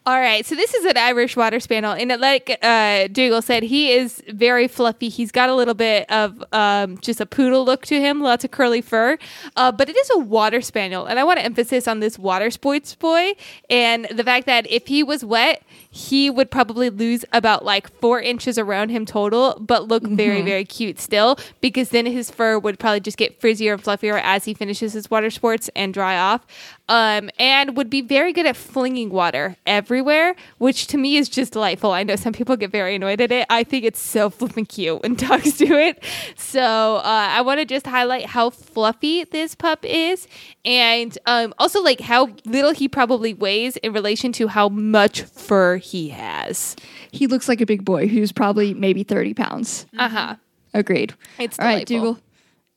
All 0.03 0.19
right, 0.19 0.43
so 0.43 0.55
this 0.55 0.73
is 0.73 0.83
an 0.85 0.97
Irish 0.97 1.37
water 1.37 1.59
spaniel, 1.59 1.91
and 1.91 2.11
it, 2.11 2.19
like 2.19 2.57
uh, 2.63 3.05
Dougal 3.11 3.43
said, 3.43 3.61
he 3.61 3.91
is 3.91 4.23
very 4.29 4.67
fluffy. 4.67 5.09
He's 5.09 5.31
got 5.31 5.47
a 5.47 5.53
little 5.53 5.75
bit 5.75 6.09
of 6.11 6.43
um, 6.51 6.97
just 7.01 7.21
a 7.21 7.25
poodle 7.27 7.63
look 7.63 7.85
to 7.85 7.99
him, 7.99 8.19
lots 8.19 8.43
of 8.43 8.49
curly 8.49 8.81
fur, 8.81 9.19
uh, 9.55 9.71
but 9.71 9.89
it 9.89 9.95
is 9.95 10.09
a 10.15 10.17
water 10.17 10.59
spaniel, 10.59 11.05
and 11.05 11.19
I 11.19 11.23
want 11.23 11.37
to 11.37 11.45
emphasize 11.45 11.87
on 11.87 11.99
this 11.99 12.17
water 12.17 12.49
sports 12.49 12.95
boy 12.95 13.33
and 13.69 14.05
the 14.05 14.23
fact 14.23 14.47
that 14.47 14.65
if 14.71 14.87
he 14.87 15.03
was 15.03 15.23
wet, 15.23 15.61
he 15.91 16.29
would 16.29 16.49
probably 16.49 16.89
lose 16.89 17.25
about 17.33 17.63
like 17.63 17.91
four 17.99 18.19
inches 18.19 18.57
around 18.57 18.89
him 18.89 19.05
total, 19.05 19.57
but 19.59 19.87
look 19.87 20.03
very 20.03 20.41
very 20.41 20.65
cute 20.65 20.99
still 20.99 21.37
because 21.59 21.89
then 21.89 22.05
his 22.05 22.31
fur 22.31 22.57
would 22.57 22.79
probably 22.79 23.01
just 23.01 23.17
get 23.17 23.39
frizzier 23.39 23.73
and 23.73 23.83
fluffier 23.83 24.19
as 24.23 24.45
he 24.45 24.53
finishes 24.53 24.93
his 24.93 25.11
water 25.11 25.29
sports 25.29 25.69
and 25.75 25.93
dry 25.93 26.17
off 26.17 26.45
um, 26.91 27.29
and 27.39 27.77
would 27.77 27.89
be 27.89 28.01
very 28.01 28.33
good 28.33 28.45
at 28.45 28.57
flinging 28.57 29.09
water 29.11 29.55
everywhere, 29.65 30.35
which 30.57 30.87
to 30.87 30.97
me 30.97 31.15
is 31.15 31.29
just 31.29 31.53
delightful. 31.53 31.91
I 31.91 32.03
know 32.03 32.17
some 32.17 32.33
people 32.33 32.57
get 32.57 32.69
very 32.69 32.95
annoyed 32.95 33.21
at 33.21 33.31
it. 33.31 33.47
I 33.49 33.63
think 33.63 33.85
it's 33.85 33.99
so 33.99 34.29
flipping 34.29 34.65
cute 34.65 35.01
when 35.01 35.15
dogs 35.15 35.53
do 35.57 35.73
it. 35.77 36.03
So 36.35 36.97
uh, 36.97 37.01
I 37.31 37.41
want 37.41 37.61
to 37.61 37.65
just 37.65 37.87
highlight 37.87 38.25
how 38.25 38.49
fluffy 38.49 39.23
this 39.23 39.55
pup 39.55 39.85
is, 39.85 40.27
and 40.63 41.17
um, 41.25 41.53
also 41.57 41.81
like 41.81 41.99
how 42.01 42.29
little 42.45 42.71
he 42.71 42.87
probably 42.87 43.33
weighs 43.33 43.77
in 43.77 43.93
relation 43.93 44.31
to 44.33 44.47
how 44.47 44.69
much 44.69 45.21
fur 45.21 45.77
he 45.77 46.09
has. 46.09 46.75
He 47.11 47.27
looks 47.27 47.47
like 47.49 47.61
a 47.61 47.65
big 47.65 47.83
boy 47.83 48.07
who's 48.07 48.31
probably 48.31 48.73
maybe 48.73 49.03
30 49.03 49.33
pounds. 49.33 49.85
Uh 49.97 50.09
huh. 50.09 50.35
Agreed. 50.73 51.13
It's 51.39 51.59
All 51.59 51.65
right, 51.65 51.85
delightful. 51.85 52.13
Dougal. 52.13 52.23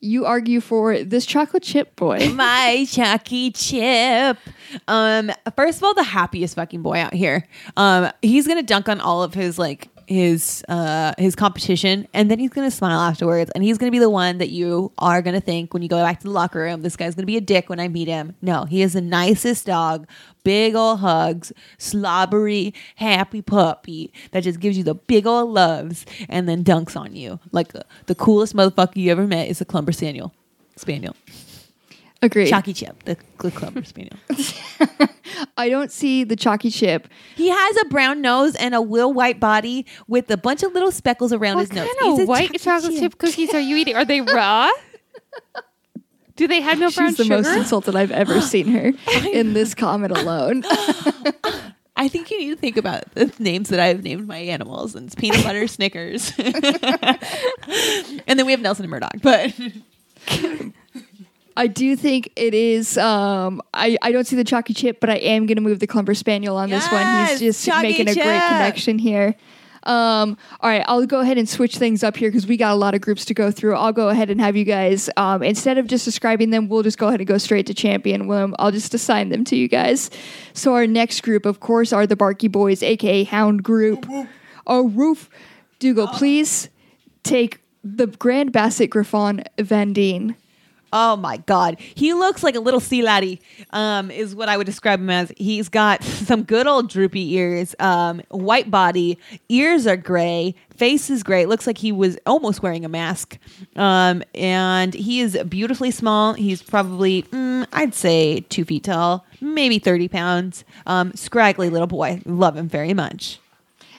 You 0.01 0.26
argue 0.26 0.61
for 0.61 1.03
this 1.03 1.24
chocolate 1.24 1.62
chip 1.62 1.97
boy. 1.97 2.28
my 2.35 2.87
Chucky 2.91 3.51
Chip. 3.51 4.37
Um, 4.87 5.30
first 5.57 5.78
of 5.78 5.85
all, 5.85 5.95
the 5.95 6.03
happiest 6.03 6.57
fucking 6.57 6.82
boy 6.82 6.99
out 6.99 7.14
here. 7.14 7.47
Um, 7.76 8.11
he's 8.20 8.47
gonna 8.47 8.62
dunk 8.62 8.89
on 8.89 9.01
all 9.01 9.22
of 9.22 9.32
his 9.32 9.59
like 9.59 9.89
his 10.07 10.64
uh 10.68 11.12
his 11.18 11.34
competition, 11.34 12.07
and 12.12 12.30
then 12.30 12.38
he's 12.38 12.50
gonna 12.50 12.70
smile 12.70 13.00
afterwards, 13.00 13.50
and 13.55 13.64
he's 13.64 13.78
gonna 13.78 13.92
be 13.92 13.98
the 13.98 14.11
one 14.11 14.38
that 14.38 14.50
you 14.50 14.92
are 14.98 15.22
gonna 15.22 15.40
think 15.40 15.72
when 15.72 15.82
you 15.82 15.88
go 15.88 16.02
back 16.02 16.20
to 16.20 16.24
the 16.24 16.32
locker 16.32 16.61
room. 16.61 16.82
This 16.82 16.96
guy's 16.96 17.14
gonna 17.14 17.26
be 17.26 17.36
a 17.36 17.40
dick 17.40 17.68
when 17.68 17.80
I 17.80 17.88
meet 17.88 18.09
him. 18.09 18.36
No, 18.42 18.64
he 18.64 18.82
is 18.82 18.94
the 18.94 19.00
nicest 19.00 19.66
dog. 19.66 20.07
Big 20.42 20.74
old 20.74 21.00
hugs, 21.00 21.52
slobbery, 21.78 22.74
happy 22.96 23.40
puppy 23.40 24.12
that 24.32 24.42
just 24.42 24.61
gives 24.61 24.76
you 24.76 24.84
the 24.84 24.94
big 24.94 25.26
old 25.26 25.50
loves 25.50 26.05
and 26.28 26.48
then 26.48 26.62
dunks 26.62 26.96
on 26.96 27.16
you 27.16 27.40
like 27.50 27.74
uh, 27.74 27.80
the 28.07 28.14
coolest 28.14 28.55
motherfucker 28.55 28.96
you 28.96 29.11
ever 29.11 29.26
met 29.26 29.48
is 29.48 29.61
a 29.61 29.64
Clumber 29.64 29.92
Spaniel. 29.92 30.34
Spaniel. 30.76 31.16
Agreed. 32.23 32.49
Chalky 32.49 32.73
Chip, 32.73 33.03
the 33.05 33.17
the 33.41 33.51
Clumber 33.51 33.85
Spaniel. 33.85 34.17
I 35.59 35.69
don't 35.69 35.91
see 35.93 36.25
the 36.25 36.37
chalky 36.37 36.71
chip. 36.71 37.09
He 37.37 37.49
has 37.51 37.77
a 37.83 37.85
brown 37.87 38.21
nose 38.23 38.55
and 38.57 38.75
a 38.75 38.81
little 38.81 39.12
white 39.12 39.39
body 39.41 39.85
with 40.09 40.31
a 40.31 40.37
bunch 40.37 40.62
of 40.62 40.73
little 40.73 40.91
speckles 40.93 41.33
around 41.33 41.57
What 41.57 41.69
his 41.69 41.73
nose. 41.73 41.87
kind 41.87 42.12
He's 42.12 42.21
of 42.21 42.29
white 42.29 42.47
Chucky 42.49 42.59
chocolate 42.59 42.93
Chip. 42.93 43.01
chip 43.12 43.19
cookies 43.19 43.53
are 43.55 43.61
you 43.61 43.77
eating? 43.77 43.95
Are 43.97 44.05
they 44.05 44.21
raw? 44.21 44.71
Do 46.37 46.49
they 46.49 46.61
have 46.62 46.79
no 46.81 46.91
brown 46.91 47.09
She's 47.11 47.17
the 47.19 47.25
sugar? 47.25 47.43
most 47.43 47.57
insulted 47.57 47.95
I've 47.95 48.11
ever 48.11 48.41
seen 48.43 48.69
her 48.69 48.93
in 49.33 49.53
this 49.53 49.75
comment 49.75 50.17
alone. 50.17 50.65
I 51.97 52.09
think 52.09 52.31
you 52.31 52.39
need 52.39 52.51
to 52.51 52.57
think 52.57 52.77
about 52.77 53.05
the 53.15 53.33
names 53.39 53.69
that 53.69 53.79
I've 53.79 54.03
named 54.03 54.27
my 54.27 54.39
animals, 54.39 54.95
and 54.97 55.07
it's 55.07 55.15
peanut 55.15 55.45
butter, 55.45 55.69
Snickers, 55.69 56.33
and 56.39 56.51
then 58.39 58.47
we 58.47 58.53
have 58.53 58.61
Nelson 58.61 58.85
and 58.85 58.91
Murdoch. 58.91 59.15
But 59.23 59.55
I 61.57 61.66
do 61.66 61.96
think 61.96 62.32
it 62.36 62.55
is. 62.55 62.98
Um, 62.98 63.62
I 63.72 63.96
I 64.02 64.12
don't 64.12 64.26
see 64.26 64.36
the 64.36 64.44
chalky 64.44 64.74
chip, 64.74 65.00
but 65.00 65.11
I 65.11 65.16
am 65.16 65.46
going 65.46 65.57
to 65.57 65.62
move 65.62 65.78
the 65.78 65.86
Clumber 65.86 66.14
Spaniel 66.14 66.57
on 66.57 66.70
this 66.70 66.90
one. 66.90 67.28
He's 67.28 67.38
just 67.38 67.64
Chalky 67.64 67.88
making 67.88 68.09
a 68.09 68.14
great 68.14 68.42
connection 68.42 68.98
here. 68.98 69.36
Um, 69.84 70.38
all 70.61 70.70
right, 70.70 70.84
I'll 70.88 71.05
go 71.05 71.20
ahead 71.20 71.36
and 71.36 71.46
switch 71.48 71.76
things 71.76 72.02
up 72.02 72.16
here 72.16 72.30
because 72.30 72.46
we 72.46 72.57
got 72.57 72.72
a 72.72 72.74
lot 72.74 72.94
of 72.94 73.02
groups 73.02 73.26
to 73.26 73.34
go 73.34 73.50
through. 73.50 73.76
I'll 73.76 73.92
go 73.92 74.09
ahead 74.09 74.30
and 74.30 74.40
have 74.40 74.57
you 74.57 74.64
guys, 74.64 75.11
um, 75.18 75.42
instead 75.42 75.76
of 75.76 75.86
just 75.86 76.07
describing 76.07 76.50
them, 76.50 76.68
we'll 76.68 76.82
just 76.82 76.96
go 76.96 77.09
ahead 77.09 77.20
and 77.20 77.26
go 77.26 77.36
straight 77.36 77.66
to 77.66 77.74
champion. 77.74 78.26
We'll, 78.26 78.55
I'll 78.59 78.70
just 78.70 78.94
assign 78.94 79.28
them 79.28 79.44
to 79.44 79.57
you 79.57 79.68
guys. 79.68 80.11
So 80.55 80.72
our 80.72 80.86
next 80.86 81.22
group, 81.22 81.44
of 81.44 81.61
course, 81.61 81.92
are 81.92 82.07
the 82.07 82.16
Barky 82.16 82.48
Boys, 82.48 82.82
aka 82.82 83.24
Hound 83.24 83.62
Group. 83.62 84.07
Oh, 84.66 84.88
Roof, 84.88 85.28
Dougal, 85.78 86.09
please 86.09 86.70
take 87.22 87.61
the 87.82 88.07
Grand 88.07 88.52
Basset 88.52 88.88
Griffon 88.88 89.44
Vendéen. 89.59 90.34
Oh 90.95 91.16
my 91.16 91.36
god, 91.38 91.78
he 91.78 92.14
looks 92.14 92.42
like 92.42 92.55
a 92.55 92.61
little 92.61 92.80
sea 92.80 93.03
laddie. 93.03 93.42
Um, 93.70 94.11
is 94.11 94.34
what 94.34 94.49
I 94.49 94.57
would 94.57 94.64
describe 94.64 95.01
him 95.01 95.11
as. 95.11 95.32
He's 95.36 95.68
got 95.68 96.03
some 96.05 96.45
good 96.45 96.66
old 96.66 96.88
droopy 96.88 97.34
ears, 97.34 97.74
um, 97.78 98.22
white 98.30 98.70
body, 98.70 99.18
ears 99.51 99.86
are 99.86 99.97
gray, 99.97 100.55
face 100.74 101.11
is 101.11 101.22
gray. 101.22 101.45
Looks 101.45 101.66
like 101.66 101.78
he 101.78 101.92
was 101.92 102.16
almost 102.24 102.62
wearing 102.62 102.84
a 102.84 102.88
mask. 102.88 103.38
Um, 103.76 104.22
and 104.34 104.95
he 104.95 105.20
is 105.20 105.36
beautifully 105.49 105.90
small. 105.90 106.34
He's 106.34 106.62
probably, 106.62 107.24
mm, 107.24 107.66
I'd 107.72 107.95
say, 107.95 108.40
two 108.49 108.64
feet 108.64 108.84
tall, 108.84 109.26
maybe 109.40 109.78
thirty 109.78 110.09
pounds. 110.09 110.64
Um, 110.86 111.12
scraggly 111.14 111.68
little 111.68 111.88
boy. 111.88 112.22
Love 112.24 112.57
him 112.57 112.68
very 112.68 112.95
much. 112.95 113.40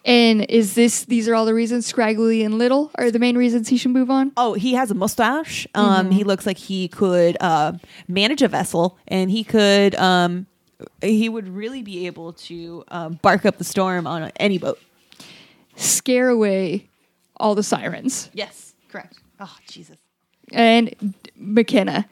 And 0.05 0.45
is 0.49 0.75
this 0.75 1.03
these 1.05 1.27
are 1.27 1.33
all 1.33 1.45
the 1.45 1.53
reasons 1.55 1.87
Scraggly 1.87 2.43
and 2.45 2.59
Little 2.59 2.91
are 2.95 3.09
the 3.09 3.17
main 3.17 3.35
reasons 3.35 3.69
he 3.69 3.77
should 3.77 3.91
move 3.91 4.11
on? 4.11 4.31
Oh, 4.37 4.53
he 4.53 4.75
has 4.75 4.91
a 4.91 4.93
mustache. 4.93 5.67
Um, 5.73 6.11
He 6.11 6.23
looks 6.23 6.45
like 6.45 6.59
he 6.59 6.87
could 6.87 7.37
uh, 7.41 7.73
manage 8.07 8.43
a 8.43 8.47
vessel, 8.47 8.97
and 9.07 9.31
he 9.31 9.43
could. 9.43 9.95
Um, 9.95 10.45
he 11.01 11.27
would 11.27 11.47
really 11.47 11.81
be 11.81 12.05
able 12.05 12.33
to 12.33 12.83
um, 12.89 13.19
bark 13.21 13.45
up 13.45 13.57
the 13.57 13.63
storm 13.63 14.05
on 14.05 14.31
any 14.35 14.59
boat. 14.59 14.79
Scare 15.75 16.29
away 16.29 16.89
all 17.37 17.55
the 17.55 17.63
sirens. 17.63 18.29
Yes, 18.33 18.73
correct. 18.89 19.19
Oh, 19.39 19.57
Jesus. 19.67 19.97
And 20.51 21.15
McKenna, 21.35 22.07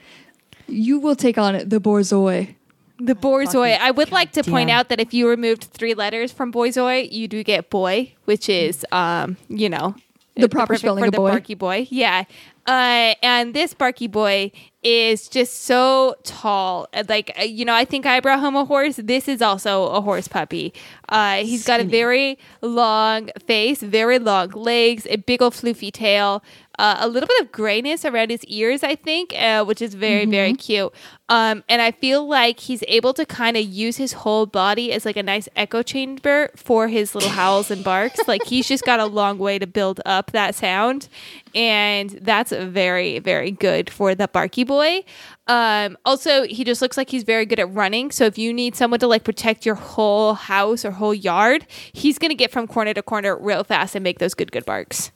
you 0.68 0.98
will 1.00 1.16
take 1.16 1.38
on 1.38 1.70
the 1.70 1.80
Borzoi. 1.80 2.56
The 3.04 3.16
Borzoi. 3.16 3.78
I 3.78 3.92
would 3.92 4.12
like 4.12 4.32
to 4.34 4.44
point 4.44 4.70
out 4.70 4.88
that 4.90 5.00
if 5.00 5.14
you 5.14 5.28
removed 5.28 5.64
three 5.66 5.94
letters 5.94 6.32
from 6.32 6.54
Borzoi, 6.54 7.12
you 7.12 7.28
do 7.28 7.44
get 7.44 7.70
boy, 7.70 8.14
which 8.26 8.48
is, 8.48 8.86
um, 8.94 9.36
you 9.50 9.68
know, 9.70 9.96
The 10.36 10.48
proper 10.50 10.76
spelling 10.78 11.04
for 11.04 11.12
the 11.12 11.18
boy. 11.18 11.30
Barky 11.32 11.54
boy. 11.54 11.88
Yeah. 11.92 12.24
Uh, 12.66 13.14
and 13.22 13.54
this 13.54 13.74
Barky 13.74 14.08
boy 14.08 14.52
is 14.84 15.28
just 15.28 15.66
so 15.66 16.16
tall. 16.24 16.88
Uh, 16.94 17.04
Like, 17.10 17.32
uh, 17.38 17.44
you 17.44 17.66
know, 17.66 17.76
I 17.76 17.84
think 17.86 18.06
I 18.06 18.22
brought 18.22 18.40
home 18.40 18.56
a 18.56 18.64
horse. 18.64 18.96
This 18.96 19.28
is 19.28 19.42
also 19.42 19.88
a 19.88 20.00
horse 20.00 20.30
puppy. 20.30 20.74
Uh, 21.10 21.44
he's 21.44 21.66
got 21.66 21.82
a 21.82 21.84
very 21.84 22.40
long 22.62 23.30
face, 23.46 23.82
very 23.84 24.18
long 24.18 24.50
legs, 24.52 25.06
a 25.10 25.18
big 25.18 25.42
old 25.42 25.54
floofy 25.54 25.92
tail. 25.92 26.42
Uh, 26.80 26.98
a 27.00 27.08
little 27.08 27.28
bit 27.28 27.42
of 27.42 27.52
grayness 27.52 28.04
around 28.04 28.32
his 28.32 28.44
ears, 28.46 28.84
I 28.84 28.96
think, 28.96 29.34
uh, 29.38 29.64
which 29.64 29.82
is 29.82 29.94
very, 29.94 30.26
very 30.26 30.54
cute. 30.54 30.92
Um, 31.30 31.64
and 31.70 31.82
I 31.82 31.92
feel 31.92 32.28
like 32.28 32.60
he's 32.60 32.84
able 32.88 33.14
to 33.14 33.26
kind 33.26 33.56
of 33.56 33.64
use 33.64 33.98
his 33.98 34.14
whole 34.14 34.46
body 34.46 34.92
as 34.92 35.06
like 35.06 35.16
a 35.16 35.24
nice 35.24 35.48
echo 35.56 35.82
chamber 35.82 36.50
for 36.56 36.88
his 36.88 37.16
little 37.16 37.30
howls 37.30 37.72
and 37.72 37.84
barks. 37.84 38.20
like 38.28 38.44
he's 38.46 38.68
just 38.68 38.84
got 38.84 39.00
a 39.00 39.06
long 39.06 39.38
way 39.38 39.58
to 39.60 39.68
build 39.68 40.02
up 40.06 40.32
that 40.32 40.56
sound. 40.56 41.10
And 41.56 42.10
that's 42.10 42.52
very, 42.52 43.20
very 43.20 43.52
good 43.52 43.90
for 43.90 44.16
the 44.16 44.28
Barky 44.28 44.64
Boy. 44.64 45.06
Um, 45.48 45.98
also, 46.06 46.44
he 46.44 46.64
just 46.64 46.82
looks 46.82 46.98
like 46.98 47.10
he's 47.10 47.24
very 47.24 47.46
good 47.46 47.60
at 47.60 47.72
running. 47.74 48.12
So 48.12 48.26
if 48.26 48.38
you 48.38 48.52
need 48.52 48.76
someone 48.76 49.00
to 49.00 49.08
like 49.08 49.24
protect 49.24 49.66
your 49.66 49.76
whole 49.76 50.34
house 50.34 50.84
or 50.84 50.92
whole 50.92 51.14
yard, 51.14 51.66
he's 51.94 52.18
going 52.18 52.30
to 52.30 52.36
get 52.36 52.52
from 52.52 52.68
corner 52.68 52.94
to 52.94 53.02
corner 53.02 53.38
real 53.38 53.64
fast 53.64 53.96
and 53.96 54.04
make 54.04 54.20
those 54.20 54.34
good, 54.34 54.52
good 54.52 54.66
barks. 54.66 55.12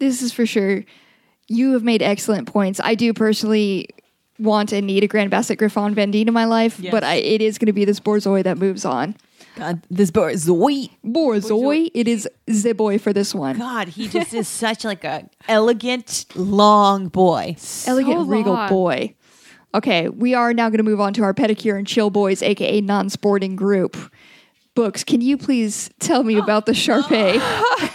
This 0.00 0.20
is 0.22 0.32
for 0.32 0.44
sure. 0.46 0.84
You 1.46 1.72
have 1.74 1.84
made 1.84 2.02
excellent 2.02 2.48
points. 2.48 2.80
I 2.82 2.94
do 2.96 3.12
personally 3.12 3.88
want 4.38 4.72
and 4.72 4.86
need 4.86 5.04
a 5.04 5.06
Grand 5.06 5.30
Basset 5.30 5.58
Griffon 5.58 5.94
Vendéen 5.94 6.26
in 6.26 6.32
my 6.34 6.46
life, 6.46 6.80
Yes. 6.80 6.90
but 6.90 7.04
I, 7.04 7.16
it 7.16 7.42
is 7.42 7.58
going 7.58 7.66
to 7.66 7.72
be 7.72 7.84
this 7.84 8.00
Borzoi 8.00 8.42
that 8.44 8.56
moves 8.58 8.84
on. 8.84 9.14
God, 9.56 9.82
this 9.90 10.10
Borzoi. 10.10 10.90
Borzoi, 11.04 11.90
it 11.92 12.08
is 12.08 12.26
the 12.46 12.72
boy 12.72 12.98
for 12.98 13.12
this 13.12 13.34
one. 13.34 13.58
God, 13.58 13.88
he 13.88 14.08
just 14.08 14.32
is 14.32 14.48
such 14.64 14.84
like 14.84 15.04
a 15.04 15.28
elegant, 15.48 16.24
long 16.34 17.08
boy. 17.08 17.56
Elegant, 17.86 18.20
So 18.20 18.24
regal 18.24 18.56
boy. 18.68 19.14
Okay, 19.74 20.08
we 20.08 20.34
are 20.34 20.54
now 20.54 20.68
going 20.68 20.78
to 20.78 20.82
move 20.84 21.00
on 21.00 21.12
to 21.14 21.22
our 21.22 21.34
pedicure 21.34 21.76
and 21.76 21.86
chill 21.86 22.10
boys, 22.10 22.42
aka 22.42 22.80
non-sporting 22.80 23.56
group. 23.56 23.96
Books, 24.74 25.04
can 25.04 25.20
you 25.20 25.36
please 25.36 25.90
tell 25.98 26.22
me 26.22 26.36
about 26.38 26.64
the 26.66 26.72
Sharpei? 26.72 27.34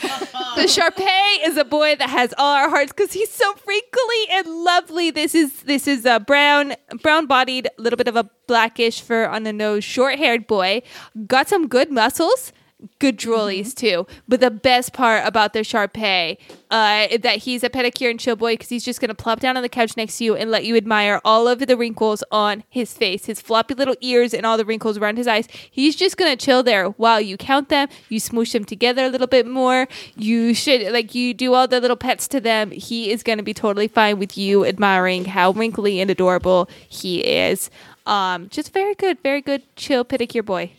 The 0.55 0.61
Sharpei 0.61 1.45
is 1.45 1.57
a 1.57 1.65
boy 1.65 1.97
that 1.97 2.09
has 2.09 2.33
all 2.37 2.55
our 2.55 2.69
hearts 2.69 2.93
because 2.93 3.11
he's 3.11 3.29
so 3.29 3.53
wrinkly 3.67 4.25
and 4.31 4.47
lovely. 4.47 5.11
This 5.11 5.35
is 5.35 5.63
this 5.63 5.85
is 5.85 6.05
a 6.05 6.19
brown 6.19 6.75
brown 7.01 7.25
bodied, 7.25 7.67
little 7.77 7.97
bit 7.97 8.07
of 8.07 8.15
a 8.15 8.29
blackish 8.47 9.01
fur 9.01 9.25
on 9.25 9.43
the 9.43 9.51
nose, 9.51 9.83
short 9.83 10.17
haired 10.17 10.47
boy. 10.47 10.81
Got 11.27 11.49
some 11.49 11.67
good 11.67 11.91
muscles. 11.91 12.53
Good 12.99 13.17
droolies 13.17 13.73
too, 13.73 14.07
but 14.27 14.39
the 14.39 14.51
best 14.51 14.93
part 14.93 15.25
about 15.25 15.53
the 15.53 15.59
Sharpei, 15.59 16.37
uh, 16.69 17.17
that 17.17 17.37
he's 17.39 17.63
a 17.63 17.69
pedicure 17.69 18.09
and 18.09 18.19
chill 18.19 18.35
boy 18.35 18.53
because 18.53 18.69
he's 18.69 18.83
just 18.83 19.01
gonna 19.01 19.15
plop 19.15 19.39
down 19.39 19.57
on 19.57 19.63
the 19.63 19.69
couch 19.69 19.95
next 19.97 20.17
to 20.17 20.23
you 20.23 20.35
and 20.35 20.51
let 20.51 20.65
you 20.65 20.75
admire 20.75 21.21
all 21.23 21.47
of 21.47 21.59
the 21.59 21.77
wrinkles 21.77 22.23
on 22.31 22.63
his 22.69 22.93
face, 22.93 23.25
his 23.25 23.41
floppy 23.41 23.73
little 23.73 23.95
ears, 24.01 24.33
and 24.33 24.45
all 24.45 24.57
the 24.57 24.65
wrinkles 24.65 24.97
around 24.97 25.17
his 25.17 25.27
eyes. 25.27 25.47
He's 25.69 25.95
just 25.95 26.17
gonna 26.17 26.35
chill 26.35 26.63
there 26.63 26.87
while 26.89 27.21
you 27.21 27.37
count 27.37 27.69
them, 27.69 27.87
you 28.09 28.19
smoosh 28.19 28.53
them 28.53 28.65
together 28.65 29.05
a 29.05 29.09
little 29.09 29.27
bit 29.27 29.47
more. 29.47 29.87
You 30.15 30.53
should 30.53 30.91
like 30.91 31.15
you 31.15 31.33
do 31.33 31.53
all 31.53 31.67
the 31.67 31.79
little 31.79 31.97
pets 31.97 32.27
to 32.29 32.41
them. 32.41 32.71
He 32.71 33.11
is 33.11 33.23
gonna 33.23 33.43
be 33.43 33.53
totally 33.53 33.87
fine 33.87 34.19
with 34.19 34.37
you 34.37 34.65
admiring 34.65 35.25
how 35.25 35.51
wrinkly 35.51 35.99
and 35.99 36.11
adorable 36.11 36.69
he 36.87 37.21
is. 37.21 37.69
Um, 38.05 38.49
just 38.49 38.71
very 38.73 38.93
good, 38.95 39.19
very 39.23 39.41
good, 39.41 39.63
chill 39.75 40.05
pedicure 40.05 40.45
boy. 40.45 40.71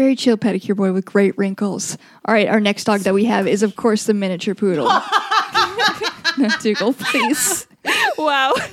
Very 0.00 0.16
chill 0.16 0.38
pedicure 0.38 0.74
boy 0.74 0.94
with 0.94 1.04
great 1.04 1.36
wrinkles. 1.36 1.98
All 2.24 2.32
right, 2.32 2.48
our 2.48 2.58
next 2.58 2.84
dog 2.84 3.00
that 3.00 3.12
we 3.12 3.26
have 3.26 3.46
is, 3.46 3.62
of 3.62 3.76
course, 3.76 4.04
the 4.04 4.14
miniature 4.14 4.54
poodle. 4.54 4.86
no, 6.38 6.48
Dougal, 6.62 6.94
please. 6.94 7.66
Wow. 8.16 8.54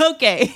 Okay. 0.00 0.46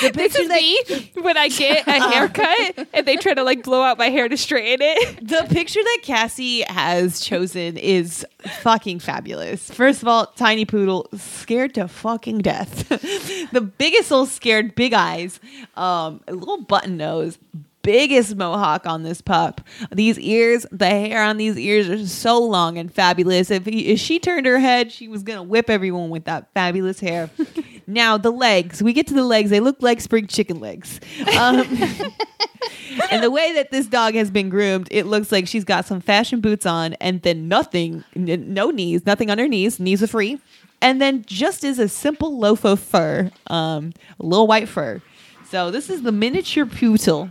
the 0.00 0.10
This 0.10 0.12
picture 0.12 0.42
is 0.42 0.48
that 0.48 0.60
me 0.60 1.22
when 1.22 1.36
I 1.36 1.48
get 1.48 1.86
a 1.86 2.10
haircut 2.10 2.88
and 2.94 3.06
they 3.06 3.16
try 3.16 3.34
to 3.34 3.42
like 3.42 3.62
blow 3.62 3.82
out 3.82 3.98
my 3.98 4.10
hair 4.10 4.28
to 4.28 4.36
straighten 4.36 4.78
it. 4.80 5.26
the 5.26 5.46
picture 5.50 5.82
that 5.82 5.98
Cassie 6.02 6.62
has 6.68 7.20
chosen 7.20 7.76
is 7.76 8.24
fucking 8.60 9.00
fabulous. 9.00 9.70
First 9.70 10.02
of 10.02 10.08
all, 10.08 10.26
tiny 10.26 10.64
poodle 10.64 11.08
scared 11.16 11.74
to 11.74 11.88
fucking 11.88 12.38
death. 12.38 12.88
the 12.88 13.60
biggest 13.60 14.10
little 14.10 14.26
scared, 14.26 14.74
big 14.74 14.92
eyes, 14.92 15.40
um, 15.74 16.20
a 16.28 16.32
little 16.32 16.62
button 16.62 16.96
nose, 16.96 17.38
biggest 17.82 18.36
mohawk 18.36 18.86
on 18.86 19.02
this 19.02 19.20
pup. 19.20 19.60
These 19.90 20.18
ears, 20.18 20.66
the 20.70 20.88
hair 20.88 21.22
on 21.22 21.36
these 21.36 21.58
ears 21.58 21.88
are 21.88 22.06
so 22.06 22.38
long 22.42 22.78
and 22.78 22.92
fabulous. 22.92 23.50
If, 23.50 23.66
he, 23.66 23.88
if 23.88 23.98
she 23.98 24.18
turned 24.18 24.46
her 24.46 24.58
head, 24.58 24.92
she 24.92 25.08
was 25.08 25.22
gonna 25.22 25.42
whip 25.42 25.68
everyone 25.68 26.10
with 26.10 26.24
that 26.24 26.52
fabulous 26.54 27.00
hair. 27.00 27.30
now 27.86 28.16
the 28.16 28.30
legs, 28.30 28.82
we 28.82 28.92
get 28.92 29.06
to 29.08 29.14
the 29.14 29.24
legs. 29.24 29.50
They 29.50 29.60
look 29.60 29.82
like 29.82 30.00
spring 30.00 30.26
chicken 30.26 30.60
legs. 30.60 31.00
Um, 31.38 31.66
and 33.10 33.22
the 33.22 33.30
way 33.30 33.52
that 33.54 33.70
this 33.70 33.86
dog 33.86 34.14
has 34.14 34.30
been 34.30 34.48
groomed, 34.48 34.88
it 34.90 35.06
looks 35.06 35.32
like 35.32 35.46
she's 35.46 35.64
got 35.64 35.84
some 35.84 36.00
fashion 36.00 36.40
boots 36.40 36.66
on 36.66 36.94
and 36.94 37.22
then 37.22 37.48
nothing, 37.48 38.04
n- 38.14 38.54
no 38.54 38.70
knees, 38.70 39.06
nothing 39.06 39.30
on 39.30 39.38
her 39.38 39.48
knees. 39.48 39.80
Knees 39.80 40.02
are 40.02 40.06
free. 40.06 40.40
And 40.80 41.00
then 41.00 41.24
just 41.26 41.62
is 41.62 41.78
a 41.78 41.88
simple 41.88 42.38
loaf 42.38 42.64
of 42.64 42.80
fur, 42.80 43.30
um, 43.46 43.92
a 44.18 44.26
little 44.26 44.48
white 44.48 44.68
fur. 44.68 45.00
So 45.48 45.70
this 45.70 45.90
is 45.90 46.02
the 46.02 46.12
miniature 46.12 46.66
poodle. 46.66 47.30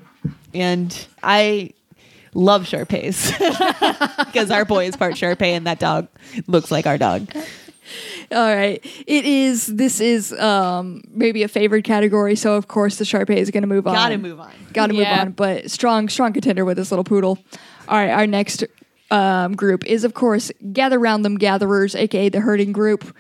And 0.54 1.08
I 1.24 1.72
love 2.34 2.64
Sharpeis 2.66 3.32
because 4.26 4.52
our 4.52 4.66
boy 4.66 4.86
is 4.86 4.96
part 4.96 5.16
Sharpei 5.16 5.52
and 5.52 5.68
that 5.68 5.80
dog 5.80 6.08
looks 6.48 6.72
like 6.72 6.86
our 6.88 6.98
dog. 6.98 7.30
All 8.32 8.56
right. 8.56 8.80
It 9.06 9.26
is, 9.26 9.68
this 9.68 10.00
is 10.00 10.32
um, 10.34 11.02
maybe 11.10 11.44
a 11.44 11.48
favorite 11.50 11.84
category. 11.84 12.36
So, 12.38 12.54
of 12.56 12.68
course, 12.70 12.98
the 12.98 13.04
Sharpei 13.04 13.36
is 13.36 13.52
going 13.52 13.64
to 13.64 13.68
move 13.68 13.86
on. 13.86 13.94
Gotta 13.96 14.18
move 14.18 14.40
on. 14.40 14.52
Gotta 14.72 14.94
move 14.94 15.02
Yeah. 15.02 15.22
on. 15.22 15.32
But 15.32 15.70
strong, 15.70 16.08
strong 16.08 16.32
contender 16.32 16.64
with 16.64 16.78
this 16.78 16.92
little 16.92 17.04
poodle. 17.04 17.38
All 17.90 17.98
right. 17.98 18.12
Our 18.12 18.28
next 18.28 18.64
um, 19.10 19.56
group 19.58 19.86
is, 19.86 20.06
of 20.06 20.14
course, 20.14 20.52
Gather 20.72 21.00
Round 21.00 21.26
Them 21.26 21.38
Gatherers, 21.38 21.94
aka 21.96 22.30
the 22.30 22.40
herding 22.40 22.72
group. 22.72 23.14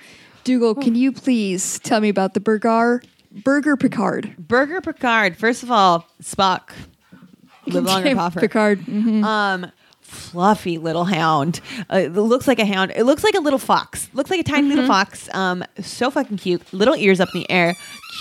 Dougal, 0.45 0.73
can 0.73 0.95
you 0.95 1.11
please 1.11 1.77
tell 1.79 1.99
me 1.99 2.07
about 2.09 2.33
the 2.33 2.39
Burgar? 2.39 3.03
Burger 3.43 3.75
Picard. 3.77 4.35
Burger 4.37 4.81
Picard, 4.81 5.37
first 5.37 5.63
of 5.63 5.69
all, 5.71 6.07
Spock. 6.23 6.71
Live 7.67 7.83
longer, 7.83 8.15
Poffer. 8.15 8.39
Picard. 8.41 8.79
mhm. 8.81 9.23
um 9.23 9.71
fluffy 10.01 10.77
little 10.77 11.05
hound 11.05 11.61
uh, 11.93 11.97
it 11.99 12.11
looks 12.11 12.45
like 12.45 12.59
a 12.59 12.65
hound 12.65 12.91
it 12.97 13.05
looks 13.05 13.23
like 13.23 13.33
a 13.33 13.39
little 13.39 13.57
fox 13.57 14.09
looks 14.13 14.29
like 14.29 14.41
a 14.41 14.43
tiny 14.43 14.67
little 14.67 14.85
fox 14.85 15.33
um 15.33 15.63
so 15.79 16.11
fucking 16.11 16.35
cute 16.37 16.61
little 16.73 16.95
ears 16.97 17.21
up 17.21 17.29
in 17.33 17.39
the 17.41 17.49
air 17.49 17.73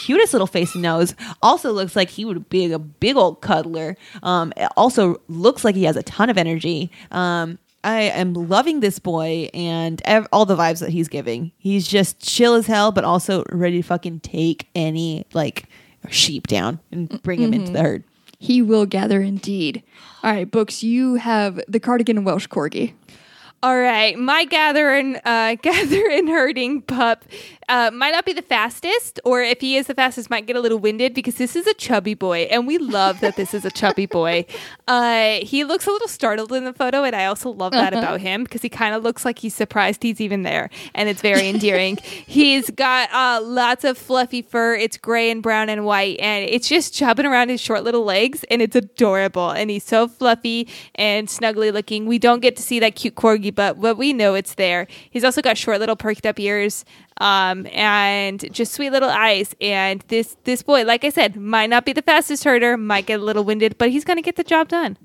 cutest 0.05 0.33
little 0.33 0.47
face 0.47 0.73
and 0.75 0.83
nose 0.83 1.17
also 1.43 1.73
looks 1.73 1.97
like 1.97 2.09
he 2.09 2.25
would 2.25 2.49
be 2.49 2.71
a 2.73 2.79
big 2.79 3.17
old 3.17 3.41
cuddler 3.41 3.97
um 4.23 4.53
also 4.77 5.21
looks 5.27 5.65
like 5.65 5.75
he 5.75 5.83
has 5.83 5.97
a 5.97 6.03
ton 6.05 6.31
of 6.31 6.39
energy 6.39 6.93
um 7.11 7.59
I 7.83 8.03
am 8.03 8.35
loving 8.35 8.81
this 8.81 8.99
boy 9.01 9.49
and 9.55 10.01
ev- 10.05 10.29
all 10.33 10.45
the 10.45 10.55
vibes 10.55 10.81
that 10.81 10.91
he's 10.91 11.09
giving. 11.09 11.51
He's 11.57 11.89
just 11.89 12.21
chill 12.21 12.53
as 12.53 12.67
hell, 12.67 12.93
but 12.93 13.05
also 13.05 13.43
ready 13.51 13.81
to 13.81 13.89
fucking 13.89 14.21
take 14.21 14.69
any 14.75 15.25
like 15.33 15.65
sheep 16.11 16.47
down 16.47 16.79
and 16.93 17.23
bring 17.23 17.41
him 17.41 17.55
into 17.55 17.73
the 17.73 17.81
herd. 17.81 18.05
He 18.41 18.63
will 18.63 18.87
gather 18.87 19.21
indeed. 19.21 19.83
All 20.23 20.33
right, 20.33 20.51
Books, 20.51 20.83
you 20.83 21.17
have 21.17 21.61
the 21.69 21.79
Cardigan 21.79 22.17
and 22.17 22.25
Welsh 22.25 22.49
Corgi. 22.49 22.95
All 23.63 23.79
right, 23.79 24.19
my 24.19 24.47
gathering, 24.47 25.17
uh, 25.23 25.55
gathering 25.63 26.29
herding 26.29 26.81
pup 26.81 27.27
uh, 27.69 27.91
might 27.93 28.11
not 28.11 28.25
be 28.25 28.33
the 28.33 28.41
fastest, 28.41 29.21
or 29.23 29.43
if 29.43 29.61
he 29.61 29.77
is 29.77 29.87
the 29.87 29.95
fastest, 29.95 30.31
might 30.31 30.47
get 30.47 30.57
a 30.57 30.61
little 30.61 30.79
winded 30.79 31.13
because 31.13 31.35
this 31.35 31.55
is 31.55 31.67
a 31.67 31.75
chubby 31.75 32.15
boy, 32.15 32.49
and 32.51 32.67
we 32.67 32.79
love 32.79 33.21
that 33.21 33.37
this 33.37 33.53
is 33.53 33.67
a 33.67 33.71
chubby 33.71 34.07
boy. 34.07 34.47
Uh, 34.89 35.39
he 35.43 35.63
looks 35.63 35.87
a 35.87 35.91
little 35.91 36.09
startled 36.09 36.53
in 36.53 36.65
the 36.65 36.73
photo, 36.73 37.05
and 37.05 37.15
I 37.15 37.27
also 37.27 37.51
love 37.51 37.71
that 37.71 37.93
about 37.93 38.21
him 38.21 38.43
because 38.43 38.61
he 38.61 38.69
kind 38.69 38.93
of 38.93 39.05
looks 39.05 39.25
like 39.25 39.39
he's 39.39 39.55
surprised 39.55 40.03
he's 40.03 40.21
even 40.21 40.43
there, 40.43 40.69
and 40.97 41.09
it's 41.09 41.21
very 41.21 41.49
endearing. 41.49 41.97
he's 42.27 42.71
got 42.71 43.09
uh, 43.13 43.41
lots 43.41 43.85
of 43.85 43.97
fluffy 43.97 44.43
fur. 44.43 44.75
It's 44.75 44.97
gray 44.97 45.31
and 45.31 45.45
brown 45.45 45.69
and 45.69 45.85
white, 45.85 46.19
and 46.19 46.45
it's 46.45 46.67
just 46.69 46.93
chubbing 46.93 47.25
around 47.25 47.51
his 47.51 47.61
short 47.61 47.85
little 47.85 48.03
legs, 48.03 48.45
and 48.51 48.61
it's 48.61 48.75
adorable. 48.75 49.51
And 49.51 49.71
he's 49.71 49.85
so 49.85 50.09
fluffy 50.09 50.67
and 50.97 51.29
snuggly 51.29 51.73
looking. 51.73 52.07
We 52.07 52.19
don't 52.19 52.41
get 52.41 52.57
to 52.57 52.63
see 52.63 52.81
that 52.81 52.97
cute 52.97 53.15
corgi, 53.15 53.50
but 53.51 53.81
but 53.81 53.97
we 53.97 54.13
know 54.13 54.35
it's 54.35 54.55
there. 54.55 54.87
He's 55.11 55.25
also 55.25 55.43
got 55.43 55.59
short 55.59 55.81
little 55.81 55.97
perked 55.97 56.27
up 56.27 56.39
ears, 56.39 56.85
um, 57.19 57.67
and 57.73 58.53
just 58.53 58.73
sweet 58.73 58.91
little 58.91 59.11
eyes. 59.11 59.55
And 59.61 60.03
this 60.09 60.37
this 60.45 60.63
boy, 60.63 60.85
like 60.85 61.05
I 61.05 61.11
said, 61.11 61.37
might 61.37 61.71
not 61.71 61.85
be 61.85 61.93
the 61.93 62.03
fastest 62.03 62.45
herder, 62.45 62.77
might 62.77 63.07
get 63.07 63.21
a 63.21 63.25
little 63.25 63.45
winded, 63.45 63.79
but 63.79 63.91
he's 63.91 64.05
gonna 64.05 64.23
get 64.23 64.37
the 64.37 64.45
job 64.45 64.69
done. 64.69 64.97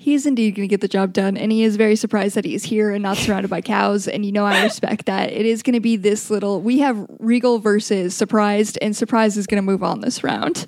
He 0.00 0.14
is 0.14 0.26
indeed 0.26 0.54
going 0.54 0.68
to 0.68 0.70
get 0.70 0.80
the 0.80 0.86
job 0.86 1.12
done, 1.12 1.36
and 1.36 1.50
he 1.50 1.64
is 1.64 1.74
very 1.74 1.96
surprised 1.96 2.36
that 2.36 2.44
he's 2.44 2.62
here 2.62 2.92
and 2.92 3.02
not 3.02 3.16
surrounded 3.16 3.48
by 3.50 3.60
cows. 3.60 4.06
And 4.06 4.24
you 4.24 4.30
know, 4.30 4.46
I 4.46 4.62
respect 4.62 5.06
that. 5.06 5.32
It 5.32 5.44
is 5.44 5.64
going 5.64 5.74
to 5.74 5.80
be 5.80 5.96
this 5.96 6.30
little. 6.30 6.62
We 6.62 6.78
have 6.78 7.04
Regal 7.18 7.58
versus 7.58 8.14
Surprised, 8.14 8.78
and 8.80 8.96
surprise 8.96 9.36
is 9.36 9.48
going 9.48 9.60
to 9.60 9.66
move 9.66 9.82
on 9.82 10.00
this 10.00 10.22
round. 10.22 10.66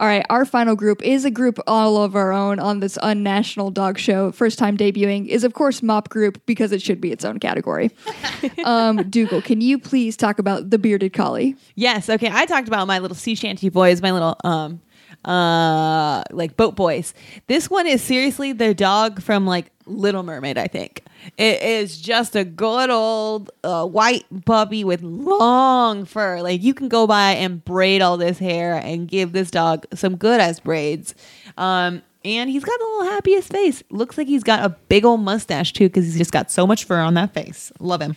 All 0.00 0.06
right, 0.06 0.24
our 0.30 0.46
final 0.46 0.76
group 0.76 1.02
is 1.02 1.26
a 1.26 1.30
group 1.30 1.58
all 1.66 1.98
of 1.98 2.16
our 2.16 2.32
own 2.32 2.58
on 2.58 2.80
this 2.80 2.96
unnational 3.02 3.70
dog 3.70 3.98
show. 3.98 4.32
First 4.32 4.58
time 4.58 4.78
debuting 4.78 5.28
is, 5.28 5.44
of 5.44 5.52
course, 5.52 5.82
Mop 5.82 6.08
Group 6.08 6.40
because 6.46 6.72
it 6.72 6.80
should 6.80 7.02
be 7.02 7.12
its 7.12 7.22
own 7.22 7.38
category. 7.38 7.90
um, 8.64 9.10
Dougal, 9.10 9.42
can 9.42 9.60
you 9.60 9.78
please 9.78 10.16
talk 10.16 10.38
about 10.38 10.70
the 10.70 10.78
bearded 10.78 11.12
collie? 11.12 11.54
Yes. 11.74 12.08
Okay. 12.08 12.30
I 12.32 12.46
talked 12.46 12.66
about 12.66 12.86
my 12.86 12.98
little 12.98 13.14
sea 13.14 13.34
shanty 13.34 13.68
boys, 13.68 14.00
my 14.00 14.10
little 14.10 14.38
um 14.42 14.80
uh 15.26 16.22
like 16.30 16.56
boat 16.56 16.76
boys. 16.76 17.12
This 17.46 17.68
one 17.68 17.86
is 17.86 18.02
seriously 18.02 18.54
the 18.54 18.72
dog 18.72 19.20
from 19.20 19.44
like 19.44 19.70
Little 19.90 20.22
Mermaid, 20.22 20.56
I 20.56 20.66
think. 20.66 21.04
It 21.36 21.62
is 21.62 22.00
just 22.00 22.36
a 22.36 22.44
good 22.44 22.90
old 22.90 23.50
uh, 23.64 23.86
white 23.86 24.24
puppy 24.44 24.84
with 24.84 25.02
long 25.02 26.04
fur. 26.04 26.40
Like 26.40 26.62
you 26.62 26.74
can 26.74 26.88
go 26.88 27.06
by 27.06 27.32
and 27.32 27.64
braid 27.64 28.02
all 28.02 28.16
this 28.16 28.38
hair 28.38 28.76
and 28.76 29.08
give 29.08 29.32
this 29.32 29.50
dog 29.50 29.86
some 29.94 30.16
good 30.16 30.40
ass 30.40 30.60
braids. 30.60 31.14
Um, 31.58 32.02
and 32.24 32.50
he's 32.50 32.64
got 32.64 32.78
the 32.78 32.84
little 32.84 33.12
happiest 33.12 33.52
face. 33.52 33.82
Looks 33.90 34.18
like 34.18 34.26
he's 34.26 34.44
got 34.44 34.64
a 34.64 34.70
big 34.88 35.04
old 35.04 35.20
mustache 35.20 35.72
too 35.72 35.88
because 35.88 36.04
he's 36.04 36.18
just 36.18 36.32
got 36.32 36.50
so 36.50 36.66
much 36.66 36.84
fur 36.84 37.00
on 37.00 37.14
that 37.14 37.34
face. 37.34 37.72
Love 37.80 38.02
him. 38.02 38.16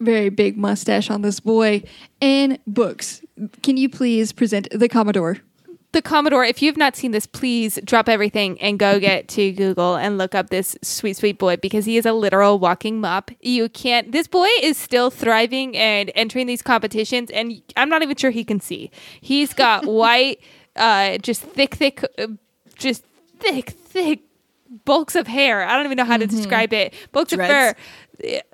Very 0.00 0.28
big 0.28 0.56
mustache 0.56 1.10
on 1.10 1.22
this 1.22 1.40
boy. 1.40 1.82
And 2.20 2.58
books. 2.66 3.22
Can 3.62 3.76
you 3.76 3.88
please 3.88 4.32
present 4.32 4.68
the 4.70 4.88
Komondor? 4.88 5.40
The 5.94 6.02
Komondor, 6.02 6.50
if 6.50 6.60
you've 6.60 6.76
not 6.76 6.96
seen 6.96 7.12
this, 7.12 7.24
please 7.24 7.78
drop 7.84 8.08
everything 8.08 8.60
and 8.60 8.80
go 8.80 8.98
get 8.98 9.28
to 9.28 9.52
Google 9.52 9.94
and 9.94 10.18
look 10.18 10.34
up 10.34 10.50
this 10.50 10.76
sweet, 10.82 11.16
sweet 11.16 11.38
boy 11.38 11.56
because 11.56 11.84
he 11.84 11.96
is 11.96 12.04
a 12.04 12.12
literal 12.12 12.58
walking 12.58 13.00
mop. 13.00 13.30
You 13.40 13.68
can't, 13.68 14.10
this 14.10 14.26
boy 14.26 14.48
is 14.60 14.76
still 14.76 15.08
thriving 15.08 15.76
and 15.76 16.10
entering 16.16 16.48
these 16.48 16.62
competitions, 16.62 17.30
and 17.30 17.62
I'm 17.76 17.88
not 17.88 18.02
even 18.02 18.16
sure 18.16 18.32
he 18.32 18.42
can 18.42 18.58
see. 18.58 18.90
He's 19.20 19.54
got 19.54 19.86
white, 19.86 20.40
uh, 20.74 21.18
just 21.18 21.42
thick, 21.42 21.76
thick, 21.76 22.02
uh, 22.18 22.26
just 22.76 23.04
thick, 23.38 23.70
thick 23.70 24.22
bulks 24.84 25.14
of 25.14 25.26
hair. 25.26 25.64
I 25.64 25.76
don't 25.76 25.84
even 25.86 25.96
know 25.96 26.04
how 26.04 26.16
to 26.16 26.26
describe 26.26 26.72
it. 26.72 26.94
Bulks 27.12 27.32
Dreads. 27.32 27.50
of 27.50 27.76
fur. 27.76 27.80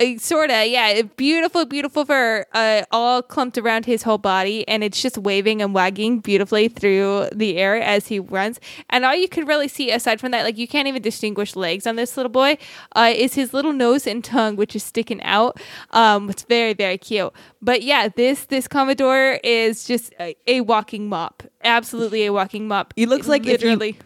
Uh, 0.00 0.16
sorta, 0.16 0.66
yeah. 0.66 1.02
Beautiful, 1.16 1.66
beautiful 1.66 2.06
fur, 2.06 2.46
uh, 2.54 2.82
all 2.92 3.20
clumped 3.20 3.58
around 3.58 3.84
his 3.84 4.02
whole 4.02 4.16
body, 4.16 4.66
and 4.66 4.82
it's 4.82 5.00
just 5.02 5.18
waving 5.18 5.60
and 5.60 5.74
wagging 5.74 6.20
beautifully 6.20 6.68
through 6.68 7.28
the 7.34 7.58
air 7.58 7.76
as 7.76 8.06
he 8.06 8.18
runs. 8.20 8.58
And 8.88 9.04
all 9.04 9.14
you 9.14 9.28
can 9.28 9.44
really 9.44 9.68
see, 9.68 9.90
aside 9.90 10.18
from 10.18 10.30
that, 10.30 10.44
like 10.44 10.56
you 10.56 10.66
can't 10.66 10.88
even 10.88 11.02
distinguish 11.02 11.56
legs 11.56 11.86
on 11.86 11.96
this 11.96 12.16
little 12.16 12.30
boy, 12.30 12.56
uh, 12.96 13.12
is 13.14 13.34
his 13.34 13.52
little 13.52 13.74
nose 13.74 14.06
and 14.06 14.24
tongue, 14.24 14.56
which 14.56 14.74
is 14.74 14.82
sticking 14.82 15.22
out. 15.22 15.60
Um, 15.90 16.30
it's 16.30 16.44
very, 16.44 16.72
very 16.72 16.96
cute. 16.96 17.30
But 17.60 17.82
yeah, 17.82 18.08
this 18.08 18.46
this 18.46 18.66
Komondor 18.66 19.40
is 19.44 19.84
just 19.84 20.14
a, 20.18 20.34
a 20.46 20.62
walking 20.62 21.06
mop. 21.10 21.42
Absolutely 21.62 22.24
a 22.24 22.32
walking 22.32 22.66
mop. 22.66 22.94
He 22.96 23.04
looks 23.04 23.28
like 23.28 23.42
if 23.42 23.62
you- 23.62 23.68
literally. 23.68 23.98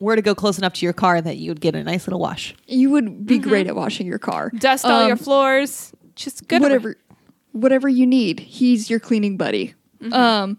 Were 0.00 0.14
to 0.16 0.22
go 0.22 0.34
close 0.34 0.58
enough 0.58 0.74
to 0.74 0.86
your 0.86 0.92
car 0.92 1.20
that 1.20 1.38
you 1.38 1.50
would 1.50 1.60
get 1.60 1.74
a 1.74 1.82
nice 1.82 2.06
little 2.06 2.20
wash. 2.20 2.54
You 2.66 2.90
would 2.90 3.26
be 3.26 3.38
great 3.38 3.66
at 3.66 3.74
washing 3.74 4.06
your 4.06 4.18
car. 4.20 4.50
dust 4.56 4.84
all 4.84 5.02
your 5.02 5.12
Um, 5.12 5.18
floors. 5.18 5.92
Just 6.14 6.46
good. 6.48 6.62
whatever 6.62 6.96
whatever 7.52 7.88
you 7.88 8.06
need 8.06 8.38
he's 8.40 8.88
your 8.90 9.00
cleaning 9.00 9.36
buddy 9.36 9.74
um 10.12 10.58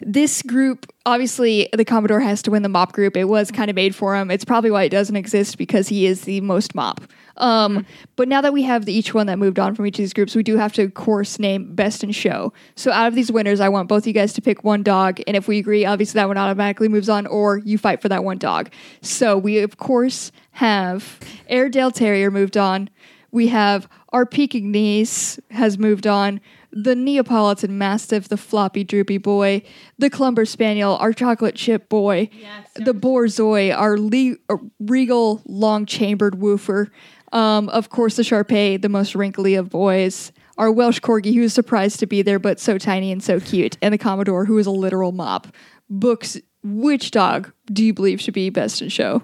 this 0.00 0.42
group 0.42 0.86
obviously 1.06 1.68
the 1.72 1.84
komondor 1.84 2.22
has 2.22 2.42
to 2.42 2.50
win 2.50 2.62
the 2.62 2.68
mop 2.68 2.92
group. 2.92 3.16
It 3.16 3.24
was 3.24 3.50
kind 3.50 3.70
of 3.70 3.76
made 3.76 3.94
for 3.94 4.14
him. 4.16 4.30
It's 4.30 4.44
probably 4.44 4.70
why 4.70 4.82
it 4.82 4.90
doesn't 4.90 5.16
exist 5.16 5.56
because 5.56 5.88
he 5.88 6.06
is 6.06 6.22
the 6.22 6.40
most 6.42 6.74
mop. 6.74 7.00
Um 7.38 7.86
but 8.16 8.28
now 8.28 8.40
that 8.40 8.52
we 8.52 8.62
have 8.62 8.84
the, 8.84 8.92
each 8.92 9.14
one 9.14 9.26
that 9.26 9.38
moved 9.38 9.58
on 9.58 9.74
from 9.74 9.86
each 9.86 9.98
of 9.98 10.02
these 10.02 10.12
groups 10.12 10.34
we 10.34 10.42
do 10.42 10.56
have 10.56 10.72
to 10.74 10.90
course 10.90 11.38
name 11.38 11.74
best 11.74 12.04
in 12.04 12.10
show. 12.10 12.52
So 12.74 12.92
out 12.92 13.06
of 13.06 13.14
these 13.14 13.32
winners 13.32 13.60
i 13.60 13.68
want 13.68 13.88
both 13.88 14.02
of 14.02 14.06
you 14.06 14.12
guys 14.12 14.32
to 14.34 14.42
pick 14.42 14.64
one 14.64 14.82
dog. 14.82 15.20
And 15.26 15.36
if 15.36 15.48
we 15.48 15.58
agree 15.58 15.86
obviously 15.86 16.18
that 16.18 16.28
one 16.28 16.36
automatically 16.36 16.88
moves 16.88 17.08
on 17.08 17.26
or 17.26 17.58
you 17.58 17.78
fight 17.78 18.02
for 18.02 18.08
that 18.08 18.24
one 18.24 18.38
dog. 18.38 18.70
So 19.00 19.38
we 19.38 19.60
of 19.60 19.78
course 19.78 20.30
have 20.52 21.18
airedale 21.48 21.90
terrier 21.90 22.30
moved 22.30 22.56
on. 22.56 22.90
We 23.30 23.48
have 23.48 23.88
our 24.10 24.24
Pekingese 24.24 25.38
has 25.50 25.78
moved 25.78 26.06
on. 26.06 26.40
The 26.78 26.94
Neapolitan 26.94 27.78
Mastiff, 27.78 28.28
the 28.28 28.36
floppy 28.36 28.84
droopy 28.84 29.16
boy, 29.16 29.62
the 29.98 30.10
Clumber 30.10 30.44
Spaniel, 30.44 30.96
our 30.98 31.14
chocolate 31.14 31.54
chip 31.54 31.88
boy, 31.88 32.28
the 32.74 32.92
Borzoi, 32.92 33.74
our 33.74 33.96
le- 33.96 34.36
uh, 34.50 34.58
regal 34.78 35.40
long 35.46 35.86
chambered 35.86 36.34
woofer, 36.34 36.92
um, 37.32 37.70
of 37.70 37.88
course 37.88 38.16
the 38.16 38.22
Sharpei, 38.22 38.80
the 38.80 38.90
most 38.90 39.14
wrinkly 39.14 39.54
of 39.54 39.70
boys, 39.70 40.32
our 40.58 40.70
Welsh 40.70 41.00
Corgi, 41.00 41.32
who 41.34 41.42
is 41.44 41.54
surprised 41.54 41.98
to 42.00 42.06
be 42.06 42.20
there 42.20 42.38
but 42.38 42.60
so 42.60 42.76
tiny 42.76 43.10
and 43.10 43.24
so 43.24 43.40
cute, 43.40 43.78
and 43.80 43.94
the 43.94 43.98
Komondor, 43.98 44.46
who 44.46 44.58
is 44.58 44.66
a 44.66 44.70
literal 44.70 45.12
mop. 45.12 45.48
Books, 45.88 46.38
which 46.62 47.10
dog 47.10 47.52
do 47.72 47.84
you 47.84 47.94
believe 47.94 48.20
should 48.20 48.34
be 48.34 48.50
best 48.50 48.82
in 48.82 48.90
show? 48.90 49.22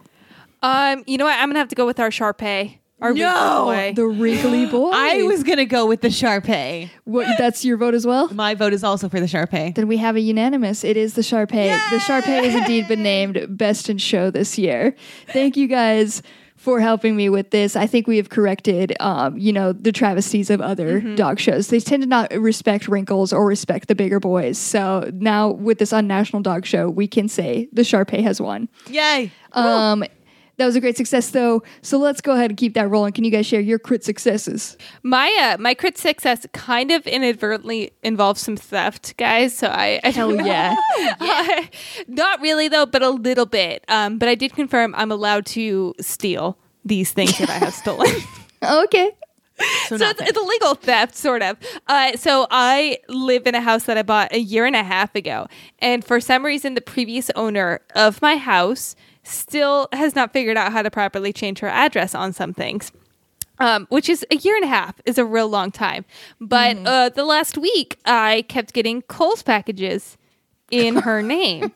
Um, 0.62 1.04
you 1.06 1.18
know 1.18 1.26
what? 1.26 1.38
I'm 1.38 1.50
gonna 1.50 1.58
have 1.58 1.68
to 1.68 1.74
go 1.74 1.84
with 1.84 2.00
our 2.00 2.10
Sharpei. 2.10 2.78
Our 3.02 3.12
No! 3.12 3.64
boy. 3.66 3.92
The 3.96 4.06
wrinkly 4.06 4.66
boy. 4.70 4.90
I 4.94 5.22
was 5.24 5.42
gonna 5.42 5.66
go 5.66 5.86
with 5.86 6.00
the 6.02 6.08
Sharpei. 6.08 6.88
What, 7.04 7.26
that's 7.36 7.64
your 7.64 7.76
vote 7.76 7.94
as 7.94 8.06
well? 8.06 8.32
My 8.32 8.54
vote 8.54 8.72
is 8.72 8.84
also 8.84 9.08
for 9.08 9.18
the 9.20 9.26
Sharpei. 9.26 9.74
Then 9.74 9.88
we 9.88 9.96
have 9.98 10.14
a 10.16 10.20
unanimous. 10.20 10.84
It 10.84 10.96
is 10.96 11.14
the 11.14 11.22
Sharpei. 11.22 11.76
The 11.90 11.96
Sharpei 11.98 12.44
has 12.44 12.54
indeed 12.54 12.86
been 12.88 13.02
named 13.02 13.46
Best 13.50 13.90
in 13.90 13.98
Show 13.98 14.30
this 14.30 14.56
year. 14.56 14.94
Thank 15.28 15.56
you 15.56 15.66
guys 15.66 16.22
for 16.56 16.78
helping 16.78 17.16
me 17.16 17.28
with 17.28 17.50
this. 17.50 17.74
I 17.74 17.88
think 17.88 18.06
we 18.06 18.18
have 18.18 18.28
corrected, 18.28 18.94
um, 19.00 19.36
you 19.36 19.52
know, 19.52 19.72
the 19.72 19.90
travesties 19.90 20.48
of 20.48 20.60
other 20.60 21.00
dog 21.16 21.40
shows. 21.40 21.66
They 21.66 21.80
tend 21.80 22.04
to 22.04 22.08
not 22.08 22.32
respect 22.32 22.86
wrinkles 22.86 23.32
or 23.32 23.44
respect 23.46 23.88
the 23.88 23.96
bigger 23.96 24.20
boys. 24.20 24.58
So 24.58 25.10
now 25.12 25.50
with 25.50 25.78
this 25.78 25.90
unnational 25.92 26.40
dog 26.40 26.64
show, 26.64 26.88
we 26.88 27.08
can 27.08 27.26
say 27.26 27.68
the 27.72 27.82
Sharpei 27.82 28.22
has 28.22 28.40
won. 28.40 28.68
Yay! 28.88 29.32
Um, 29.50 30.04
that 30.58 30.66
was 30.66 30.76
a 30.76 30.80
great 30.80 30.96
success, 30.96 31.30
though. 31.30 31.62
So 31.80 31.98
let's 31.98 32.20
go 32.20 32.32
ahead 32.32 32.50
and 32.50 32.56
keep 32.56 32.74
that 32.74 32.88
rolling. 32.88 33.12
Can 33.12 33.24
you 33.24 33.30
guys 33.30 33.46
share 33.46 33.60
your 33.60 33.78
crit 33.78 34.04
successes? 34.04 34.76
My 35.02 35.28
uh, 35.40 35.60
my 35.60 35.74
crit 35.74 35.96
success 35.96 36.46
kind 36.52 36.90
of 36.90 37.06
inadvertently 37.06 37.92
involves 38.02 38.42
some 38.42 38.56
theft, 38.56 39.16
guys. 39.16 39.56
So 39.56 39.68
I, 39.68 40.00
I 40.04 40.10
Hell 40.10 40.34
yeah. 40.34 40.76
not 42.06 42.40
really 42.40 42.68
though, 42.68 42.86
but 42.86 43.02
a 43.02 43.10
little 43.10 43.46
bit. 43.46 43.84
Um, 43.88 44.18
but 44.18 44.28
I 44.28 44.34
did 44.34 44.52
confirm 44.52 44.94
I'm 44.94 45.10
allowed 45.10 45.46
to 45.46 45.94
steal 46.00 46.58
these 46.84 47.12
things 47.12 47.38
that 47.38 47.48
I 47.48 47.54
have 47.54 47.74
stolen. 47.74 48.14
okay. 48.62 49.12
So, 49.86 49.96
so 49.96 50.08
it's, 50.08 50.20
it's 50.20 50.38
a 50.38 50.42
legal 50.42 50.74
theft, 50.74 51.14
sort 51.14 51.42
of. 51.42 51.56
Uh, 51.86 52.16
so 52.16 52.46
I 52.50 52.98
live 53.08 53.46
in 53.46 53.54
a 53.54 53.60
house 53.60 53.84
that 53.84 53.96
I 53.96 54.02
bought 54.02 54.32
a 54.32 54.38
year 54.38 54.66
and 54.66 54.74
a 54.74 54.82
half 54.82 55.14
ago, 55.14 55.46
and 55.78 56.04
for 56.04 56.20
some 56.20 56.44
reason, 56.44 56.74
the 56.74 56.80
previous 56.80 57.30
owner 57.36 57.80
of 57.94 58.20
my 58.20 58.36
house 58.36 58.96
still 59.22 59.88
has 59.92 60.14
not 60.14 60.32
figured 60.32 60.56
out 60.56 60.72
how 60.72 60.82
to 60.82 60.90
properly 60.90 61.32
change 61.32 61.60
her 61.60 61.68
address 61.68 62.14
on 62.14 62.32
some 62.32 62.52
things. 62.52 62.92
Um, 63.58 63.86
which 63.90 64.08
is 64.08 64.26
a 64.30 64.36
year 64.36 64.56
and 64.56 64.64
a 64.64 64.68
half 64.68 65.00
is 65.04 65.18
a 65.18 65.24
real 65.24 65.46
long 65.48 65.70
time. 65.70 66.04
But 66.40 66.78
uh, 66.84 67.10
the 67.10 67.24
last 67.24 67.56
week, 67.56 67.96
I 68.04 68.44
kept 68.48 68.72
getting 68.72 69.02
Kohl's 69.02 69.42
packages 69.42 70.16
in 70.70 70.96
her 70.96 71.22
name. 71.22 71.72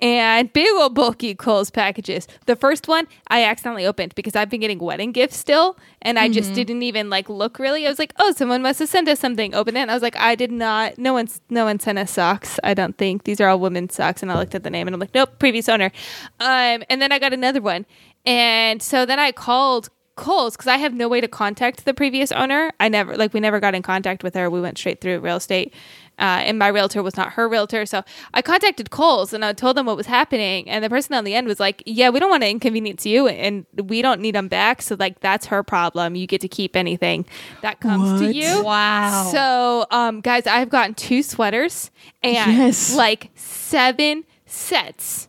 And 0.00 0.52
big 0.52 0.68
old 0.76 0.94
bulky 0.94 1.34
Kohl's 1.34 1.70
packages. 1.70 2.28
The 2.46 2.54
first 2.54 2.86
one 2.86 3.08
I 3.28 3.42
accidentally 3.42 3.84
opened 3.84 4.14
because 4.14 4.36
I've 4.36 4.48
been 4.48 4.60
getting 4.60 4.78
wedding 4.78 5.10
gifts 5.10 5.36
still, 5.36 5.76
and 6.02 6.20
I 6.20 6.28
just 6.28 6.54
didn't 6.54 6.82
even 6.82 7.10
like 7.10 7.28
look 7.28 7.58
really. 7.58 7.84
I 7.84 7.88
was 7.88 7.98
like, 7.98 8.12
oh, 8.18 8.32
someone 8.32 8.62
must 8.62 8.78
have 8.78 8.88
sent 8.88 9.08
us 9.08 9.18
something. 9.18 9.54
Open 9.54 9.76
it. 9.76 9.80
And 9.80 9.90
I 9.90 9.94
was 9.94 10.02
like, 10.02 10.16
I 10.16 10.36
did 10.36 10.52
not. 10.52 10.98
No 10.98 11.12
one's 11.12 11.40
no 11.50 11.64
one 11.64 11.80
sent 11.80 11.98
us 11.98 12.12
socks. 12.12 12.60
I 12.62 12.74
don't 12.74 12.96
think 12.96 13.24
these 13.24 13.40
are 13.40 13.48
all 13.48 13.58
women's 13.58 13.94
socks. 13.94 14.22
And 14.22 14.30
I 14.30 14.38
looked 14.38 14.54
at 14.54 14.62
the 14.62 14.70
name 14.70 14.86
and 14.86 14.94
I'm 14.94 15.00
like, 15.00 15.14
nope, 15.14 15.38
previous 15.40 15.68
owner. 15.68 15.90
Um, 16.38 16.84
and 16.88 17.02
then 17.02 17.10
I 17.10 17.18
got 17.18 17.32
another 17.32 17.60
one, 17.60 17.84
and 18.24 18.80
so 18.80 19.04
then 19.04 19.18
I 19.18 19.32
called 19.32 19.88
Kohl's 20.18 20.56
because 20.56 20.66
I 20.66 20.76
have 20.76 20.92
no 20.92 21.08
way 21.08 21.20
to 21.20 21.28
contact 21.28 21.84
the 21.84 21.94
previous 21.94 22.30
owner. 22.32 22.72
I 22.78 22.88
never 22.88 23.16
like 23.16 23.32
we 23.32 23.40
never 23.40 23.60
got 23.60 23.74
in 23.74 23.82
contact 23.82 24.22
with 24.22 24.34
her. 24.34 24.50
We 24.50 24.60
went 24.60 24.76
straight 24.76 25.00
through 25.00 25.20
real 25.20 25.36
estate. 25.36 25.72
Uh, 26.18 26.42
and 26.44 26.58
my 26.58 26.68
realtor 26.68 27.02
was 27.02 27.16
not 27.16 27.32
her 27.34 27.48
realtor. 27.48 27.86
So 27.86 28.02
I 28.34 28.42
contacted 28.42 28.90
Kohl's 28.90 29.32
and 29.32 29.44
I 29.44 29.52
told 29.52 29.76
them 29.76 29.86
what 29.86 29.96
was 29.96 30.06
happening. 30.06 30.68
And 30.68 30.82
the 30.84 30.90
person 30.90 31.14
on 31.14 31.24
the 31.24 31.34
end 31.34 31.46
was 31.46 31.60
like, 31.60 31.82
Yeah, 31.86 32.10
we 32.10 32.18
don't 32.20 32.30
want 32.30 32.42
to 32.42 32.48
inconvenience 32.48 33.06
you 33.06 33.28
and 33.28 33.64
we 33.84 34.02
don't 34.02 34.20
need 34.20 34.34
them 34.34 34.48
back. 34.48 34.82
So, 34.82 34.96
like, 34.98 35.20
that's 35.20 35.46
her 35.46 35.62
problem. 35.62 36.16
You 36.16 36.26
get 36.26 36.40
to 36.40 36.48
keep 36.48 36.74
anything 36.76 37.24
that 37.62 37.80
comes 37.80 38.20
to 38.20 38.32
you. 38.34 38.64
Wow. 38.64 39.28
So, 39.30 39.86
um, 39.90 40.20
guys, 40.20 40.46
I've 40.46 40.68
gotten 40.70 40.94
two 40.94 41.22
sweaters 41.22 41.90
and 42.22 42.34
Yes. 42.34 42.94
like 42.96 43.30
seven 43.34 44.24
sets 44.46 45.28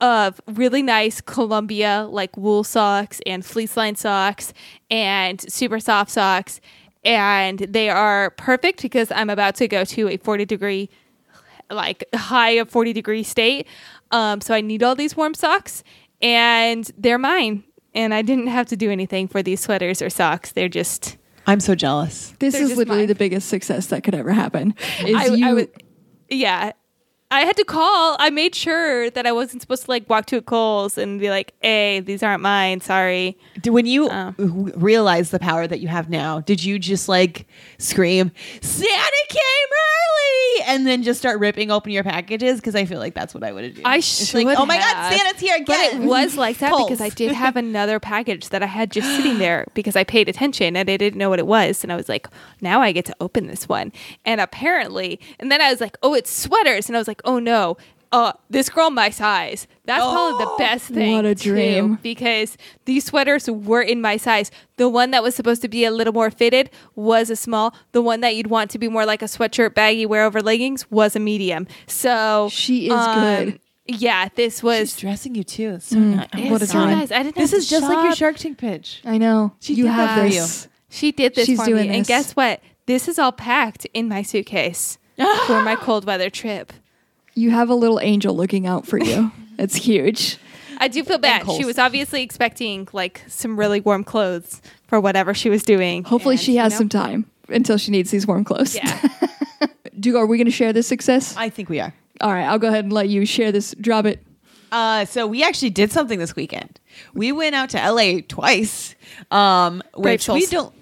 of 0.00 0.40
really 0.46 0.82
nice 0.82 1.22
Columbia 1.22 2.06
like 2.10 2.36
wool 2.36 2.62
socks 2.62 3.20
and 3.24 3.42
fleece 3.44 3.76
line 3.78 3.96
socks 3.96 4.52
and 4.90 5.40
super 5.50 5.80
soft 5.80 6.10
socks. 6.10 6.60
And 7.06 7.60
they 7.60 7.88
are 7.88 8.30
perfect 8.30 8.82
because 8.82 9.10
I'm 9.12 9.30
about 9.30 9.54
to 9.56 9.68
go 9.68 9.84
to 9.84 10.08
a 10.08 10.16
40 10.16 10.44
degree, 10.44 10.90
like 11.70 12.04
high 12.14 12.50
of 12.50 12.68
40 12.68 12.92
degree 12.92 13.22
state. 13.22 13.66
Um, 14.10 14.40
so 14.40 14.54
I 14.54 14.60
need 14.60 14.82
all 14.82 14.94
these 14.94 15.16
warm 15.16 15.34
socks 15.34 15.84
and 16.20 16.90
they're 16.98 17.18
mine. 17.18 17.64
And 17.94 18.12
I 18.12 18.22
didn't 18.22 18.48
have 18.48 18.66
to 18.66 18.76
do 18.76 18.90
anything 18.90 19.28
for 19.28 19.42
these 19.42 19.60
sweaters 19.60 20.02
or 20.02 20.10
socks. 20.10 20.52
They're 20.52 20.68
just. 20.68 21.16
I'm 21.46 21.60
so 21.60 21.74
jealous. 21.74 22.34
This 22.40 22.54
They're 22.54 22.64
is 22.64 22.76
literally 22.76 23.02
mine. 23.02 23.08
the 23.08 23.14
biggest 23.14 23.48
success 23.48 23.86
that 23.86 24.02
could 24.02 24.14
ever 24.14 24.32
happen. 24.32 24.74
Is 25.00 25.16
I, 25.16 25.26
you 25.34 25.48
I 25.48 25.52
would, 25.54 25.70
yeah. 26.28 26.72
I 27.30 27.40
had 27.40 27.56
to 27.56 27.64
call. 27.64 28.16
I 28.20 28.30
made 28.30 28.54
sure 28.54 29.10
that 29.10 29.26
I 29.26 29.32
wasn't 29.32 29.60
supposed 29.60 29.84
to 29.86 29.90
like 29.90 30.08
walk 30.08 30.26
to 30.26 30.36
a 30.36 30.42
Kohl's 30.42 30.96
and 30.96 31.18
be 31.18 31.28
like, 31.28 31.54
"Hey, 31.60 32.00
these 32.00 32.22
aren't 32.22 32.42
mine. 32.42 32.80
Sorry." 32.80 33.36
Did, 33.60 33.70
when 33.70 33.86
you 33.86 34.08
um. 34.08 34.34
w- 34.38 34.72
realize 34.76 35.30
the 35.30 35.38
power 35.40 35.66
that 35.66 35.80
you 35.80 35.88
have 35.88 36.08
now, 36.08 36.40
did 36.40 36.62
you 36.62 36.78
just 36.78 37.08
like 37.08 37.46
scream, 37.78 38.30
Santa 38.60 39.24
came 39.28 39.40
early, 39.72 40.64
and 40.68 40.86
then 40.86 41.02
just 41.02 41.18
start 41.18 41.40
ripping 41.40 41.70
open 41.72 41.90
your 41.90 42.04
packages? 42.04 42.60
Because 42.60 42.74
I 42.76 42.84
feel 42.84 43.00
like 43.00 43.14
that's 43.14 43.34
what 43.34 43.42
I 43.42 43.50
would 43.52 43.64
have 43.64 43.74
done. 43.74 43.82
I 43.84 44.00
should. 44.00 44.44
like, 44.44 44.56
oh 44.58 44.64
my 44.66 44.76
have. 44.76 44.94
god, 45.12 45.18
Santa's 45.18 45.40
here 45.40 45.56
But 45.66 45.88
again. 45.88 46.02
it 46.02 46.06
was 46.06 46.36
like 46.36 46.58
that 46.58 46.72
because 46.86 47.00
I 47.00 47.08
did 47.08 47.32
have 47.32 47.56
another 47.66 47.98
package 47.98 48.50
that 48.50 48.62
I 48.62 48.66
had 48.66 48.90
just 48.92 49.08
sitting 49.16 49.38
there 49.38 49.66
because 49.74 49.96
I 49.96 50.04
paid 50.04 50.28
attention 50.28 50.76
and 50.76 50.88
I 50.88 50.96
didn't 50.96 51.18
know 51.18 51.30
what 51.30 51.38
it 51.40 51.46
was. 51.46 51.82
And 51.82 51.92
I 51.92 51.96
was 51.96 52.08
like, 52.08 52.28
now 52.60 52.80
I 52.80 52.92
get 52.92 53.04
to 53.06 53.16
open 53.20 53.48
this 53.48 53.68
one. 53.68 53.92
And 54.24 54.40
apparently, 54.40 55.18
and 55.40 55.50
then 55.50 55.60
I 55.60 55.70
was 55.70 55.80
like, 55.80 55.96
oh, 56.02 56.14
it's 56.14 56.30
sweaters. 56.30 56.88
And 56.88 56.96
I 56.96 57.00
was 57.00 57.08
like, 57.08 57.15
oh 57.24 57.38
no. 57.38 57.76
Uh, 58.12 58.32
this 58.48 58.70
girl 58.70 58.88
my 58.88 59.10
size. 59.10 59.66
That's 59.84 60.02
probably 60.02 60.44
the 60.44 60.54
best 60.58 60.88
thing. 60.88 61.16
What 61.16 61.24
a 61.24 61.34
too, 61.34 61.50
dream. 61.50 61.98
because 62.02 62.56
these 62.84 63.04
sweaters 63.04 63.50
were 63.50 63.82
in 63.82 64.00
my 64.00 64.16
size. 64.16 64.50
The 64.76 64.88
one 64.88 65.10
that 65.10 65.22
was 65.24 65.34
supposed 65.34 65.60
to 65.62 65.68
be 65.68 65.84
a 65.84 65.90
little 65.90 66.12
more 66.14 66.30
fitted 66.30 66.70
was 66.94 67.30
a 67.30 67.36
small. 67.36 67.74
The 67.92 68.00
one 68.00 68.20
that 68.20 68.36
you'd 68.36 68.46
want 68.46 68.70
to 68.70 68.78
be 68.78 68.88
more 68.88 69.04
like 69.04 69.22
a 69.22 69.26
sweatshirt 69.26 69.74
baggy 69.74 70.06
wear 70.06 70.24
over 70.24 70.40
leggings 70.40 70.88
was 70.90 71.16
a 71.16 71.18
medium. 71.20 71.66
So 71.88 72.48
She 72.50 72.86
is 72.86 72.92
um, 72.92 73.20
good. 73.20 73.60
Yeah, 73.88 74.28
this 74.34 74.62
was 74.62 74.90
She's 74.90 74.96
dressing 74.96 75.34
you 75.34 75.44
too. 75.44 75.74
It's 75.74 75.86
so 75.88 75.98
nice. 75.98 76.28
Mm, 76.28 76.50
what 76.50 76.62
a 76.62 76.66
so 76.66 76.78
dream. 76.84 76.90
nice. 76.98 77.10
I 77.10 77.22
didn't 77.22 77.36
This 77.36 77.52
is 77.52 77.64
to 77.66 77.70
just 77.70 77.84
like 77.88 78.04
your. 78.04 78.14
Shark 78.14 78.36
Tank 78.36 78.58
pitch. 78.58 79.00
I 79.04 79.18
know. 79.18 79.52
She 79.60 79.74
you 79.74 79.84
did 79.84 79.92
have 79.92 80.16
that 80.16 80.30
this. 80.30 80.68
She 80.88 81.12
did 81.12 81.34
this 81.34 81.46
She's 81.46 81.58
for 81.58 81.66
doing 81.66 81.90
me, 81.90 81.96
and 81.98 82.06
guess 82.06 82.32
what? 82.32 82.60
This 82.86 83.08
is 83.08 83.18
all 83.18 83.32
packed 83.32 83.84
in 83.92 84.08
my 84.08 84.22
suitcase 84.22 84.98
for 85.46 85.60
my 85.60 85.76
cold 85.76 86.04
weather 86.04 86.30
trip. 86.30 86.72
You 87.36 87.50
have 87.50 87.70
a 87.70 87.74
little 87.74 88.00
angel 88.00 88.34
looking 88.34 88.66
out 88.66 88.86
for 88.86 88.98
you. 88.98 89.30
it's 89.58 89.76
huge. 89.76 90.38
I 90.78 90.88
do 90.88 91.04
feel 91.04 91.18
bad. 91.18 91.48
She 91.50 91.64
was 91.64 91.78
obviously 91.78 92.22
expecting 92.22 92.88
like 92.92 93.22
some 93.28 93.58
really 93.58 93.80
warm 93.80 94.04
clothes 94.04 94.60
for 94.88 94.98
whatever 94.98 95.34
she 95.34 95.48
was 95.48 95.62
doing. 95.62 96.02
Hopefully, 96.02 96.34
and, 96.34 96.42
she 96.42 96.54
you 96.54 96.60
has 96.60 96.72
know, 96.72 96.78
some 96.78 96.88
time 96.88 97.30
until 97.48 97.78
she 97.78 97.90
needs 97.92 98.10
these 98.10 98.26
warm 98.26 98.42
clothes. 98.44 98.74
Yeah. 98.74 99.08
Do 100.00 100.16
are 100.16 100.26
we 100.26 100.36
going 100.36 100.46
to 100.46 100.50
share 100.50 100.72
this 100.72 100.86
success? 100.86 101.34
I 101.36 101.48
think 101.48 101.68
we 101.68 101.78
are. 101.80 101.94
All 102.20 102.32
right, 102.32 102.44
I'll 102.44 102.58
go 102.58 102.68
ahead 102.68 102.84
and 102.84 102.92
let 102.92 103.08
you 103.08 103.24
share 103.26 103.52
this. 103.52 103.74
Drop 103.80 104.06
it. 104.06 104.22
Uh, 104.72 105.04
so 105.04 105.26
we 105.26 105.44
actually 105.44 105.70
did 105.70 105.92
something 105.92 106.18
this 106.18 106.34
weekend. 106.34 106.80
We 107.14 107.32
went 107.32 107.54
out 107.54 107.70
to 107.70 107.90
LA 107.90 108.20
twice. 108.26 108.94
Um, 109.30 109.82
Brave 109.92 110.04
which 110.04 110.28
we 110.28 110.46
don't. 110.46 110.74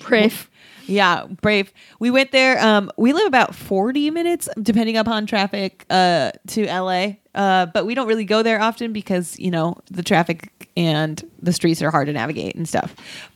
Brave. 0.00 0.49
Yeah, 0.90 1.26
brave. 1.40 1.72
We 2.00 2.10
went 2.10 2.32
there. 2.32 2.58
Um, 2.60 2.90
we 2.98 3.12
live 3.12 3.26
about 3.26 3.54
forty 3.54 4.10
minutes, 4.10 4.48
depending 4.60 4.96
upon 4.96 5.26
traffic, 5.26 5.86
uh, 5.88 6.32
to 6.48 6.66
LA. 6.66 7.12
Uh, 7.32 7.66
but 7.66 7.86
we 7.86 7.94
don't 7.94 8.08
really 8.08 8.24
go 8.24 8.42
there 8.42 8.60
often 8.60 8.92
because 8.92 9.38
you 9.38 9.50
know 9.52 9.78
the 9.90 10.02
traffic 10.02 10.68
and 10.76 11.22
the 11.40 11.52
streets 11.52 11.80
are 11.80 11.90
hard 11.90 12.08
to 12.08 12.12
navigate 12.12 12.56
and 12.56 12.68
stuff. 12.68 12.94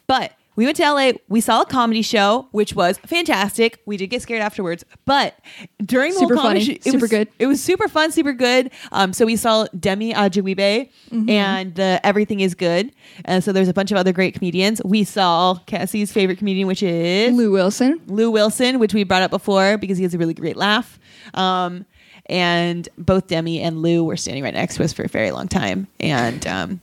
But 0.09 0.33
we 0.57 0.65
went 0.65 0.77
to 0.77 0.83
LA. 0.91 1.13
We 1.29 1.41
saw 1.41 1.63
a 1.63 1.67
comedy 1.67 2.03
show, 2.03 2.49
which 2.53 2.75
was 2.75 2.99
fantastic. 2.99 3.81
We 3.87 3.97
did 3.97 4.09
get 4.09 4.23
scared 4.23 4.41
afterwards, 4.43 4.85
but 5.05 5.39
during 5.85 6.13
the 6.13 6.21
Super 6.21 6.35
whole 6.35 6.43
comedy 6.45 6.61
funny, 6.61 6.75
show, 6.75 6.79
it 6.79 6.85
super 6.93 6.99
was, 7.01 7.11
good. 7.11 7.29
It 7.39 7.47
was 7.47 7.63
super 7.63 7.89
fun, 7.89 8.13
super 8.13 8.33
good. 8.33 8.71
Um, 8.93 9.13
so 9.13 9.27
we 9.27 9.37
saw 9.37 9.67
Demi 9.79 10.13
Adejuyigbe 10.15 10.91
Mm-hmm. 11.11 11.31
and 11.31 11.75
the 11.75 12.01
Everything 12.05 12.41
Is 12.41 12.55
Good. 12.55 12.93
And 13.25 13.45
so 13.45 13.53
there's 13.53 13.69
a 13.69 13.73
bunch 13.75 13.93
of 13.93 13.97
other 13.97 14.13
great 14.13 14.35
comedians. 14.35 14.81
We 14.85 15.05
saw 15.05 15.55
Cassie's 15.67 16.11
favorite 16.13 16.39
comedian, 16.39 16.67
which 16.67 16.83
is 16.83 17.33
Lou 17.35 17.53
Wilson. 17.53 18.01
Lou 18.07 18.31
Wilson, 18.31 18.79
which 18.81 18.93
we 18.95 19.05
brought 19.05 19.23
up 19.23 19.31
before 19.31 19.79
because 19.79 19.97
he 19.99 20.03
has 20.03 20.15
a 20.15 20.19
really 20.19 20.35
great 20.35 20.57
laugh. 20.57 20.99
Um, 21.35 21.87
and 22.27 22.89
both 22.99 23.27
Demi 23.29 23.61
and 23.61 23.83
Lou 23.83 24.03
were 24.05 24.17
standing 24.17 24.43
right 24.43 24.55
next 24.55 24.77
to 24.77 24.85
us 24.85 24.93
for 24.93 25.03
a 25.05 25.09
very 25.09 25.31
long 25.31 25.47
time. 25.47 25.87
And 26.01 26.47
um, 26.47 26.81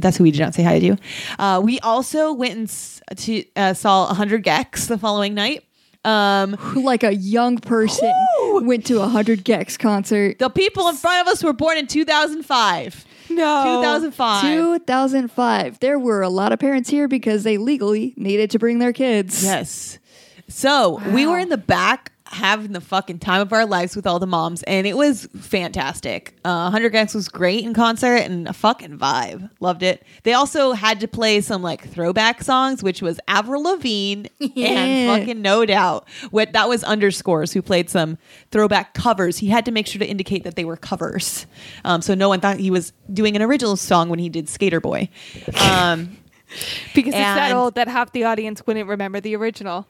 that's 0.00 0.16
who 0.16 0.24
we 0.24 0.30
did 0.30 0.40
not 0.40 0.54
say 0.54 0.62
hi 0.62 0.78
to. 0.80 0.96
Uh, 1.38 1.60
we 1.62 1.78
also 1.80 2.32
went 2.32 2.54
and 2.54 2.68
s- 2.68 3.00
to, 3.16 3.44
uh, 3.56 3.74
saw 3.74 4.06
100 4.06 4.44
gecs 4.44 4.86
the 4.88 4.98
following 4.98 5.34
night. 5.34 5.64
Um, 6.04 6.56
like 6.74 7.04
a 7.04 7.14
young 7.14 7.58
person, 7.58 8.12
Woo! 8.40 8.64
went 8.66 8.84
to 8.86 8.96
a 8.96 9.00
100 9.02 9.44
gecs 9.44 9.78
concert. 9.78 10.38
the 10.40 10.48
people 10.50 10.88
in 10.88 10.96
front 10.96 11.20
of 11.26 11.32
us 11.32 11.44
were 11.44 11.52
born 11.52 11.78
in 11.78 11.86
2005. 11.86 13.04
no. 13.30 13.64
2005. 13.80 14.42
2005. 14.42 15.78
There 15.78 15.98
were 16.00 16.22
a 16.22 16.28
lot 16.28 16.50
of 16.52 16.58
parents 16.58 16.90
here 16.90 17.06
because 17.06 17.44
they 17.44 17.56
legally 17.56 18.14
needed 18.16 18.50
to 18.50 18.58
bring 18.58 18.80
their 18.80 18.92
kids. 18.92 19.44
Yes. 19.44 20.00
So 20.48 21.00
we 21.12 21.24
were 21.26 21.38
in 21.38 21.50
the 21.50 21.56
back 21.56 22.10
having 22.32 22.72
the 22.72 22.80
fucking 22.80 23.18
time 23.18 23.40
of 23.42 23.52
our 23.52 23.66
lives 23.66 23.94
with 23.94 24.06
all 24.06 24.18
the 24.18 24.26
moms, 24.26 24.62
and 24.64 24.86
it 24.86 24.96
was 24.96 25.28
fantastic. 25.38 26.34
Uh, 26.44 26.62
100 26.70 26.92
gecs 26.92 27.14
was 27.14 27.28
great 27.28 27.64
in 27.64 27.74
concert 27.74 28.16
and 28.16 28.48
a 28.48 28.52
fucking 28.52 28.98
vibe. 28.98 29.50
Loved 29.60 29.82
it. 29.82 30.02
They 30.22 30.32
also 30.32 30.72
had 30.72 31.00
to 31.00 31.08
play 31.08 31.40
some 31.40 31.62
like 31.62 31.86
throwback 31.88 32.42
songs, 32.42 32.82
which 32.82 33.02
was 33.02 33.20
Avril 33.28 33.62
Lavigne 33.62 34.28
Yeah. 34.38 34.68
and 34.70 35.20
fucking 35.20 35.42
No 35.42 35.64
Doubt. 35.66 36.08
What 36.30 36.52
that 36.52 36.68
was 36.68 36.82
underscores 36.84 37.52
who 37.52 37.62
played 37.62 37.90
some 37.90 38.18
throwback 38.50 38.94
covers. 38.94 39.38
He 39.38 39.48
had 39.48 39.64
to 39.66 39.70
make 39.70 39.86
sure 39.86 39.98
to 40.00 40.06
indicate 40.06 40.44
that 40.44 40.56
they 40.56 40.64
were 40.64 40.76
covers, 40.76 41.46
um, 41.84 42.02
so 42.02 42.14
no 42.14 42.28
one 42.28 42.40
thought 42.40 42.56
he 42.56 42.70
was 42.70 42.92
doing 43.12 43.36
an 43.36 43.42
original 43.42 43.76
song 43.76 44.08
when 44.08 44.18
he 44.18 44.28
did 44.28 44.48
Skater 44.48 44.80
Boy. 44.80 45.08
Um, 45.60 46.16
because 46.94 47.14
it's 47.14 47.16
that 47.16 47.52
old 47.52 47.74
that 47.76 47.88
half 47.88 48.12
the 48.12 48.24
audience 48.24 48.66
wouldn't 48.66 48.88
remember 48.88 49.20
the 49.20 49.36
original. 49.36 49.86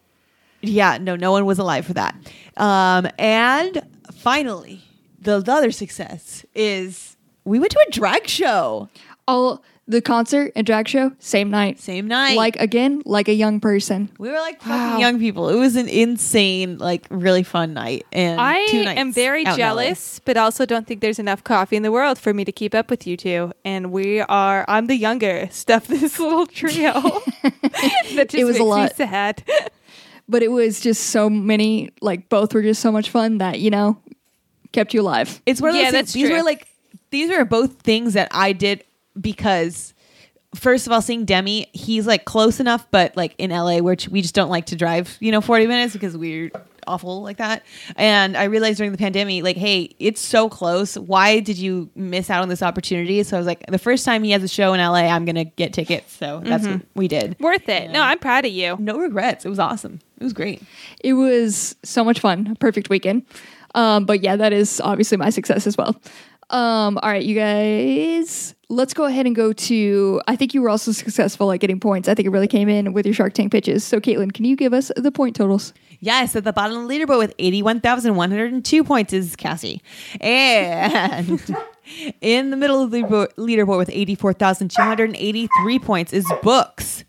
Yeah, 0.62 0.98
no, 0.98 1.16
no 1.16 1.32
one 1.32 1.44
was 1.44 1.58
alive 1.58 1.84
for 1.86 1.92
that. 1.94 2.14
Um, 2.56 3.08
and 3.18 3.82
finally, 4.12 4.82
the, 5.20 5.40
the 5.40 5.52
other 5.52 5.70
success 5.72 6.44
is 6.54 7.16
we 7.44 7.58
went 7.58 7.72
to 7.72 7.84
a 7.86 7.90
drag 7.90 8.26
show 8.28 8.88
All 9.26 9.62
the 9.88 10.00
concert 10.00 10.52
and 10.54 10.64
drag 10.64 10.86
show, 10.86 11.10
same 11.18 11.50
night. 11.50 11.80
same 11.80 12.06
night. 12.06 12.36
Like, 12.36 12.54
again, 12.56 13.02
like 13.04 13.26
a 13.28 13.34
young 13.34 13.58
person. 13.58 14.08
we 14.18 14.28
were 14.30 14.38
like 14.38 14.60
fucking 14.60 14.70
Wow. 14.72 14.98
young 14.98 15.18
people. 15.18 15.48
It 15.48 15.56
was 15.56 15.74
an 15.74 15.88
insane, 15.88 16.78
like 16.78 17.04
really 17.10 17.42
fun 17.42 17.74
night. 17.74 18.06
And 18.12 18.40
I 18.40 18.58
nights 18.66 19.00
am 19.00 19.12
very 19.12 19.44
out 19.44 19.54
in 19.54 19.60
LA. 19.60 19.66
jealous, 19.66 20.20
but 20.24 20.36
also 20.36 20.64
don't 20.66 20.86
think 20.86 21.00
there's 21.00 21.18
enough 21.18 21.42
coffee 21.42 21.74
in 21.74 21.82
the 21.82 21.90
world 21.90 22.16
for 22.18 22.32
me 22.32 22.44
to 22.44 22.52
keep 22.52 22.76
up 22.76 22.90
with 22.90 23.08
you 23.08 23.16
two. 23.16 23.52
And 23.64 23.90
we 23.90 24.20
are, 24.20 24.64
I'm 24.68 24.86
the 24.86 24.96
younger. 24.96 25.48
Stuff 25.50 25.86
this 25.88 26.18
little 26.20 26.46
trio. 26.46 26.92
that 27.42 28.28
just 28.28 28.34
It 28.34 28.44
was 28.44 28.56
a 28.56 28.60
makes 28.60 28.68
lot. 28.68 28.90
me 28.90 28.96
sad. 28.96 29.42
But 30.28 30.42
it 30.42 30.48
was 30.48 30.80
just 30.80 31.04
so 31.10 31.28
many, 31.28 31.90
like, 32.00 32.28
both 32.28 32.54
were 32.54 32.62
just 32.62 32.80
so 32.80 32.92
much 32.92 33.10
fun 33.10 33.38
that, 33.38 33.60
you 33.60 33.70
know, 33.70 33.98
kept 34.72 34.94
you 34.94 35.02
alive. 35.02 35.42
It's 35.46 35.60
one 35.60 35.70
of 35.70 35.76
Yeah, 35.76 35.82
those 35.82 35.92
things- 35.92 35.92
that's 35.92 36.12
these 36.12 36.28
true. 36.28 36.36
were 36.38 36.42
like 36.42 36.68
these 37.10 37.30
were 37.30 37.44
both 37.44 37.82
things 37.82 38.14
that 38.14 38.28
I 38.32 38.52
did 38.52 38.84
because 39.20 39.94
first 40.54 40.86
of 40.86 40.92
all, 40.92 41.00
seeing 41.00 41.24
Demi, 41.24 41.68
he's 41.72 42.06
like 42.06 42.24
close 42.24 42.58
enough, 42.60 42.86
but 42.90 43.16
like 43.16 43.34
in 43.38 43.50
LA, 43.50 43.78
which 43.78 44.08
we 44.08 44.22
just 44.22 44.34
don't 44.34 44.50
like 44.50 44.66
to 44.66 44.76
drive, 44.76 45.16
you 45.20 45.30
know, 45.32 45.40
40 45.40 45.66
minutes 45.66 45.92
because 45.92 46.16
we're 46.16 46.50
awful 46.86 47.22
like 47.22 47.36
that. 47.36 47.62
And 47.96 48.36
I 48.36 48.44
realized 48.44 48.78
during 48.78 48.92
the 48.92 48.98
pandemic, 48.98 49.44
like, 49.44 49.56
hey, 49.56 49.94
it's 49.98 50.20
so 50.20 50.48
close. 50.48 50.96
Why 50.98 51.40
did 51.40 51.56
you 51.58 51.90
miss 51.94 52.28
out 52.28 52.42
on 52.42 52.48
this 52.48 52.62
opportunity? 52.62 53.22
So 53.22 53.36
I 53.36 53.40
was 53.40 53.46
like, 53.46 53.64
the 53.66 53.78
first 53.78 54.04
time 54.04 54.24
he 54.24 54.32
has 54.32 54.42
a 54.42 54.48
show 54.48 54.72
in 54.74 54.80
LA, 54.80 55.06
I'm 55.06 55.24
gonna 55.24 55.44
get 55.44 55.72
tickets. 55.72 56.12
So 56.12 56.40
that's 56.44 56.64
mm-hmm. 56.64 56.72
what 56.72 56.82
we 56.94 57.08
did. 57.08 57.36
Worth 57.40 57.68
it. 57.68 57.90
No, 57.90 58.02
I'm 58.02 58.18
proud 58.18 58.44
of 58.44 58.52
you. 58.52 58.76
No 58.78 58.98
regrets. 58.98 59.44
It 59.44 59.48
was 59.48 59.58
awesome. 59.58 60.00
It 60.22 60.24
was 60.24 60.32
great. 60.32 60.62
It 61.02 61.14
was 61.14 61.74
so 61.82 62.04
much 62.04 62.20
fun. 62.20 62.54
Perfect 62.60 62.88
weekend. 62.88 63.26
Um, 63.74 64.04
but 64.04 64.22
yeah, 64.22 64.36
that 64.36 64.52
is 64.52 64.80
obviously 64.80 65.18
my 65.18 65.30
success 65.30 65.66
as 65.66 65.76
well. 65.76 66.00
Um, 66.50 66.96
all 67.02 67.10
right, 67.10 67.24
you 67.24 67.34
guys, 67.34 68.54
let's 68.68 68.94
go 68.94 69.04
ahead 69.04 69.26
and 69.26 69.34
go 69.34 69.52
to. 69.52 70.20
I 70.28 70.36
think 70.36 70.54
you 70.54 70.62
were 70.62 70.68
also 70.68 70.92
successful 70.92 71.50
at 71.50 71.58
getting 71.58 71.80
points. 71.80 72.08
I 72.08 72.14
think 72.14 72.26
it 72.26 72.30
really 72.30 72.46
came 72.46 72.68
in 72.68 72.92
with 72.92 73.04
your 73.04 73.16
Shark 73.16 73.32
Tank 73.34 73.50
pitches. 73.50 73.82
So, 73.82 73.98
Caitlin, 74.00 74.32
can 74.32 74.44
you 74.44 74.54
give 74.54 74.72
us 74.72 74.92
the 74.94 75.10
point 75.10 75.34
totals? 75.34 75.72
Yes, 75.98 76.36
at 76.36 76.44
the 76.44 76.52
bottom 76.52 76.76
of 76.78 76.88
the 76.88 76.94
leaderboard 76.94 77.18
with 77.18 77.34
81,102 77.40 78.84
points 78.84 79.12
is 79.12 79.34
Cassie. 79.34 79.82
And 80.20 81.42
in 82.20 82.50
the 82.50 82.56
middle 82.56 82.80
of 82.80 82.92
the 82.92 82.98
leaderboard- 82.98 83.34
leaderboard 83.34 83.78
with 83.78 83.90
84,283 83.90 85.78
points 85.80 86.12
is 86.12 86.30
Books. 86.42 87.04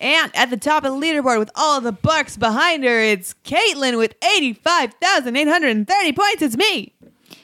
And 0.00 0.30
at 0.34 0.48
the 0.50 0.56
top 0.56 0.84
of 0.84 0.92
the 0.92 0.98
leaderboard 1.06 1.38
with 1.38 1.50
all 1.54 1.80
the 1.80 1.92
bucks 1.92 2.36
behind 2.38 2.84
her, 2.84 3.00
it's 3.00 3.34
Caitlin 3.44 3.98
with 3.98 4.14
85,830 4.24 6.12
points. 6.12 6.42
It's 6.42 6.56
me. 6.56 6.92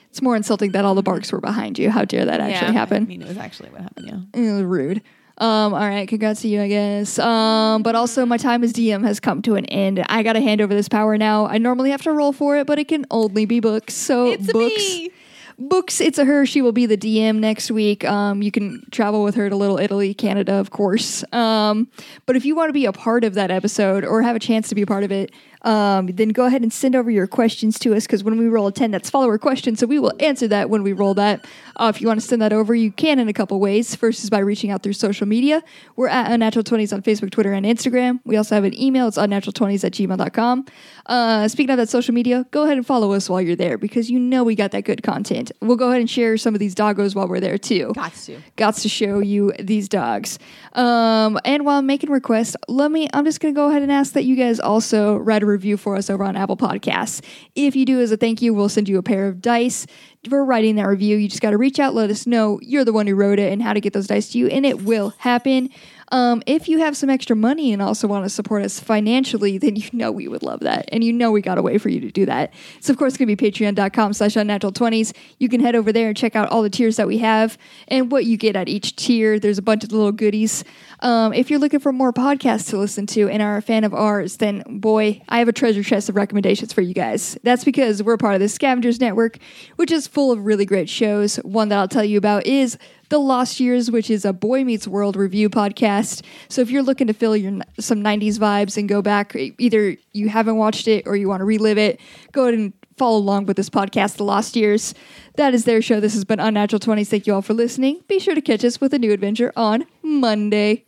It's 0.09 0.21
more 0.21 0.35
insulting 0.35 0.71
that 0.71 0.83
all 0.83 0.95
the 0.95 1.03
barks 1.03 1.31
were 1.31 1.39
behind 1.41 1.77
you. 1.77 1.91
How 1.91 2.03
dare 2.05 2.25
that 2.25 2.39
actually 2.39 2.67
Yeah. 2.67 2.69
I 2.69 2.73
happen? 2.73 3.05
mean, 3.07 3.21
it 3.21 3.27
was 3.27 3.37
actually 3.37 3.69
what 3.69 3.81
happened, 3.81 4.07
yeah. 4.07 4.41
It 4.41 4.51
was 4.53 4.63
rude. 4.63 5.01
Um, 5.39 5.75
all 5.75 5.79
right, 5.87 6.07
congrats 6.07 6.41
to 6.41 6.47
you, 6.47 6.59
I 6.63 6.67
guess. 6.67 7.19
Um, 7.19 7.83
but 7.83 7.93
also 7.95 8.25
my 8.25 8.37
time 8.37 8.63
as 8.63 8.73
DM 8.73 9.03
has 9.05 9.19
come 9.19 9.43
to 9.43 9.53
an 9.53 9.65
end. 9.65 10.03
I 10.09 10.23
gotta 10.23 10.41
hand 10.41 10.61
over 10.61 10.73
this 10.73 10.89
power 10.89 11.15
now. 11.19 11.45
I 11.45 11.59
normally 11.59 11.91
have 11.91 12.01
to 12.03 12.11
roll 12.11 12.33
for 12.33 12.57
it, 12.57 12.65
but 12.65 12.79
it 12.79 12.87
can 12.87 13.05
only 13.11 13.45
be 13.45 13.59
books. 13.59 13.93
So 13.93 14.31
It's 14.31 14.49
a 14.49 14.53
books. 14.53 14.75
me. 14.75 15.11
Books, 15.59 15.99
it's 15.99 16.19
a 16.19 16.25
her. 16.25 16.45
She 16.45 16.61
will 16.61 16.71
be 16.71 16.85
the 16.85 16.97
DM 16.97 17.39
next 17.39 17.71
week. 17.71 18.05
Um, 18.05 18.43
you 18.43 18.51
can 18.51 18.83
travel 18.91 19.23
with 19.23 19.33
her 19.35 19.49
to 19.49 19.55
Little 19.55 19.79
Italy, 19.79 20.13
Canada, 20.13 20.53
of 20.53 20.69
course. 20.69 21.23
Um, 21.33 21.87
but 22.27 22.35
if 22.35 22.45
you 22.45 22.55
want 22.55 22.69
to 22.69 22.73
be 22.73 22.85
a 22.85 22.93
part 22.93 23.23
of 23.23 23.33
that 23.33 23.49
episode 23.49 24.05
or 24.05 24.21
have 24.21 24.35
a 24.35 24.39
chance 24.39 24.69
to 24.69 24.75
be 24.75 24.83
a 24.83 24.85
part 24.85 25.03
of 25.03 25.11
it, 25.11 25.31
Um, 25.63 26.07
then 26.07 26.29
go 26.29 26.45
ahead 26.45 26.61
and 26.61 26.71
send 26.71 26.95
over 26.95 27.09
your 27.09 27.27
questions 27.27 27.79
to 27.79 27.95
us 27.95 28.05
because 28.05 28.23
when 28.23 28.37
we 28.37 28.47
roll 28.47 28.67
a 28.67 28.71
10, 28.71 28.91
that's 28.91 29.09
follower 29.09 29.37
question. 29.37 29.75
So 29.75 29.87
we 29.87 29.99
will 29.99 30.13
answer 30.19 30.47
that 30.49 30.69
when 30.69 30.83
we 30.83 30.93
roll 30.93 31.13
that. 31.15 31.45
Uh, 31.75 31.91
if 31.93 32.01
you 32.01 32.07
want 32.07 32.19
to 32.19 32.25
send 32.25 32.41
that 32.41 32.53
over, 32.53 32.73
you 32.73 32.91
can 32.91 33.19
in 33.19 33.27
a 33.27 33.33
couple 33.33 33.59
ways. 33.59 33.95
First 33.95 34.23
is 34.23 34.29
by 34.29 34.39
reaching 34.39 34.71
out 34.71 34.83
through 34.83 34.93
social 34.93 35.27
media. 35.27 35.63
We're 35.95 36.07
at 36.07 36.29
Unnatural20s 36.31 36.93
on 36.93 37.01
Facebook, 37.01 37.31
Twitter, 37.31 37.53
and 37.53 37.65
Instagram. 37.65 38.19
We 38.25 38.37
also 38.37 38.55
have 38.55 38.63
an 38.63 38.79
email. 38.79 39.07
It's 39.07 39.17
unnatural20s 39.17 39.83
at 39.83 39.93
gmail.com. 39.93 40.65
Uh, 41.05 41.47
speaking 41.47 41.71
of 41.71 41.77
that 41.77 41.89
social 41.89 42.13
media, 42.13 42.45
go 42.51 42.63
ahead 42.63 42.77
and 42.77 42.85
follow 42.85 43.13
us 43.13 43.29
while 43.29 43.41
you're 43.41 43.55
there 43.55 43.77
because 43.77 44.09
you 44.09 44.19
know 44.19 44.43
we 44.43 44.55
got 44.55 44.71
that 44.71 44.83
good 44.83 45.03
content. 45.03 45.51
We'll 45.61 45.77
go 45.77 45.89
ahead 45.89 46.01
and 46.01 46.09
share 46.09 46.37
some 46.37 46.53
of 46.53 46.59
these 46.59 46.75
doggos 46.75 47.15
while 47.15 47.27
we're 47.27 47.39
there 47.39 47.57
too. 47.57 47.93
Got 47.93 48.13
to. 48.13 48.39
Gots 48.57 48.81
to 48.81 48.89
show 48.89 49.19
you 49.19 49.53
these 49.59 49.87
dogs. 49.87 50.39
Um, 50.77 51.39
and 51.43 51.65
while 51.65 51.79
I'm 51.79 51.87
making 51.87 52.11
requests, 52.11 52.55
let 52.67 52.91
me, 52.91 53.07
I'm 53.11 53.25
just 53.25 53.39
going 53.39 53.51
to 53.53 53.57
go 53.57 53.69
ahead 53.69 53.81
and 53.81 53.91
ask 53.91 54.13
that 54.13 54.25
you 54.25 54.35
guys 54.35 54.59
also 54.59 55.17
write 55.17 55.41
a 55.41 55.45
review 55.47 55.75
for 55.75 55.95
us 55.95 56.07
over 56.07 56.23
on 56.23 56.35
Apple 56.35 56.55
Podcasts. 56.55 57.25
If 57.55 57.75
you 57.75 57.83
do 57.83 57.99
as 57.99 58.11
a 58.11 58.17
thank 58.17 58.43
you, 58.43 58.53
we'll 58.53 58.69
send 58.69 58.87
you 58.87 58.99
a 58.99 59.03
pair 59.03 59.27
of 59.27 59.41
dice 59.41 59.87
for 60.29 60.45
writing 60.45 60.75
that 60.75 60.85
review. 60.87 61.17
You 61.17 61.27
just 61.27 61.41
got 61.41 61.49
to 61.49 61.57
reach 61.57 61.79
out, 61.79 61.95
let 61.95 62.11
us 62.11 62.27
know 62.27 62.59
you're 62.61 62.85
the 62.85 62.93
one 62.93 63.07
who 63.07 63.15
wrote 63.15 63.39
it 63.39 63.51
and 63.51 63.61
how 63.63 63.73
to 63.73 63.81
get 63.81 63.93
those 63.93 64.05
dice 64.05 64.31
to 64.33 64.37
you, 64.37 64.47
and 64.47 64.67
it 64.67 64.83
will 64.83 65.15
happen. 65.17 65.71
Um, 66.11 66.41
if 66.45 66.69
you 66.69 66.79
have 66.79 66.95
some 66.95 67.09
extra 67.09 67.35
money 67.35 67.73
and 67.73 67.81
also 67.81 68.07
want 68.07 68.25
to 68.25 68.29
support 68.29 68.63
us 68.63 68.79
financially, 68.79 69.57
then 69.57 69.75
you 69.75 69.89
know 69.93 70.11
we 70.11 70.27
would 70.27 70.43
love 70.43 70.61
that. 70.61 70.87
And 70.91 71.03
you 71.03 71.11
know 71.11 71.31
we 71.31 71.41
got 71.41 71.57
a 71.57 71.61
way 71.61 71.77
for 71.77 71.89
you 71.89 71.99
to 72.01 72.11
do 72.11 72.25
that. 72.25 72.53
It's 72.77 72.89
of 72.89 72.97
course 72.97 73.17
going 73.17 73.27
to 73.27 73.35
be 73.35 73.51
patreon.com 73.51 74.13
slash 74.13 74.33
unnatural20s. 74.33 75.13
You 75.39 75.49
can 75.49 75.59
head 75.59 75.75
over 75.75 75.91
there 75.91 76.07
and 76.07 76.17
check 76.17 76.35
out 76.35 76.49
all 76.49 76.61
the 76.63 76.69
tiers 76.69 76.95
that 76.97 77.07
we 77.07 77.17
have 77.19 77.57
and 77.87 78.11
what 78.11 78.25
you 78.25 78.37
get 78.37 78.55
at 78.55 78.69
each 78.69 78.95
tier. 78.95 79.39
There's 79.39 79.57
a 79.57 79.61
bunch 79.61 79.83
of 79.83 79.91
little 79.91 80.11
goodies. 80.11 80.63
Um, 80.99 81.33
if 81.33 81.49
you're 81.49 81.59
looking 81.59 81.79
for 81.79 81.93
more 81.93 82.11
podcasts 82.11 82.69
to 82.69 82.77
listen 82.77 83.05
to 83.07 83.29
and 83.29 83.41
are 83.41 83.57
a 83.57 83.61
fan 83.61 83.83
of 83.83 83.93
ours, 83.93 84.37
then 84.37 84.63
boy, 84.67 85.21
I 85.29 85.39
have 85.39 85.47
a 85.47 85.53
treasure 85.53 85.83
chest 85.83 86.09
of 86.09 86.15
recommendations 86.15 86.73
for 86.73 86.81
you 86.81 86.93
guys. 86.93 87.37
That's 87.43 87.63
because 87.63 88.01
we're 88.01 88.17
part 88.17 88.33
of 88.33 88.41
the 88.41 88.49
Scavengers 88.49 88.99
Network, 88.99 89.37
which 89.75 89.91
is 89.91 90.07
full 90.07 90.31
of 90.31 90.45
really 90.45 90.65
great 90.65 90.89
shows. 90.89 91.37
One 91.37 91.69
that 91.69 91.77
I'll 91.77 91.87
tell 91.87 92.03
you 92.03 92.17
about 92.17 92.47
is 92.47 92.77
the 93.09 93.19
Lost 93.19 93.59
Years, 93.59 93.91
which 93.91 94.09
is 94.09 94.25
a 94.25 94.33
Boy 94.33 94.63
Meets 94.63 94.87
World 94.87 95.15
review 95.15 95.49
podcast. 95.49 96.23
So 96.49 96.61
if 96.61 96.71
you're 96.71 96.83
looking 96.83 97.07
to 97.07 97.13
fill 97.13 97.37
your 97.37 97.61
some 97.79 98.03
90s 98.03 98.37
vibes 98.37 98.75
and 98.75 98.89
go 98.89 99.01
back, 99.01 99.35
either 99.35 99.97
you 100.13 100.29
haven't 100.29 100.57
watched 100.57 100.87
it 100.87 101.07
or 101.07 101.15
you 101.15 101.27
want 101.29 101.41
to 101.41 101.45
relive 101.45 101.77
it, 101.77 101.99
go 102.31 102.43
ahead 102.43 102.55
and 102.55 102.73
follow 102.97 103.17
along 103.17 103.45
with 103.45 103.55
this 103.55 103.69
podcast, 103.69 104.17
The 104.17 104.23
Lost 104.23 104.55
Years. 104.55 104.95
That 105.35 105.53
is 105.53 105.65
their 105.65 105.81
show. 105.81 105.99
This 105.99 106.15
has 106.15 106.25
been 106.25 106.39
Unnatural 106.39 106.79
20s. 106.79 107.07
Thank 107.07 107.27
you 107.27 107.35
all 107.35 107.43
for 107.43 107.53
listening. 107.53 108.01
Be 108.07 108.19
sure 108.19 108.33
to 108.35 108.41
catch 108.41 108.65
us 108.65 108.81
with 108.81 108.93
a 108.93 108.99
new 108.99 109.11
adventure 109.13 109.53
on 109.55 109.85
Monday. 110.01 110.86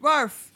Barf. 0.00 0.50